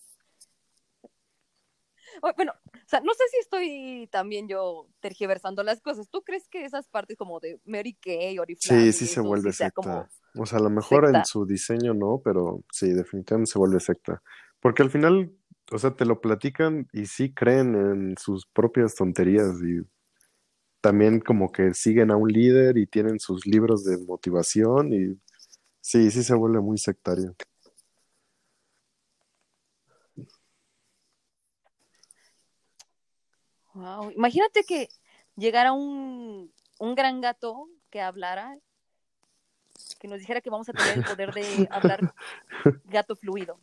Bueno, 2.37 2.53
o 2.75 2.89
sea, 2.89 3.01
no 3.01 3.13
sé 3.15 3.25
si 3.31 3.39
estoy 3.39 4.09
también 4.11 4.49
yo 4.49 4.89
tergiversando 5.01 5.63
las 5.63 5.81
cosas. 5.81 6.09
¿Tú 6.11 6.23
crees 6.23 6.49
que 6.49 6.65
esas 6.65 6.89
partes 6.89 7.17
como 7.17 7.41
de 7.41 7.61
Mary 7.65 7.95
Kay, 7.95 8.39
Oriflame, 8.39 8.93
Sí, 8.93 8.99
sí 8.99 9.07
se 9.07 9.21
vuelve 9.21 9.53
secta. 9.53 9.73
como 9.73 10.09
O 10.37 10.47
sea, 10.47 10.59
a 10.59 10.63
lo 10.63 10.71
mejor 10.71 11.05
secta? 11.05 11.19
en 11.19 11.25
su 11.25 11.47
diseño 11.47 11.95
no, 11.95 12.21
pero 12.25 12.65
sí, 12.73 12.93
definitivamente 12.93 13.51
se 13.53 13.59
vuelve 13.59 13.81
secta. 13.81 14.23
Porque 14.61 14.83
al 14.83 14.91
final, 14.91 15.33
o 15.71 15.79
sea, 15.79 15.95
te 15.95 16.05
lo 16.05 16.21
platican 16.21 16.87
y 16.93 17.07
sí 17.07 17.33
creen 17.33 17.75
en 17.75 18.15
sus 18.19 18.47
propias 18.47 18.95
tonterías 18.95 19.57
y 19.63 19.81
también 20.81 21.21
como 21.21 21.51
que 21.53 21.75
siguen 21.75 22.11
a 22.11 22.17
un 22.17 22.29
líder 22.29 22.77
y 22.77 22.87
tienen 22.87 23.21
sus 23.21 23.47
libros 23.47 23.85
de 23.85 23.99
motivación 23.99 24.93
y 24.93 25.19
sí, 25.81 26.11
sí 26.11 26.23
se 26.23 26.35
vuelve 26.35 26.61
muy 26.61 26.77
sectario. 26.79 27.35
Wow. 33.75 34.11
Imagínate 34.11 34.65
que 34.65 34.89
llegara 35.37 35.73
un, 35.73 36.53
un 36.79 36.95
gran 36.95 37.21
gato 37.21 37.69
que 37.91 38.01
hablara, 38.01 38.59
que 39.99 40.09
nos 40.09 40.19
dijera 40.19 40.41
que 40.41 40.51
vamos 40.51 40.69
a 40.69 40.73
tener 40.73 40.99
el 40.99 41.05
poder 41.05 41.33
de 41.33 41.69
hablar 41.71 42.15
gato 42.85 43.17
fluido. 43.17 43.59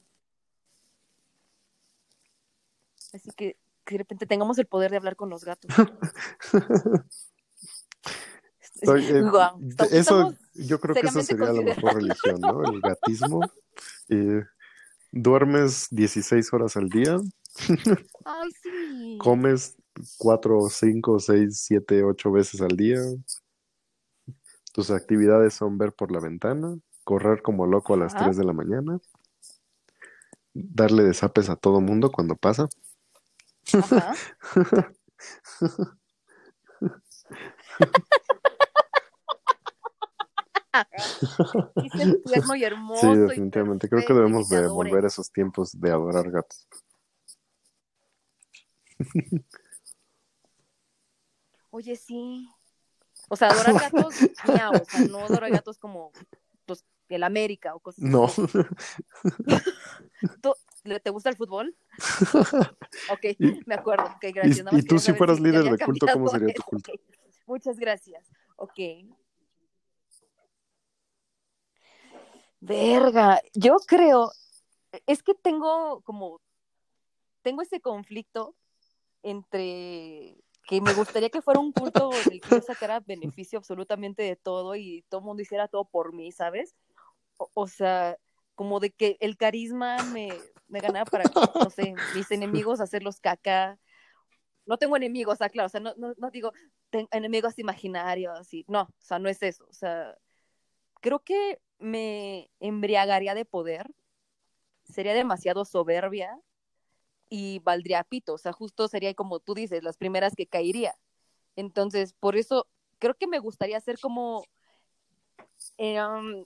Así 3.14 3.31
que, 3.36 3.57
que 3.86 3.95
de 3.95 3.98
repente 3.99 4.26
tengamos 4.26 4.57
el 4.60 4.68
poder 4.68 4.91
de 4.91 4.98
hablar 4.98 5.15
con 5.15 5.30
los 5.30 5.44
gatos. 5.44 5.72
Eh, 8.81 9.22
estamos- 9.68 9.91
eso, 9.91 10.34
yo 10.53 10.80
creo 10.80 10.95
que 10.95 11.07
eso 11.07 11.22
sería 11.22 11.52
la 11.52 11.61
mejor 11.61 11.95
religión, 11.95 12.40
¿no? 12.40 12.64
El 12.64 12.80
gatismo. 12.80 13.41
Y 14.07 14.15
duermes 15.11 15.88
16 15.91 16.53
horas 16.53 16.77
al 16.77 16.88
día, 16.88 17.18
Ay, 18.23 18.49
sí. 18.64 19.18
comes 19.19 19.76
4, 20.18 20.70
5, 20.70 21.20
6, 21.20 21.62
7, 21.62 22.04
8 22.04 22.32
veces 22.32 22.62
al 22.62 22.76
día. 22.76 23.00
Tus 24.74 24.92
actividades 24.92 25.54
son 25.54 25.78
ver 25.78 25.94
por 25.94 26.12
la 26.12 26.20
ventana, 26.20 26.78
correr 27.04 27.42
como 27.42 27.66
loco 27.66 27.94
a 27.94 27.98
las 27.98 28.14
Ajá. 28.16 28.26
3 28.26 28.38
de 28.38 28.46
la 28.46 28.54
mañana, 28.54 29.00
darle 30.54 31.04
desapes 31.04 31.50
a 31.50 31.56
todo 31.56 31.82
mundo 31.82 32.12
cuando 32.12 32.36
pasa. 32.36 32.68
Ajá. 33.74 34.14
Es 41.94 42.24
tierno 42.24 42.56
y 42.56 42.64
hermoso. 42.64 43.02
Sí, 43.02 43.08
y 43.08 43.16
definitivamente. 43.18 43.90
Creo 43.90 44.06
que 44.06 44.14
debemos 44.14 44.50
de 44.50 44.68
volver 44.68 45.04
a 45.06 45.08
esos 45.08 45.32
tiempos 45.32 45.80
de 45.80 45.90
adorar 45.90 46.30
gatos. 46.32 46.68
Oye, 51.72 51.96
sí. 51.96 52.50
O 53.30 53.36
sea, 53.36 53.50
adorar 53.50 53.80
gatos, 53.80 54.16
o 54.44 54.46
sea, 54.46 54.72
no 55.10 55.26
adorar 55.26 55.52
gatos 55.52 55.78
como 55.78 56.12
pues, 56.66 56.86
el 57.10 57.24
América 57.24 57.76
o 57.76 57.80
cosas 57.80 58.04
No. 58.04 58.28
¿Tú- 60.41 60.54
¿Te 61.04 61.10
gusta 61.10 61.30
el 61.30 61.36
fútbol? 61.36 61.76
Ok, 63.12 63.26
Y- 63.40 63.60
me 63.66 63.74
acuerdo. 63.76 64.06
Ok, 64.06 64.24
gracias. 64.34 64.66
y- 64.72 64.78
y 64.78 64.82
tú 64.84 65.00
si 65.00 65.14
fueras 65.14 65.40
líder 65.40 65.64
de 65.64 65.84
culto, 65.84 66.06
¿cómo 66.14 66.30
sería 66.30 66.54
tu 66.54 66.62
culto? 66.64 66.91
Muchas 67.48 67.78
gracias. 67.80 68.24
Ok. 68.56 68.80
Verga, 72.62 73.41
yo 73.54 73.78
creo, 73.88 74.32
es 75.08 75.24
que 75.24 75.34
tengo 75.34 76.02
como, 76.02 76.41
tengo 77.41 77.62
ese 77.62 77.80
conflicto 77.80 78.54
entre 79.24 80.36
que 80.70 80.82
me 80.82 80.94
gustaría 80.94 81.32
que 81.32 81.41
fuera 81.41 81.60
un 81.60 81.72
culto 81.72 82.12
en 82.14 82.34
el 82.34 82.41
que 82.41 82.50
yo 82.52 82.62
sacara 82.62 83.00
beneficio 83.00 83.58
absolutamente 83.58 84.22
de 84.22 84.36
todo 84.36 84.76
y 84.76 85.04
todo 85.10 85.22
el 85.22 85.26
mundo 85.26 85.41
hiciera 85.41 85.68
todo 85.68 85.86
por 85.86 86.14
mí, 86.14 86.32
¿sabes? 86.32 86.76
O, 87.38 87.50
o 87.56 87.68
sea, 87.68 88.18
como 88.54 88.80
de 88.80 88.91
que 88.91 89.18
el 89.20 89.36
carisma 89.36 89.98
me, 90.14 90.30
me 90.68 90.80
ganara 90.80 91.06
para, 91.06 91.24
no 91.56 91.72
sé, 91.72 91.96
mis 92.14 92.30
enemigos 92.30 92.82
hacerlos 92.82 93.20
caca. 93.20 93.80
No 94.68 94.78
tengo 94.78 94.96
enemigos, 94.96 95.34
o 95.34 95.38
sea, 95.38 95.50
claro, 95.50 95.66
o 95.66 95.70
sea, 95.70 95.80
no, 95.80 95.96
no, 95.98 96.14
no 96.18 96.30
digo 96.30 96.54
ten- 96.91 97.08
enemigos 97.10 97.58
imaginarios 97.58 98.54
y 98.54 98.64
no, 98.68 98.84
o 98.84 98.94
sea, 99.00 99.18
no 99.18 99.28
es 99.28 99.41
eso, 99.41 99.66
o 99.68 99.74
sea, 99.74 100.16
creo 101.02 101.18
que 101.22 101.60
me 101.80 102.52
embriagaría 102.60 103.34
de 103.34 103.46
poder, 103.46 103.90
sería 104.84 105.16
demasiado 105.16 105.66
soberbia 105.66 106.40
y 107.30 107.60
valdría 107.60 108.04
pito, 108.04 108.34
o 108.34 108.38
sea, 108.38 108.54
justo 108.54 108.88
sería 108.88 109.14
como 109.14 109.40
tú 109.40 109.54
dices, 109.54 109.84
las 109.84 109.98
primeras 109.98 110.34
que 110.36 110.48
caería. 110.48 110.96
Entonces, 111.56 112.14
por 112.14 112.36
eso 112.36 112.68
creo 113.00 113.16
que 113.16 113.28
me 113.28 113.40
gustaría 113.40 113.80
ser 113.82 114.00
como 114.00 114.46
eh, 115.78 116.02
um, 116.02 116.46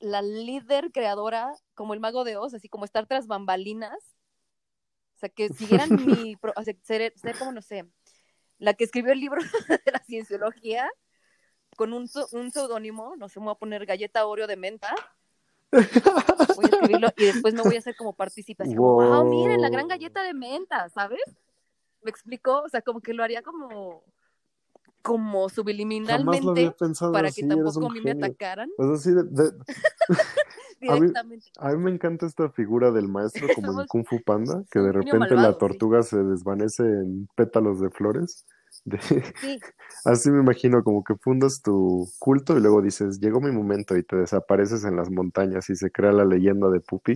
la 0.00 0.22
líder 0.22 0.92
creadora, 0.92 1.52
como 1.74 1.94
el 1.94 2.00
mago 2.00 2.24
de 2.24 2.36
Oz, 2.36 2.54
así 2.54 2.68
como 2.68 2.84
estar 2.84 3.06
tras 3.06 3.26
bambalinas. 3.26 4.16
O 5.16 5.18
sea, 5.20 5.28
que 5.28 5.48
siguieran 5.50 5.90
mi... 6.06 6.36
o 6.56 6.62
sea, 6.62 6.74
ser, 6.82 7.12
ser 7.16 7.38
como, 7.38 7.52
no 7.52 7.62
sé, 7.62 7.86
la 8.58 8.74
que 8.74 8.84
escribió 8.84 9.12
el 9.12 9.20
libro 9.20 9.40
de 9.84 9.92
la 9.92 9.98
cienciología 10.00 10.90
con 11.76 11.92
un, 11.92 12.08
un 12.32 12.50
seudónimo, 12.50 13.16
no 13.16 13.28
sé, 13.28 13.40
me 13.40 13.46
voy 13.46 13.52
a 13.52 13.58
poner 13.58 13.86
galleta 13.86 14.26
Oreo 14.26 14.46
de 14.46 14.56
menta. 14.56 14.94
Voy 16.56 16.64
a 16.64 16.68
escribirlo 16.68 17.08
y 17.16 17.24
después 17.26 17.54
me 17.54 17.62
voy 17.62 17.76
a 17.76 17.78
hacer 17.78 17.94
como 17.96 18.12
participación. 18.14 18.76
Wow. 18.76 19.22
Wow. 19.22 19.30
miren, 19.30 19.60
la 19.60 19.68
gran 19.70 19.88
galleta 19.88 20.22
de 20.22 20.34
menta, 20.34 20.88
¿sabes? 20.88 21.20
¿Me 22.02 22.10
explicó? 22.10 22.62
O 22.62 22.68
sea, 22.68 22.82
como 22.82 23.00
que 23.00 23.12
lo 23.12 23.22
haría 23.22 23.42
como, 23.42 24.02
como 25.02 25.48
subliminalmente 25.48 26.72
para 27.12 27.28
así, 27.28 27.42
que 27.42 27.48
tampoco 27.48 27.86
a 27.86 27.90
mí 27.90 28.00
me 28.00 28.12
atacaran 28.12 28.70
O 28.78 28.86
sea, 28.88 28.96
sí, 28.96 29.10
de- 29.12 29.24
de- 29.24 29.52
A 30.88 30.94
mí- 30.94 31.00
directamente. 31.00 31.46
A 31.58 31.68
mí 31.72 31.76
me 31.76 31.90
encanta 31.90 32.24
esta 32.24 32.48
figura 32.50 32.90
del 32.90 33.06
maestro 33.06 33.48
como 33.54 33.82
en 33.82 33.86
Kung 33.86 34.06
Fu 34.06 34.22
Panda, 34.22 34.64
que 34.70 34.78
de 34.80 34.92
repente 34.92 35.18
malvado, 35.18 35.48
la 35.48 35.52
sí. 35.52 35.58
tortuga 35.58 36.02
se 36.02 36.16
desvanece 36.22 36.82
en 36.84 37.28
pétalos 37.36 37.80
de 37.80 37.90
flores. 37.90 38.46
De- 38.84 38.98
Sí, 39.40 39.58
así 40.04 40.30
me 40.30 40.40
imagino 40.40 40.82
como 40.82 41.04
que 41.04 41.14
fundas 41.16 41.62
tu 41.62 42.08
culto 42.18 42.56
y 42.56 42.60
luego 42.60 42.82
dices, 42.82 43.20
llegó 43.20 43.40
mi 43.40 43.52
momento 43.52 43.96
y 43.96 44.02
te 44.02 44.16
desapareces 44.16 44.84
en 44.84 44.96
las 44.96 45.10
montañas 45.10 45.68
y 45.70 45.76
se 45.76 45.90
crea 45.90 46.12
la 46.12 46.24
leyenda 46.24 46.68
de 46.70 46.80
Pupi 46.80 47.14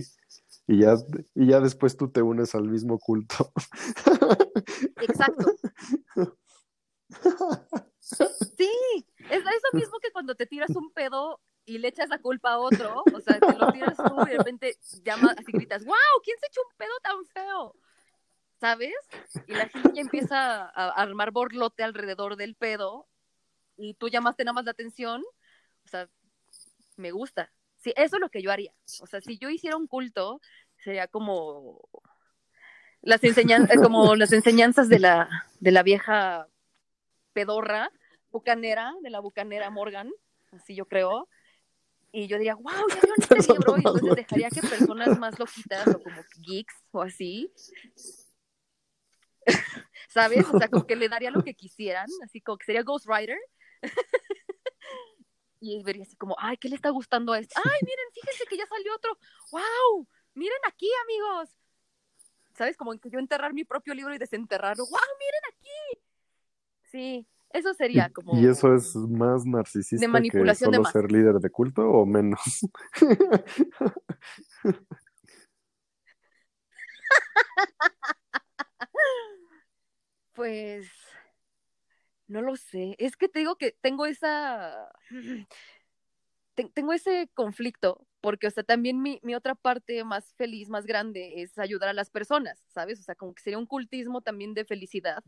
y 0.67 0.79
ya, 0.81 0.95
y 1.35 1.47
ya 1.47 1.59
después 1.59 1.97
tú 1.97 2.09
te 2.09 2.21
unes 2.21 2.55
al 2.55 2.69
mismo 2.69 2.99
culto. 2.99 3.51
exacto. 4.99 5.55
Sí, 8.57 8.69
es 9.27 9.39
eso 9.39 9.67
mismo 9.75 9.99
que 9.99 10.11
cuando 10.11 10.35
te 10.35 10.45
tiras 10.45 10.75
un 10.75 10.91
pedo 10.91 11.41
y 11.65 11.79
le 11.79 11.87
echas 11.87 12.09
la 12.09 12.19
culpa 12.19 12.53
a 12.53 12.59
otro, 12.59 13.09
o 13.11 13.19
sea, 13.21 13.41
te 13.41 13.55
lo 13.55 13.69
tiras 13.69 14.03
tú 14.05 14.21
y 14.21 14.25
de 14.25 14.33
repente 14.33 14.77
llamas, 15.03 15.33
así 15.37 15.53
gritas, 15.53 15.83
wow, 15.83 15.95
¿quién 16.23 16.37
se 16.39 16.45
echó 16.47 16.61
un 16.61 16.77
pedo 16.77 16.93
tan 17.01 17.25
feo? 17.25 17.75
¿Sabes? 18.59 18.93
Y 19.47 19.53
la 19.53 19.67
gente 19.67 19.91
ya 19.93 20.01
empieza 20.29 20.65
a, 20.65 20.89
armar 20.89 21.31
borlote 21.31 21.83
alrededor 21.83 22.35
del 22.35 22.55
pedo 22.55 23.07
y 23.77 23.95
tú 23.95 24.07
llamaste 24.07 24.43
nada 24.43 24.53
más 24.53 24.65
la 24.65 24.71
atención, 24.71 25.23
o 25.85 25.87
sea, 25.87 26.09
me 26.95 27.11
gusta. 27.11 27.51
Sí, 27.77 27.93
eso 27.97 28.15
es 28.15 28.21
lo 28.21 28.29
que 28.29 28.41
yo 28.41 28.51
haría. 28.51 28.73
O 29.01 29.07
sea, 29.07 29.21
si 29.21 29.37
yo 29.37 29.49
hiciera 29.49 29.75
un 29.77 29.87
culto, 29.87 30.41
sería 30.77 31.07
como 31.07 31.87
las 33.01 33.23
enseñanzas, 33.23 33.77
como 33.81 34.15
las 34.15 34.31
enseñanzas 34.31 34.89
de 34.89 34.99
la, 34.99 35.29
de 35.59 35.71
la 35.71 35.83
vieja 35.83 36.47
pedorra, 37.33 37.91
bucanera, 38.31 38.93
de 39.01 39.09
la 39.09 39.19
bucanera 39.19 39.69
Morgan, 39.69 40.11
así 40.51 40.73
yo 40.73 40.85
creo. 40.87 41.29
Y 42.11 42.27
yo 42.27 42.37
diría, 42.37 42.55
wow, 42.55 42.87
ya 42.89 42.95
vieron 43.01 43.17
este 43.17 43.53
libro, 43.53 43.75
y 43.75 43.79
entonces 43.79 44.15
dejaría 44.15 44.49
que 44.49 44.61
personas 44.61 45.19
más 45.19 45.37
loquitas 45.37 45.87
o 45.87 46.01
como 46.01 46.21
geeks 46.37 46.75
o 46.91 47.01
así, 47.01 47.51
¿sabes? 50.15 50.45
O 50.51 50.57
sea, 50.57 50.69
como 50.69 50.85
que 50.87 50.95
le 50.95 51.09
daría 51.09 51.29
lo 51.29 51.43
que 51.43 51.53
quisieran, 51.53 52.07
así 52.23 52.41
como 52.41 52.57
que 52.57 52.65
sería 52.65 52.83
Ghost 52.83 53.05
Rider. 53.07 53.37
y 55.59 55.83
vería 55.83 56.03
así 56.03 56.15
como, 56.15 56.35
ay, 56.39 56.57
¿qué 56.57 56.69
le 56.69 56.75
está 56.75 56.89
gustando 56.89 57.33
a 57.33 57.39
esto? 57.39 57.59
Ay, 57.63 57.79
miren, 57.81 58.05
fíjense 58.13 58.45
que 58.49 58.57
ya 58.57 58.65
salió 58.65 58.95
otro. 58.95 59.17
¡Wow! 59.51 60.07
Miren 60.33 60.59
aquí, 60.67 60.89
amigos. 61.03 61.49
¿Sabes? 62.57 62.77
Como 62.77 62.97
que 62.97 63.09
yo 63.09 63.19
enterrar 63.19 63.53
mi 63.53 63.65
propio 63.65 63.93
libro 63.93 64.15
y 64.15 64.17
desenterrarlo. 64.17 64.85
¡Wow! 64.85 64.99
Miren 65.19 65.41
aquí. 65.53 65.99
Sí, 66.83 67.27
eso 67.49 67.73
sería 67.73 68.09
como. 68.09 68.39
¿Y 68.39 68.47
eso 68.47 68.73
es 68.73 68.95
más 68.95 69.45
narcisista 69.45 70.05
De 70.05 70.07
manipulación 70.07 70.71
que 70.71 70.77
de 70.77 70.77
solo 70.77 70.83
masas. 70.83 71.01
ser 71.01 71.11
líder 71.11 71.35
de 71.35 71.49
culto 71.49 71.81
o 71.81 72.05
menos? 72.05 72.39
Pues 80.35 80.87
no 82.27 82.41
lo 82.41 82.55
sé. 82.55 82.95
Es 82.99 83.15
que 83.17 83.29
te 83.29 83.39
digo 83.39 83.55
que 83.57 83.71
tengo 83.81 84.05
esa. 84.05 84.89
te- 86.55 86.69
Tengo 86.73 86.93
ese 86.93 87.29
conflicto, 87.33 88.05
porque, 88.21 88.47
o 88.47 88.51
sea, 88.51 88.63
también 88.63 89.01
mi, 89.01 89.19
mi 89.23 89.35
otra 89.35 89.55
parte 89.55 90.03
más 90.03 90.33
feliz, 90.35 90.69
más 90.69 90.85
grande, 90.85 91.41
es 91.41 91.57
ayudar 91.57 91.89
a 91.89 91.93
las 91.93 92.09
personas, 92.09 92.59
¿sabes? 92.69 92.99
O 92.99 93.03
sea, 93.03 93.15
como 93.15 93.33
que 93.33 93.43
sería 93.43 93.57
un 93.59 93.65
cultismo 93.67 94.21
también 94.21 94.53
de 94.53 94.65
felicidad, 94.65 95.23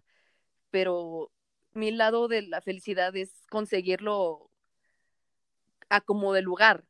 pero 0.71 1.31
mi 1.73 1.91
lado 1.91 2.27
de 2.27 2.43
la 2.43 2.61
felicidad 2.61 3.15
es 3.17 3.43
conseguirlo 3.51 4.51
a 5.89 6.01
como 6.01 6.33
de 6.33 6.41
lugar. 6.41 6.85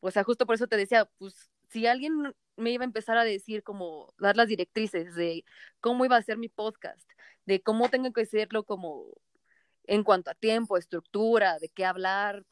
O 0.00 0.10
sea, 0.10 0.24
justo 0.24 0.46
por 0.46 0.56
eso 0.56 0.66
te 0.68 0.76
decía, 0.76 1.06
pues, 1.18 1.50
si 1.76 1.86
alguien 1.86 2.32
me 2.56 2.70
iba 2.70 2.84
a 2.84 2.86
empezar 2.86 3.18
a 3.18 3.24
decir 3.24 3.62
como 3.62 4.14
dar 4.18 4.34
las 4.34 4.48
directrices 4.48 5.14
de 5.14 5.44
cómo 5.80 6.06
iba 6.06 6.16
a 6.16 6.22
ser 6.22 6.38
mi 6.38 6.48
podcast, 6.48 7.06
de 7.44 7.60
cómo 7.60 7.90
tengo 7.90 8.14
que 8.14 8.22
hacerlo 8.22 8.64
como 8.64 9.12
en 9.84 10.02
cuanto 10.02 10.30
a 10.30 10.34
tiempo, 10.34 10.78
estructura, 10.78 11.58
de 11.58 11.68
qué 11.68 11.84
hablar, 11.84 12.46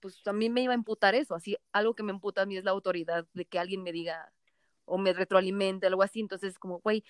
pues 0.00 0.20
a 0.26 0.34
mí 0.34 0.50
me 0.50 0.60
iba 0.60 0.74
a 0.74 0.76
imputar 0.76 1.14
eso, 1.14 1.34
así 1.34 1.56
algo 1.72 1.94
que 1.94 2.02
me 2.02 2.12
imputa 2.12 2.42
a 2.42 2.46
mí 2.46 2.58
es 2.58 2.64
la 2.64 2.72
autoridad 2.72 3.26
de 3.32 3.46
que 3.46 3.58
alguien 3.58 3.82
me 3.82 3.92
diga 3.92 4.30
o 4.84 4.98
me 4.98 5.14
retroalimente, 5.14 5.86
algo 5.86 6.02
así, 6.02 6.20
entonces 6.20 6.58
como, 6.58 6.80
güey, 6.80 7.02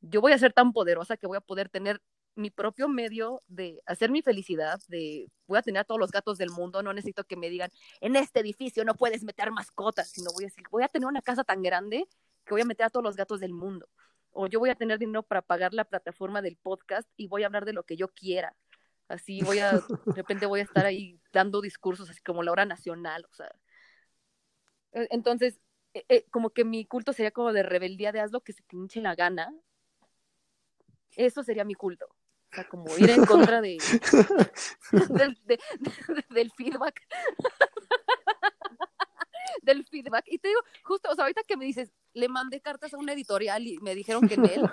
yo 0.00 0.20
voy 0.20 0.34
a 0.34 0.38
ser 0.38 0.52
tan 0.52 0.72
poderosa 0.72 1.16
que 1.16 1.26
voy 1.26 1.38
a 1.38 1.40
poder 1.40 1.68
tener 1.68 2.00
mi 2.36 2.50
propio 2.50 2.88
medio 2.88 3.42
de 3.48 3.82
hacer 3.86 4.10
mi 4.10 4.22
felicidad, 4.22 4.80
de 4.88 5.28
voy 5.46 5.58
a 5.58 5.62
tener 5.62 5.80
a 5.80 5.84
todos 5.84 6.00
los 6.00 6.10
gatos 6.10 6.38
del 6.38 6.50
mundo, 6.50 6.82
no 6.82 6.92
necesito 6.92 7.24
que 7.24 7.36
me 7.36 7.50
digan, 7.50 7.70
en 8.00 8.16
este 8.16 8.40
edificio 8.40 8.84
no 8.84 8.94
puedes 8.94 9.24
meter 9.24 9.50
mascotas, 9.50 10.10
sino 10.10 10.30
voy 10.32 10.44
a 10.44 10.48
decir, 10.48 10.64
voy 10.70 10.82
a 10.84 10.88
tener 10.88 11.08
una 11.08 11.22
casa 11.22 11.44
tan 11.44 11.62
grande 11.62 12.06
que 12.44 12.54
voy 12.54 12.62
a 12.62 12.64
meter 12.66 12.86
a 12.86 12.90
todos 12.90 13.04
los 13.04 13.16
gatos 13.16 13.40
del 13.40 13.52
mundo. 13.52 13.88
O 14.30 14.46
yo 14.46 14.60
voy 14.60 14.70
a 14.70 14.74
tener 14.74 14.98
dinero 14.98 15.22
para 15.22 15.42
pagar 15.42 15.74
la 15.74 15.84
plataforma 15.84 16.42
del 16.42 16.56
podcast 16.56 17.08
y 17.16 17.26
voy 17.28 17.42
a 17.42 17.46
hablar 17.46 17.64
de 17.64 17.72
lo 17.72 17.84
que 17.84 17.96
yo 17.96 18.08
quiera. 18.08 18.54
Así 19.08 19.42
voy 19.42 19.60
a, 19.60 19.72
de 19.72 20.12
repente 20.14 20.46
voy 20.46 20.60
a 20.60 20.64
estar 20.64 20.84
ahí 20.86 21.20
dando 21.32 21.60
discursos 21.60 22.10
así 22.10 22.20
como 22.22 22.42
la 22.42 22.52
hora 22.52 22.66
nacional, 22.66 23.26
o 23.30 23.34
sea. 23.34 23.50
Eh, 24.92 25.08
Entonces, 25.10 25.60
eh, 25.94 26.04
eh, 26.08 26.26
como 26.30 26.50
que 26.50 26.64
mi 26.64 26.86
culto 26.86 27.12
sería 27.12 27.30
como 27.30 27.52
de 27.52 27.62
rebeldía 27.62 28.12
de 28.12 28.20
haz 28.20 28.32
lo 28.32 28.42
que 28.42 28.52
se 28.52 28.62
te 28.62 28.76
hinche 28.76 29.00
la 29.00 29.14
gana. 29.14 29.52
Eso 31.16 31.42
sería 31.42 31.64
mi 31.64 31.74
culto. 31.74 32.15
Sea, 32.56 32.68
como 32.68 32.96
ir 32.98 33.10
en 33.10 33.24
contra 33.24 33.60
de, 33.60 33.78
del, 35.10 35.38
de- 35.44 35.60
de- 35.78 36.24
del 36.30 36.50
feedback. 36.52 37.00
del 39.62 39.84
feedback. 39.86 40.24
Y 40.26 40.38
te 40.38 40.48
digo, 40.48 40.60
justo, 40.84 41.10
o 41.10 41.14
sea, 41.14 41.24
ahorita 41.24 41.42
que 41.44 41.56
me 41.56 41.64
dices, 41.64 41.90
le 42.14 42.28
mandé 42.28 42.60
cartas 42.60 42.92
a 42.94 42.98
una 42.98 43.12
editorial 43.12 43.66
y 43.66 43.78
me 43.78 43.94
dijeron 43.94 44.26
que 44.28 44.34
en 44.34 44.44
él, 44.46 44.70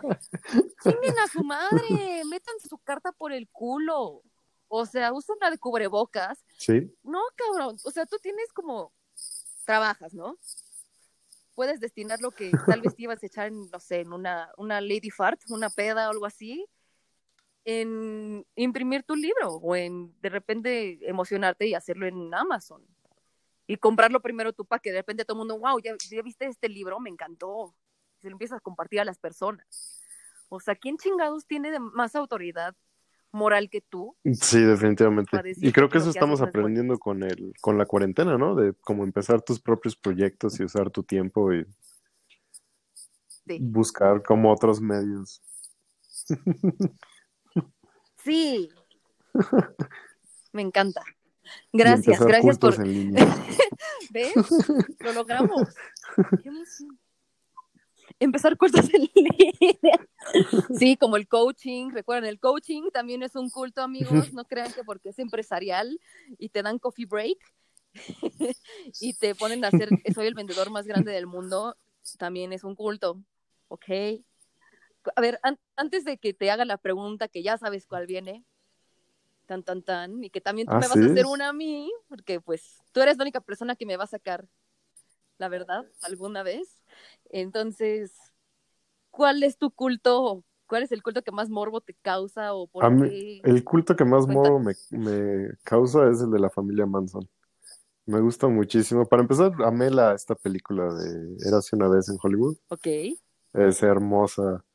chinguen 0.84 1.18
a 1.20 1.28
su 1.28 1.44
madre, 1.44 2.22
métanse 2.30 2.68
su 2.68 2.78
carta 2.80 3.12
por 3.12 3.32
el 3.32 3.48
culo. 3.50 4.22
O 4.68 4.86
sea, 4.86 5.14
usen 5.14 5.36
la 5.42 5.52
de 5.52 5.58
cubrebocas. 5.58 6.44
Sí, 6.58 6.92
No, 7.04 7.22
cabrón, 7.36 7.78
o 7.84 7.92
sea, 7.92 8.06
tú 8.06 8.18
tienes 8.22 8.52
como, 8.54 8.94
trabajas, 9.66 10.14
¿no? 10.14 10.38
Puedes 11.56 11.80
destinar 11.80 12.20
lo 12.20 12.32
que 12.32 12.52
tal 12.66 12.82
vez 12.82 12.96
te 12.96 13.04
ibas 13.04 13.22
a 13.22 13.26
echar 13.28 13.48
en, 13.48 13.70
no 13.70 13.80
sé, 13.80 14.00
en 14.02 14.12
una, 14.14 14.52
una 14.58 14.82
lady 14.82 15.12
fart, 15.12 15.40
una 15.50 15.70
peda 15.70 16.08
o 16.08 16.12
algo 16.12 16.26
así, 16.26 16.66
en 17.66 18.46
imprimir 18.56 19.04
tu 19.04 19.16
libro 19.16 19.56
o 19.56 19.76
en 19.76 20.14
de 20.22 20.30
repente 20.30 21.00
emocionarte 21.08 21.68
y 21.68 21.74
hacerlo 21.74 22.06
en 22.08 22.34
Amazon. 22.34 22.84
Y 23.66 23.78
comprarlo 23.78 24.22
primero 24.22 24.52
tú 24.52 24.66
para 24.66 24.80
que 24.80 24.92
de 24.92 24.98
repente 24.98 25.24
todo 25.24 25.36
el 25.36 25.48
mundo, 25.48 25.60
wow, 25.60 25.80
ya, 25.80 25.96
ya 26.10 26.22
viste 26.22 26.46
este 26.46 26.68
libro, 26.68 27.00
me 27.00 27.10
encantó. 27.10 27.74
Se 28.22 28.30
lo 28.30 28.34
empiezas 28.34 28.58
a 28.58 28.62
compartir 28.62 29.00
a 29.00 29.06
las 29.06 29.18
personas. 29.20 30.02
O 30.50 30.60
sea, 30.60 30.76
¿quién 30.76 30.98
chingados 30.98 31.46
tiene 31.48 31.80
más 31.80 32.16
autoridad 32.16 32.76
moral 33.32 33.70
que 33.70 33.82
tú? 33.82 34.16
sí, 34.34 34.62
definitivamente. 34.62 35.42
Y 35.58 35.72
creo 35.72 35.90
que 35.90 35.98
eso 35.98 36.08
que 36.08 36.12
estamos 36.12 36.42
aprendiendo 36.42 37.00
con 37.00 37.24
el, 37.24 37.54
con 37.62 37.78
la 37.78 37.86
cuarentena, 37.86 38.38
¿no? 38.38 38.54
De 38.56 38.74
cómo 38.82 39.04
empezar 39.04 39.42
tus 39.42 39.60
propios 39.60 39.96
proyectos 39.96 40.60
y 40.60 40.64
usar 40.64 40.92
tu 40.92 41.04
tiempo 41.04 41.54
y 41.54 41.66
Sí. 43.46 43.58
buscar 43.62 44.24
como 44.24 44.52
otros 44.52 44.80
medios. 44.80 45.42
Sí. 48.24 48.70
Me 50.52 50.62
encanta. 50.62 51.04
Gracias, 51.72 52.20
gracias 52.20 52.58
por... 52.58 52.76
cultos 52.76 52.86
en 52.86 52.94
línea. 52.94 53.26
¿Ves? 54.12 54.34
Lo 55.00 55.14
logramos. 55.14 55.70
Qué 56.42 56.50
emoción. 56.50 57.00
Empezar 58.20 58.56
cultos 58.58 58.90
en 58.94 59.10
línea. 59.14 60.00
Sí, 60.78 60.96
como 60.96 61.18
el 61.18 61.28
coaching. 61.28 61.92
Recuerden, 61.92 62.30
el 62.30 62.40
coaching 62.40 62.90
también 62.94 63.24
es 63.24 63.36
un 63.36 63.50
culto, 63.50 63.82
amigos. 63.82 64.32
No 64.34 64.46
crean 64.46 64.72
que 64.72 64.84
porque 64.84 65.10
es 65.10 65.20
empresarial 65.20 66.00
y 66.38 66.50
te 66.50 66.64
dan 66.64 66.80
coffee 66.80 67.06
break 67.06 67.38
y 69.02 69.14
te 69.14 69.36
ponen 69.36 69.66
a 69.66 69.68
hacer, 69.68 69.90
soy 70.16 70.28
el 70.28 70.34
vendedor 70.34 70.72
más 70.72 70.88
grande 70.88 71.12
del 71.12 71.28
mundo, 71.28 71.76
también 72.18 72.54
es 72.54 72.64
un 72.64 72.76
culto. 72.76 73.22
¿Ok? 73.68 73.86
A 75.16 75.22
ver, 75.22 75.40
an- 75.44 75.60
antes 75.76 76.04
de 76.06 76.18
que 76.18 76.34
te 76.34 76.52
haga 76.52 76.66
la 76.66 76.78
pregunta, 76.78 77.28
que 77.28 77.44
ya 77.44 77.58
sabes 77.58 77.88
cuál 77.88 78.08
viene, 78.08 78.46
tan, 79.46 79.64
tan, 79.64 79.84
tan, 79.84 80.24
y 80.24 80.30
que 80.30 80.42
también 80.42 80.68
tú 80.70 80.76
Ah, 80.76 80.80
me 80.80 80.88
vas 80.88 81.02
a 81.02 81.06
hacer 81.06 81.26
una 81.26 81.50
a 81.50 81.54
mí, 81.54 81.92
porque 82.08 82.40
pues 82.42 82.82
tú 82.92 83.02
eres 83.02 83.18
la 83.18 83.24
única 83.24 83.42
persona 83.42 83.76
que 83.76 83.86
me 83.86 83.98
va 83.98 84.06
a 84.06 84.08
sacar 84.08 84.48
la 85.38 85.50
verdad 85.50 85.86
alguna 86.02 86.44
vez. 86.44 86.84
Entonces, 87.32 88.14
¿cuál 89.12 89.44
es 89.44 89.58
tu 89.58 89.72
culto? 89.72 90.44
¿Cuál 90.68 90.84
es 90.84 90.92
el 90.92 91.04
culto 91.04 91.24
que 91.24 91.32
más 91.32 91.50
morbo 91.50 91.82
te 91.82 91.94
causa 91.96 92.54
o 92.54 92.68
por 92.68 92.88
A 92.88 92.90
mí, 92.90 93.10
qué? 93.10 93.44
el 93.44 93.64
culto 93.64 93.96
que 93.96 94.06
más 94.06 94.28
morbo 94.28 94.60
me, 94.60 94.74
me 94.92 95.50
causa 95.64 96.10
es 96.10 96.22
el 96.22 96.32
de 96.32 96.40
la 96.40 96.50
familia 96.50 96.86
Manson. 96.86 97.28
Me 98.08 98.22
gusta 98.22 98.48
muchísimo. 98.50 99.06
Para 99.08 99.24
empezar, 99.24 99.54
amé 99.66 99.92
la, 99.92 100.14
esta 100.16 100.36
película 100.36 100.94
de 100.94 101.38
Érase 101.48 101.76
una 101.76 101.90
vez 101.90 102.10
en 102.10 102.18
Hollywood. 102.22 102.58
Ok. 102.70 102.88
Es 103.54 103.84
hermosa. 103.84 104.66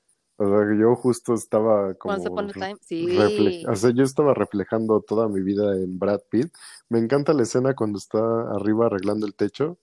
O 0.40 0.48
sea, 0.48 0.68
que 0.68 0.78
yo 0.78 0.94
justo 0.94 1.34
estaba 1.34 1.94
como 1.94 2.14
Once 2.14 2.28
Upon 2.28 2.50
a 2.50 2.52
Time. 2.52 2.76
Sí. 2.80 3.64
o 3.66 3.74
sea, 3.74 3.90
yo 3.90 4.04
estaba 4.04 4.34
reflejando 4.34 5.00
toda 5.00 5.28
mi 5.28 5.42
vida 5.42 5.74
en 5.74 5.98
Brad 5.98 6.20
Pitt. 6.30 6.52
Me 6.88 7.00
encanta 7.00 7.32
la 7.32 7.42
escena 7.42 7.74
cuando 7.74 7.98
está 7.98 8.18
arriba 8.52 8.86
arreglando 8.86 9.26
el 9.26 9.34
techo, 9.34 9.78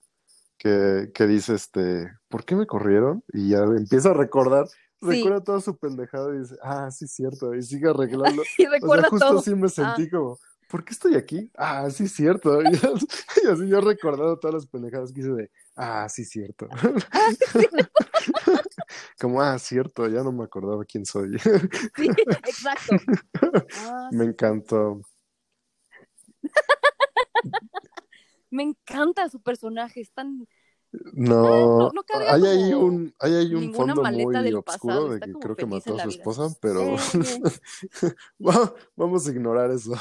que, 0.57 1.11
que 1.13 1.27
dice 1.27 1.55
este, 1.55 2.09
¿por 2.29 2.45
qué 2.45 2.55
me 2.55 2.65
corrieron? 2.65 3.21
Y 3.33 3.49
ya 3.49 3.59
empieza 3.63 4.11
a 4.11 4.13
recordar, 4.13 4.65
Sí. 5.01 5.07
recuerda 5.17 5.43
toda 5.43 5.59
su 5.59 5.77
pendejada 5.77 6.33
y 6.33 6.39
dice, 6.39 6.55
ah, 6.63 6.89
sí, 6.89 7.05
cierto, 7.05 7.53
y 7.53 7.61
sigue 7.61 7.89
arreglando. 7.89 8.41
Y 8.57 8.65
O 8.65 8.69
sea, 8.69 8.69
recuerda 8.71 9.09
justo 9.09 9.27
todo. 9.27 9.39
así 9.39 9.53
me 9.53 9.67
sentí 9.67 10.09
como, 10.09 10.39
¿por 10.69 10.85
qué 10.85 10.93
estoy 10.93 11.15
aquí? 11.15 11.51
Ah, 11.57 11.89
sí, 11.89 12.07
cierto. 12.07 12.61
Y 13.43 13.47
así, 13.47 13.67
yo 13.67 13.81
recordando 13.81 14.39
todas 14.39 14.53
las 14.55 14.65
pendejadas 14.67 15.11
que 15.11 15.19
hice 15.19 15.31
de, 15.33 15.51
ah, 15.75 16.07
sí, 16.09 16.23
cierto. 16.23 16.67
Como, 19.19 19.41
ah, 19.41 19.57
cierto, 19.59 20.07
ya 20.07 20.23
no 20.23 20.31
me 20.31 20.43
acordaba 20.43 20.83
quién 20.85 21.05
soy. 21.05 21.37
Sí, 21.95 22.07
exacto. 22.45 22.95
Ah, 23.77 24.09
Me 24.11 24.25
encantó. 24.25 25.01
me 28.49 28.63
encanta 28.63 29.29
su 29.29 29.41
personaje, 29.41 30.01
es 30.01 30.11
tan... 30.11 30.47
No, 31.13 31.41
no- 31.77 31.91
no 31.93 32.03
hay 32.29 32.45
ahí 32.45 32.73
un, 32.73 33.13
hay 33.19 33.35
ahí 33.35 33.53
un 33.53 33.73
fondo 33.73 34.01
muy 34.03 34.53
oscuro 34.53 35.09
de 35.09 35.19
que 35.19 35.33
creo 35.33 35.55
que 35.55 35.65
mató 35.65 35.95
a 35.95 35.99
su 36.03 36.09
esposa, 36.09 36.57
pero 36.61 36.95
Va- 38.45 38.73
vamos 38.95 39.27
a 39.27 39.31
ignorar 39.31 39.71
eso. 39.71 39.91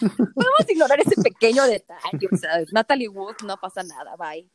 Podemos 0.00 0.68
ignorar 0.68 1.00
ese 1.00 1.20
pequeño 1.20 1.64
detalle. 1.64 2.28
O 2.32 2.36
sea, 2.36 2.60
Natalie 2.72 3.08
Wood, 3.08 3.36
no 3.44 3.56
pasa 3.56 3.82
nada, 3.82 4.16
bye. 4.16 4.48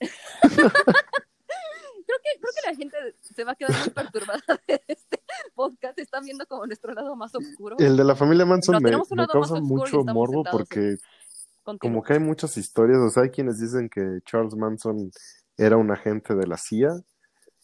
creo, 0.00 0.68
que, 2.22 2.40
creo 2.40 2.52
que 2.54 2.70
la 2.70 2.74
gente 2.74 2.96
se 3.20 3.44
va 3.44 3.52
a 3.52 3.54
quedar 3.54 3.78
muy 3.78 3.90
perturbada 3.90 4.42
de 4.66 4.82
este 4.88 5.22
podcast. 5.54 5.98
Están 5.98 6.24
viendo 6.24 6.46
como 6.46 6.66
nuestro 6.66 6.94
lado 6.94 7.14
más 7.16 7.34
oscuro. 7.34 7.76
El 7.78 7.96
de 7.96 8.04
la 8.04 8.16
familia 8.16 8.46
Manson 8.46 8.74
No, 8.74 8.80
me, 8.80 8.90
me 8.90 9.26
causa 9.26 9.60
mucho 9.60 10.04
morbo 10.04 10.44
porque 10.50 10.96
Continúa. 11.62 11.78
como 11.80 12.02
que 12.02 12.12
hay 12.14 12.20
muchas 12.20 12.56
historias, 12.56 12.98
o 12.98 13.10
sea, 13.10 13.24
hay 13.24 13.30
quienes 13.30 13.60
dicen 13.60 13.88
que 13.88 14.20
Charles 14.24 14.54
Manson 14.54 15.10
era 15.56 15.76
un 15.76 15.90
agente 15.90 16.34
de 16.34 16.46
la 16.46 16.56
CIA 16.56 17.02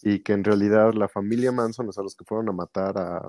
y 0.03 0.23
que 0.23 0.35
en 0.35 0.45
realidad 0.45 0.93
la 0.93 1.09
familia 1.09 1.53
Manson, 1.53 1.89
o 1.89 1.93
sea, 1.93 2.03
los 2.03 2.15
que 2.15 2.25
fueron 2.25 2.49
a 2.51 2.53
matar 2.53 2.99
a, 2.99 3.23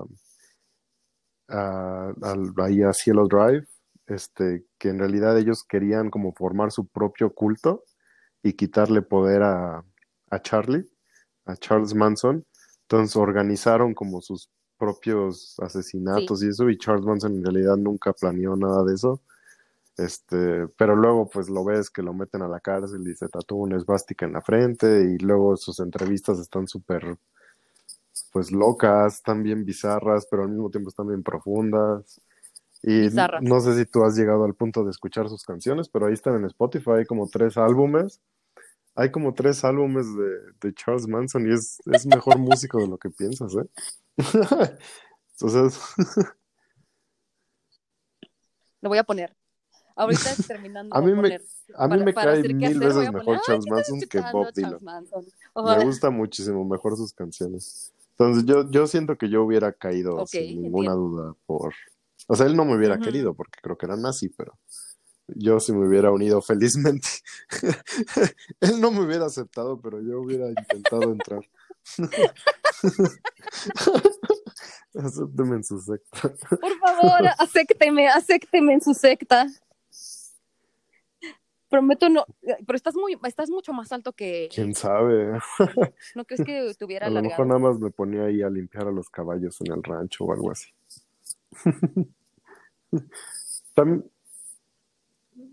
a, 1.48 2.12
al- 2.22 2.52
ahí 2.58 2.82
a 2.82 2.92
Cielo 2.92 3.26
Drive, 3.28 3.66
este, 4.06 4.64
que 4.78 4.88
en 4.90 4.98
realidad 4.98 5.38
ellos 5.38 5.64
querían 5.64 6.10
como 6.10 6.32
formar 6.32 6.72
su 6.72 6.86
propio 6.86 7.32
culto 7.34 7.84
y 8.42 8.54
quitarle 8.54 9.02
poder 9.02 9.42
a, 9.42 9.84
a 10.30 10.42
Charlie, 10.42 10.88
a 11.46 11.56
Charles 11.56 11.94
Manson. 11.94 12.44
Entonces 12.82 13.16
organizaron 13.16 13.94
como 13.94 14.20
sus 14.22 14.50
propios 14.78 15.56
asesinatos 15.60 16.42
y 16.42 16.48
eso, 16.48 16.70
y 16.70 16.78
Charles 16.78 17.04
Manson 17.04 17.34
en 17.34 17.44
realidad 17.44 17.76
nunca 17.76 18.12
planeó 18.12 18.56
nada 18.56 18.84
de 18.84 18.94
eso. 18.94 19.20
Este, 19.96 20.68
pero 20.76 20.94
luego 20.94 21.28
pues 21.28 21.48
lo 21.50 21.64
ves 21.64 21.90
que 21.90 22.02
lo 22.02 22.14
meten 22.14 22.42
a 22.42 22.48
la 22.48 22.60
cárcel 22.60 23.06
y 23.08 23.16
se 23.16 23.28
tatúa 23.28 23.64
una 23.64 23.76
esvástica 23.76 24.26
en 24.26 24.32
la 24.32 24.40
frente 24.42 25.02
y 25.02 25.18
luego 25.18 25.56
sus 25.56 25.80
entrevistas 25.80 26.38
están 26.38 26.68
súper 26.68 27.16
pues 28.32 28.50
locas, 28.52 29.14
están 29.16 29.42
bien 29.42 29.64
bizarras, 29.64 30.26
pero 30.30 30.42
al 30.42 30.50
mismo 30.50 30.70
tiempo 30.70 30.90
están 30.90 31.08
bien 31.08 31.22
profundas. 31.22 32.20
Y 32.82 33.00
Bizarras. 33.00 33.42
no 33.42 33.58
sé 33.60 33.74
si 33.76 33.84
tú 33.90 34.04
has 34.04 34.16
llegado 34.16 34.44
al 34.44 34.54
punto 34.54 34.84
de 34.84 34.90
escuchar 34.90 35.28
sus 35.28 35.42
canciones, 35.44 35.88
pero 35.88 36.06
ahí 36.06 36.12
están 36.14 36.36
en 36.36 36.44
Spotify, 36.44 36.90
hay 36.98 37.04
como 37.06 37.26
tres 37.28 37.56
álbumes. 37.56 38.20
Hay 38.94 39.10
como 39.12 39.32
tres 39.32 39.64
álbumes 39.64 40.06
de, 40.16 40.68
de 40.68 40.74
Charles 40.74 41.06
Manson 41.06 41.48
y 41.48 41.54
es, 41.54 41.78
es 41.86 42.04
mejor 42.06 42.36
músico 42.38 42.78
de 42.78 42.88
lo 42.88 42.98
que 42.98 43.10
piensas, 43.10 43.54
¿eh? 43.54 43.68
Entonces, 45.40 45.80
Lo 48.80 48.88
voy 48.88 48.98
a 48.98 49.04
poner. 49.04 49.34
Ahorita 49.96 50.30
terminando. 50.46 50.94
A 50.94 51.00
mí 51.00 51.12
me- 51.12 51.22
poner. 51.22 51.42
a 51.74 51.84
mí 51.86 51.90
Para- 51.90 52.04
me 52.04 52.12
para 52.12 52.32
cae 52.34 52.42
mil 52.54 52.64
hacer, 52.66 52.78
veces 52.78 53.12
mejor 53.12 53.40
Charles 53.44 53.64
"Ay, 53.66 53.68
¿qué 53.68 53.80
estás 53.80 53.90
Manson 53.90 54.08
que 54.08 54.20
Bob 54.32 54.52
Dylan. 54.54 54.70
Charles 54.70 54.82
Manson?" 54.82 55.26
me 55.78 55.84
gusta 55.84 56.10
muchísimo 56.10 56.64
mejor 56.64 56.96
sus 56.96 57.12
canciones. 57.12 57.92
Entonces 58.18 58.44
yo, 58.46 58.68
yo 58.70 58.86
siento 58.88 59.16
que 59.16 59.28
yo 59.28 59.44
hubiera 59.44 59.72
caído 59.72 60.26
sin 60.26 60.62
ninguna 60.62 60.92
entiendo. 60.92 61.08
duda 61.08 61.34
por... 61.46 61.74
O 62.26 62.34
sea, 62.34 62.46
él 62.46 62.56
no 62.56 62.64
me 62.64 62.76
hubiera 62.76 62.98
querido 62.98 63.34
porque 63.34 63.60
creo 63.62 63.78
que 63.78 63.86
era 63.86 63.96
nazi, 63.96 64.28
pero 64.28 64.58
yo 65.28 65.60
sí 65.60 65.72
me 65.72 65.86
hubiera 65.86 66.10
unido 66.10 66.42
felizmente. 66.42 67.06
él 68.60 68.80
no 68.80 68.90
me 68.90 69.00
hubiera 69.00 69.26
aceptado, 69.26 69.80
pero 69.80 70.02
yo 70.02 70.20
hubiera 70.20 70.48
intentado 70.48 71.12
entrar. 71.12 71.48
Acépteme 74.94 75.56
en 75.56 75.64
su 75.64 75.80
secta. 75.80 76.32
Por 76.48 76.78
favor, 76.80 77.28
acépteme, 77.38 78.08
acépteme 78.08 78.72
en 78.74 78.80
su 78.80 78.94
secta. 78.94 79.46
Prometo 81.68 82.08
no, 82.08 82.24
pero 82.66 82.76
estás 82.76 82.94
muy, 82.94 83.18
estás 83.24 83.50
mucho 83.50 83.72
más 83.72 83.92
alto 83.92 84.12
que, 84.12 84.48
¿Quién 84.54 84.74
sabe? 84.74 85.38
¿no 86.14 86.24
crees 86.24 86.44
que 86.44 86.72
te 86.78 86.84
hubiera 86.84 87.06
A 87.06 87.10
lo 87.10 87.22
mejor 87.22 87.46
nada 87.46 87.60
más 87.60 87.78
me 87.78 87.90
ponía 87.90 88.24
ahí 88.24 88.42
a 88.42 88.48
limpiar 88.48 88.88
a 88.88 88.90
los 88.90 89.10
caballos 89.10 89.60
en 89.60 89.72
el 89.72 89.82
rancho 89.82 90.24
o 90.24 90.32
algo 90.32 90.50
así. 90.50 90.70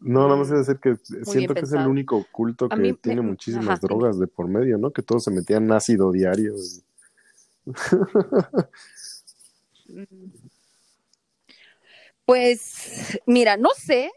No, 0.01 0.23
nada 0.23 0.35
más 0.35 0.51
a 0.51 0.57
decir 0.57 0.79
que 0.79 0.95
siento 1.25 1.53
que 1.53 1.61
es 1.61 1.73
el 1.73 1.87
único 1.87 2.25
culto 2.31 2.69
que 2.69 2.75
me- 2.75 2.93
tiene 2.93 3.21
ajá, 3.21 3.29
muchísimas 3.29 3.81
drogas 3.81 4.19
de 4.19 4.27
por 4.27 4.47
medio, 4.47 4.77
¿no? 4.77 4.91
Que 4.91 5.01
todos 5.01 5.23
se 5.23 5.31
metían 5.31 5.71
ácido 5.71 6.11
diario. 6.11 6.53
y-. 6.55 6.83
Pues, 12.25 13.19
mira, 13.27 13.55
no 13.57 13.69
sé. 13.77 14.11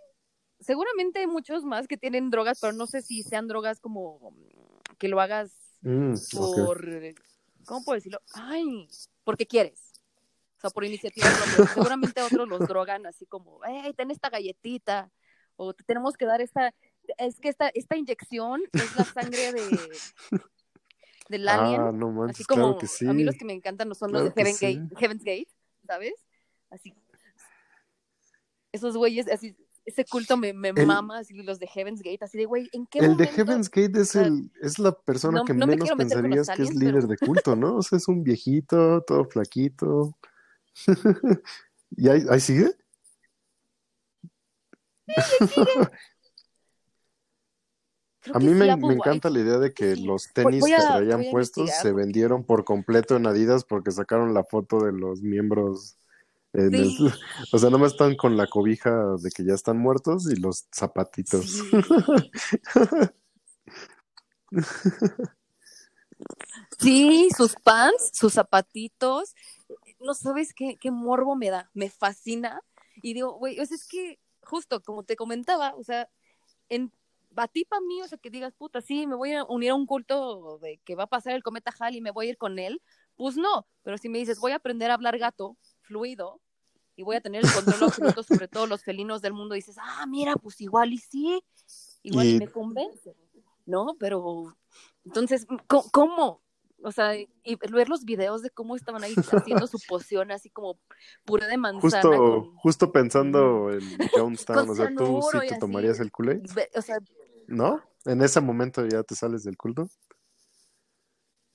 Seguramente 0.68 1.20
hay 1.20 1.26
muchos 1.26 1.64
más 1.64 1.88
que 1.88 1.96
tienen 1.96 2.28
drogas, 2.28 2.58
pero 2.60 2.74
no 2.74 2.86
sé 2.86 3.00
si 3.00 3.22
sean 3.22 3.48
drogas 3.48 3.80
como 3.80 4.34
que 4.98 5.08
lo 5.08 5.18
hagas 5.18 5.68
Mm, 5.82 6.14
por, 6.36 6.84
¿cómo 7.64 7.84
puedo 7.84 7.94
decirlo? 7.96 8.20
Ay, 8.34 8.88
porque 9.24 9.46
quieres. 9.46 9.92
O 10.56 10.60
sea, 10.60 10.70
por 10.70 10.84
iniciativa 10.84 11.28
propia. 11.28 11.74
Seguramente 11.92 12.20
otros 12.22 12.48
los 12.48 12.60
drogan 12.66 13.06
así 13.06 13.26
como, 13.26 13.60
hey, 13.64 13.92
ten 13.96 14.10
esta 14.10 14.28
galletita, 14.28 15.10
o 15.56 15.72
te 15.72 15.84
tenemos 15.84 16.16
que 16.16 16.26
dar 16.26 16.40
esta, 16.40 16.74
es 17.18 17.38
que 17.40 17.48
esta, 17.48 17.68
esta 17.68 17.96
inyección 17.96 18.62
es 18.72 18.96
la 18.96 19.04
sangre 19.04 19.52
de 19.52 19.62
del 21.28 21.48
alien. 21.48 21.80
Ah, 21.80 21.92
no 21.92 22.08
así 22.08 22.18
manches, 22.18 22.46
como, 22.46 22.62
claro 22.62 22.78
que 22.78 22.86
sí. 22.86 23.06
a 23.06 23.12
mí 23.12 23.22
los 23.22 23.36
que 23.36 23.44
me 23.44 23.52
encantan 23.52 23.88
no 23.88 23.94
son 23.94 24.10
Claro 24.10 24.24
los 24.24 24.34
de 24.34 24.40
Heaven 24.42 24.56
sí. 24.56 24.66
Gate, 24.66 24.96
Heaven's 24.98 25.24
Gate, 25.24 25.48
¿sabes? 25.86 26.14
Así. 26.70 26.94
Esos 28.72 28.96
güeyes, 28.96 29.28
así, 29.28 29.56
ese 29.88 30.04
culto 30.04 30.36
me, 30.36 30.52
me 30.52 30.68
El- 30.70 30.86
mama, 30.86 31.18
así 31.18 31.34
los 31.42 31.58
de 31.58 31.66
Heaven's 31.66 32.02
Gate, 32.02 32.18
así 32.24 32.38
de, 32.38 32.44
güey, 32.46 32.68
¿en 32.72 32.86
qué 32.86 32.98
El 33.00 33.04
de 33.16 33.24
momento? 33.24 33.32
Heaven's 33.34 33.70
Gate 33.70 34.00
es, 34.00 34.10
sea, 34.10 34.22
el, 34.22 34.50
es 34.60 34.78
la 34.78 34.92
persona 34.92 35.38
no- 35.40 35.44
que 35.44 35.54
no 35.54 35.66
me 35.66 35.76
menos 35.76 35.90
pensarías 35.96 36.48
que 36.48 36.62
es 36.62 36.74
líder 36.74 36.94
pero- 36.94 37.06
de 37.08 37.16
culto, 37.18 37.56
¿no? 37.56 37.76
O 37.76 37.82
sea, 37.82 37.96
es 37.98 38.06
un 38.08 38.22
viejito, 38.22 39.02
todo 39.02 39.24
flaquito. 39.24 40.16
¿Y 41.96 42.08
ahí, 42.08 42.22
ahí 42.30 42.40
sigue? 42.40 42.70
A 48.34 48.38
mí 48.40 48.48
me, 48.52 48.76
me 48.76 48.94
encanta 48.94 49.30
la 49.30 49.38
idea 49.40 49.58
de 49.58 49.72
que 49.72 49.94
Sí. 49.96 50.04
los 50.04 50.30
tenis 50.34 50.62
que 50.64 50.74
traían 50.76 51.24
puestos 51.30 51.70
se 51.80 51.92
vendieron 51.92 52.44
por 52.44 52.64
completo 52.64 53.16
en 53.16 53.26
Adidas 53.26 53.64
porque 53.64 53.90
sacaron 53.90 54.34
la 54.34 54.44
foto 54.44 54.80
de 54.84 54.92
los 54.92 55.22
miembros. 55.22 55.96
En 56.52 56.74
el- 56.74 56.90
Sí. 56.90 57.08
o 57.52 57.58
sea, 57.58 57.70
nomás 57.70 57.92
están 57.92 58.16
con 58.16 58.36
la 58.36 58.46
cobija 58.46 59.16
de 59.18 59.30
que 59.30 59.44
ya 59.44 59.54
están 59.54 59.78
muertos 59.78 60.30
y 60.30 60.36
los 60.36 60.66
zapatitos. 60.72 61.62
Sí, 66.78 67.28
sus 67.36 67.54
pants, 67.56 68.10
sus 68.12 68.34
zapatitos. 68.34 69.34
No 70.00 70.14
sabes 70.14 70.54
qué, 70.54 70.76
qué 70.76 70.90
morbo 70.90 71.36
me 71.36 71.50
da, 71.50 71.70
me 71.74 71.90
fascina. 71.90 72.60
Y 73.02 73.14
digo, 73.14 73.32
güey, 73.34 73.58
o 73.60 73.66
sea, 73.66 73.76
es 73.76 73.86
que 73.86 74.18
justo 74.42 74.80
como 74.82 75.04
te 75.04 75.16
comentaba, 75.16 75.74
o 75.76 75.82
sea, 75.84 76.08
en 76.68 76.92
a 77.36 77.46
ti 77.46 77.64
para 77.64 77.80
mí, 77.80 78.02
o 78.02 78.08
sea, 78.08 78.18
que 78.18 78.30
digas, 78.30 78.54
puta, 78.54 78.80
sí, 78.80 79.06
me 79.06 79.14
voy 79.14 79.32
a 79.34 79.44
unir 79.44 79.70
a 79.70 79.74
un 79.74 79.86
culto 79.86 80.58
de 80.58 80.80
que 80.84 80.96
va 80.96 81.04
a 81.04 81.08
pasar 81.08 81.34
el 81.34 81.42
cometa 81.42 81.72
Halley 81.78 81.98
y 81.98 82.02
me 82.02 82.10
voy 82.10 82.26
a 82.26 82.30
ir 82.30 82.38
con 82.38 82.58
él, 82.58 82.82
pues 83.16 83.36
no. 83.36 83.66
Pero 83.82 83.98
si 83.98 84.08
me 84.08 84.18
dices, 84.18 84.40
voy 84.40 84.52
a 84.52 84.56
aprender 84.56 84.90
a 84.90 84.94
hablar 84.94 85.18
gato, 85.18 85.56
fluido, 85.88 86.40
y 86.94 87.02
voy 87.02 87.16
a 87.16 87.20
tener 87.20 87.44
el 87.44 87.52
control 87.52 87.82
absoluto 87.82 88.22
sobre 88.22 88.48
todos 88.48 88.68
los 88.68 88.84
felinos 88.84 89.22
del 89.22 89.32
mundo, 89.32 89.54
dices, 89.54 89.76
ah, 89.80 90.04
mira, 90.06 90.36
pues 90.36 90.60
igual 90.60 90.92
y 90.92 90.98
sí, 90.98 91.42
igual 92.02 92.26
y, 92.26 92.34
Y- 92.34 92.38
me 92.38 92.48
convence, 92.48 93.16
¿no? 93.66 93.96
Pero, 93.98 94.56
entonces, 95.04 95.46
¿cómo? 95.92 96.42
O 96.82 96.92
sea, 96.92 97.16
y 97.16 97.28
ver 97.72 97.88
los 97.88 98.04
videos 98.04 98.42
de 98.42 98.50
cómo 98.50 98.76
estaban 98.76 99.02
ahí 99.02 99.16
haciendo 99.32 99.66
su 99.66 99.80
poción 99.88 100.30
así 100.30 100.48
como 100.48 100.78
puré 101.24 101.48
de 101.48 101.56
manzana 101.56 101.80
Justo, 101.80 102.10
con, 102.10 102.56
justo 102.56 102.92
pensando 102.92 103.72
en 103.72 103.98
Jonestown, 104.14 104.70
o 104.70 104.74
sea, 104.74 104.88
tú 104.96 105.20
sí 105.32 105.38
te 105.40 105.54
así. 105.54 105.60
tomarías 105.60 105.98
el 105.98 106.12
culé, 106.12 106.40
o 106.76 106.82
sea, 106.82 106.98
¿no? 107.48 107.82
En 108.04 108.22
ese 108.22 108.40
momento 108.40 108.86
ya 108.86 109.02
te 109.02 109.14
sales 109.16 109.42
del 109.42 109.56
culto. 109.56 109.88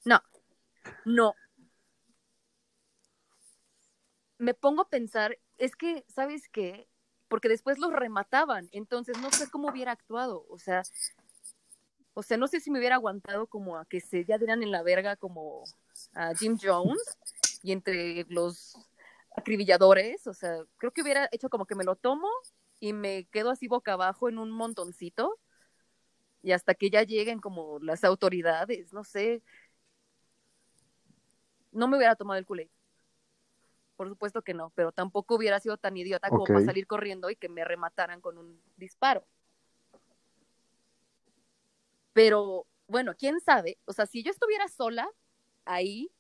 no, 0.05 0.21
no. 1.05 1.33
Me 4.43 4.53
pongo 4.53 4.81
a 4.81 4.89
pensar, 4.89 5.39
es 5.57 5.77
que, 5.77 6.03
¿sabes 6.09 6.49
qué? 6.49 6.89
Porque 7.29 7.47
después 7.47 7.79
los 7.79 7.93
remataban, 7.93 8.67
entonces 8.73 9.17
no 9.19 9.31
sé 9.31 9.49
cómo 9.49 9.69
hubiera 9.69 9.93
actuado, 9.93 10.45
o 10.49 10.59
sea, 10.59 10.83
o 12.13 12.23
sea, 12.23 12.35
no 12.35 12.49
sé 12.49 12.59
si 12.59 12.69
me 12.69 12.79
hubiera 12.79 12.95
aguantado 12.95 13.47
como 13.47 13.77
a 13.77 13.85
que 13.85 14.01
se 14.01 14.25
ya 14.25 14.37
dieran 14.37 14.61
en 14.61 14.71
la 14.71 14.83
verga 14.83 15.15
como 15.15 15.63
a 16.13 16.35
Jim 16.35 16.57
Jones 16.61 16.99
y 17.61 17.71
entre 17.71 18.25
los 18.27 18.75
acribilladores, 19.37 20.27
o 20.27 20.33
sea, 20.33 20.57
creo 20.75 20.91
que 20.91 21.03
hubiera 21.03 21.29
hecho 21.31 21.49
como 21.49 21.65
que 21.65 21.75
me 21.75 21.85
lo 21.85 21.95
tomo 21.95 22.27
y 22.81 22.91
me 22.91 23.23
quedo 23.31 23.49
así 23.49 23.69
boca 23.69 23.93
abajo 23.93 24.27
en 24.27 24.39
un 24.39 24.51
montoncito 24.51 25.39
y 26.41 26.51
hasta 26.51 26.75
que 26.75 26.89
ya 26.89 27.03
lleguen 27.03 27.39
como 27.39 27.79
las 27.79 28.03
autoridades, 28.03 28.91
no 28.91 29.05
sé. 29.05 29.41
No 31.71 31.87
me 31.87 31.95
hubiera 31.95 32.17
tomado 32.17 32.37
el 32.37 32.45
culé. 32.45 32.69
Por 33.95 34.09
supuesto 34.09 34.41
que 34.41 34.53
no, 34.53 34.71
pero 34.75 34.91
tampoco 34.91 35.35
hubiera 35.35 35.59
sido 35.59 35.77
tan 35.77 35.95
idiota 35.95 36.29
como 36.29 36.43
Ok. 36.43 36.49
para 36.49 36.65
salir 36.65 36.87
corriendo 36.87 37.29
y 37.29 37.35
que 37.35 37.49
me 37.49 37.63
remataran 37.63 38.21
con 38.21 38.37
un 38.37 38.59
disparo. 38.75 39.25
Pero 42.13 42.65
bueno, 42.87 43.13
quién 43.17 43.39
sabe, 43.39 43.77
o 43.85 43.93
sea, 43.93 44.05
si 44.05 44.23
yo 44.23 44.31
estuviera 44.31 44.67
sola 44.67 45.07
ahí, 45.65 46.11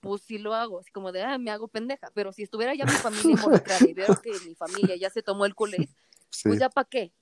pues 0.00 0.22
sí 0.22 0.38
lo 0.38 0.54
hago, 0.54 0.78
así 0.80 0.90
como 0.92 1.10
de, 1.12 1.22
ah, 1.22 1.38
me 1.38 1.50
hago 1.50 1.66
pendeja, 1.68 2.10
pero 2.14 2.32
si 2.32 2.42
estuviera 2.44 2.74
ya 2.74 2.86
mi 2.86 2.96
familia 2.96 3.32
involucrada 3.32 3.80
y 3.86 3.94
veo 3.94 4.14
que 4.20 4.38
mi 4.40 4.54
familia 4.54 4.96
ya 4.96 5.10
se 5.10 5.22
tomó 5.22 5.44
el 5.46 5.54
culé, 5.54 5.88
Sí, 6.30 6.42
pues 6.48 6.58
ya 6.60 6.68
para 6.68 6.88
qué. 6.88 7.12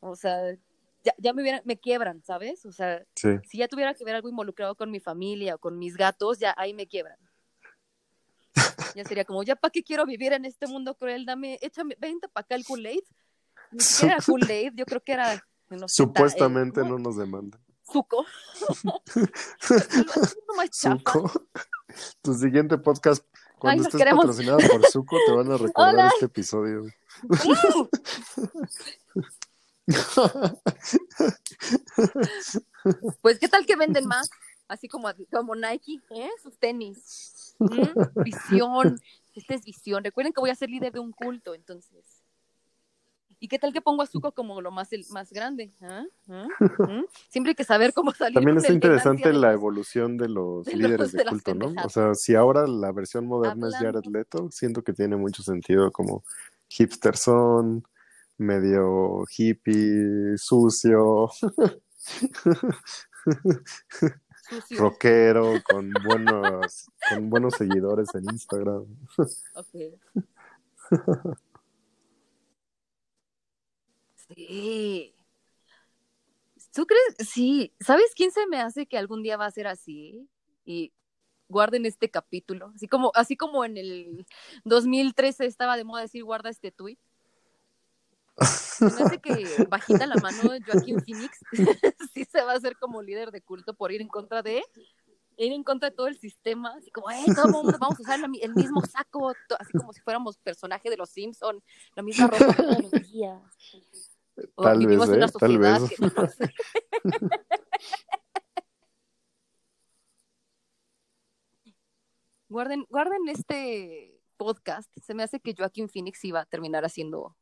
O 0.00 0.16
sea, 0.16 0.54
ya, 1.04 1.14
ya 1.18 1.32
me, 1.32 1.42
hubieran- 1.42 1.62
me 1.64 1.78
quiebran, 1.78 2.22
¿sabes? 2.24 2.64
O 2.66 2.72
sea, 2.72 3.04
sí. 3.14 3.28
si 3.44 3.58
ya 3.58 3.68
tuviera 3.68 3.94
que 3.94 4.04
ver 4.04 4.14
algo 4.16 4.28
involucrado 4.28 4.74
con 4.74 4.90
mi 4.90 5.00
familia 5.00 5.54
o 5.56 5.58
con 5.58 5.78
mis 5.78 5.96
gatos, 5.96 6.38
ya 6.38 6.54
ahí 6.56 6.74
me 6.74 6.86
quiebran. 6.88 7.18
Ya 8.94 9.04
sería 9.04 9.24
como, 9.24 9.42
ya 9.42 9.56
para 9.56 9.70
qué 9.72 9.82
quiero 9.82 10.06
vivir 10.06 10.32
en 10.32 10.44
este 10.44 10.66
mundo 10.66 10.94
cruel, 10.96 11.26
dame, 11.26 11.58
échame, 11.62 11.96
vente 12.00 12.28
para 12.28 12.44
acá 12.44 12.54
el 12.54 12.64
Kool-Aid. 12.64 13.02
Ni 13.72 13.80
siquiera 13.80 14.16
era 14.16 14.24
Kool-Aid, 14.24 14.72
yo 14.76 14.84
creo 14.86 15.02
que 15.02 15.12
era, 15.12 15.44
no 15.70 15.88
sé, 15.88 15.96
Supuestamente 15.96 16.80
ta- 16.80 16.86
eh, 16.86 16.90
no 16.90 16.98
nos 16.98 17.16
demandan. 17.16 17.60
Más 20.56 20.70
chafa. 20.70 20.96
Zuko. 20.98 21.30
Tu 22.22 22.34
siguiente 22.34 22.76
podcast, 22.78 23.24
cuando 23.58 23.84
los 23.84 23.86
estés 23.86 23.98
queremos. 24.00 24.24
patrocinada 24.26 24.58
por 24.68 24.86
Zuko, 24.90 25.16
te 25.26 25.32
van 25.32 25.52
a 25.52 25.56
recordar 25.58 25.94
Hola. 25.94 26.08
este 26.14 26.26
episodio. 26.26 26.82
Pues, 33.20 33.38
¿qué 33.38 33.48
tal 33.48 33.66
que 33.66 33.76
venden 33.76 34.06
más? 34.06 34.28
Así 34.68 34.88
como, 34.88 35.08
como 35.30 35.54
Nike, 35.54 36.00
¿eh? 36.10 36.30
Sus 36.42 36.58
tenis. 36.58 37.54
¿Mm? 37.58 38.22
Visión. 38.22 39.00
Esta 39.34 39.54
es 39.54 39.64
visión. 39.64 40.04
Recuerden 40.04 40.32
que 40.32 40.40
voy 40.40 40.50
a 40.50 40.54
ser 40.54 40.70
líder 40.70 40.92
de 40.92 41.00
un 41.00 41.12
culto, 41.12 41.54
entonces. 41.54 42.22
¿Y 43.40 43.48
qué 43.48 43.58
tal 43.58 43.72
que 43.74 43.82
pongo 43.82 44.00
a 44.02 44.06
Zuko 44.06 44.32
como 44.32 44.62
lo 44.62 44.70
más, 44.70 44.92
el, 44.92 45.04
más 45.10 45.30
grande? 45.30 45.70
¿Ah? 45.82 46.04
¿Ah? 46.30 46.46
¿Mm? 46.60 47.04
Siempre 47.28 47.50
hay 47.50 47.54
que 47.54 47.64
saber 47.64 47.92
cómo 47.92 48.12
salir. 48.12 48.36
También 48.36 48.56
está 48.56 48.72
interesante 48.72 49.32
la 49.32 49.48
los- 49.48 49.54
evolución 49.60 50.16
de 50.16 50.28
los 50.28 50.64
de 50.66 50.72
los- 50.76 50.80
líderes 50.80 51.12
de 51.12 51.24
culto, 51.26 51.54
¿no? 51.54 51.74
O 51.84 51.88
sea, 51.90 52.14
si 52.14 52.34
ahora 52.34 52.66
la 52.66 52.90
versión 52.92 53.26
moderna 53.26 53.68
es 53.68 53.76
Jared 53.76 54.04
Leto, 54.06 54.50
siento 54.50 54.82
que 54.82 54.94
tiene 54.94 55.16
mucho 55.16 55.42
sentido 55.42 55.90
como 55.92 56.24
hipster 56.68 57.16
son, 57.16 57.84
medio 58.38 59.24
hippie, 59.36 60.38
sucio. 60.38 61.28
rockero, 64.70 65.54
con 65.68 65.92
buenos, 66.04 66.90
con 67.08 67.30
buenos 67.30 67.54
seguidores 67.54 68.14
en 68.14 68.24
Instagram. 68.24 68.86
Ok. 69.54 69.74
Sí. 74.28 75.14
¿Tú 76.72 76.86
crees? 76.86 77.28
Sí. 77.30 77.72
¿Sabes 77.80 78.12
quién 78.16 78.30
se 78.32 78.46
me 78.46 78.58
hace 78.58 78.86
que 78.86 78.98
algún 78.98 79.22
día 79.22 79.36
va 79.36 79.46
a 79.46 79.50
ser 79.50 79.66
así? 79.66 80.28
Y 80.64 80.92
guarden 81.48 81.86
este 81.86 82.10
capítulo. 82.10 82.72
Así 82.74 82.88
como, 82.88 83.12
así 83.14 83.36
como 83.36 83.64
en 83.64 83.76
el 83.76 84.26
2013 84.64 85.46
estaba 85.46 85.76
de 85.76 85.84
moda 85.84 86.02
decir 86.02 86.24
guarda 86.24 86.50
este 86.50 86.72
tweet. 86.72 86.98
Se 88.40 88.84
me 88.86 89.02
hace 89.02 89.18
que 89.22 89.64
bajita 89.68 90.06
la 90.06 90.16
mano 90.16 90.50
Joaquín 90.66 91.00
Phoenix 91.04 91.38
sí 92.14 92.24
se 92.24 92.42
va 92.42 92.52
a 92.52 92.56
hacer 92.56 92.76
como 92.76 93.02
líder 93.02 93.30
de 93.30 93.40
culto 93.40 93.74
por 93.74 93.92
ir 93.92 94.00
en 94.00 94.08
contra 94.08 94.42
de 94.42 94.62
ir 95.36 95.52
en 95.52 95.64
contra 95.64 95.90
de 95.90 95.96
todo 95.96 96.06
el 96.06 96.16
sistema, 96.16 96.72
así 96.76 96.90
como, 96.92 97.10
eh, 97.10 97.24
todo 97.34 97.46
el 97.46 97.52
mundo 97.52 97.76
vamos 97.80 97.98
a 97.98 98.02
usar 98.02 98.20
la 98.20 98.28
el 98.40 98.54
mismo 98.54 98.80
saco, 98.82 99.32
así 99.58 99.72
como 99.76 99.92
si 99.92 100.00
fuéramos 100.00 100.38
personaje 100.38 100.90
de 100.90 100.96
los 100.96 101.10
Simpson, 101.10 101.60
la 101.96 102.02
misma 102.04 102.28
ropa 102.28 102.54
todos 102.54 102.82
los 102.82 103.10
días. 103.10 103.42
O 104.54 104.62
Tal 104.62 104.86
vez, 104.86 105.08
¿eh? 105.08 105.20
Tal 105.38 105.58
vez. 105.58 105.90
que 105.90 106.06
no 106.06 106.28
sé. 106.28 106.54
Guarden, 112.48 112.86
guarden 112.88 113.28
este 113.28 114.20
podcast. 114.36 114.88
Se 115.02 115.12
me 115.12 115.24
hace 115.24 115.40
que 115.40 115.56
Joaquín 115.56 115.88
Phoenix 115.88 116.24
iba 116.24 116.40
a 116.40 116.46
terminar 116.46 116.84
haciendo 116.84 117.36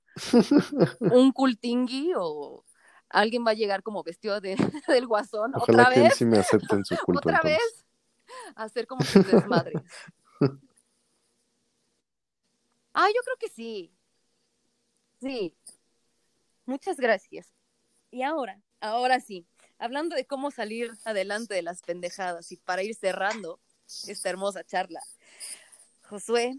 un 1.00 1.32
cultingui 1.32 2.12
o 2.16 2.64
alguien 3.08 3.44
va 3.46 3.50
a 3.52 3.54
llegar 3.54 3.82
como 3.82 4.02
vestido 4.02 4.40
de, 4.40 4.56
del 4.88 5.06
guasón 5.06 5.52
Ojalá 5.54 5.82
otra 5.84 5.94
que 5.94 6.00
vez, 6.00 6.14
sí 6.16 6.24
me 6.24 6.38
acepte 6.38 6.74
en 6.74 6.84
su 6.84 6.96
culto. 7.04 7.20
otra 7.28 7.36
entonces. 7.42 7.58
vez 7.58 7.84
a 8.56 8.62
hacer 8.64 8.86
como 8.86 9.02
sus 9.04 9.26
desmadres. 9.26 9.80
Ah, 12.94 13.08
yo 13.08 13.20
creo 13.24 13.36
que 13.40 13.48
sí. 13.48 13.90
Sí. 15.20 15.56
Muchas 16.66 16.98
gracias. 16.98 17.48
Y 18.10 18.22
ahora, 18.22 18.60
ahora 18.80 19.18
sí, 19.20 19.46
hablando 19.78 20.14
de 20.14 20.26
cómo 20.26 20.50
salir 20.50 20.90
adelante 21.06 21.54
de 21.54 21.62
las 21.62 21.80
pendejadas 21.80 22.52
y 22.52 22.58
para 22.58 22.82
ir 22.82 22.94
cerrando 22.94 23.60
esta 24.06 24.28
hermosa 24.28 24.62
charla. 24.64 25.00
Josué, 26.02 26.58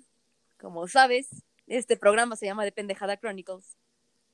como 0.59 0.87
sabes, 0.87 1.29
este 1.67 1.97
programa 1.97 2.35
se 2.35 2.45
llama 2.45 2.63
De 2.65 2.71
Pendejada 2.71 3.17
Chronicles. 3.17 3.77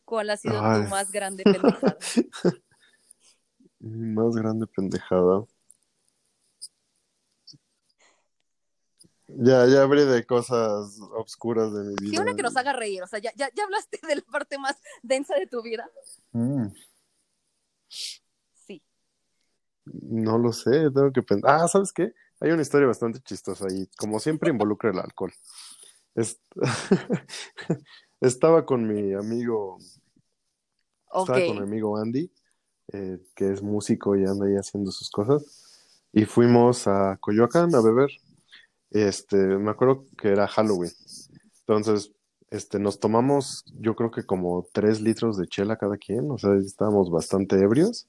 ¿Cuál 0.05 0.29
ha 0.31 0.37
sido 0.37 0.59
Ay. 0.63 0.83
tu 0.83 0.89
más 0.89 1.11
grande 1.11 1.43
pendejada? 1.43 1.97
Mi 3.79 4.13
más 4.13 4.35
grande 4.35 4.67
pendejada. 4.67 5.45
Ya, 9.27 9.67
ya 9.67 9.83
hablé 9.83 10.05
de 10.05 10.25
cosas 10.25 10.99
obscuras 11.13 11.71
de 11.71 11.81
mi 11.83 11.95
vida. 12.01 12.09
Sí, 12.11 12.17
una 12.17 12.35
que 12.35 12.41
nos 12.41 12.57
haga 12.57 12.73
reír. 12.73 13.03
O 13.03 13.07
sea, 13.07 13.19
ya, 13.19 13.31
ya, 13.35 13.49
ya 13.55 13.63
hablaste 13.63 13.99
de 14.07 14.15
la 14.15 14.21
parte 14.23 14.57
más 14.57 14.75
densa 15.03 15.35
de 15.35 15.45
tu 15.45 15.61
vida. 15.61 15.89
Mm, 16.31 16.67
Sí. 17.87 18.83
no 19.85 20.37
lo 20.37 20.51
sé, 20.51 20.71
tengo 20.71 21.11
que 21.11 21.21
pensar. 21.21 21.51
Ah, 21.61 21.67
¿sabes 21.67 21.93
qué? 21.93 22.13
Hay 22.39 22.51
una 22.51 22.63
historia 22.63 22.87
bastante 22.87 23.19
chistosa 23.21 23.67
y 23.71 23.87
como 23.97 24.19
siempre 24.19 24.49
involucra 24.49 24.89
el 24.89 24.99
alcohol. 24.99 25.31
Es- 26.15 26.39
Estaba 28.21 28.65
con 28.65 28.85
mi 28.87 29.13
amigo, 29.13 29.77
estaba 31.21 31.39
con 31.47 31.57
mi 31.57 31.63
amigo 31.63 31.97
Andy, 31.97 32.29
eh, 32.91 33.17
que 33.33 33.51
es 33.53 33.61
músico 33.61 34.15
y 34.17 34.25
anda 34.25 34.45
ahí 34.45 34.55
haciendo 34.55 34.91
sus 34.91 35.09
cosas. 35.09 36.05
Y 36.11 36.25
fuimos 36.25 36.87
a 36.87 37.17
Coyoacán 37.21 37.73
a 37.75 37.81
beber. 37.81 38.09
Este, 38.91 39.37
me 39.37 39.71
acuerdo 39.71 40.05
que 40.17 40.29
era 40.29 40.47
Halloween. 40.47 40.91
Entonces, 41.61 42.11
este, 42.49 42.79
nos 42.79 42.99
tomamos, 42.99 43.63
yo 43.79 43.95
creo 43.95 44.11
que 44.11 44.25
como 44.25 44.67
tres 44.73 44.99
litros 45.01 45.37
de 45.37 45.47
chela 45.47 45.77
cada 45.77 45.97
quien, 45.97 46.29
o 46.31 46.37
sea, 46.37 46.55
estábamos 46.55 47.09
bastante 47.11 47.55
ebrios. 47.61 48.07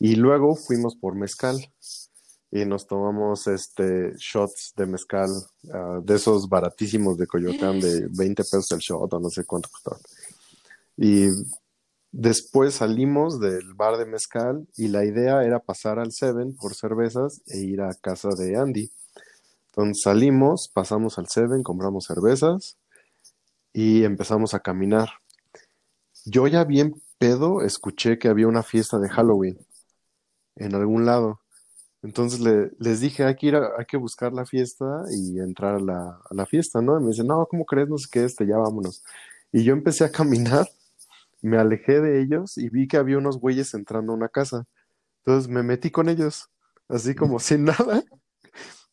Y 0.00 0.16
luego 0.16 0.56
fuimos 0.56 0.96
por 0.96 1.14
mezcal 1.14 1.56
y 2.54 2.64
nos 2.64 2.86
tomamos 2.86 3.48
este 3.48 4.14
shots 4.16 4.74
de 4.76 4.86
mezcal, 4.86 5.28
ah, 5.72 5.98
de 6.00 6.14
esos 6.14 6.48
baratísimos 6.48 7.18
de 7.18 7.26
Coyoacán 7.26 7.80
de 7.80 8.06
20 8.16 8.44
pesos 8.44 8.70
el 8.70 8.78
shot 8.78 9.12
o 9.12 9.18
no 9.18 9.28
sé 9.28 9.44
cuánto 9.44 9.68
costaban. 9.70 10.00
Y 10.96 11.26
después 12.12 12.74
salimos 12.74 13.40
del 13.40 13.74
bar 13.74 13.96
de 13.96 14.06
mezcal 14.06 14.68
y 14.76 14.86
la 14.86 15.04
idea 15.04 15.42
era 15.42 15.58
pasar 15.58 15.98
al 15.98 16.12
Seven 16.12 16.54
por 16.54 16.76
cervezas 16.76 17.42
e 17.48 17.58
ir 17.58 17.80
a 17.80 17.92
casa 17.92 18.28
de 18.28 18.56
Andy. 18.56 18.88
Entonces 19.72 20.02
salimos, 20.04 20.70
pasamos 20.72 21.18
al 21.18 21.26
Seven, 21.26 21.64
compramos 21.64 22.04
cervezas 22.04 22.78
y 23.72 24.04
empezamos 24.04 24.54
a 24.54 24.60
caminar. 24.60 25.08
Yo 26.24 26.46
ya 26.46 26.62
bien 26.62 27.02
pedo 27.18 27.62
escuché 27.62 28.16
que 28.16 28.28
había 28.28 28.46
una 28.46 28.62
fiesta 28.62 29.00
de 29.00 29.08
Halloween 29.08 29.58
en 30.54 30.76
algún 30.76 31.04
lado. 31.04 31.40
Entonces 32.04 32.38
le- 32.40 32.70
les 32.78 33.00
dije, 33.00 33.24
hay 33.24 33.34
que 33.34 33.46
ir 33.46 33.56
a- 33.56 33.72
hay 33.78 33.86
que 33.86 33.96
buscar 33.96 34.32
la 34.34 34.44
fiesta 34.44 34.84
y 35.10 35.40
entrar 35.40 35.76
a 35.76 35.80
la, 36.30 36.46
fiesta, 36.46 36.82
¿no? 36.82 37.00
Y 37.00 37.02
me 37.02 37.10
dice, 37.10 37.24
no, 37.24 37.46
¿cómo 37.46 37.64
crees? 37.64 37.88
No 37.88 37.96
sé 37.96 38.08
qué, 38.12 38.24
este, 38.24 38.46
ya 38.46 38.58
vámonos. 38.58 39.02
Y 39.52 39.64
yo 39.64 39.72
empecé 39.72 40.04
a 40.04 40.12
caminar, 40.12 40.68
me 41.40 41.56
alejé 41.58 42.00
de 42.02 42.20
ellos 42.20 42.58
y 42.58 42.68
vi 42.68 42.88
que 42.88 42.98
había 42.98 43.16
unos 43.18 43.38
güeyes 43.40 43.72
entrando 43.72 44.12
a 44.12 44.16
una 44.16 44.28
casa. 44.28 44.66
Entonces 45.24 45.50
me 45.50 45.62
metí 45.62 45.90
con 45.90 46.10
ellos, 46.10 46.50
así 46.88 47.14
como 47.14 47.38
sin 47.40 47.64
nada. 47.88 48.04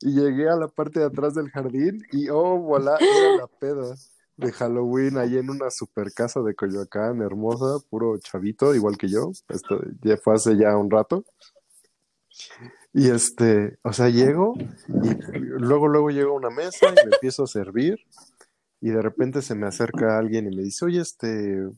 Y 0.02 0.14
llegué 0.14 0.50
a 0.50 0.56
la 0.56 0.70
parte 0.70 1.02
de 1.02 1.06
atrás 1.08 1.36
del 1.36 1.50
jardín 1.52 2.02
y, 2.14 2.30
oh, 2.30 2.58
voilà, 2.60 2.98
era 3.10 3.32
la 3.36 3.48
peda 3.48 3.94
de 4.38 4.52
Halloween 4.54 5.18
ahí 5.18 5.38
en 5.38 5.50
una 5.50 5.70
super 5.70 6.14
casa 6.14 6.42
de 6.42 6.56
Coyoacán, 6.56 7.22
hermosa, 7.22 7.86
puro 7.90 8.18
chavito, 8.20 8.74
igual 8.74 8.98
que 8.98 9.10
yo. 9.10 9.32
Esto 9.50 9.82
ya 10.02 10.16
fue 10.18 10.36
hace 10.36 10.58
ya 10.58 10.78
un 10.78 10.90
rato. 10.90 11.26
Y 12.94 13.10
este, 13.10 13.78
o 13.84 13.94
sea, 13.94 14.10
llego 14.10 14.54
y 15.04 15.14
luego, 15.40 15.88
luego 15.88 16.10
llego 16.10 16.32
a 16.32 16.38
una 16.38 16.50
mesa 16.50 16.88
y 16.90 17.08
me 17.08 17.14
empiezo 17.16 17.44
a 17.44 17.48
servir 17.48 18.00
y 18.82 18.90
de 18.90 19.02
repente 19.02 19.42
se 19.42 19.56
me 19.56 19.68
acerca 19.68 20.18
alguien 20.18 20.52
y 20.52 20.56
me 20.56 20.64
dice, 20.64 20.86
oye, 20.86 21.00
este, 21.02 21.70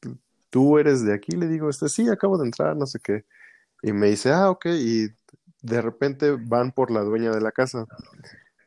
¿tú- 0.00 0.18
¿tú 0.50 0.78
eres 0.78 1.04
de 1.04 1.14
aquí? 1.14 1.32
Le 1.32 1.46
digo, 1.46 1.68
este, 1.70 1.88
sí, 1.88 2.08
acabo 2.08 2.38
de 2.38 2.46
entrar, 2.46 2.76
no 2.76 2.86
sé 2.86 2.98
qué. 3.00 3.24
Y 3.82 3.92
me 3.92 4.08
dice, 4.08 4.32
ah, 4.32 4.50
ok, 4.50 4.66
y 4.66 5.08
de 5.62 5.80
repente 5.82 6.36
van 6.40 6.72
por 6.72 6.90
la 6.90 7.02
dueña 7.02 7.30
de 7.30 7.40
la 7.40 7.52
casa 7.52 7.86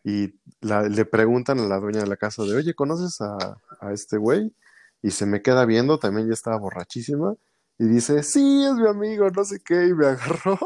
y 0.03 0.33
le 0.61 1.05
preguntan 1.05 1.59
a 1.59 1.67
la 1.67 1.79
dueña 1.79 2.01
de 2.01 2.07
la 2.07 2.17
casa 2.17 2.43
de, 2.43 2.55
oye, 2.55 2.73
¿conoces 2.73 3.19
a, 3.21 3.57
a 3.81 3.91
este 3.93 4.17
güey? 4.17 4.53
Y 5.01 5.11
se 5.11 5.25
me 5.25 5.41
queda 5.41 5.65
viendo, 5.65 5.99
también 5.99 6.27
ya 6.27 6.33
estaba 6.33 6.57
borrachísima, 6.57 7.35
y 7.79 7.85
dice, 7.85 8.21
sí, 8.23 8.63
es 8.63 8.75
mi 8.75 8.87
amigo, 8.87 9.29
no 9.31 9.43
sé 9.43 9.59
qué, 9.63 9.87
y 9.87 9.93
me 9.93 10.05
agarró 10.07 10.57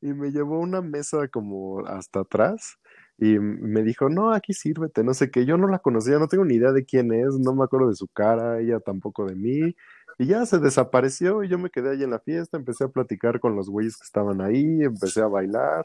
y 0.00 0.12
me 0.14 0.30
llevó 0.30 0.60
una 0.60 0.80
mesa 0.80 1.28
como 1.28 1.86
hasta 1.86 2.20
atrás 2.20 2.78
y 3.18 3.38
me 3.38 3.82
dijo, 3.82 4.08
no, 4.08 4.32
aquí 4.32 4.52
sírvete, 4.52 5.02
no 5.02 5.12
sé 5.12 5.30
qué, 5.30 5.44
yo 5.44 5.58
no 5.58 5.66
la 5.66 5.80
conocía, 5.80 6.18
no 6.18 6.28
tengo 6.28 6.44
ni 6.44 6.54
idea 6.54 6.72
de 6.72 6.84
quién 6.84 7.12
es, 7.12 7.38
no 7.38 7.54
me 7.54 7.64
acuerdo 7.64 7.88
de 7.88 7.96
su 7.96 8.06
cara, 8.08 8.60
ella 8.60 8.78
tampoco 8.78 9.26
de 9.26 9.34
mí, 9.34 9.74
y 10.18 10.26
ya 10.26 10.46
se 10.46 10.58
desapareció 10.58 11.42
y 11.42 11.48
yo 11.48 11.58
me 11.58 11.70
quedé 11.70 11.90
ahí 11.90 12.02
en 12.02 12.10
la 12.10 12.20
fiesta, 12.20 12.56
empecé 12.56 12.84
a 12.84 12.88
platicar 12.88 13.40
con 13.40 13.56
los 13.56 13.68
güeyes 13.70 13.96
que 13.96 14.04
estaban 14.04 14.40
ahí, 14.40 14.82
empecé 14.82 15.20
a 15.20 15.26
bailar 15.26 15.84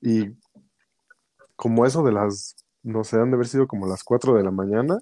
y 0.00 0.30
como 1.56 1.84
eso 1.86 2.02
de 2.02 2.12
las, 2.12 2.56
no 2.82 3.04
sé, 3.04 3.16
han 3.18 3.30
de 3.30 3.34
haber 3.34 3.48
sido 3.48 3.66
como 3.66 3.88
las 3.88 4.04
4 4.04 4.34
de 4.34 4.44
la 4.44 4.50
mañana, 4.50 5.00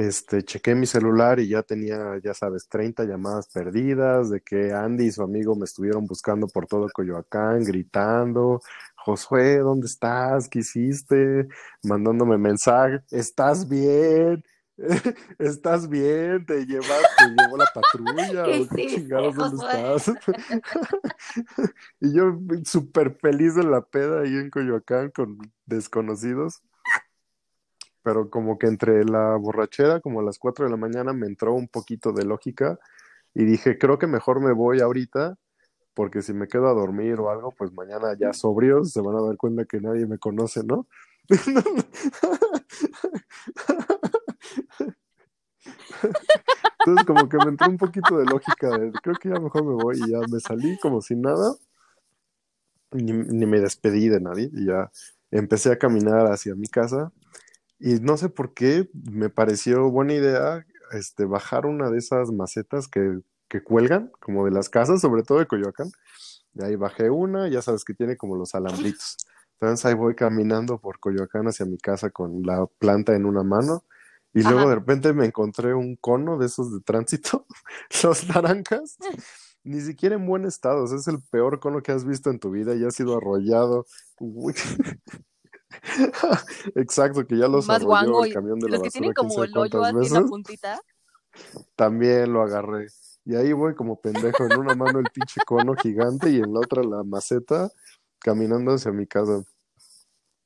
este, 0.00 0.42
chequé 0.42 0.74
mi 0.74 0.86
celular 0.86 1.40
y 1.40 1.48
ya 1.48 1.62
tenía, 1.62 2.18
ya 2.24 2.32
sabes, 2.32 2.66
30 2.68 3.04
llamadas 3.04 3.48
perdidas, 3.52 4.30
de 4.30 4.40
que 4.40 4.72
Andy 4.72 5.06
y 5.06 5.12
su 5.12 5.22
amigo 5.22 5.54
me 5.54 5.66
estuvieron 5.66 6.06
buscando 6.06 6.48
por 6.48 6.66
todo 6.66 6.88
Coyoacán, 6.90 7.64
gritando, 7.64 8.62
Josué, 8.96 9.58
¿dónde 9.58 9.86
estás? 9.86 10.48
¿Qué 10.48 10.60
hiciste? 10.60 11.48
Mandándome 11.82 12.38
mensaje, 12.38 13.00
¿estás 13.10 13.68
bien? 13.68 14.42
¿Estás 15.38 15.86
bien? 15.86 16.46
¿Te 16.46 16.64
llevas, 16.64 17.02
te 17.18 17.26
llevó 17.36 17.58
la 17.58 17.66
patrulla? 17.74 18.44
¿Qué 18.44 18.60
¿O 18.60 18.68
qué 18.74 18.86
chingados 18.86 19.34
dónde 19.34 19.66
estás? 19.66 20.14
Y 22.00 22.14
yo 22.14 22.38
súper 22.64 23.18
feliz 23.20 23.58
en 23.58 23.70
la 23.70 23.82
peda 23.82 24.22
ahí 24.22 24.34
en 24.34 24.48
Coyoacán 24.48 25.10
con 25.10 25.38
desconocidos. 25.66 26.62
Pero 28.02 28.30
como 28.30 28.58
que 28.58 28.66
entre 28.66 29.04
la 29.04 29.36
borrachera, 29.36 30.00
como 30.00 30.20
a 30.20 30.22
las 30.22 30.38
4 30.38 30.64
de 30.64 30.70
la 30.70 30.76
mañana, 30.76 31.12
me 31.12 31.26
entró 31.26 31.54
un 31.54 31.68
poquito 31.68 32.12
de 32.12 32.24
lógica 32.24 32.78
y 33.34 33.44
dije, 33.44 33.78
creo 33.78 33.98
que 33.98 34.06
mejor 34.06 34.40
me 34.40 34.52
voy 34.52 34.80
ahorita, 34.80 35.36
porque 35.94 36.22
si 36.22 36.32
me 36.32 36.48
quedo 36.48 36.68
a 36.68 36.74
dormir 36.74 37.20
o 37.20 37.30
algo, 37.30 37.52
pues 37.56 37.72
mañana 37.72 38.16
ya 38.18 38.32
sobrios 38.32 38.92
se 38.92 39.00
van 39.00 39.16
a 39.16 39.22
dar 39.22 39.36
cuenta 39.36 39.64
que 39.64 39.80
nadie 39.80 40.06
me 40.06 40.18
conoce, 40.18 40.64
¿no? 40.64 40.86
Entonces 46.80 47.06
como 47.06 47.28
que 47.28 47.36
me 47.36 47.50
entró 47.50 47.68
un 47.68 47.76
poquito 47.76 48.16
de 48.18 48.24
lógica 48.24 48.70
de, 48.78 48.90
creo 49.02 49.16
que 49.16 49.28
ya 49.28 49.38
mejor 49.38 49.64
me 49.64 49.74
voy 49.74 49.98
y 49.98 50.10
ya 50.10 50.20
me 50.30 50.40
salí 50.40 50.78
como 50.78 51.02
sin 51.02 51.20
nada, 51.20 51.54
ni, 52.92 53.12
ni 53.12 53.46
me 53.46 53.60
despedí 53.60 54.08
de 54.08 54.20
nadie 54.20 54.50
y 54.52 54.66
ya 54.66 54.90
empecé 55.30 55.70
a 55.72 55.78
caminar 55.78 56.26
hacia 56.26 56.54
mi 56.54 56.68
casa 56.68 57.12
y 57.80 57.94
no 58.00 58.18
sé 58.18 58.28
por 58.28 58.52
qué 58.52 58.90
me 59.10 59.30
pareció 59.30 59.90
buena 59.90 60.12
idea 60.12 60.66
este, 60.92 61.24
bajar 61.24 61.64
una 61.64 61.90
de 61.90 61.98
esas 61.98 62.30
macetas 62.30 62.88
que, 62.88 63.20
que 63.48 63.62
cuelgan, 63.62 64.12
como 64.20 64.44
de 64.44 64.50
las 64.50 64.68
casas, 64.68 65.00
sobre 65.00 65.22
todo 65.22 65.38
de 65.38 65.46
Coyoacán. 65.46 65.90
De 66.52 66.66
ahí 66.66 66.76
bajé 66.76 67.10
una, 67.10 67.48
ya 67.48 67.62
sabes 67.62 67.84
que 67.84 67.94
tiene 67.94 68.16
como 68.16 68.36
los 68.36 68.54
alambritos. 68.54 69.16
Entonces 69.54 69.86
ahí 69.86 69.94
voy 69.94 70.14
caminando 70.14 70.78
por 70.78 71.00
Coyoacán 71.00 71.46
hacia 71.46 71.64
mi 71.64 71.78
casa 71.78 72.10
con 72.10 72.42
la 72.42 72.66
planta 72.78 73.14
en 73.14 73.24
una 73.24 73.42
mano. 73.42 73.84
Y 74.32 74.42
luego 74.42 74.68
de 74.68 74.76
repente 74.76 75.12
me 75.12 75.26
encontré 75.26 75.74
un 75.74 75.96
cono 75.96 76.38
de 76.38 76.46
esos 76.46 76.72
de 76.72 76.80
tránsito, 76.80 77.46
los 78.04 78.28
naranjas, 78.28 78.96
ni 79.64 79.80
siquiera 79.80 80.14
en 80.14 80.26
buen 80.26 80.44
estado. 80.44 80.84
o 80.84 80.86
sea, 80.86 80.98
es 80.98 81.08
el 81.08 81.20
peor 81.30 81.60
cono 81.60 81.82
que 81.82 81.92
has 81.92 82.04
visto 82.04 82.30
en 82.30 82.38
tu 82.38 82.50
vida 82.50 82.74
y 82.74 82.84
ha 82.84 82.90
sido 82.90 83.16
arrollado. 83.16 83.86
Uy. 84.18 84.54
Exacto, 86.74 87.26
que 87.26 87.36
ya 87.36 87.48
los 87.48 87.66
Más 87.66 87.84
guango 87.84 88.24
el 88.24 88.32
camión 88.32 88.58
de 88.58 88.68
la 88.68 88.78
los 88.78 88.82
que 88.82 88.88
basura 88.88 88.92
tienen 88.92 89.12
como 89.14 89.44
el 89.44 89.56
hoyo 89.56 89.82
cuántas 89.84 90.02
así 90.02 90.06
en 90.08 90.12
la 90.14 90.20
veces. 90.20 90.30
puntita. 90.30 90.80
También 91.76 92.32
lo 92.32 92.42
agarré. 92.42 92.88
Y 93.24 93.36
ahí 93.36 93.52
voy 93.52 93.74
como 93.74 94.00
pendejo, 94.00 94.44
en 94.46 94.56
una 94.56 94.74
mano 94.74 94.98
el 94.98 95.08
pinche 95.08 95.40
cono 95.42 95.74
gigante 95.76 96.30
y 96.30 96.36
en 96.36 96.52
la 96.52 96.60
otra 96.60 96.82
la 96.82 97.04
maceta, 97.04 97.70
caminando 98.18 98.72
hacia 98.72 98.92
mi 98.92 99.06
casa. 99.06 99.44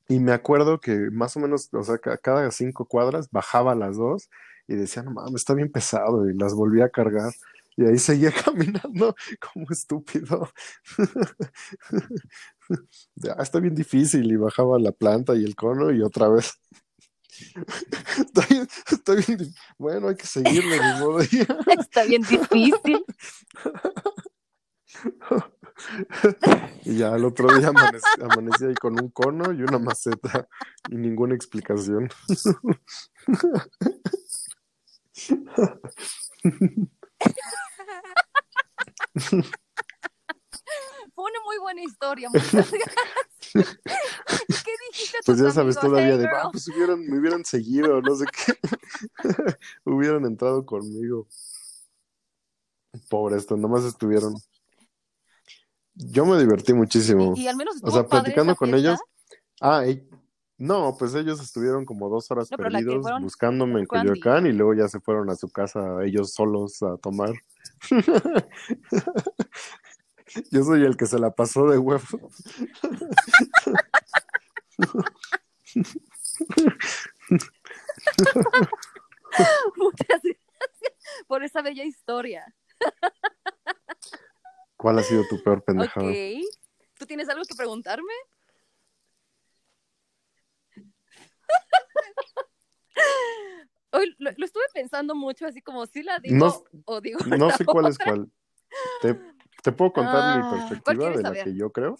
Y 0.07 0.19
me 0.19 0.33
acuerdo 0.33 0.79
que 0.79 1.09
más 1.11 1.35
o 1.35 1.39
menos, 1.39 1.69
o 1.73 1.83
sea, 1.83 1.97
ca- 1.97 2.17
cada 2.17 2.51
cinco 2.51 2.85
cuadras 2.85 3.29
bajaba 3.31 3.73
las 3.73 3.97
dos 3.97 4.29
y 4.67 4.75
decía, 4.75 5.01
no 5.03 5.11
mames, 5.11 5.35
está 5.41 5.53
bien 5.53 5.71
pesado, 5.71 6.29
y 6.29 6.33
las 6.37 6.53
volví 6.53 6.81
a 6.81 6.89
cargar. 6.89 7.31
Y 7.77 7.85
ahí 7.85 7.97
seguía 7.99 8.31
caminando 8.45 9.15
como 9.51 9.67
estúpido. 9.69 10.49
De, 13.15 13.31
"Ah, 13.31 13.41
está 13.43 13.59
bien 13.59 13.75
difícil, 13.75 14.31
y 14.31 14.35
bajaba 14.37 14.79
la 14.79 14.91
planta 14.91 15.35
y 15.35 15.43
el 15.43 15.55
cono 15.55 15.91
y 15.91 16.01
otra 16.01 16.29
vez. 16.29 16.53
Está 18.17 18.45
bien, 18.49 18.67
está 18.89 19.13
bien 19.13 19.37
dif- 19.39 19.55
Bueno, 19.77 20.07
hay 20.07 20.15
que 20.15 20.25
seguirle, 20.25 20.77
ni 20.79 20.99
modo. 20.99 21.19
Está 21.19 22.03
bien 22.05 22.21
difícil. 22.21 23.03
Y 26.85 26.97
ya 26.97 27.13
al 27.13 27.25
otro 27.25 27.47
día 27.57 27.67
amanecí, 27.67 28.05
amanecí 28.21 28.65
ahí 28.65 28.75
con 28.75 28.97
un 28.99 29.09
cono 29.09 29.51
y 29.51 29.61
una 29.61 29.77
maceta 29.79 30.47
y 30.89 30.95
ninguna 30.95 31.35
explicación. 31.35 32.09
Fue 41.13 41.23
una 41.23 41.39
muy 41.45 41.57
buena 41.59 41.81
historia. 41.83 42.29
Muchas 42.29 42.51
gracias. 42.53 42.83
¿Qué 44.65 44.71
dijiste 44.91 45.17
Pues 45.25 45.37
ya 45.37 45.51
sabes 45.51 45.77
amigos? 45.77 45.79
todavía 45.81 46.13
Hey, 46.15 46.19
de, 46.19 46.27
ah, 46.27 46.49
pues 46.51 46.67
hubieran, 46.67 47.05
me 47.07 47.19
hubieran 47.19 47.45
seguido, 47.45 48.01
no 48.01 48.15
sé 48.15 48.25
qué. 48.25 48.53
hubieran 49.85 50.25
entrado 50.25 50.65
conmigo. 50.65 51.27
Pobre 53.09 53.37
esto, 53.37 53.55
nomás 53.57 53.83
estuvieron. 53.85 54.35
Yo 55.93 56.25
me 56.25 56.37
divertí 56.39 56.73
muchísimo. 56.73 57.33
y, 57.35 57.43
y 57.43 57.47
al 57.47 57.55
menos 57.55 57.77
O 57.81 57.91
sea, 57.91 58.03
padre 58.03 58.23
platicando 58.23 58.55
con 58.55 58.69
fiesta. 58.69 58.89
ellos. 58.89 58.99
Ah, 59.61 59.85
y- 59.87 60.07
no, 60.57 60.95
pues 60.97 61.13
ellos 61.15 61.41
estuvieron 61.41 61.83
como 61.85 62.09
dos 62.09 62.31
horas 62.31 62.49
No, 62.49 62.57
perdidos 62.57 63.01
fueron 63.01 63.21
buscándome 63.23 63.81
en 63.81 63.87
Andy. 63.89 64.09
Coyoacán 64.09 64.47
y 64.47 64.53
luego 64.53 64.73
ya 64.73 64.87
se 64.87 65.01
fueron 65.01 65.29
a 65.29 65.35
su 65.35 65.49
casa 65.49 66.03
ellos 66.03 66.33
solos 66.33 66.81
a 66.81 66.97
tomar. 66.97 67.33
Yo 70.51 70.63
soy 70.63 70.83
el 70.83 70.97
que 70.97 71.05
se 71.05 71.19
la 71.19 71.31
pasó 71.31 71.67
de 71.67 71.77
huevo. 71.77 72.01
Muchas 79.75 80.07
gracias 80.07 80.93
por 81.27 81.43
esa 81.43 81.61
bella 81.61 81.83
historia. 81.83 82.45
¿Cuál 84.77 84.99
ha 84.99 85.03
sido 85.03 85.23
tu 85.29 85.41
peor 85.43 85.63
pendejada? 85.63 86.05
Ok. 86.07 86.15
¿Tú 86.97 87.05
tienes 87.05 87.27
algo 87.29 87.43
que 87.43 87.55
preguntarme? 87.55 88.13
Hoy 93.95 94.13
lo, 94.19 94.31
lo 94.35 94.45
estuve 94.45 94.63
pensando 94.73 95.15
mucho, 95.15 95.45
así 95.45 95.61
como 95.61 95.85
si 95.85 96.03
la 96.03 96.19
digo 96.19 96.35
No- 96.35 96.63
o 96.85 96.99
digo 96.99 97.19
No 97.25 97.49
sé 97.51 97.65
cuál 97.65 97.87
es 97.87 97.97
cuál. 97.97 98.29
¿Te, 99.01 99.17
te 99.63 99.71
puedo 99.71 99.93
contar 99.93 100.25
mi 100.25 100.41
Ah, 100.41 100.45
¿cuál 100.49 100.49
perspectiva 100.49 101.11
de 101.11 101.23
la 101.23 101.43
que 101.43 101.55
yo 101.55 101.71
creo? 101.71 101.97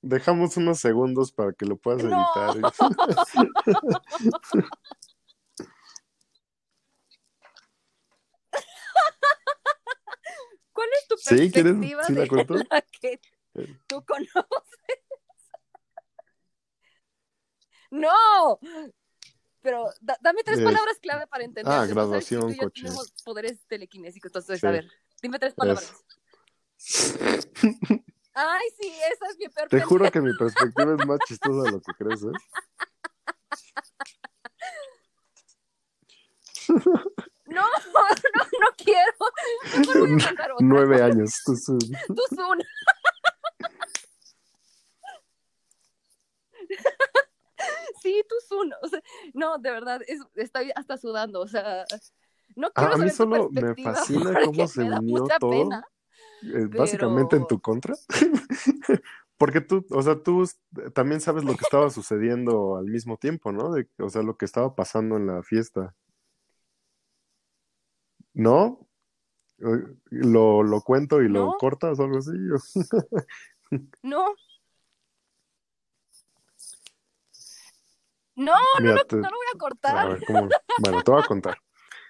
Dejamos 0.00 0.56
unos 0.56 0.78
segundos 0.78 1.32
para 1.32 1.52
que 1.52 1.66
lo 1.66 1.76
puedas 1.76 2.04
No. 2.04 2.10
editar. 2.10 2.54
¿Cuál 10.72 10.88
es 11.00 11.08
tu 11.08 11.16
perspectiva 11.16 12.04
¿Sí 12.04 12.14
de 12.14 12.20
la 12.20 12.28
que 13.00 13.20
Eh. 13.54 13.78
tú 13.88 14.04
conoces? 14.04 14.34
¡No! 17.90 18.58
Pero 19.60 19.90
da- 20.00 20.18
dame 20.20 20.42
tres 20.44 20.60
Eh, 20.60 20.64
palabras 20.64 20.98
clave 21.00 21.26
para 21.26 21.44
entender. 21.44 21.72
ah, 21.72 21.84
Tú 21.86 21.94
graduación, 21.94 22.52
tú 22.54 22.64
coche. 22.64 22.82
tenemos 22.82 23.12
poderes 23.24 23.66
telequinésicos, 23.66 24.28
entonces, 24.30 24.60
Sí. 24.60 24.66
a 24.66 24.70
ver, 24.70 24.88
dime 25.20 25.38
tres 25.38 25.54
palabras. 25.54 25.92
Ay, 28.34 28.68
sí, 28.80 28.88
esa 29.12 29.26
es 29.30 29.36
mi 29.38 29.48
peor 29.48 29.68
Te 29.68 29.80
juro 29.80 30.10
que 30.12 30.20
mi 30.20 30.32
perspectiva 30.36 30.94
es 30.98 31.06
más 31.06 31.18
chistosa 31.26 31.62
de 31.64 31.72
lo 31.72 31.80
que 31.80 31.92
crees, 31.98 32.22
¿eh? 32.22 32.32
No, 37.46 37.62
no, 37.62 38.02
no 38.60 38.68
quiero. 38.76 39.12
Mejor 39.78 39.98
voy 40.00 40.20
a 40.20 40.24
otra. 40.32 40.54
Nueve 40.60 41.02
años. 41.02 41.32
tú. 41.44 41.54
Tú 41.56 42.22
Zoom. 42.36 42.58
Sí, 48.02 48.22
tú 48.28 48.34
Zoom. 48.48 48.70
O 48.82 48.88
sea, 48.88 49.02
no, 49.34 49.58
de 49.58 49.70
verdad, 49.70 50.00
es, 50.06 50.20
estoy 50.34 50.70
hasta 50.74 50.96
sudando. 50.96 51.40
O 51.40 51.48
sea, 51.48 51.84
no 52.56 52.72
Ah, 52.74 52.80
quiero 52.80 52.94
a 52.94 52.98
mí 52.98 53.10
saber 53.10 53.16
tu 53.16 53.26
solo 53.26 53.50
me 53.52 53.74
fascina 53.76 54.36
cómo 54.36 54.66
se 54.66 54.82
me 54.82 54.90
da 54.90 54.98
unió 54.98 55.28
todo. 55.38 55.68
pena. 55.70 55.84
eh, 56.42 56.66
básicamente 56.70 57.36
en 57.36 57.46
tu 57.46 57.60
contra. 57.60 57.94
Porque 59.38 59.60
tú, 59.60 59.86
o 59.90 60.02
sea, 60.02 60.20
tú 60.22 60.44
también 60.94 61.20
sabes 61.20 61.44
lo 61.44 61.54
que 61.56 61.62
estaba 61.64 61.90
sucediendo 61.90 62.76
al 62.76 62.86
mismo 62.86 63.16
tiempo, 63.16 63.52
¿no? 63.52 63.72
De, 63.72 63.88
o 63.98 64.08
sea, 64.08 64.22
lo 64.22 64.36
que 64.36 64.44
estaba 64.44 64.74
pasando 64.74 65.16
en 65.16 65.26
la 65.28 65.42
fiesta. 65.42 65.94
¿No? 68.34 68.88
Eh, 69.60 69.64
¿Lo, 70.10 70.62
lo 70.62 70.82
cuento 70.82 71.22
y 71.22 71.28
lo 71.28 71.44
No. 71.46 71.58
cortas 71.58 71.98
o 72.00 72.04
algo 72.04 72.18
así? 72.18 72.32
No. 74.02 74.34
No, 78.38 78.52
Mira, 78.80 78.94
no, 78.94 79.04
te- 79.04 79.16
no 79.16 79.22
lo 79.22 79.36
voy 79.36 79.46
a 79.52 79.56
a 79.56 79.58
cortar. 79.58 80.08
ver, 80.10 80.24
¿cómo? 80.24 80.48
Bueno, 80.78 81.02
te 81.02 81.10
voy 81.10 81.22
a 81.22 81.26
contar. 81.26 81.58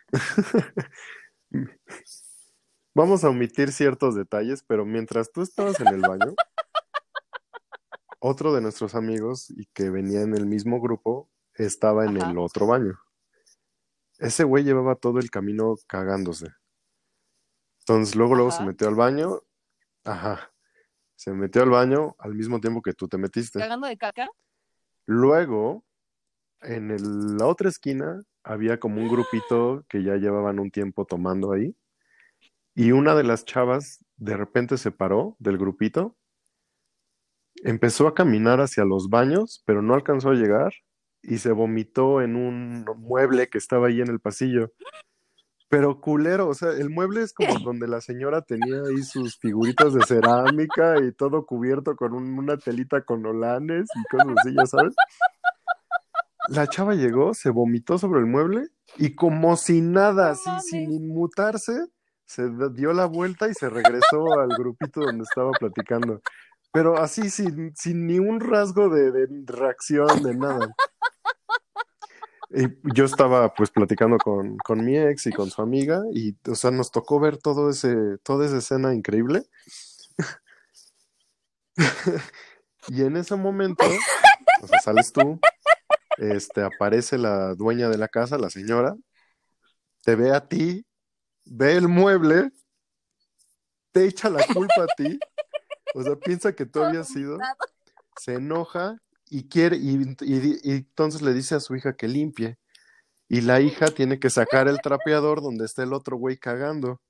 Vamos 2.94 3.24
a 3.24 3.28
omitir 3.30 3.72
ciertos 3.72 4.14
detalles, 4.14 4.62
pero 4.66 4.84
mientras 4.84 5.30
tú 5.32 5.40
estabas 5.42 5.78
en 5.80 5.88
el 5.88 6.00
baño, 6.00 6.34
otro 8.18 8.52
de 8.52 8.60
nuestros 8.60 8.94
amigos 8.94 9.50
y 9.50 9.66
que 9.66 9.88
venía 9.90 10.20
en 10.22 10.34
el 10.36 10.46
mismo 10.46 10.80
grupo 10.80 11.30
estaba 11.54 12.04
en 12.04 12.20
Ajá. 12.20 12.30
el 12.30 12.38
otro 12.38 12.66
baño. 12.66 12.98
Ese 14.18 14.44
güey 14.44 14.64
llevaba 14.64 14.96
todo 14.96 15.20
el 15.20 15.30
camino 15.30 15.76
cagándose. 15.86 16.48
Entonces 17.80 18.16
luego 18.16 18.34
luego 18.34 18.50
se 18.50 18.64
metió 18.64 18.88
al 18.88 18.96
baño. 18.96 19.40
Ajá. 20.04 20.52
Se 21.14 21.32
metió 21.32 21.62
al 21.62 21.70
baño 21.70 22.16
al 22.18 22.34
mismo 22.34 22.60
tiempo 22.60 22.82
que 22.82 22.92
tú 22.92 23.08
te 23.08 23.16
metiste. 23.16 23.58
Cagando 23.60 23.86
de 23.86 23.96
caca. 23.96 24.28
Luego, 25.06 25.84
en 26.62 27.36
la 27.38 27.46
otra 27.46 27.68
esquina, 27.68 28.22
había 28.42 28.78
como 28.80 29.00
un 29.00 29.08
grupito 29.08 29.84
que 29.88 30.02
ya 30.02 30.16
llevaban 30.16 30.58
un 30.58 30.70
tiempo 30.70 31.04
tomando 31.04 31.52
ahí. 31.52 31.76
Y 32.74 32.92
una 32.92 33.14
de 33.14 33.24
las 33.24 33.44
chavas 33.44 34.04
de 34.16 34.36
repente 34.36 34.78
se 34.78 34.90
paró 34.90 35.36
del 35.38 35.58
grupito 35.58 36.16
empezó 37.64 38.06
a 38.06 38.14
caminar 38.14 38.60
hacia 38.60 38.84
los 38.84 39.08
baños, 39.08 39.62
pero 39.66 39.82
no 39.82 39.94
alcanzó 39.94 40.30
a 40.30 40.34
llegar 40.34 40.72
y 41.22 41.38
se 41.38 41.50
vomitó 41.52 42.22
en 42.22 42.36
un 42.36 42.84
mueble 42.98 43.48
que 43.48 43.58
estaba 43.58 43.88
ahí 43.88 44.00
en 44.00 44.08
el 44.08 44.20
pasillo. 44.20 44.72
Pero 45.68 46.00
culero, 46.00 46.48
o 46.48 46.54
sea, 46.54 46.70
el 46.70 46.88
mueble 46.88 47.22
es 47.22 47.32
como 47.34 47.58
donde 47.58 47.88
la 47.88 48.00
señora 48.00 48.42
tenía 48.42 48.80
ahí 48.88 49.02
sus 49.02 49.38
figuritas 49.38 49.92
de 49.92 50.02
cerámica 50.04 50.98
y 51.04 51.12
todo 51.12 51.44
cubierto 51.44 51.94
con 51.96 52.14
un- 52.14 52.38
una 52.38 52.56
telita 52.56 53.02
con 53.02 53.26
olanes 53.26 53.90
y 53.94 54.04
cosas 54.16 54.38
así, 54.38 54.54
ya 54.54 54.66
sabes. 54.66 54.94
La 56.48 56.66
chava 56.66 56.94
llegó, 56.94 57.34
se 57.34 57.50
vomitó 57.50 57.98
sobre 57.98 58.20
el 58.20 58.26
mueble 58.26 58.68
y 58.96 59.14
como 59.14 59.56
si 59.56 59.80
nada, 59.80 60.30
así, 60.30 60.50
sin 60.62 60.92
inmutarse, 60.92 61.86
se 62.24 62.48
dio 62.74 62.92
la 62.92 63.06
vuelta 63.06 63.48
y 63.48 63.54
se 63.54 63.68
regresó 63.68 64.38
al 64.40 64.48
grupito 64.48 65.00
donde 65.00 65.24
estaba 65.24 65.50
platicando. 65.52 66.20
Pero 66.72 66.98
así, 66.98 67.30
sin, 67.30 67.74
sin 67.76 68.06
ni 68.06 68.18
un 68.18 68.40
rasgo 68.40 68.88
de, 68.88 69.10
de 69.10 69.26
reacción, 69.46 70.22
de 70.22 70.34
nada. 70.34 70.74
Y 72.50 72.66
yo 72.94 73.04
estaba 73.04 73.52
pues 73.52 73.70
platicando 73.70 74.16
con, 74.16 74.56
con 74.58 74.82
mi 74.84 74.96
ex 74.96 75.26
y 75.26 75.32
con 75.32 75.50
su 75.50 75.60
amiga 75.60 76.00
y, 76.14 76.34
o 76.48 76.54
sea, 76.54 76.70
nos 76.70 76.90
tocó 76.90 77.20
ver 77.20 77.36
todo 77.36 77.68
ese, 77.68 77.94
toda 78.22 78.46
esa 78.46 78.58
escena 78.58 78.94
increíble. 78.94 79.44
Y 82.90 83.02
en 83.02 83.16
ese 83.16 83.36
momento, 83.36 83.84
o 84.62 84.66
sea, 84.66 84.80
sales 84.80 85.12
tú, 85.12 85.38
este, 86.18 86.62
aparece 86.62 87.18
la 87.18 87.54
dueña 87.54 87.88
de 87.88 87.98
la 87.98 88.08
casa, 88.08 88.38
la 88.38 88.50
señora, 88.50 88.94
te 90.04 90.16
ve 90.16 90.32
a 90.32 90.46
ti, 90.46 90.84
ve 91.44 91.72
el 91.76 91.88
mueble, 91.88 92.50
te 93.92 94.04
echa 94.04 94.30
la 94.30 94.44
culpa 94.46 94.84
a 94.84 94.86
ti, 94.96 95.18
o 95.94 96.02
sea, 96.02 96.16
piensa 96.16 96.52
que 96.52 96.66
tú 96.66 96.82
habías 96.82 97.08
sido, 97.08 97.38
se 98.20 98.34
enoja 98.34 98.98
y 99.30 99.48
quiere, 99.48 99.76
y, 99.76 99.96
y- 100.20 100.60
y 100.62 100.70
entonces 100.72 101.22
le 101.22 101.32
dice 101.32 101.54
a 101.54 101.60
su 101.60 101.74
hija 101.76 101.94
que 101.94 102.08
limpie. 102.08 102.58
Y 103.30 103.42
la 103.42 103.60
hija 103.60 103.86
tiene 103.88 104.18
que 104.18 104.30
sacar 104.30 104.68
el 104.68 104.80
trapeador 104.80 105.42
donde 105.42 105.66
está 105.66 105.82
el 105.82 105.92
otro 105.92 106.16
güey 106.16 106.38
cagando. 106.38 107.00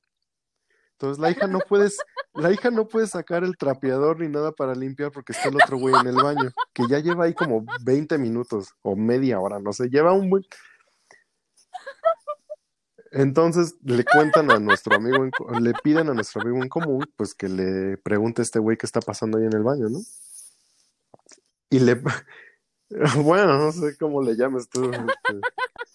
Entonces 1.01 1.23
la 1.23 1.31
hija 1.31 1.47
no 1.47 1.61
puede, 1.61 1.91
la 2.35 2.51
hija 2.51 2.73
no 2.73 2.89
puede 2.89 3.07
sacar 3.07 3.45
el 3.45 3.57
trapeador 3.57 4.19
ni 4.19 4.27
nada 4.27 4.51
para 4.51 4.75
limpiar 4.75 5.13
porque 5.13 5.33
está 5.33 5.49
el 5.49 5.55
otro 5.55 5.79
güey 5.79 5.95
en 5.95 6.09
el 6.09 6.17
baño, 6.17 6.51
que 6.73 6.89
ya 6.89 6.99
lleva 6.99 7.27
ahí 7.27 7.35
como 7.35 7.65
20 7.83 8.19
minutos 8.19 8.75
o 8.83 8.97
media 8.97 9.39
hora, 9.39 9.61
no 9.61 9.73
sé, 9.73 9.89
lleva 9.89 10.13
un 10.13 10.29
buen... 10.29 10.45
Entonces 13.13 13.77
le 13.85 14.05
cuentan 14.05 14.51
a 14.51 14.59
nuestro 14.59 14.97
amigo, 14.97 15.25
le 15.61 15.73
piden 15.85 16.11
a 16.11 16.15
nuestro 16.15 16.43
amigo 16.43 16.61
en 16.65 16.69
común, 16.69 17.07
pues 17.15 17.33
que 17.33 17.49
le 17.49 17.97
pregunte 17.99 18.43
a 18.43 18.45
este 18.45 18.59
güey 18.59 18.77
qué 18.77 18.85
está 18.85 19.01
pasando 19.01 19.39
ahí 19.39 19.45
en 19.45 19.55
el 19.55 19.63
baño, 19.63 19.89
¿no? 19.89 20.01
Y 21.71 21.79
le, 21.79 22.03
bueno, 23.23 23.57
no 23.57 23.71
sé 23.71 23.97
cómo 23.99 24.21
le 24.21 24.35
llames 24.35 24.69
tú, 24.69 24.91
este, 24.91 25.41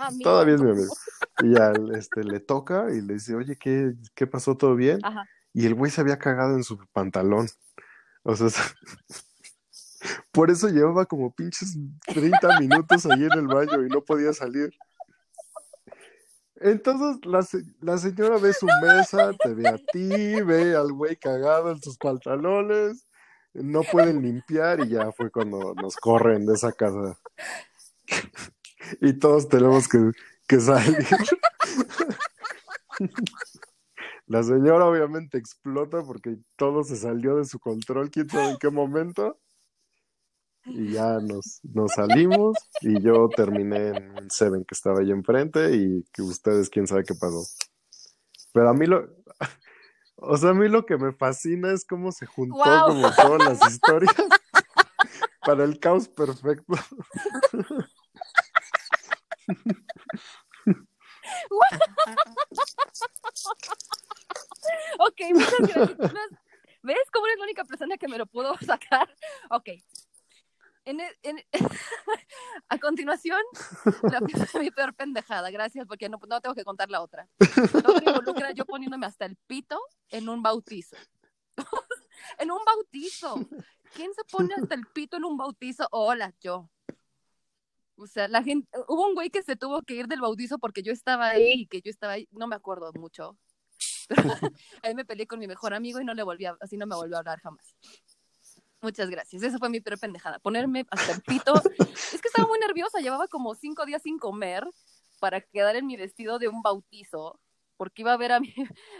Amigo. 0.07 0.23
todavía 0.23 0.55
es 0.55 0.61
mi 0.61 0.71
amigo. 0.71 0.93
Y 1.41 1.53
ya 1.53 1.73
este, 1.97 2.23
le 2.23 2.39
toca 2.39 2.87
y 2.91 3.01
le 3.01 3.15
dice, 3.15 3.35
oye, 3.35 3.57
¿qué, 3.57 3.93
qué 4.15 4.27
pasó? 4.27 4.55
¿Todo 4.55 4.75
bien? 4.75 4.99
Ajá. 5.03 5.25
Y 5.53 5.67
el 5.67 5.75
güey 5.75 5.91
se 5.91 6.01
había 6.01 6.17
cagado 6.17 6.55
en 6.55 6.63
su 6.63 6.77
pantalón. 6.91 7.47
O 8.23 8.35
sea, 8.35 8.47
por 10.31 10.49
eso 10.49 10.67
llevaba 10.67 11.05
como 11.05 11.33
pinches 11.33 11.77
30 12.07 12.59
minutos 12.59 13.05
ahí 13.05 13.23
en 13.23 13.39
el 13.39 13.47
baño 13.47 13.85
y 13.85 13.89
no 13.89 14.01
podía 14.01 14.33
salir. 14.33 14.73
Entonces 16.55 17.25
la, 17.25 17.45
la 17.81 17.97
señora 17.97 18.37
ve 18.37 18.53
su 18.53 18.65
mesa, 18.81 19.33
te 19.33 19.53
ve 19.53 19.67
a 19.67 19.77
ti, 19.77 20.41
ve 20.41 20.75
al 20.75 20.93
güey 20.93 21.17
cagado 21.17 21.71
en 21.71 21.81
sus 21.81 21.97
pantalones, 21.97 23.05
no 23.53 23.81
pueden 23.83 24.21
limpiar 24.21 24.79
y 24.79 24.89
ya 24.89 25.11
fue 25.11 25.29
cuando 25.29 25.73
nos 25.75 25.97
corren 25.97 26.45
de 26.45 26.53
esa 26.53 26.71
casa. 26.71 27.19
Y 29.01 29.13
todos 29.13 29.49
tenemos 29.49 29.87
que, 29.87 30.11
que 30.47 30.59
salir. 30.59 31.07
La 34.27 34.41
señora 34.41 34.85
obviamente 34.85 35.37
explota 35.37 36.03
porque 36.03 36.37
todo 36.55 36.83
se 36.83 36.95
salió 36.95 37.35
de 37.35 37.45
su 37.45 37.59
control, 37.59 38.09
quién 38.09 38.29
sabe 38.29 38.51
en 38.51 38.57
qué 38.57 38.69
momento. 38.69 39.39
Y 40.65 40.93
ya 40.93 41.19
nos, 41.19 41.59
nos 41.63 41.91
salimos 41.91 42.57
y 42.81 43.01
yo 43.01 43.27
terminé 43.29 43.89
en 43.89 44.11
un 44.11 44.29
Seven 44.29 44.63
que 44.63 44.75
estaba 44.75 45.01
ahí 45.01 45.11
enfrente 45.11 45.75
y 45.75 46.05
que 46.13 46.21
ustedes 46.21 46.69
quién 46.69 46.87
sabe 46.87 47.03
qué 47.03 47.15
pasó. 47.15 47.43
Pero 48.53 48.69
a 48.69 48.73
mí 48.73 48.85
lo, 48.85 49.09
o 50.15 50.37
sea, 50.37 50.51
a 50.51 50.53
mí 50.53 50.69
lo 50.69 50.85
que 50.85 50.97
me 50.97 51.11
fascina 51.11 51.73
es 51.73 51.83
cómo 51.85 52.13
se 52.13 52.25
juntó 52.25 52.63
como 52.87 53.13
todas 53.13 53.59
las 53.59 53.71
historias 53.71 54.15
para 55.45 55.65
el 55.65 55.79
caos 55.79 56.07
perfecto. 56.07 56.75
Ok, 64.99 65.21
muchas 65.33 65.59
gracias. 65.59 65.97
¿Ves 66.83 66.97
cómo 67.13 67.25
eres 67.27 67.37
la 67.39 67.43
única 67.45 67.63
persona 67.63 67.97
que 67.97 68.07
me 68.07 68.17
lo 68.17 68.25
pudo 68.25 68.57
sacar? 68.65 69.07
Ok. 69.49 69.69
En 70.85 70.99
e- 70.99 71.17
en- 71.23 71.43
a 72.69 72.77
continuación, 72.77 73.39
la, 74.03 74.19
mi 74.59 74.69
peor 74.69 74.93
pendejada. 74.93 75.49
Gracias, 75.49 75.87
porque 75.87 76.09
no, 76.09 76.19
no 76.27 76.41
tengo 76.41 76.55
que 76.55 76.65
contar 76.65 76.89
la 76.89 77.01
otra. 77.01 77.27
La 77.39 77.89
otra 77.89 78.03
involucra 78.11 78.51
yo 78.51 78.65
poniéndome 78.65 79.05
hasta 79.05 79.25
el 79.25 79.37
pito 79.47 79.79
en 80.09 80.27
un 80.27 80.43
bautizo. 80.43 80.97
en 82.37 82.51
un 82.51 82.63
bautizo. 82.65 83.35
¿Quién 83.93 84.13
se 84.13 84.23
pone 84.25 84.53
hasta 84.55 84.75
el 84.75 84.85
pito 84.87 85.17
en 85.17 85.23
un 85.25 85.37
bautizo? 85.37 85.87
Hola, 85.91 86.33
yo. 86.41 86.69
O 88.03 88.07
sea, 88.07 88.27
la 88.27 88.43
gente, 88.43 88.67
hubo 88.89 89.07
un 89.07 89.15
güey 89.15 89.29
que 89.29 89.41
se 89.43 89.55
tuvo 89.55 89.81
que 89.81 89.93
ir 89.95 90.07
del 90.07 90.19
bautizo 90.19 90.59
porque 90.59 90.83
yo 90.83 90.91
estaba 90.91 91.29
ahí 91.29 91.61
y 91.61 91.67
que 91.67 91.81
yo 91.81 91.89
estaba 91.89 92.13
ahí, 92.13 92.27
no 92.31 92.47
me 92.47 92.55
acuerdo 92.55 92.91
mucho. 92.93 93.37
Pero 94.09 94.51
ahí 94.81 94.93
me 94.93 95.05
peleé 95.05 95.25
con 95.25 95.39
mi 95.39 95.47
mejor 95.47 95.73
amigo 95.73 96.01
y 96.01 96.05
no 96.05 96.13
le 96.13 96.23
volví 96.23 96.45
a, 96.45 96.57
así 96.59 96.75
no 96.75 96.85
me 96.85 96.95
volvió 96.95 97.15
a 97.15 97.19
hablar 97.19 97.39
jamás. 97.39 97.77
Muchas 98.81 99.09
gracias. 99.09 99.41
Esa 99.41 99.57
fue 99.57 99.69
mi 99.69 99.79
peor 99.79 99.97
pendejada. 99.97 100.39
Ponerme 100.39 100.85
hasta 100.91 101.13
el 101.13 101.21
pito. 101.21 101.53
Es 101.79 102.21
que 102.21 102.27
estaba 102.27 102.45
muy 102.45 102.59
nerviosa. 102.59 102.99
Llevaba 102.99 103.29
como 103.29 103.55
cinco 103.55 103.85
días 103.85 104.01
sin 104.01 104.19
comer 104.19 104.65
para 105.21 105.39
quedar 105.39 105.77
en 105.77 105.85
mi 105.87 105.95
vestido 105.95 106.37
de 106.39 106.49
un 106.49 106.61
bautizo. 106.61 107.39
Porque 107.77 108.01
iba 108.01 108.11
a 108.11 108.17
ver 108.17 108.33
a 108.33 108.41
mi, 108.41 108.53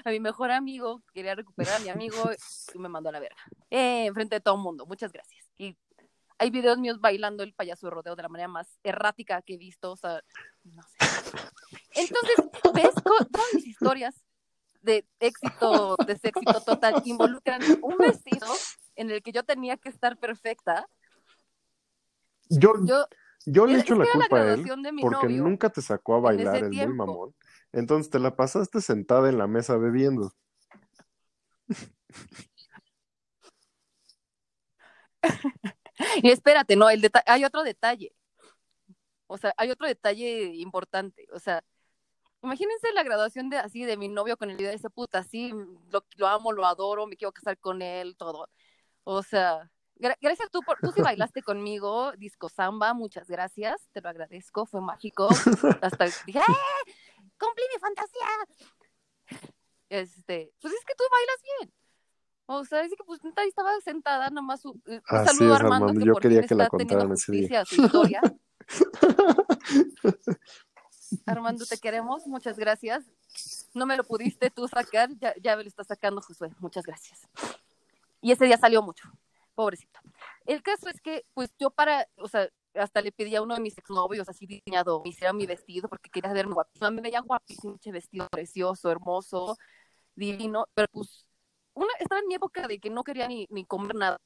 a 0.05 0.09
mi 0.11 0.21
mejor 0.21 0.51
amigo, 0.51 1.03
quería 1.13 1.35
recuperar 1.35 1.75
a 1.75 1.80
mi 1.80 1.89
amigo 1.89 2.17
y 2.73 2.80
me 2.80 2.88
mandó 2.88 3.09
a 3.09 3.11
la 3.11 3.19
verga. 3.19 3.43
Eh, 3.69 4.05
enfrente 4.05 4.35
de 4.35 4.39
todo 4.39 4.55
el 4.55 4.61
mundo. 4.61 4.85
Muchas 4.85 5.11
gracias. 5.11 5.45
Y 5.57 5.75
hay 6.38 6.49
videos 6.49 6.77
míos 6.77 6.99
bailando 6.99 7.43
el 7.43 7.53
payaso 7.53 7.88
de 7.88 7.91
rodeo 7.91 8.15
de 8.15 8.23
la 8.23 8.30
manera 8.30 8.47
más 8.47 8.80
errática 8.84 9.41
que 9.41 9.55
he 9.55 9.57
visto. 9.57 9.91
O 9.91 9.97
sea, 9.97 10.22
no 10.64 10.81
sé. 10.84 10.97
Entonces, 11.95 12.35
¿ves? 12.73 12.93
Todas 13.03 13.53
mis 13.53 13.68
historias 13.68 14.15
de 14.81 15.05
éxito, 15.19 15.95
de 16.05 16.14
ese 16.14 16.30
éxito 16.30 16.61
total, 16.61 17.01
involucran 17.05 17.61
un 17.81 17.97
vestido 17.97 18.47
en 18.95 19.11
el 19.11 19.22
que 19.23 19.31
yo 19.31 19.43
tenía 19.43 19.77
que 19.77 19.89
estar 19.89 20.18
perfecta. 20.18 20.88
Yo, 22.49 22.73
Yo, 22.85 23.07
yo 23.45 23.65
le 23.65 23.80
echo 23.80 23.95
la 23.95 24.03
era 24.03 24.14
la 24.14 24.19
culpa 24.19 24.41
a 24.41 24.53
él 24.53 24.65
porque 25.01 25.27
novio 25.27 25.43
nunca 25.43 25.69
te 25.69 25.81
sacó 25.81 26.15
a 26.15 26.19
bailar 26.19 26.57
el 26.57 26.72
muy 26.72 26.88
mamón. 26.88 27.34
Entonces 27.72 28.11
te 28.11 28.19
la 28.19 28.35
pasaste 28.35 28.81
sentada 28.81 29.30
en 29.30 29.38
la 29.38 29.47
mesa 29.47 29.77
bebiendo. 29.77 30.34
Y 36.22 36.32
espérate, 36.32 36.76
no, 36.76 36.90
el 36.90 37.02
deta- 37.02 37.24
hay 37.28 37.45
otro 37.45 37.64
detalle. 37.64 38.15
O 39.28 39.38
sea, 39.38 39.53
hay 39.57 39.70
otro 39.72 39.88
detalle 39.88 40.45
importante. 40.56 41.28
O 41.34 41.40
sea, 41.40 41.64
imagínense 42.41 42.91
la 42.94 43.03
graduación 43.03 43.49
de 43.49 43.57
así 43.57 43.84
de 43.84 43.98
mi 43.98 44.10
novio 44.10 44.38
con 44.38 44.49
el 44.49 44.57
video 44.57 44.70
de 44.72 44.76
ese 44.78 44.90
puta, 44.90 45.20
así, 45.20 45.52
lo, 46.18 46.28
amo, 46.28 46.52
lo 46.52 46.65
adoro, 46.65 47.07
me 47.07 47.15
quiero 47.15 47.32
casar 47.32 47.57
con 47.57 47.82
él, 47.82 48.15
todo. 48.18 48.49
O 49.06 49.24
sea, 49.24 49.72
gra- 49.95 50.18
gracias 50.22 50.49
tú 50.52 50.61
por, 50.61 50.78
tú 50.80 50.91
sí 50.91 51.02
bailaste 51.02 51.41
conmigo, 51.41 52.11
disco 52.14 52.49
samba, 52.49 52.94
muchas 52.94 53.28
gracias, 53.28 53.88
te 53.91 54.02
lo 54.02 54.10
agradezco, 54.10 54.65
fue 54.65 54.82
mágico. 54.82 55.30
Hasta 55.82 56.06
dije, 56.26 56.40
¡eh! 56.40 56.91
¡Cumplí 57.40 57.64
mi 57.74 57.80
fantasía! 57.80 58.28
Este, 59.90 60.52
pues 60.61 60.74
es 60.74 60.86
que 60.86 60.95
tú 60.95 61.03
bailas 61.11 61.41
bien. 61.60 61.74
O 62.45 62.65
sea, 62.65 62.82
es 62.82 62.91
que 62.91 63.03
pues 63.06 63.22
ahí 63.38 63.48
estaba 63.48 63.72
sentada, 63.82 64.30
nomás 64.30 64.65
un, 64.65 64.82
un 64.86 65.02
Así 65.07 65.38
saludo 65.38 65.53
a 65.53 65.57
Armando, 65.57 65.86
Armando, 65.86 65.99
que 65.99 66.06
yo 66.06 66.14
por 66.14 66.22
quería 66.22 66.40
fin 66.40 66.49
que 66.49 66.56
la 66.56 66.68
contaran 66.68 67.11
ese 67.14 67.32
día. 67.32 67.65
su 67.65 67.82
historia. 67.82 68.22
Armando, 71.26 71.65
te 71.65 71.78
queremos, 71.78 72.28
muchas 72.28 72.57
gracias. 72.57 73.06
No 73.74 73.86
me 73.86 73.95
lo 73.95 74.03
pudiste 74.03 74.49
tú 74.49 74.68
sacar, 74.68 75.10
ya, 75.20 75.34
ya 75.41 75.56
me 75.56 75.64
lo 75.64 75.70
está 75.70 75.84
sacando 75.84 76.22
Josué, 76.22 76.52
muchas 76.60 76.86
gracias. 76.86 77.22
Y 78.22 78.32
ese 78.32 78.45
día 78.45 78.57
salió 78.57 78.82
mucho, 78.82 79.10
pobrecito. 79.56 79.99
El 80.45 80.61
caso 80.61 80.90
es 80.90 81.02
que, 81.02 81.26
pues 81.34 81.53
yo 81.60 81.72
para, 81.72 82.07
o 82.18 82.28
sea, 82.28 82.49
hasta 82.76 83.02
le 83.02 83.11
pedí 83.11 83.36
a 83.36 83.41
uno 83.41 83.56
de 83.56 83.61
mis 83.61 83.78
exnovios, 83.78 84.28
así 84.28 84.45
diseñado, 84.45 85.02
me 85.03 85.10
hiciera 85.10 85.34
mi 85.34 85.45
vestido 85.45 85.88
porque 85.88 86.10
quería 86.10 86.34
verme 86.34 86.53
guapísima. 86.53 86.91
Me 86.91 87.02
veía 87.02 87.22
guapísimo, 87.22 87.76
ese 87.76 87.91
vestido 87.91 88.28
precioso, 88.30 88.90
hermoso, 88.90 89.57
divino, 90.15 90.68
pero 90.74 90.88
pues 90.91 91.26
una, 91.73 91.89
estaba 91.99 92.19
en 92.21 92.27
mi 92.27 92.35
época 92.35 92.67
de 92.67 92.79
que 92.79 92.89
no 92.89 93.03
quería 93.03 93.27
ni, 93.27 93.47
ni 93.49 93.65
comer 93.65 93.95
nada. 93.95 94.17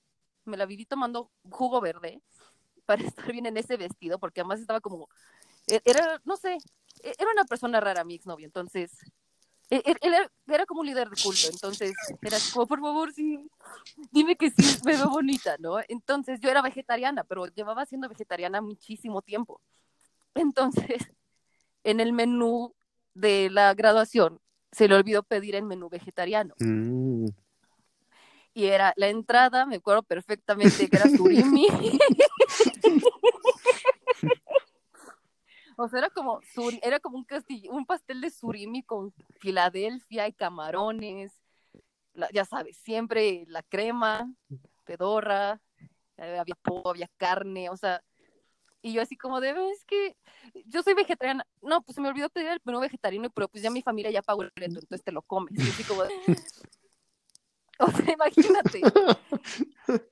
me 0.46 0.58
la 0.58 0.66
viví 0.66 0.86
tomando 0.86 1.32
jugo 1.50 1.82
verde 1.82 2.22
para 2.86 3.04
estar 3.04 3.32
bien 3.32 3.46
en 3.46 3.58
ese 3.58 3.78
vestido, 3.78 4.20
porque 4.20 4.42
además 4.42 4.60
estaba 4.60 4.80
como, 4.82 5.10
e- 5.68 5.82
era, 5.86 6.22
no 6.26 6.38
sé, 6.38 6.58
e- 7.04 7.14
era 7.18 7.32
una 7.32 7.46
persona 7.46 7.80
rara 7.80 8.04
mi 8.04 8.16
exnovio, 8.16 8.46
entonces, 8.46 8.92
e- 9.70 9.84
era, 10.02 10.32
era 10.48 10.66
como 10.66 10.82
un 10.82 10.88
líder 10.88 11.10
de 11.10 11.22
culto, 11.22 11.48
entonces, 11.50 11.94
era 12.22 12.38
como, 12.54 12.66
por 12.68 12.80
favor, 12.80 13.14
sí, 13.14 13.40
dime 14.12 14.36
que 14.38 14.50
sí, 14.52 14.78
me 14.86 14.96
veo 14.96 15.10
bonita, 15.10 15.58
¿no? 15.60 15.80
Entonces, 15.90 16.40
yo 16.40 16.50
era 16.50 16.62
vegetariana, 16.62 17.24
pero 17.26 17.48
llevaba 17.48 17.86
siendo 17.86 18.08
vegetariana 18.08 18.62
muchísimo 18.62 19.22
tiempo. 19.22 19.60
Entonces, 20.36 21.04
en 21.84 22.00
el 22.00 22.14
menú 22.14 22.74
de 23.14 23.50
la 23.50 23.74
graduación, 23.74 24.40
se 24.78 24.88
le 24.88 24.94
olvidó 24.94 25.24
pedir 25.24 25.56
el 25.56 25.64
menú 25.64 25.90
vegetariano. 25.90 26.54
Mm. 26.60 27.26
Y 28.54 28.66
era 28.66 28.94
la 28.96 29.08
entrada, 29.08 29.66
me 29.66 29.78
acuerdo 29.78 30.04
perfectamente 30.04 30.88
que 30.88 30.96
era 30.96 31.10
surimi. 31.10 31.66
o 35.78 35.88
sea, 35.88 36.00
era 36.00 36.10
como, 36.12 36.42
suri- 36.42 36.80
era 36.84 37.00
como 37.00 37.18
un, 37.18 37.24
castillo, 37.24 37.72
un 37.72 37.88
pastel 37.88 38.22
de 38.22 38.30
surimi 38.30 38.84
con 38.84 39.12
Filadelfia 39.40 40.28
y 40.28 40.34
camarones. 40.34 41.34
la- 42.14 42.30
ya 42.32 42.46
sabes, 42.46 42.78
siempre 42.78 43.46
la 43.48 43.64
crema, 43.64 44.32
pedorra, 44.86 45.60
eh, 46.18 46.38
había 46.38 46.56
pollo, 46.56 46.90
había 46.90 47.10
carne, 47.18 47.72
o 47.72 47.78
sea, 47.78 48.04
y 48.82 48.94
yo 48.94 49.02
así 49.02 49.18
como 49.18 49.40
de, 49.42 49.50
es 49.72 49.84
que 49.86 50.16
yo 50.66 50.84
soy 50.84 50.94
vegetariana. 50.94 51.46
No, 51.62 51.82
pues 51.82 51.96
se 51.96 52.02
me 52.02 52.10
olvidó 52.10 52.30
pedir 52.30 52.50
el 52.50 52.62
menú 52.64 52.80
vegetariano, 52.80 53.30
pero 53.30 53.48
pues 53.48 53.64
ya 53.64 53.70
mi 53.70 53.82
familia 53.82 54.12
ya 54.12 54.22
pagó 54.22 54.44
el 54.44 54.52
reto, 54.56 54.80
entonces 54.80 55.04
te 55.04 55.12
lo 55.12 55.22
comes. 55.22 55.54
Y 55.58 55.70
así 55.70 55.84
como 55.84 56.04
de, 56.04 56.10
o 57.80 57.92
sea, 57.92 58.14
imagínate. 58.14 58.82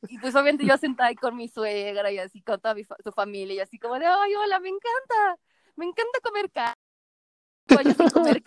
Y 0.08 0.20
pues 0.20 0.34
obviamente 0.36 0.66
yo 0.66 0.78
sentada 0.78 1.10
ahí 1.10 1.16
con 1.16 1.36
mi 1.36 1.48
suegra 1.48 2.12
y 2.12 2.20
así 2.20 2.42
con 2.42 2.60
toda 2.62 2.76
mi 2.76 2.84
fa- 2.84 2.96
su 3.04 3.12
familia 3.12 3.56
y 3.56 3.60
así 3.60 3.80
como 3.80 3.98
de, 3.98 4.06
ay, 4.06 4.36
hola, 4.36 4.60
me 4.60 4.70
encanta, 4.70 5.42
me 5.76 5.86
encanta 5.86 6.20
comer 6.22 6.52
carne. 6.52 6.76
Yo 7.98 8.04
comer. 8.12 8.42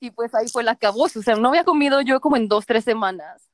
Y 0.00 0.10
pues 0.10 0.34
ahí 0.34 0.48
fue 0.48 0.62
la 0.62 0.72
acabó, 0.72 1.04
o 1.04 1.08
sea, 1.08 1.34
no 1.34 1.48
había 1.48 1.64
comido 1.64 2.00
yo 2.02 2.20
como 2.20 2.36
en 2.36 2.46
dos, 2.46 2.66
tres 2.66 2.84
semanas. 2.84 3.50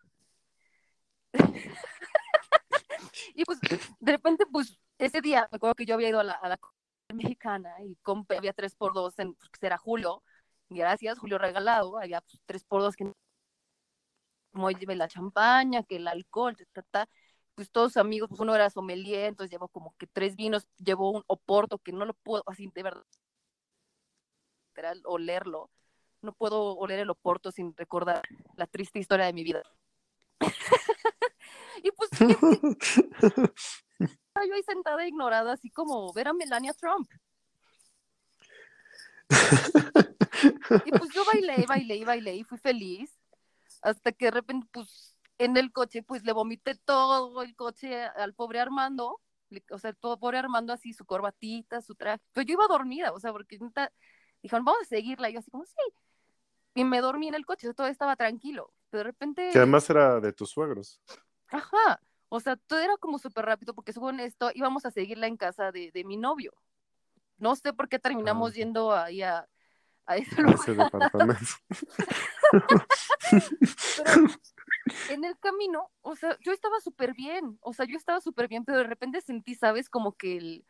Y 3.36 3.44
pues 3.44 3.60
de 4.00 4.12
repente, 4.12 4.44
pues 4.50 4.78
ese 4.98 5.20
día, 5.20 5.48
me 5.52 5.56
acuerdo 5.56 5.74
que 5.74 5.86
yo 5.86 5.94
había 5.94 6.08
ido 6.08 6.20
a 6.20 6.24
la, 6.24 6.32
a 6.34 6.48
la 6.48 6.58
mexicana 7.14 7.74
y 7.84 7.96
compré, 7.96 8.38
había 8.38 8.52
tres 8.52 8.74
por 8.74 8.94
dos, 8.94 9.18
en, 9.18 9.34
pues, 9.34 9.50
era 9.62 9.78
Julio, 9.78 10.22
y 10.70 10.78
gracias, 10.78 11.18
Julio 11.18 11.38
regalado, 11.38 11.98
había 11.98 12.20
pues, 12.22 12.40
tres 12.46 12.64
por 12.64 12.82
dos 12.82 12.96
que 12.96 13.12
como 14.52 14.70
llevé 14.70 14.96
la 14.96 15.08
champaña, 15.08 15.82
que 15.82 15.96
el 15.96 16.08
alcohol, 16.08 16.56
ta, 16.72 16.82
ta. 16.90 17.08
pues 17.54 17.70
todos 17.70 17.92
sus 17.92 17.98
amigos, 17.98 18.28
pues 18.30 18.40
uno 18.40 18.54
era 18.54 18.70
sommelier, 18.70 19.26
entonces 19.26 19.50
llevó 19.50 19.68
como 19.68 19.94
que 19.98 20.06
tres 20.06 20.36
vinos, 20.36 20.66
llevó 20.78 21.10
un 21.12 21.22
oporto 21.26 21.78
que 21.78 21.92
no 21.92 22.06
lo 22.06 22.14
puedo, 22.14 22.42
así 22.46 22.70
de 22.74 22.82
verdad, 22.82 23.04
literal, 24.70 25.02
olerlo, 25.04 25.70
no 26.22 26.32
puedo 26.32 26.76
oler 26.76 27.00
el 27.00 27.10
oporto 27.10 27.50
sin 27.52 27.74
recordar 27.76 28.22
la 28.56 28.66
triste 28.66 28.98
historia 28.98 29.26
de 29.26 29.32
mi 29.32 29.44
vida. 29.44 29.62
y 31.82 31.90
pues 31.92 32.10
estaba 34.00 34.46
yo 34.46 34.54
ahí 34.54 34.62
sentada 34.62 35.06
ignorada, 35.06 35.52
así 35.52 35.70
como 35.70 36.12
ver 36.12 36.28
a 36.28 36.32
Melania 36.32 36.74
Trump. 36.74 37.08
Y 40.84 40.90
pues 40.90 41.10
yo 41.14 41.24
bailé, 41.24 41.64
bailé, 41.66 42.04
bailé 42.04 42.36
y 42.36 42.44
fui 42.44 42.58
feliz. 42.58 43.18
Hasta 43.82 44.12
que 44.12 44.26
de 44.26 44.30
repente, 44.30 44.66
pues, 44.72 45.16
en 45.38 45.56
el 45.56 45.72
coche, 45.72 46.02
pues 46.02 46.24
le 46.24 46.32
vomité 46.32 46.74
todo 46.74 47.42
el 47.42 47.54
coche 47.54 48.04
al 48.04 48.34
pobre 48.34 48.60
Armando. 48.60 49.20
O 49.70 49.78
sea, 49.78 49.92
todo 49.92 50.18
pobre 50.18 50.38
Armando 50.38 50.72
así, 50.72 50.92
su 50.92 51.04
corbatita, 51.04 51.80
su 51.80 51.94
traje. 51.94 52.22
Pero 52.32 52.46
yo 52.46 52.52
iba 52.54 52.66
dormida, 52.66 53.12
o 53.12 53.20
sea, 53.20 53.32
porque 53.32 53.58
dijeron, 54.42 54.64
vamos 54.64 54.82
a 54.82 54.84
seguirla. 54.84 55.30
Y 55.30 55.34
yo 55.34 55.40
así 55.40 55.50
como, 55.50 55.64
sí. 55.64 55.74
Y 56.74 56.84
me 56.84 57.00
dormí 57.00 57.28
en 57.28 57.34
el 57.34 57.46
coche, 57.46 57.72
todo 57.74 57.86
estaba 57.86 58.16
tranquilo. 58.16 58.72
Pero 58.90 59.00
de 59.00 59.04
repente, 59.04 59.50
Que 59.52 59.58
además 59.58 59.88
era 59.88 60.20
de 60.20 60.32
tus 60.32 60.50
suegros. 60.50 61.00
Ajá, 61.48 62.00
o 62.28 62.40
sea, 62.40 62.56
todo 62.56 62.78
era 62.80 62.96
como 62.98 63.18
súper 63.18 63.44
rápido, 63.46 63.74
porque 63.74 63.92
según 63.92 64.20
esto 64.20 64.50
íbamos 64.54 64.84
a 64.86 64.90
seguirla 64.90 65.26
en 65.26 65.36
casa 65.36 65.70
de, 65.72 65.90
de 65.92 66.04
mi 66.04 66.16
novio. 66.16 66.52
No 67.38 67.54
sé 67.56 67.72
por 67.72 67.88
qué 67.88 67.98
terminamos 67.98 68.52
Ah. 68.52 68.54
yendo 68.54 68.92
ahí 68.92 69.22
a, 69.22 69.48
a 70.06 70.16
ese 70.16 70.42
lugar. 70.42 70.54
ese 70.60 70.74
departamento. 70.74 71.46
pero 73.96 74.26
en 75.10 75.24
el 75.24 75.38
camino, 75.38 75.90
o 76.02 76.14
sea, 76.16 76.36
yo 76.40 76.52
estaba 76.52 76.80
súper 76.80 77.12
bien, 77.14 77.58
o 77.60 77.72
sea, 77.72 77.86
yo 77.86 77.96
estaba 77.96 78.20
súper 78.20 78.48
bien, 78.48 78.64
pero 78.64 78.78
de 78.78 78.84
repente 78.84 79.20
sentí, 79.20 79.54
¿sabes? 79.54 79.88
Como 79.88 80.12
que 80.12 80.36
el, 80.36 80.66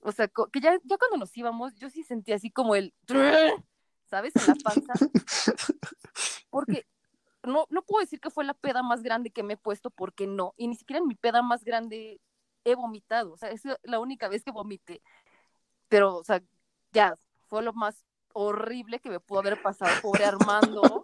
o 0.00 0.12
sea, 0.12 0.28
que 0.28 0.60
ya, 0.60 0.78
ya 0.84 0.98
cuando 0.98 1.16
nos 1.18 1.36
íbamos, 1.36 1.74
yo 1.76 1.90
sí 1.90 2.02
sentí 2.02 2.32
así 2.32 2.50
como 2.50 2.74
el, 2.74 2.94
¿sabes? 4.06 4.34
En 4.36 4.46
la 4.46 4.54
panza, 4.62 4.92
porque 6.50 6.86
no, 7.42 7.66
no 7.70 7.82
puedo 7.82 8.00
decir 8.00 8.20
que 8.20 8.30
fue 8.30 8.44
la 8.44 8.54
peda 8.54 8.82
más 8.82 9.02
grande 9.02 9.30
que 9.30 9.42
me 9.42 9.54
he 9.54 9.56
puesto, 9.56 9.90
porque 9.90 10.26
no, 10.26 10.54
y 10.56 10.68
ni 10.68 10.76
siquiera 10.76 11.00
en 11.00 11.08
mi 11.08 11.14
peda 11.14 11.42
más 11.42 11.64
grande 11.64 12.20
he 12.64 12.74
vomitado, 12.74 13.32
o 13.32 13.36
sea, 13.36 13.50
es 13.50 13.62
la 13.82 14.00
única 14.00 14.28
vez 14.28 14.44
que 14.44 14.50
vomité, 14.50 15.02
pero, 15.88 16.16
o 16.16 16.24
sea, 16.24 16.42
ya, 16.92 17.16
fue 17.48 17.62
lo 17.62 17.72
más 17.72 18.04
horrible 18.32 19.00
que 19.00 19.10
me 19.10 19.20
pudo 19.20 19.40
haber 19.40 19.60
pasado, 19.62 19.90
pobre 20.02 20.24
Armando, 20.24 21.02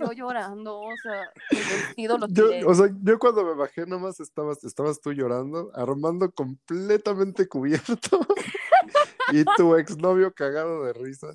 yo 0.00 0.12
llorando, 0.12 0.80
o 0.80 0.96
sea, 1.02 1.30
el 1.50 1.58
vestido 1.58 2.18
lo 2.18 2.26
Yo, 2.28 2.48
tiré. 2.48 2.64
o 2.64 2.74
sea, 2.74 2.88
yo 3.02 3.18
cuando 3.18 3.44
me 3.44 3.54
bajé 3.54 3.86
nomás 3.86 4.20
estabas, 4.20 4.64
estabas 4.64 5.00
tú 5.00 5.12
llorando, 5.12 5.70
Armando 5.74 6.30
completamente 6.32 7.46
cubierto 7.48 8.20
y 9.32 9.44
tu 9.56 9.76
exnovio 9.76 10.32
cagado 10.32 10.84
de 10.84 10.92
risa. 10.94 11.28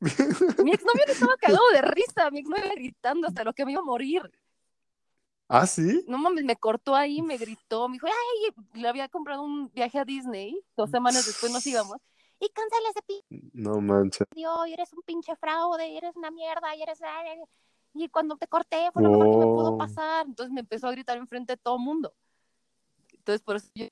Mi 0.64 0.72
exnovio 0.72 1.04
no 1.06 1.12
estaba 1.12 1.36
cagado 1.36 1.68
de 1.72 1.82
risa, 1.82 2.30
mi 2.30 2.40
exnovio 2.40 2.70
gritando 2.74 3.28
hasta 3.28 3.44
lo 3.44 3.52
que 3.52 3.64
me 3.64 3.72
iba 3.72 3.80
a 3.80 3.84
morir. 3.84 4.30
¿Ah, 5.48 5.66
sí? 5.66 6.04
No 6.08 6.18
mames, 6.18 6.44
me 6.44 6.56
cortó 6.56 6.94
ahí, 6.94 7.22
me 7.22 7.36
gritó, 7.38 7.88
me 7.88 7.94
dijo, 7.94 8.06
ay, 8.08 8.80
le 8.80 8.88
había 8.88 9.08
comprado 9.08 9.42
un 9.42 9.70
viaje 9.72 9.98
a 9.98 10.04
Disney, 10.04 10.60
dos 10.76 10.90
semanas 10.90 11.24
después 11.24 11.52
nos 11.52 11.66
íbamos, 11.66 11.98
y 12.40 12.48
cancela 12.50 12.88
ese 12.90 13.24
No 13.52 13.80
manches. 13.80 14.26
y 14.34 14.44
eres 14.72 14.92
un 14.92 15.02
pinche 15.02 15.36
fraude, 15.36 15.96
eres 15.96 16.16
una 16.16 16.30
mierda, 16.30 16.74
y 16.74 16.82
eres... 16.82 16.98
Y 17.94 18.08
cuando 18.10 18.36
te 18.36 18.46
corté 18.46 18.90
fue 18.92 19.02
lo 19.02 19.10
mejor 19.10 19.30
que 19.30 19.36
me 19.38 19.44
pudo 19.46 19.72
Oh. 19.72 19.78
pasar. 19.78 20.26
Entonces 20.26 20.52
me 20.52 20.60
empezó 20.60 20.86
a 20.88 20.90
gritar 20.90 21.16
enfrente 21.16 21.54
de 21.54 21.56
todo 21.56 21.76
el 21.76 21.82
mundo. 21.82 22.14
Entonces 23.14 23.40
por 23.40 23.56
eso 23.56 23.70
yo... 23.74 23.86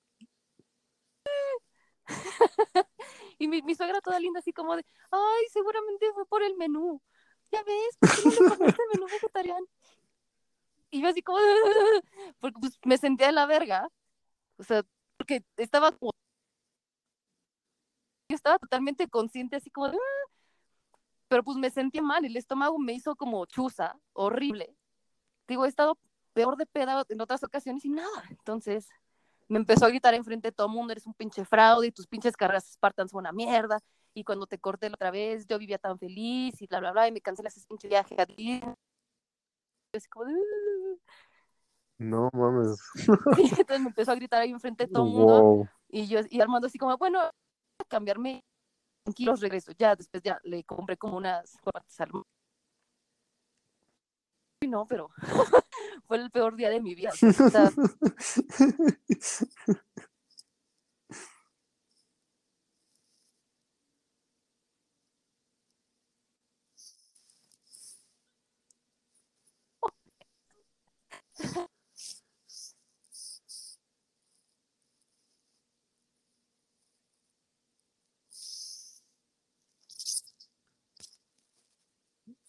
y 3.39 3.49
mi, 3.49 3.63
mi 3.63 3.75
suegra 3.75 4.01
toda 4.01 4.21
linda 4.21 4.41
así 4.41 4.53
como 4.53 4.77
de, 4.77 4.85
ay, 5.11 5.45
seguramente 5.51 6.13
fue 6.15 6.27
por 6.27 6.43
el 6.43 6.57
menú. 6.57 7.01
Ya 7.53 7.63
ves, 7.63 7.97
¿por 7.99 8.11
qué 8.11 8.23
no 8.25 8.31
le 8.31 8.57
comiste 8.57 8.83
el 8.83 8.99
menú 8.99 9.07
vegetariano? 9.07 9.67
Y 10.91 11.03
yo 11.03 11.09
así 11.09 11.23
como, 11.23 11.39
porque 12.41 12.59
pues 12.61 12.79
me 12.85 12.99
sentía 12.99 13.27
de 13.27 13.33
la 13.33 13.47
verga. 13.47 13.89
O 14.59 14.63
sea, 14.63 14.83
porque 15.17 15.45
estaba 15.57 15.93
como... 15.93 16.13
Yo 18.29 18.37
estaba 18.37 18.59
totalmente 18.59 19.09
consciente 19.09 19.57
así 19.57 19.71
como 19.71 19.89
de, 19.91 19.97
"Ah", 19.97 20.31
pero 21.29 21.43
pues 21.43 21.57
me 21.57 21.71
sentía 21.71 22.03
mal, 22.03 22.25
el 22.25 22.37
estómago 22.37 22.79
me 22.79 22.93
hizo 22.95 23.17
como 23.17 23.45
chuza, 23.47 23.97
horrible. 24.13 24.77
Digo, 25.49 25.65
he 25.65 25.69
estado 25.69 25.99
peor 26.33 26.57
de 26.57 26.67
peda 26.67 27.05
en 27.09 27.21
otras 27.21 27.43
ocasiones 27.45 27.85
y 27.85 27.91
nada. 27.91 28.25
Entonces 28.31 28.89
me 29.49 29.59
empezó 29.59 29.85
a 29.85 29.89
gritar 29.89 30.15
enfrente 30.15 30.49
de 30.49 30.53
todo 30.53 30.67
el 30.67 30.73
mundo, 30.73 30.93
eres 30.93 31.07
un 31.07 31.15
pinche 31.15 31.45
fraude 31.45 31.89
y 31.89 31.93
tus 31.93 32.07
pinches 32.07 32.37
carreras 32.37 32.73
Spartans 32.73 33.11
son 33.11 33.21
una 33.21 33.33
mierda. 33.33 33.81
Y 34.15 34.25
cuando 34.25 34.47
te 34.47 34.59
corté 34.59 34.89
la 34.89 34.95
otra 34.95 35.11
vez, 35.11 35.47
yo 35.47 35.59
vivía 35.59 35.79
tan 35.79 35.99
feliz 35.99 36.61
y 36.63 36.67
bla, 36.67 36.81
bla, 36.81 36.93
bla, 36.93 37.09
y 37.09 37.13
me 37.13 37.21
cancelas 37.21 37.57
ese 37.57 37.67
pinche 37.67 37.89
viaje 37.89 38.15
a 38.21 38.27
ti. 38.27 38.63
Así 39.93 40.09
como 40.09 40.27
"Ah". 40.27 41.15
No 41.99 42.29
mames. 42.33 42.81
Entonces 43.59 43.81
me 43.81 43.89
empezó 43.89 44.13
a 44.13 44.17
gritar 44.17 44.43
ahí 44.43 44.51
enfrente 44.51 44.87
de 44.87 44.93
todo 44.93 45.05
el 45.05 45.11
mundo. 45.11 45.43
Wow. 45.43 45.69
Y 45.89 46.07
yo, 46.07 46.21
y 46.29 46.41
Armando 46.41 46.67
así 46.67 46.79
como, 46.79 46.97
bueno, 46.97 47.21
a 47.21 47.31
cambiarme 47.89 48.45
tranquilos, 49.05 49.41
regreso. 49.41 49.73
Ya, 49.79 49.95
después 49.95 50.23
ya 50.23 50.41
le 50.45 50.65
compré 50.65 50.97
como 50.97 51.17
unas 51.17 51.57
corbatas 51.61 52.01
al 52.01 52.11
no, 54.67 54.87
pero 54.87 55.11
fue 56.07 56.19
el 56.19 56.31
peor 56.31 56.57
día 56.57 56.71
de 56.71 56.81
mi 56.81 56.95
vida. 56.95 57.11
o 57.13 57.51
sea, 57.51 57.71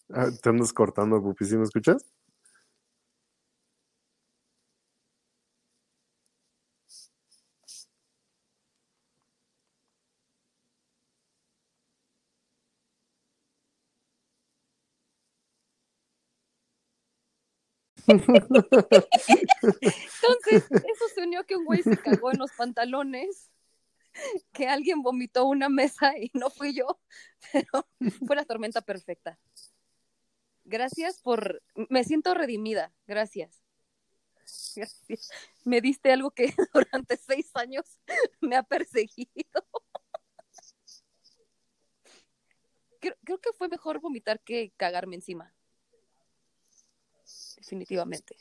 Ah, 0.10 0.30
te 0.42 0.50
andas 0.50 0.74
cortando, 0.74 1.22
Pupi, 1.22 1.46
¿sí 1.46 1.58
me 1.58 1.64
escuchas? 1.64 2.15
Entonces, 18.08 18.64
eso 20.72 21.06
se 21.14 21.22
unió 21.22 21.46
que 21.46 21.56
un 21.56 21.66
güey 21.66 21.82
se 21.82 21.98
cagó 21.98 22.32
en 22.32 22.40
los 22.40 22.52
pantalones, 22.52 23.50
que 24.54 24.68
alguien 24.68 25.02
vomitó 25.02 25.46
una 25.46 25.70
mesa 25.70 26.18
y 26.18 26.30
no 26.34 26.50
fui 26.50 26.74
yo, 26.74 27.00
pero 27.52 27.88
fue 28.26 28.36
la 28.36 28.46
tormenta 28.46 28.82
perfecta. 28.82 29.40
Gracias 30.64 31.22
por... 31.22 31.62
Me 31.90 32.04
siento 32.04 32.34
redimida, 32.34 32.92
gracias. 33.08 33.64
Me 35.64 35.82
diste 35.82 36.12
algo 36.12 36.32
que 36.32 36.54
durante 36.74 37.18
seis 37.18 37.50
años 37.56 38.00
me 38.42 38.56
ha 38.56 38.64
perseguido. 38.64 39.66
Creo 43.00 43.40
que 43.40 43.54
fue 43.54 43.68
mejor 43.68 44.00
vomitar 44.00 44.40
que 44.40 44.74
cagarme 44.78 45.16
encima. 45.16 45.55
Definitivamente. 47.66 48.38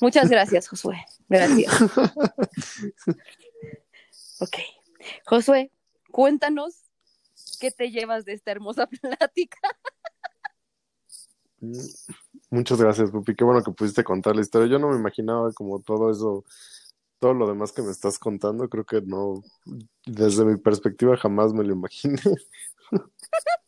Muchas 0.00 0.30
gracias, 0.30 0.66
Josué. 0.66 1.04
Gracias. 1.28 1.82
Ok. 4.40 4.56
Josué, 5.26 5.70
cuéntanos 6.10 6.84
qué 7.60 7.70
te 7.70 7.90
llevas 7.90 8.24
de 8.24 8.32
esta 8.32 8.50
hermosa 8.50 8.86
plática. 9.02 9.58
Mm, 11.60 11.72
Muchas 12.50 12.80
gracias, 12.80 13.10
Pupi. 13.10 13.34
Qué 13.34 13.44
bueno 13.44 13.62
que 13.62 13.72
pudiste 13.72 14.02
contar 14.02 14.34
la 14.34 14.40
historia. 14.40 14.68
Yo 14.68 14.78
no 14.78 14.88
me 14.88 14.96
imaginaba 14.96 15.52
como 15.52 15.80
todo 15.82 16.10
eso, 16.10 16.44
todo 17.18 17.34
lo 17.34 17.46
demás 17.46 17.72
que 17.72 17.82
me 17.82 17.90
estás 17.90 18.18
contando. 18.18 18.70
Creo 18.70 18.86
que 18.86 19.02
no, 19.02 19.42
desde 20.06 20.46
mi 20.46 20.56
perspectiva 20.56 21.14
jamás 21.18 21.52
me 21.52 21.62
lo 21.62 21.74
imaginé. 21.74 22.20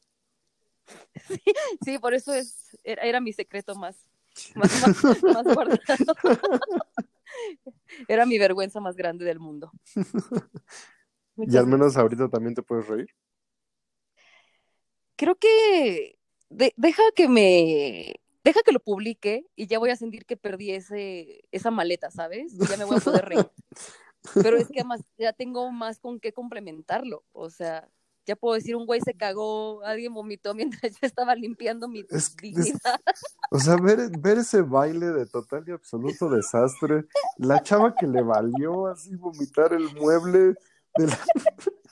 Sí, 1.84 1.98
por 1.98 2.14
eso 2.14 2.32
es, 2.34 2.76
era, 2.84 3.02
era 3.02 3.20
mi 3.20 3.32
secreto 3.32 3.74
más, 3.74 3.96
más, 4.54 4.80
más, 4.80 5.22
más 5.22 5.44
guardado. 5.54 6.14
Era 8.08 8.26
mi 8.26 8.38
vergüenza 8.38 8.80
más 8.80 8.96
grande 8.96 9.24
del 9.24 9.38
mundo. 9.38 9.70
Y 11.36 11.56
al 11.56 11.66
menos 11.66 11.96
ahorita 11.96 12.28
también 12.28 12.54
te 12.54 12.62
puedes 12.62 12.86
reír. 12.88 13.08
creo 15.16 15.36
que 15.36 16.18
de- 16.50 16.74
deja 16.76 17.02
que 17.14 17.28
me 17.28 18.14
deja 18.44 18.62
que 18.62 18.72
lo 18.72 18.80
publique 18.80 19.46
y 19.56 19.66
ya 19.66 19.78
voy 19.78 19.90
a 19.90 19.96
sentir 19.96 20.26
que 20.26 20.36
perdí 20.36 20.72
ese 20.72 21.44
esa 21.50 21.70
maleta, 21.70 22.10
¿sabes? 22.10 22.54
Y 22.54 22.66
ya 22.66 22.76
me 22.76 22.84
voy 22.84 22.96
a 22.98 23.00
poder 23.00 23.24
reír. 23.24 23.50
Pero 24.50 24.56
es 24.56 24.68
que 24.68 24.80
además 24.80 25.02
ya 25.18 25.32
tengo 25.32 25.70
más 25.70 25.98
con 25.98 26.18
qué 26.18 26.32
complementarlo, 26.32 27.24
o 27.32 27.50
sea, 27.50 27.88
ya 28.26 28.36
puedo 28.36 28.54
decir 28.54 28.76
un 28.76 28.86
güey 28.86 29.00
se 29.00 29.14
cagó, 29.14 29.82
alguien 29.84 30.14
vomitó 30.14 30.54
mientras 30.54 30.92
yo 30.92 30.98
estaba 31.02 31.34
limpiando 31.34 31.88
mi 31.88 32.00
Es- 32.00 32.12
es- 32.28 32.36
dignidad. 32.36 32.74
O 33.50 33.58
sea, 33.60 33.76
ver, 33.76 34.10
ver 34.18 34.38
ese 34.38 34.62
baile 34.62 35.06
de 35.12 35.26
total 35.26 35.62
y 35.68 35.70
absoluto 35.72 36.28
desastre, 36.28 37.04
la 37.38 37.62
chava 37.62 37.94
que 37.94 38.06
le 38.06 38.20
valió 38.22 38.88
así 38.88 39.14
vomitar 39.14 39.72
el 39.72 39.94
mueble 39.94 40.54
de 40.96 41.06
la... 41.06 41.18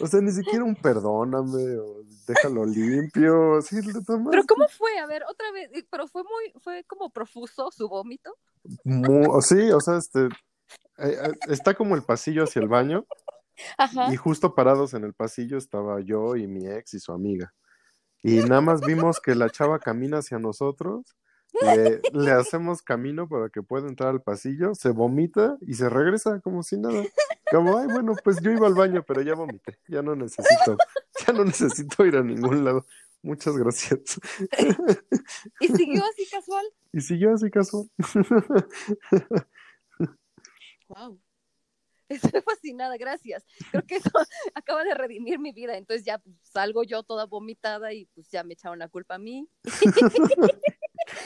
O 0.00 0.06
sea, 0.06 0.20
ni 0.20 0.30
siquiera 0.30 0.64
un 0.64 0.76
perdóname 0.76 1.76
o 1.78 2.02
déjalo 2.28 2.64
limpio, 2.64 3.56
así, 3.56 3.76
nada 3.76 4.16
más. 4.18 4.28
Pero 4.30 4.44
cómo 4.46 4.68
fue? 4.68 4.98
A 4.98 5.06
ver, 5.06 5.24
otra 5.28 5.50
vez, 5.50 5.68
eh, 5.74 5.84
pero 5.90 6.06
fue 6.06 6.22
muy 6.22 6.52
fue 6.62 6.84
como 6.84 7.10
profuso 7.10 7.70
su 7.72 7.88
vómito. 7.88 8.36
Mu- 8.84 9.32
o 9.32 9.42
sí, 9.42 9.70
o 9.72 9.80
sea, 9.80 9.96
este, 9.96 10.26
eh, 10.26 10.28
eh, 10.98 11.32
está 11.48 11.74
como 11.74 11.96
el 11.96 12.02
pasillo 12.04 12.44
hacia 12.44 12.62
el 12.62 12.68
baño 12.68 13.04
Ajá. 13.76 14.12
y 14.12 14.16
justo 14.16 14.54
parados 14.54 14.94
en 14.94 15.04
el 15.04 15.14
pasillo 15.14 15.58
estaba 15.58 16.00
yo 16.00 16.36
y 16.36 16.46
mi 16.46 16.66
ex 16.66 16.94
y 16.94 17.00
su 17.00 17.12
amiga. 17.12 17.52
Y 18.22 18.38
nada 18.40 18.60
más 18.60 18.80
vimos 18.80 19.20
que 19.20 19.34
la 19.34 19.48
chava 19.48 19.78
camina 19.78 20.18
hacia 20.18 20.38
nosotros, 20.38 21.16
le, 21.60 22.00
le 22.12 22.30
hacemos 22.32 22.82
camino 22.82 23.28
para 23.28 23.48
que 23.48 23.62
pueda 23.62 23.88
entrar 23.88 24.10
al 24.10 24.22
pasillo, 24.22 24.74
se 24.74 24.90
vomita 24.90 25.56
y 25.60 25.74
se 25.74 25.88
regresa 25.88 26.40
como 26.40 26.62
si 26.62 26.78
nada. 26.78 27.04
Como, 27.50 27.78
ay, 27.78 27.86
bueno, 27.86 28.14
pues 28.22 28.42
yo 28.42 28.50
iba 28.50 28.66
al 28.66 28.74
baño, 28.74 29.02
pero 29.06 29.22
ya 29.22 29.34
vomité, 29.34 29.78
ya 29.88 30.02
no 30.02 30.14
necesito, 30.14 30.76
ya 31.26 31.32
no 31.32 31.44
necesito 31.44 32.04
ir 32.04 32.16
a 32.16 32.22
ningún 32.22 32.64
lado. 32.64 32.84
Muchas 33.22 33.56
gracias. 33.56 34.20
Y 35.60 35.68
siguió 35.68 36.02
así 36.04 36.28
casual. 36.30 36.66
Y 36.92 37.00
siguió 37.00 37.34
así 37.34 37.50
casual. 37.50 37.90
Wow. 40.88 41.20
Estoy 42.08 42.40
fascinada, 42.42 42.96
gracias. 42.96 43.44
Creo 43.70 43.82
que 43.84 43.96
eso 43.96 44.10
acaba 44.54 44.84
de 44.84 44.94
redimir 44.94 45.38
mi 45.38 45.52
vida. 45.52 45.76
Entonces 45.76 46.04
ya 46.04 46.18
pues, 46.18 46.36
salgo 46.42 46.82
yo 46.84 47.02
toda 47.02 47.26
vomitada 47.26 47.92
y 47.92 48.06
pues 48.14 48.30
ya 48.30 48.42
me 48.44 48.54
echaron 48.54 48.78
la 48.78 48.88
culpa 48.88 49.16
a 49.16 49.18
mí. 49.18 49.48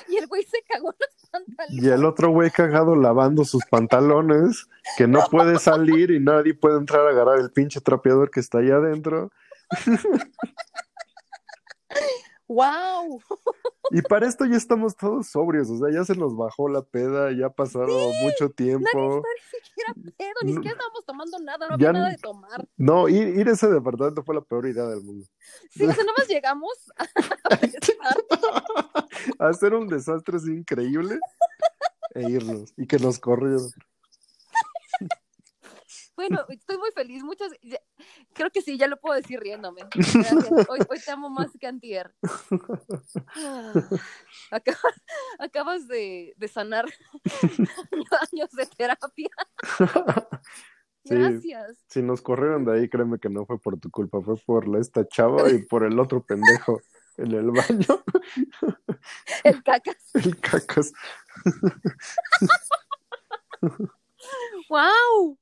y 0.09 0.17
el 0.17 0.27
güey 0.27 0.43
se 0.43 0.63
cagó 0.69 0.95
los 0.99 1.31
pantalones. 1.31 1.85
Y 1.85 1.89
el 1.89 2.05
otro 2.05 2.31
güey 2.31 2.51
cagado 2.51 2.97
lavando 2.97 3.45
sus 3.45 3.65
pantalones, 3.67 4.67
que 4.97 5.07
no 5.07 5.21
puede 5.31 5.59
salir 5.59 6.11
y 6.11 6.21
nadie 6.21 6.55
puede 6.55 6.79
entrar 6.79 7.07
a 7.07 7.11
agarrar 7.11 7.39
el 7.39 7.53
pinche 7.53 7.81
trapeador 7.81 8.31
que 8.31 8.41
está 8.41 8.59
ahí 8.59 8.71
adentro. 8.71 9.31
¡Wow! 12.53 13.21
Y 13.91 14.01
para 14.03 14.27
esto 14.27 14.45
ya 14.47 14.57
estamos 14.57 14.97
todos 14.97 15.27
sobrios, 15.27 15.69
o 15.71 15.77
sea, 15.79 15.93
ya 15.93 16.05
se 16.05 16.15
nos 16.15 16.37
bajó 16.37 16.69
la 16.69 16.83
peda, 16.83 17.31
ya 17.33 17.47
ha 17.47 17.51
pasado 17.53 17.87
mucho 18.23 18.45
Nadie 18.45 18.55
tiempo. 18.55 18.89
está 18.89 19.29
ni 19.29 19.61
siquiera 19.61 19.95
pedo, 20.17 20.35
ni 20.43 20.53
No. 20.53 20.55
siquiera 20.57 20.73
estábamos 20.77 21.05
tomando 21.05 21.39
nada, 21.41 21.69
no 21.69 21.79
Ya 21.79 21.89
había 21.89 21.93
nada 21.93 22.11
de 22.11 22.19
tomar. 22.19 22.69
No, 22.77 23.09
ir, 23.09 23.29
ir 23.29 23.49
a 23.49 23.53
ese 23.53 23.69
departamento 23.69 24.23
fue 24.23 24.35
la 24.35 24.41
peor 24.41 24.67
idea 24.67 24.85
del 24.87 25.03
mundo. 25.03 25.27
Sí, 25.71 25.85
o 25.85 25.93
sea, 25.93 26.05
nomás 26.05 26.29
llegamos. 26.29 26.73
A 29.39 29.49
hacer 29.49 29.75
un 29.75 29.89
desastre 29.89 30.37
así 30.37 30.51
increíble 30.53 31.19
e 32.15 32.31
irnos 32.31 32.73
y 32.77 32.87
que 32.87 32.99
nos 32.99 33.19
corrieron. 33.19 33.69
Bueno, 36.23 36.45
estoy 36.51 36.79
muy 36.79 36.93
feliz, 36.93 37.25
muchas, 37.25 37.51
creo 38.33 38.49
que 38.51 38.63
sí, 38.63 38.79
ya 38.79 38.87
lo 38.87 39.01
puedo 39.01 39.17
decir 39.17 39.41
riéndome. 39.41 39.83
Hoy, 40.69 40.79
hoy 40.89 41.01
te 41.05 41.11
amo 41.11 41.29
más 41.29 41.51
que 41.59 41.67
antier. 41.67 42.15
Ah, 43.35 43.73
acabas, 44.53 45.03
acabas 45.41 45.89
de, 45.89 46.33
de 46.37 46.47
sanar 46.47 46.85
años 48.33 48.51
de 48.53 48.67
terapia. 48.67 49.31
Sí. 51.05 51.17
Gracias. 51.17 51.85
Si 51.89 52.01
nos 52.01 52.23
corrieron 52.23 52.65
de 52.65 52.75
ahí, 52.75 52.89
créeme 52.89 53.19
que 53.19 53.29
no 53.29 53.45
fue 53.45 53.59
por 53.59 53.77
tu 53.81 53.91
culpa, 53.91 54.23
fue 54.23 54.37
por 54.37 54.65
esta 54.79 55.05
chava 55.09 55.51
y 55.51 55.65
por 55.65 55.83
el 55.83 55.99
otro 55.99 56.25
pendejo 56.25 56.81
en 57.17 57.33
el 57.33 57.51
baño, 57.51 58.05
El 59.43 59.65
cacas. 59.65 59.97
el 60.15 60.39
cacas. 60.39 60.93
¡Wow! 64.71 65.42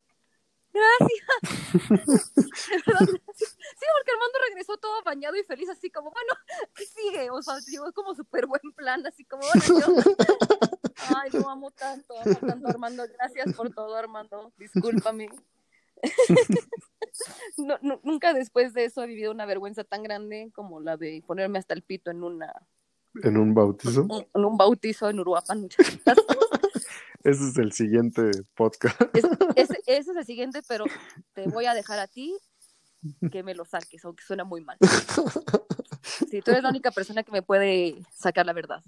Gracias. 0.72 2.20
Sí, 3.34 3.86
porque 3.96 4.12
Armando 4.12 4.38
regresó 4.48 4.76
todo 4.76 5.02
bañado 5.02 5.36
y 5.36 5.42
feliz, 5.44 5.68
así 5.68 5.90
como, 5.90 6.10
bueno, 6.10 6.32
¿qué 6.74 6.84
sigue? 6.86 7.30
O 7.30 7.42
sea, 7.42 7.58
llegó 7.66 7.92
como 7.92 8.14
súper 8.14 8.46
buen 8.46 8.62
plan, 8.76 9.04
así 9.06 9.24
como, 9.24 9.42
bueno, 9.42 9.62
yo... 9.80 9.86
Ay, 11.16 11.30
lo 11.32 11.48
amo 11.48 11.70
tanto, 11.70 12.14
amo 12.20 12.34
tanto, 12.36 12.68
Armando. 12.68 13.04
Gracias 13.18 13.54
por 13.54 13.70
todo, 13.72 13.94
Armando. 13.96 14.52
Discúlpame. 14.58 15.28
No, 17.58 17.76
nu- 17.82 18.00
nunca 18.04 18.32
después 18.32 18.72
de 18.72 18.84
eso 18.86 19.02
he 19.02 19.06
vivido 19.06 19.30
una 19.32 19.44
vergüenza 19.44 19.84
tan 19.84 20.02
grande 20.02 20.50
como 20.54 20.80
la 20.80 20.96
de 20.96 21.22
ponerme 21.26 21.58
hasta 21.58 21.74
el 21.74 21.82
pito 21.82 22.10
en 22.10 22.22
una 22.22 22.50
En 23.22 23.36
un 23.36 23.52
bautizo. 23.52 24.06
en 24.32 24.44
un 24.44 24.56
bautizo 24.56 25.10
en 25.10 25.20
Uruapan. 25.20 25.60
Muchas 25.62 25.98
gracias. 26.04 26.26
Ese 27.24 27.48
es 27.48 27.58
el 27.58 27.72
siguiente 27.72 28.30
podcast. 28.54 29.00
Es- 29.14 29.24
ese, 29.56 29.78
ese 29.86 30.10
es 30.12 30.16
el 30.16 30.24
siguiente, 30.24 30.62
pero 30.66 30.84
te 31.34 31.48
voy 31.48 31.66
a 31.66 31.74
dejar 31.74 31.98
a 31.98 32.06
ti 32.06 32.36
que 33.30 33.42
me 33.42 33.54
lo 33.54 33.64
saques, 33.64 34.04
aunque 34.04 34.22
suena 34.22 34.44
muy 34.44 34.62
mal. 34.62 34.76
Sí, 36.30 36.42
tú 36.42 36.50
eres 36.50 36.62
la 36.62 36.68
única 36.68 36.90
persona 36.90 37.22
que 37.22 37.32
me 37.32 37.42
puede 37.42 37.96
sacar 38.12 38.44
la 38.44 38.52
verdad. 38.52 38.82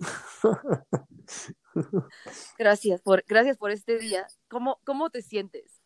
Gracias 2.58 3.00
por, 3.00 3.24
gracias 3.26 3.56
por 3.56 3.70
este 3.70 3.98
día. 3.98 4.26
¿Cómo, 4.48 4.78
cómo 4.84 5.10
te 5.10 5.22
sientes? 5.22 5.80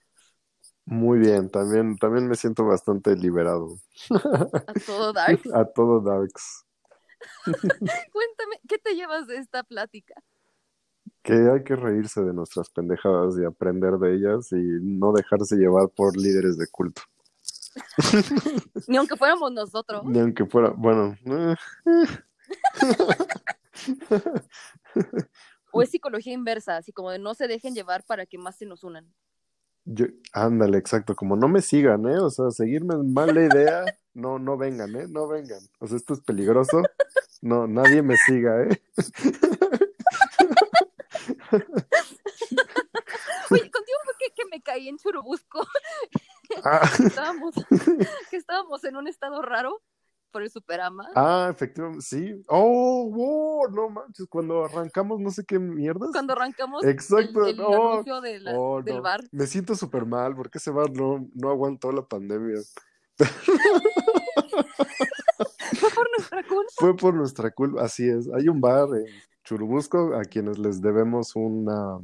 Muy 0.84 1.18
bien, 1.18 1.50
también, 1.50 1.96
también 1.98 2.28
me 2.28 2.36
siento 2.36 2.64
bastante 2.64 3.16
liberado. 3.16 3.76
A 4.10 4.72
todo 4.86 5.12
dark. 5.12 5.40
A 5.54 5.64
todo 5.64 6.00
Darks. 6.00 6.64
Cuéntame, 7.44 8.60
¿qué 8.68 8.78
te 8.78 8.94
llevas 8.94 9.26
de 9.26 9.36
esta 9.38 9.62
plática? 9.64 10.14
Que 11.26 11.32
hay 11.32 11.64
que 11.64 11.74
reírse 11.74 12.22
de 12.22 12.32
nuestras 12.32 12.70
pendejadas 12.70 13.34
y 13.36 13.44
aprender 13.44 13.94
de 13.94 14.14
ellas 14.14 14.52
y 14.52 14.62
no 14.80 15.12
dejarse 15.12 15.56
llevar 15.56 15.88
por 15.88 16.16
líderes 16.16 16.56
de 16.56 16.68
culto. 16.68 17.02
Ni 18.86 18.96
aunque 18.96 19.16
fuéramos 19.16 19.50
nosotros. 19.50 20.04
Ni 20.04 20.20
aunque 20.20 20.46
fuera, 20.46 20.70
bueno, 20.70 21.16
eh, 21.26 21.56
O 25.72 25.82
es 25.82 25.90
psicología 25.90 26.32
inversa, 26.32 26.76
así 26.76 26.92
como 26.92 27.10
de 27.10 27.18
no 27.18 27.34
se 27.34 27.48
dejen 27.48 27.74
llevar 27.74 28.04
para 28.04 28.24
que 28.24 28.38
más 28.38 28.56
se 28.56 28.64
nos 28.64 28.84
unan. 28.84 29.12
yo, 29.84 30.06
ándale, 30.32 30.78
exacto, 30.78 31.16
como 31.16 31.34
no 31.34 31.48
me 31.48 31.60
sigan, 31.60 32.06
¿eh? 32.06 32.20
O 32.20 32.30
sea, 32.30 32.52
seguirme 32.52 32.94
es 32.94 33.02
mala 33.02 33.44
idea 33.44 33.84
no, 34.16 34.38
no 34.38 34.56
vengan, 34.56 34.96
¿eh? 34.96 35.06
No 35.08 35.28
vengan. 35.28 35.60
O 35.78 35.86
sea, 35.86 35.98
esto 35.98 36.14
es 36.14 36.20
peligroso. 36.20 36.82
No, 37.42 37.66
nadie 37.66 38.00
me 38.00 38.16
siga, 38.16 38.62
¿eh? 38.62 38.80
Oye, 43.50 43.70
contigo 43.70 43.98
fue 44.04 44.14
que, 44.18 44.32
que 44.34 44.44
me 44.50 44.60
caí 44.62 44.88
en 44.88 44.96
Churubusco. 44.98 45.66
Ah, 46.64 46.88
Estábamos, 47.04 47.54
que 48.30 48.36
estábamos 48.36 48.84
en 48.84 48.96
un 48.96 49.08
estado 49.08 49.42
raro 49.42 49.82
por 50.30 50.42
el 50.42 50.50
Superama. 50.50 51.04
ah, 51.16 51.48
efectivamente, 51.50 52.02
sí. 52.06 52.40
Oh, 52.46 53.10
wow, 53.10 53.68
no 53.70 53.88
manches, 53.90 54.28
cuando 54.28 54.64
arrancamos 54.64 55.18
no 55.18 55.32
sé 55.32 55.44
qué 55.44 55.58
mierdas. 55.58 56.10
Cuando 56.12 56.34
arrancamos 56.34 56.84
Exacto, 56.84 57.42
el, 57.46 57.50
el 57.50 57.56
no. 57.56 57.92
anuncio 57.94 58.20
de 58.20 58.38
la- 58.38 58.52
Oh, 58.56 58.80
del 58.80 58.96
no. 58.98 59.02
bar. 59.02 59.24
Me 59.32 59.48
siento 59.48 59.74
súper 59.74 60.06
mal 60.06 60.36
porque 60.36 60.58
ese 60.58 60.70
bar 60.70 60.88
no, 60.92 61.28
no 61.34 61.50
aguantó 61.50 61.90
la 61.90 62.06
pandemia. 62.06 62.60
Fue 65.80 65.90
por 65.90 66.08
nuestra 66.16 66.42
culpa. 66.44 66.72
Fue 66.76 66.96
por 66.96 67.14
nuestra 67.14 67.50
culpa, 67.50 67.82
así 67.84 68.08
es. 68.08 68.28
Hay 68.34 68.48
un 68.48 68.60
bar 68.60 68.88
en 68.94 69.06
Churubusco 69.46 70.14
a 70.16 70.24
quienes 70.24 70.58
les 70.58 70.82
debemos 70.82 71.36
una, 71.36 72.00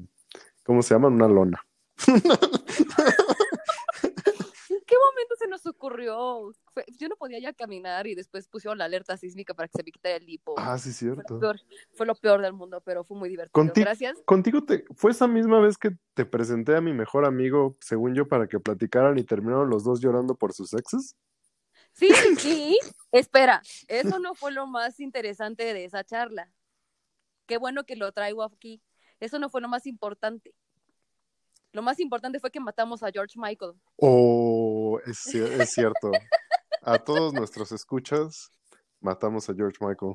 ¿cómo 0.63 0.81
se 0.81 0.95
llama? 0.95 1.09
Una 1.09 1.27
lona. 1.27 1.61
¿En 2.07 2.23
qué 4.87 4.95
momento 4.97 5.35
se 5.37 5.49
nos 5.49 5.67
ocurrió? 5.67 6.53
Yo 6.99 7.09
no 7.09 7.17
podía 7.17 7.41
ya 7.41 7.53
caminar 7.53 8.07
y 8.07 8.15
después 8.15 8.47
pusieron 8.47 8.79
la 8.79 8.85
alerta 8.85 9.17
sísmica 9.17 9.55
para 9.55 9.67
que 9.67 9.77
se 9.77 9.83
me 9.83 9.91
quitara 9.91 10.15
el 10.17 10.25
lipo. 10.25 10.55
Ah, 10.57 10.79
sí, 10.79 10.93
fue, 10.93 11.09
lo 11.09 11.15
cierto. 11.17 11.41
peor, 11.41 11.61
fue 11.95 12.07
lo 12.07 12.15
peor 12.15 12.43
del 12.43 12.53
mundo, 12.53 12.81
pero 12.85 13.03
fue 13.03 13.19
muy 13.19 13.29
divertido. 13.29 13.73
Gracias. 13.75 14.23
Contigo 14.25 14.63
te, 14.63 14.85
fue 14.95 15.11
esa 15.11 15.27
misma 15.27 15.59
vez 15.59 15.77
que 15.77 15.91
te 16.15 16.25
presenté 16.25 16.77
a 16.77 16.81
mi 16.81 16.93
mejor 16.93 17.25
amigo, 17.25 17.77
según 17.81 18.15
yo, 18.15 18.29
para 18.29 18.47
que 18.47 18.61
platicaran 18.61 19.19
y 19.19 19.25
terminaron 19.25 19.69
los 19.69 19.83
dos 19.83 20.01
llorando 20.01 20.37
por 20.37 20.53
sus 20.53 20.75
exes. 20.75 21.17
Sí, 21.93 22.09
sí. 22.39 22.79
Espera, 23.11 23.63
eso 23.89 24.21
no 24.21 24.35
fue 24.35 24.53
lo 24.53 24.69
más 24.69 25.01
interesante 25.01 25.75
de 25.75 25.87
esa 25.87 26.05
charla. 26.05 26.49
Qué 27.53 27.59
bueno 27.59 27.85
que 27.85 27.97
lo 27.97 28.11
traigo 28.13 28.43
aquí. 28.43 28.81
Eso 29.21 29.39
no 29.39 29.51
fue 29.51 29.61
lo 29.61 29.69
más 29.69 29.87
importante. 29.87 30.55
Lo 31.73 31.83
más 31.83 32.01
importante 32.01 32.41
fue 32.41 32.51
que 32.51 32.61
matamos 32.61 33.03
a 33.03 33.11
George 33.11 33.35
Michael. 33.39 33.75
Oh, 33.97 34.99
es, 35.05 35.27
es 35.35 35.71
cierto. 35.71 36.13
A 36.81 36.99
todos 36.99 37.35
nuestros 37.35 37.71
escuchas, 37.73 38.51
matamos 39.03 39.51
a 39.51 39.55
George 39.55 39.77
Michael. 39.83 40.15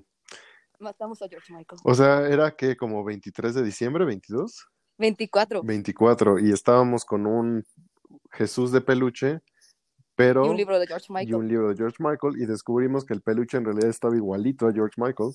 Matamos 0.79 1.21
a 1.21 1.27
George 1.27 1.53
Michael. 1.53 1.79
O 1.83 1.93
sea, 1.93 2.27
era 2.27 2.55
que 2.55 2.75
como 2.75 3.03
23 3.03 3.53
de 3.53 3.61
diciembre, 3.61 4.03
22, 4.03 4.67
24. 4.97 5.61
24, 5.61 6.39
y 6.39 6.51
estábamos 6.51 7.05
con 7.05 7.27
un 7.27 7.63
Jesús 8.31 8.71
de 8.71 8.81
peluche, 8.81 9.41
pero 10.15 10.43
Y 10.43 10.49
un 10.49 10.57
libro 10.57 10.79
de 10.79 10.87
George 10.87 11.05
y 11.09 11.13
Michael. 11.13 11.35
un 11.35 11.47
libro 11.47 11.69
de 11.69 11.75
George 11.75 11.97
Michael, 11.99 12.41
y 12.41 12.47
descubrimos 12.47 13.05
que 13.05 13.13
el 13.13 13.21
peluche 13.21 13.57
en 13.57 13.65
realidad 13.65 13.91
estaba 13.91 14.15
igualito 14.15 14.67
a 14.67 14.73
George 14.73 14.99
Michael. 14.99 15.33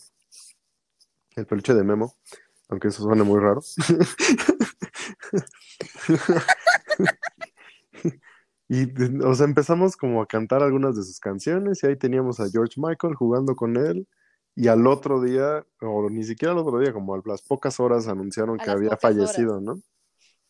El 1.36 1.46
peluche 1.46 1.74
de 1.74 1.84
Memo, 1.84 2.14
aunque 2.68 2.88
eso 2.88 3.02
suene 3.02 3.22
muy 3.22 3.40
raro. 3.40 3.60
Y, 8.68 8.86
o 9.22 9.34
sea, 9.34 9.44
empezamos 9.44 9.96
como 9.98 10.22
a 10.22 10.26
cantar 10.26 10.62
algunas 10.62 10.96
de 10.96 11.02
sus 11.02 11.20
canciones 11.20 11.82
y 11.82 11.86
ahí 11.86 11.96
teníamos 11.96 12.40
a 12.40 12.48
George 12.48 12.80
Michael 12.80 13.14
jugando 13.14 13.54
con 13.54 13.76
él 13.76 14.08
y 14.54 14.68
al 14.68 14.86
otro 14.86 15.20
día, 15.20 15.66
o 15.82 16.08
ni 16.08 16.24
siquiera 16.24 16.52
al 16.52 16.58
otro 16.58 16.78
día, 16.78 16.90
como 16.90 17.14
a 17.14 17.20
las 17.26 17.42
pocas 17.42 17.78
horas 17.80 18.08
anunciaron 18.08 18.58
A 18.58 18.64
que 18.64 18.70
había 18.70 18.88
horas. 18.88 19.00
fallecido, 19.02 19.60
¿no? 19.60 19.78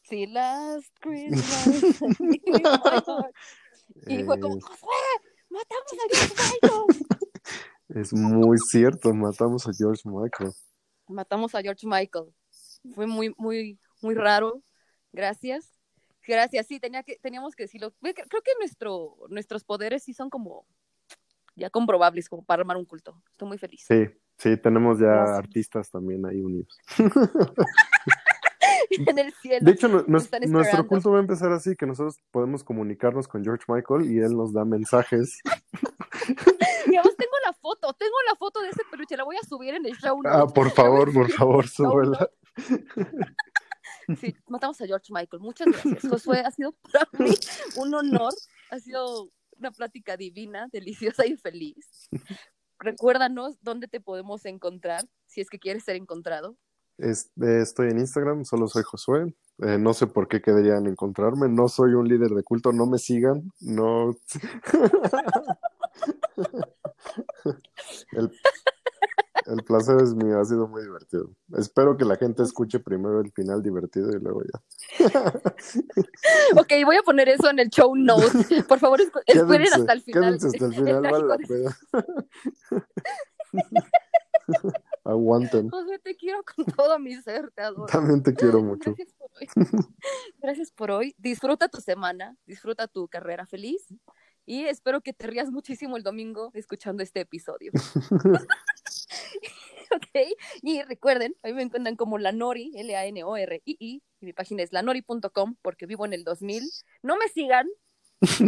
Sí, 0.03 0.27
last 0.27 0.87
Christmas. 1.01 1.83
y 4.07 4.23
fue 4.23 4.39
como, 4.39 4.55
Eh, 4.57 4.61
¡Josué! 4.61 4.89
¡Matamos 5.51 5.93
a 5.93 5.97
George 6.13 6.35
Michael! 6.63 6.85
es 7.89 8.13
muy 8.13 8.59
cierto, 8.59 9.13
matamos 9.15 9.67
a 9.67 9.73
George 9.77 10.03
Michael. 10.05 10.53
Matamos 11.07 11.55
a 11.55 11.63
George 11.63 11.87
Michael. 11.87 12.33
Fue 12.95 13.07
muy, 13.07 13.35
muy, 13.39 13.79
muy 14.01 14.15
raro. 14.15 14.63
Gracias. 15.13 15.71
Gracias, 16.27 16.67
sí, 16.69 16.79
tenía 16.79 17.03
que, 17.03 17.17
teníamos 17.17 17.57
que 17.57 17.65
decirlo. 17.65 17.93
Creo 18.01 18.43
que 18.43 18.53
nuestro, 18.61 19.17
nuestros 19.29 19.65
poderes 19.65 20.05
sí 20.05 20.15
son 20.15 20.31
como 20.31 20.67
ya 21.57 21.69
comprobables, 21.69 22.29
como 22.29 22.45
para 22.45 22.61
armar 22.61 22.77
un 22.77 22.85
culto. 22.85 23.21
Estoy 23.33 23.49
muy 23.49 23.59
feliz. 23.59 23.85
Sí, 23.87 24.07
sí, 24.39 24.57
tenemos 24.57 25.01
ya 25.01 25.07
Gracias. 25.07 25.39
artistas 25.39 25.91
también 25.91 26.25
ahí 26.25 26.41
unidos. 26.41 26.79
en 29.07 29.19
el 29.19 29.33
cielo. 29.35 29.65
De 29.65 29.73
hecho, 29.73 29.89
nuestro 29.89 30.87
culto 30.87 31.11
va 31.11 31.19
a 31.19 31.21
empezar 31.21 31.53
así, 31.53 31.77
que 31.77 31.87
nosotros 31.87 32.21
podemos 32.31 32.65
comunicarnos 32.65 33.29
con 33.29 33.43
George 33.43 33.65
Michael 33.69 34.11
y 34.11 34.19
él 34.19 34.37
nos 34.37 34.53
da 34.53 34.65
mensajes. 34.65 35.41
Y 36.85 36.97
además 36.97 37.17
tengo 37.17 37.33
la 37.47 37.53
foto, 37.73 37.93
tengo 37.95 38.17
la 38.29 38.37
foto 38.37 38.61
de 38.61 38.69
ese 38.71 38.83
peluche, 38.91 39.17
la 39.17 39.25
voy 39.25 39.37
a 39.37 39.47
subir 39.47 39.75
en 39.75 39.87
el 39.87 39.97
show. 39.97 40.21
Ah, 40.25 40.47
por 40.47 40.71
favor, 40.75 41.13
por 41.13 41.31
favor, 41.31 41.69
súbela. 41.69 42.29
Sí, 44.21 44.35
matamos 44.49 44.81
a 44.81 44.87
George 44.87 45.13
Michael. 45.13 45.41
Muchas 45.41 45.69
gracias. 45.69 46.11
Josué, 46.11 46.41
ha 46.41 46.51
sido 46.51 46.73
para 46.93 47.09
mí 47.25 47.33
un 47.77 47.95
honor. 47.95 48.35
Ha 48.71 48.81
sido 48.81 49.31
una 49.57 49.71
plática 49.71 50.17
divina, 50.17 50.69
deliciosa 50.73 51.25
y 51.25 51.37
feliz. 51.37 52.11
Recuérdanos 52.81 53.59
dónde 53.63 53.87
te 53.87 54.01
podemos 54.01 54.45
encontrar 54.45 55.05
si 55.27 55.41
es 55.41 55.49
que 55.49 55.61
quieres 55.61 55.85
ser 55.85 55.95
encontrado. 55.95 56.57
Este, 56.99 57.63
estoy 57.63 57.91
en 57.91 58.01
Instagram, 58.01 58.45
solo 58.45 58.67
soy 58.67 58.83
Josué. 58.83 59.35
Eh, 59.59 59.79
no 59.79 59.95
sé 59.95 60.09
por 60.09 60.27
qué 60.27 60.43
querían 60.43 60.89
encontrarme. 60.89 61.49
No 61.49 61.69
soy 61.69 61.95
un 61.95 62.09
líder 62.09 62.31
de 62.31 62.43
culto, 62.43 62.73
no 62.73 62.87
me 62.87 62.99
sigan. 62.99 63.53
No. 63.61 64.17
El, 68.13 68.31
el 69.47 69.65
placer 69.65 70.01
es 70.03 70.15
mío, 70.15 70.39
ha 70.41 70.45
sido 70.45 70.69
muy 70.69 70.83
divertido. 70.83 71.31
Espero 71.57 71.97
que 71.97 72.05
la 72.05 72.17
gente 72.17 72.43
escuche 72.45 72.79
primero 72.79 73.21
el 73.21 73.33
final 73.33 73.61
divertido 73.63 74.11
y 74.11 74.21
luego 74.21 74.43
ya. 74.45 74.63
Ok, 76.57 76.73
voy 76.85 76.97
a 76.97 77.03
poner 77.03 77.29
eso 77.29 77.51
en 77.51 77.59
el 77.59 77.69
show 77.71 77.95
notes. 77.97 78.65
Por 78.69 78.79
favor, 78.79 79.01
escu- 79.01 79.23
esperen 79.27 79.73
hasta 79.73 79.93
el 79.93 80.03
final. 80.03 80.23
quédense 80.39 80.47
hasta 80.49 80.67
el 80.67 80.75
final, 80.75 81.01
trágico 81.03 81.11
vale 81.13 81.27
la 81.27 81.37
de- 81.37 81.47
pena. 81.49 81.77
Aguanten. 85.05 85.71
Te 86.03 86.15
quiero 86.17 86.43
con 86.45 86.65
todo 86.67 86.99
mi 86.99 87.15
ser, 87.23 87.51
te 87.53 87.63
adoro. 87.63 87.87
También 87.87 88.23
te 88.23 88.35
quiero 88.35 88.61
mucho. 88.63 88.95
Gracias 88.95 89.13
por 89.19 89.31
hoy. 89.33 89.49
Gracias 90.41 90.71
por 90.73 90.91
hoy. 90.91 91.15
Disfruta 91.19 91.69
tu 91.69 91.81
semana, 91.81 92.37
disfruta 92.47 92.87
tu 92.87 93.09
carrera 93.09 93.47
feliz 93.47 93.87
y 94.47 94.65
espero 94.65 95.01
que 95.01 95.13
te 95.13 95.27
rías 95.27 95.51
muchísimo 95.51 95.97
el 95.97 96.03
domingo 96.03 96.51
escuchando 96.55 97.03
este 97.03 97.21
episodio. 97.21 97.73
ok, 99.95 100.37
y 100.63 100.83
recuerden, 100.83 101.35
a 101.43 101.49
mí 101.49 101.55
me 101.55 101.63
encuentran 101.63 101.97
como 101.97 102.19
Lanori, 102.19 102.73
L-A-N-O-R-I-I, 102.77 104.03
y 104.21 104.25
mi 104.25 104.33
página 104.33 104.63
es 104.63 104.73
lanori.com 104.73 105.57
porque 105.63 105.87
vivo 105.87 106.07
en 106.07 106.13
el 106.13 106.25
2000. 106.25 106.63
No 107.03 107.17
me 107.17 107.29
sigan, 107.29 107.69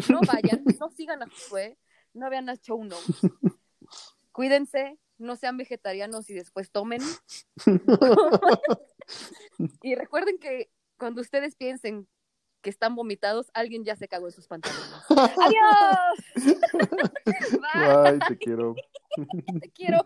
no 0.09 0.21
vayan, 0.27 0.65
no 0.81 0.91
sigan 0.91 1.23
a 1.23 1.29
Josué, 1.29 1.79
no 2.13 2.31
vean 2.31 2.47
las 2.47 2.61
show 2.61 2.83
notes. 2.83 3.21
Cuídense, 4.33 4.99
no 5.19 5.37
sean 5.37 5.57
vegetarianos 5.57 6.29
y 6.31 6.35
después 6.35 6.71
tomen. 6.71 7.03
Y 9.83 9.95
recuerden 9.95 10.39
que 10.39 10.71
cuando 10.99 11.21
ustedes 11.21 11.57
piensen 11.57 12.09
que 12.65 12.71
están 12.71 12.97
vomitados, 12.97 13.51
alguien 13.53 13.85
ya 13.85 13.95
se 13.95 14.09
cagó 14.09 14.27
en 14.27 14.33
sus 14.33 14.49
pantalones. 14.49 15.05
¡Adiós! 15.11 16.19
Bye, 17.25 18.03
Bye, 18.19 18.19
te 18.27 18.39
quiero. 18.39 18.75
te 19.61 19.71
quiero. 19.71 19.99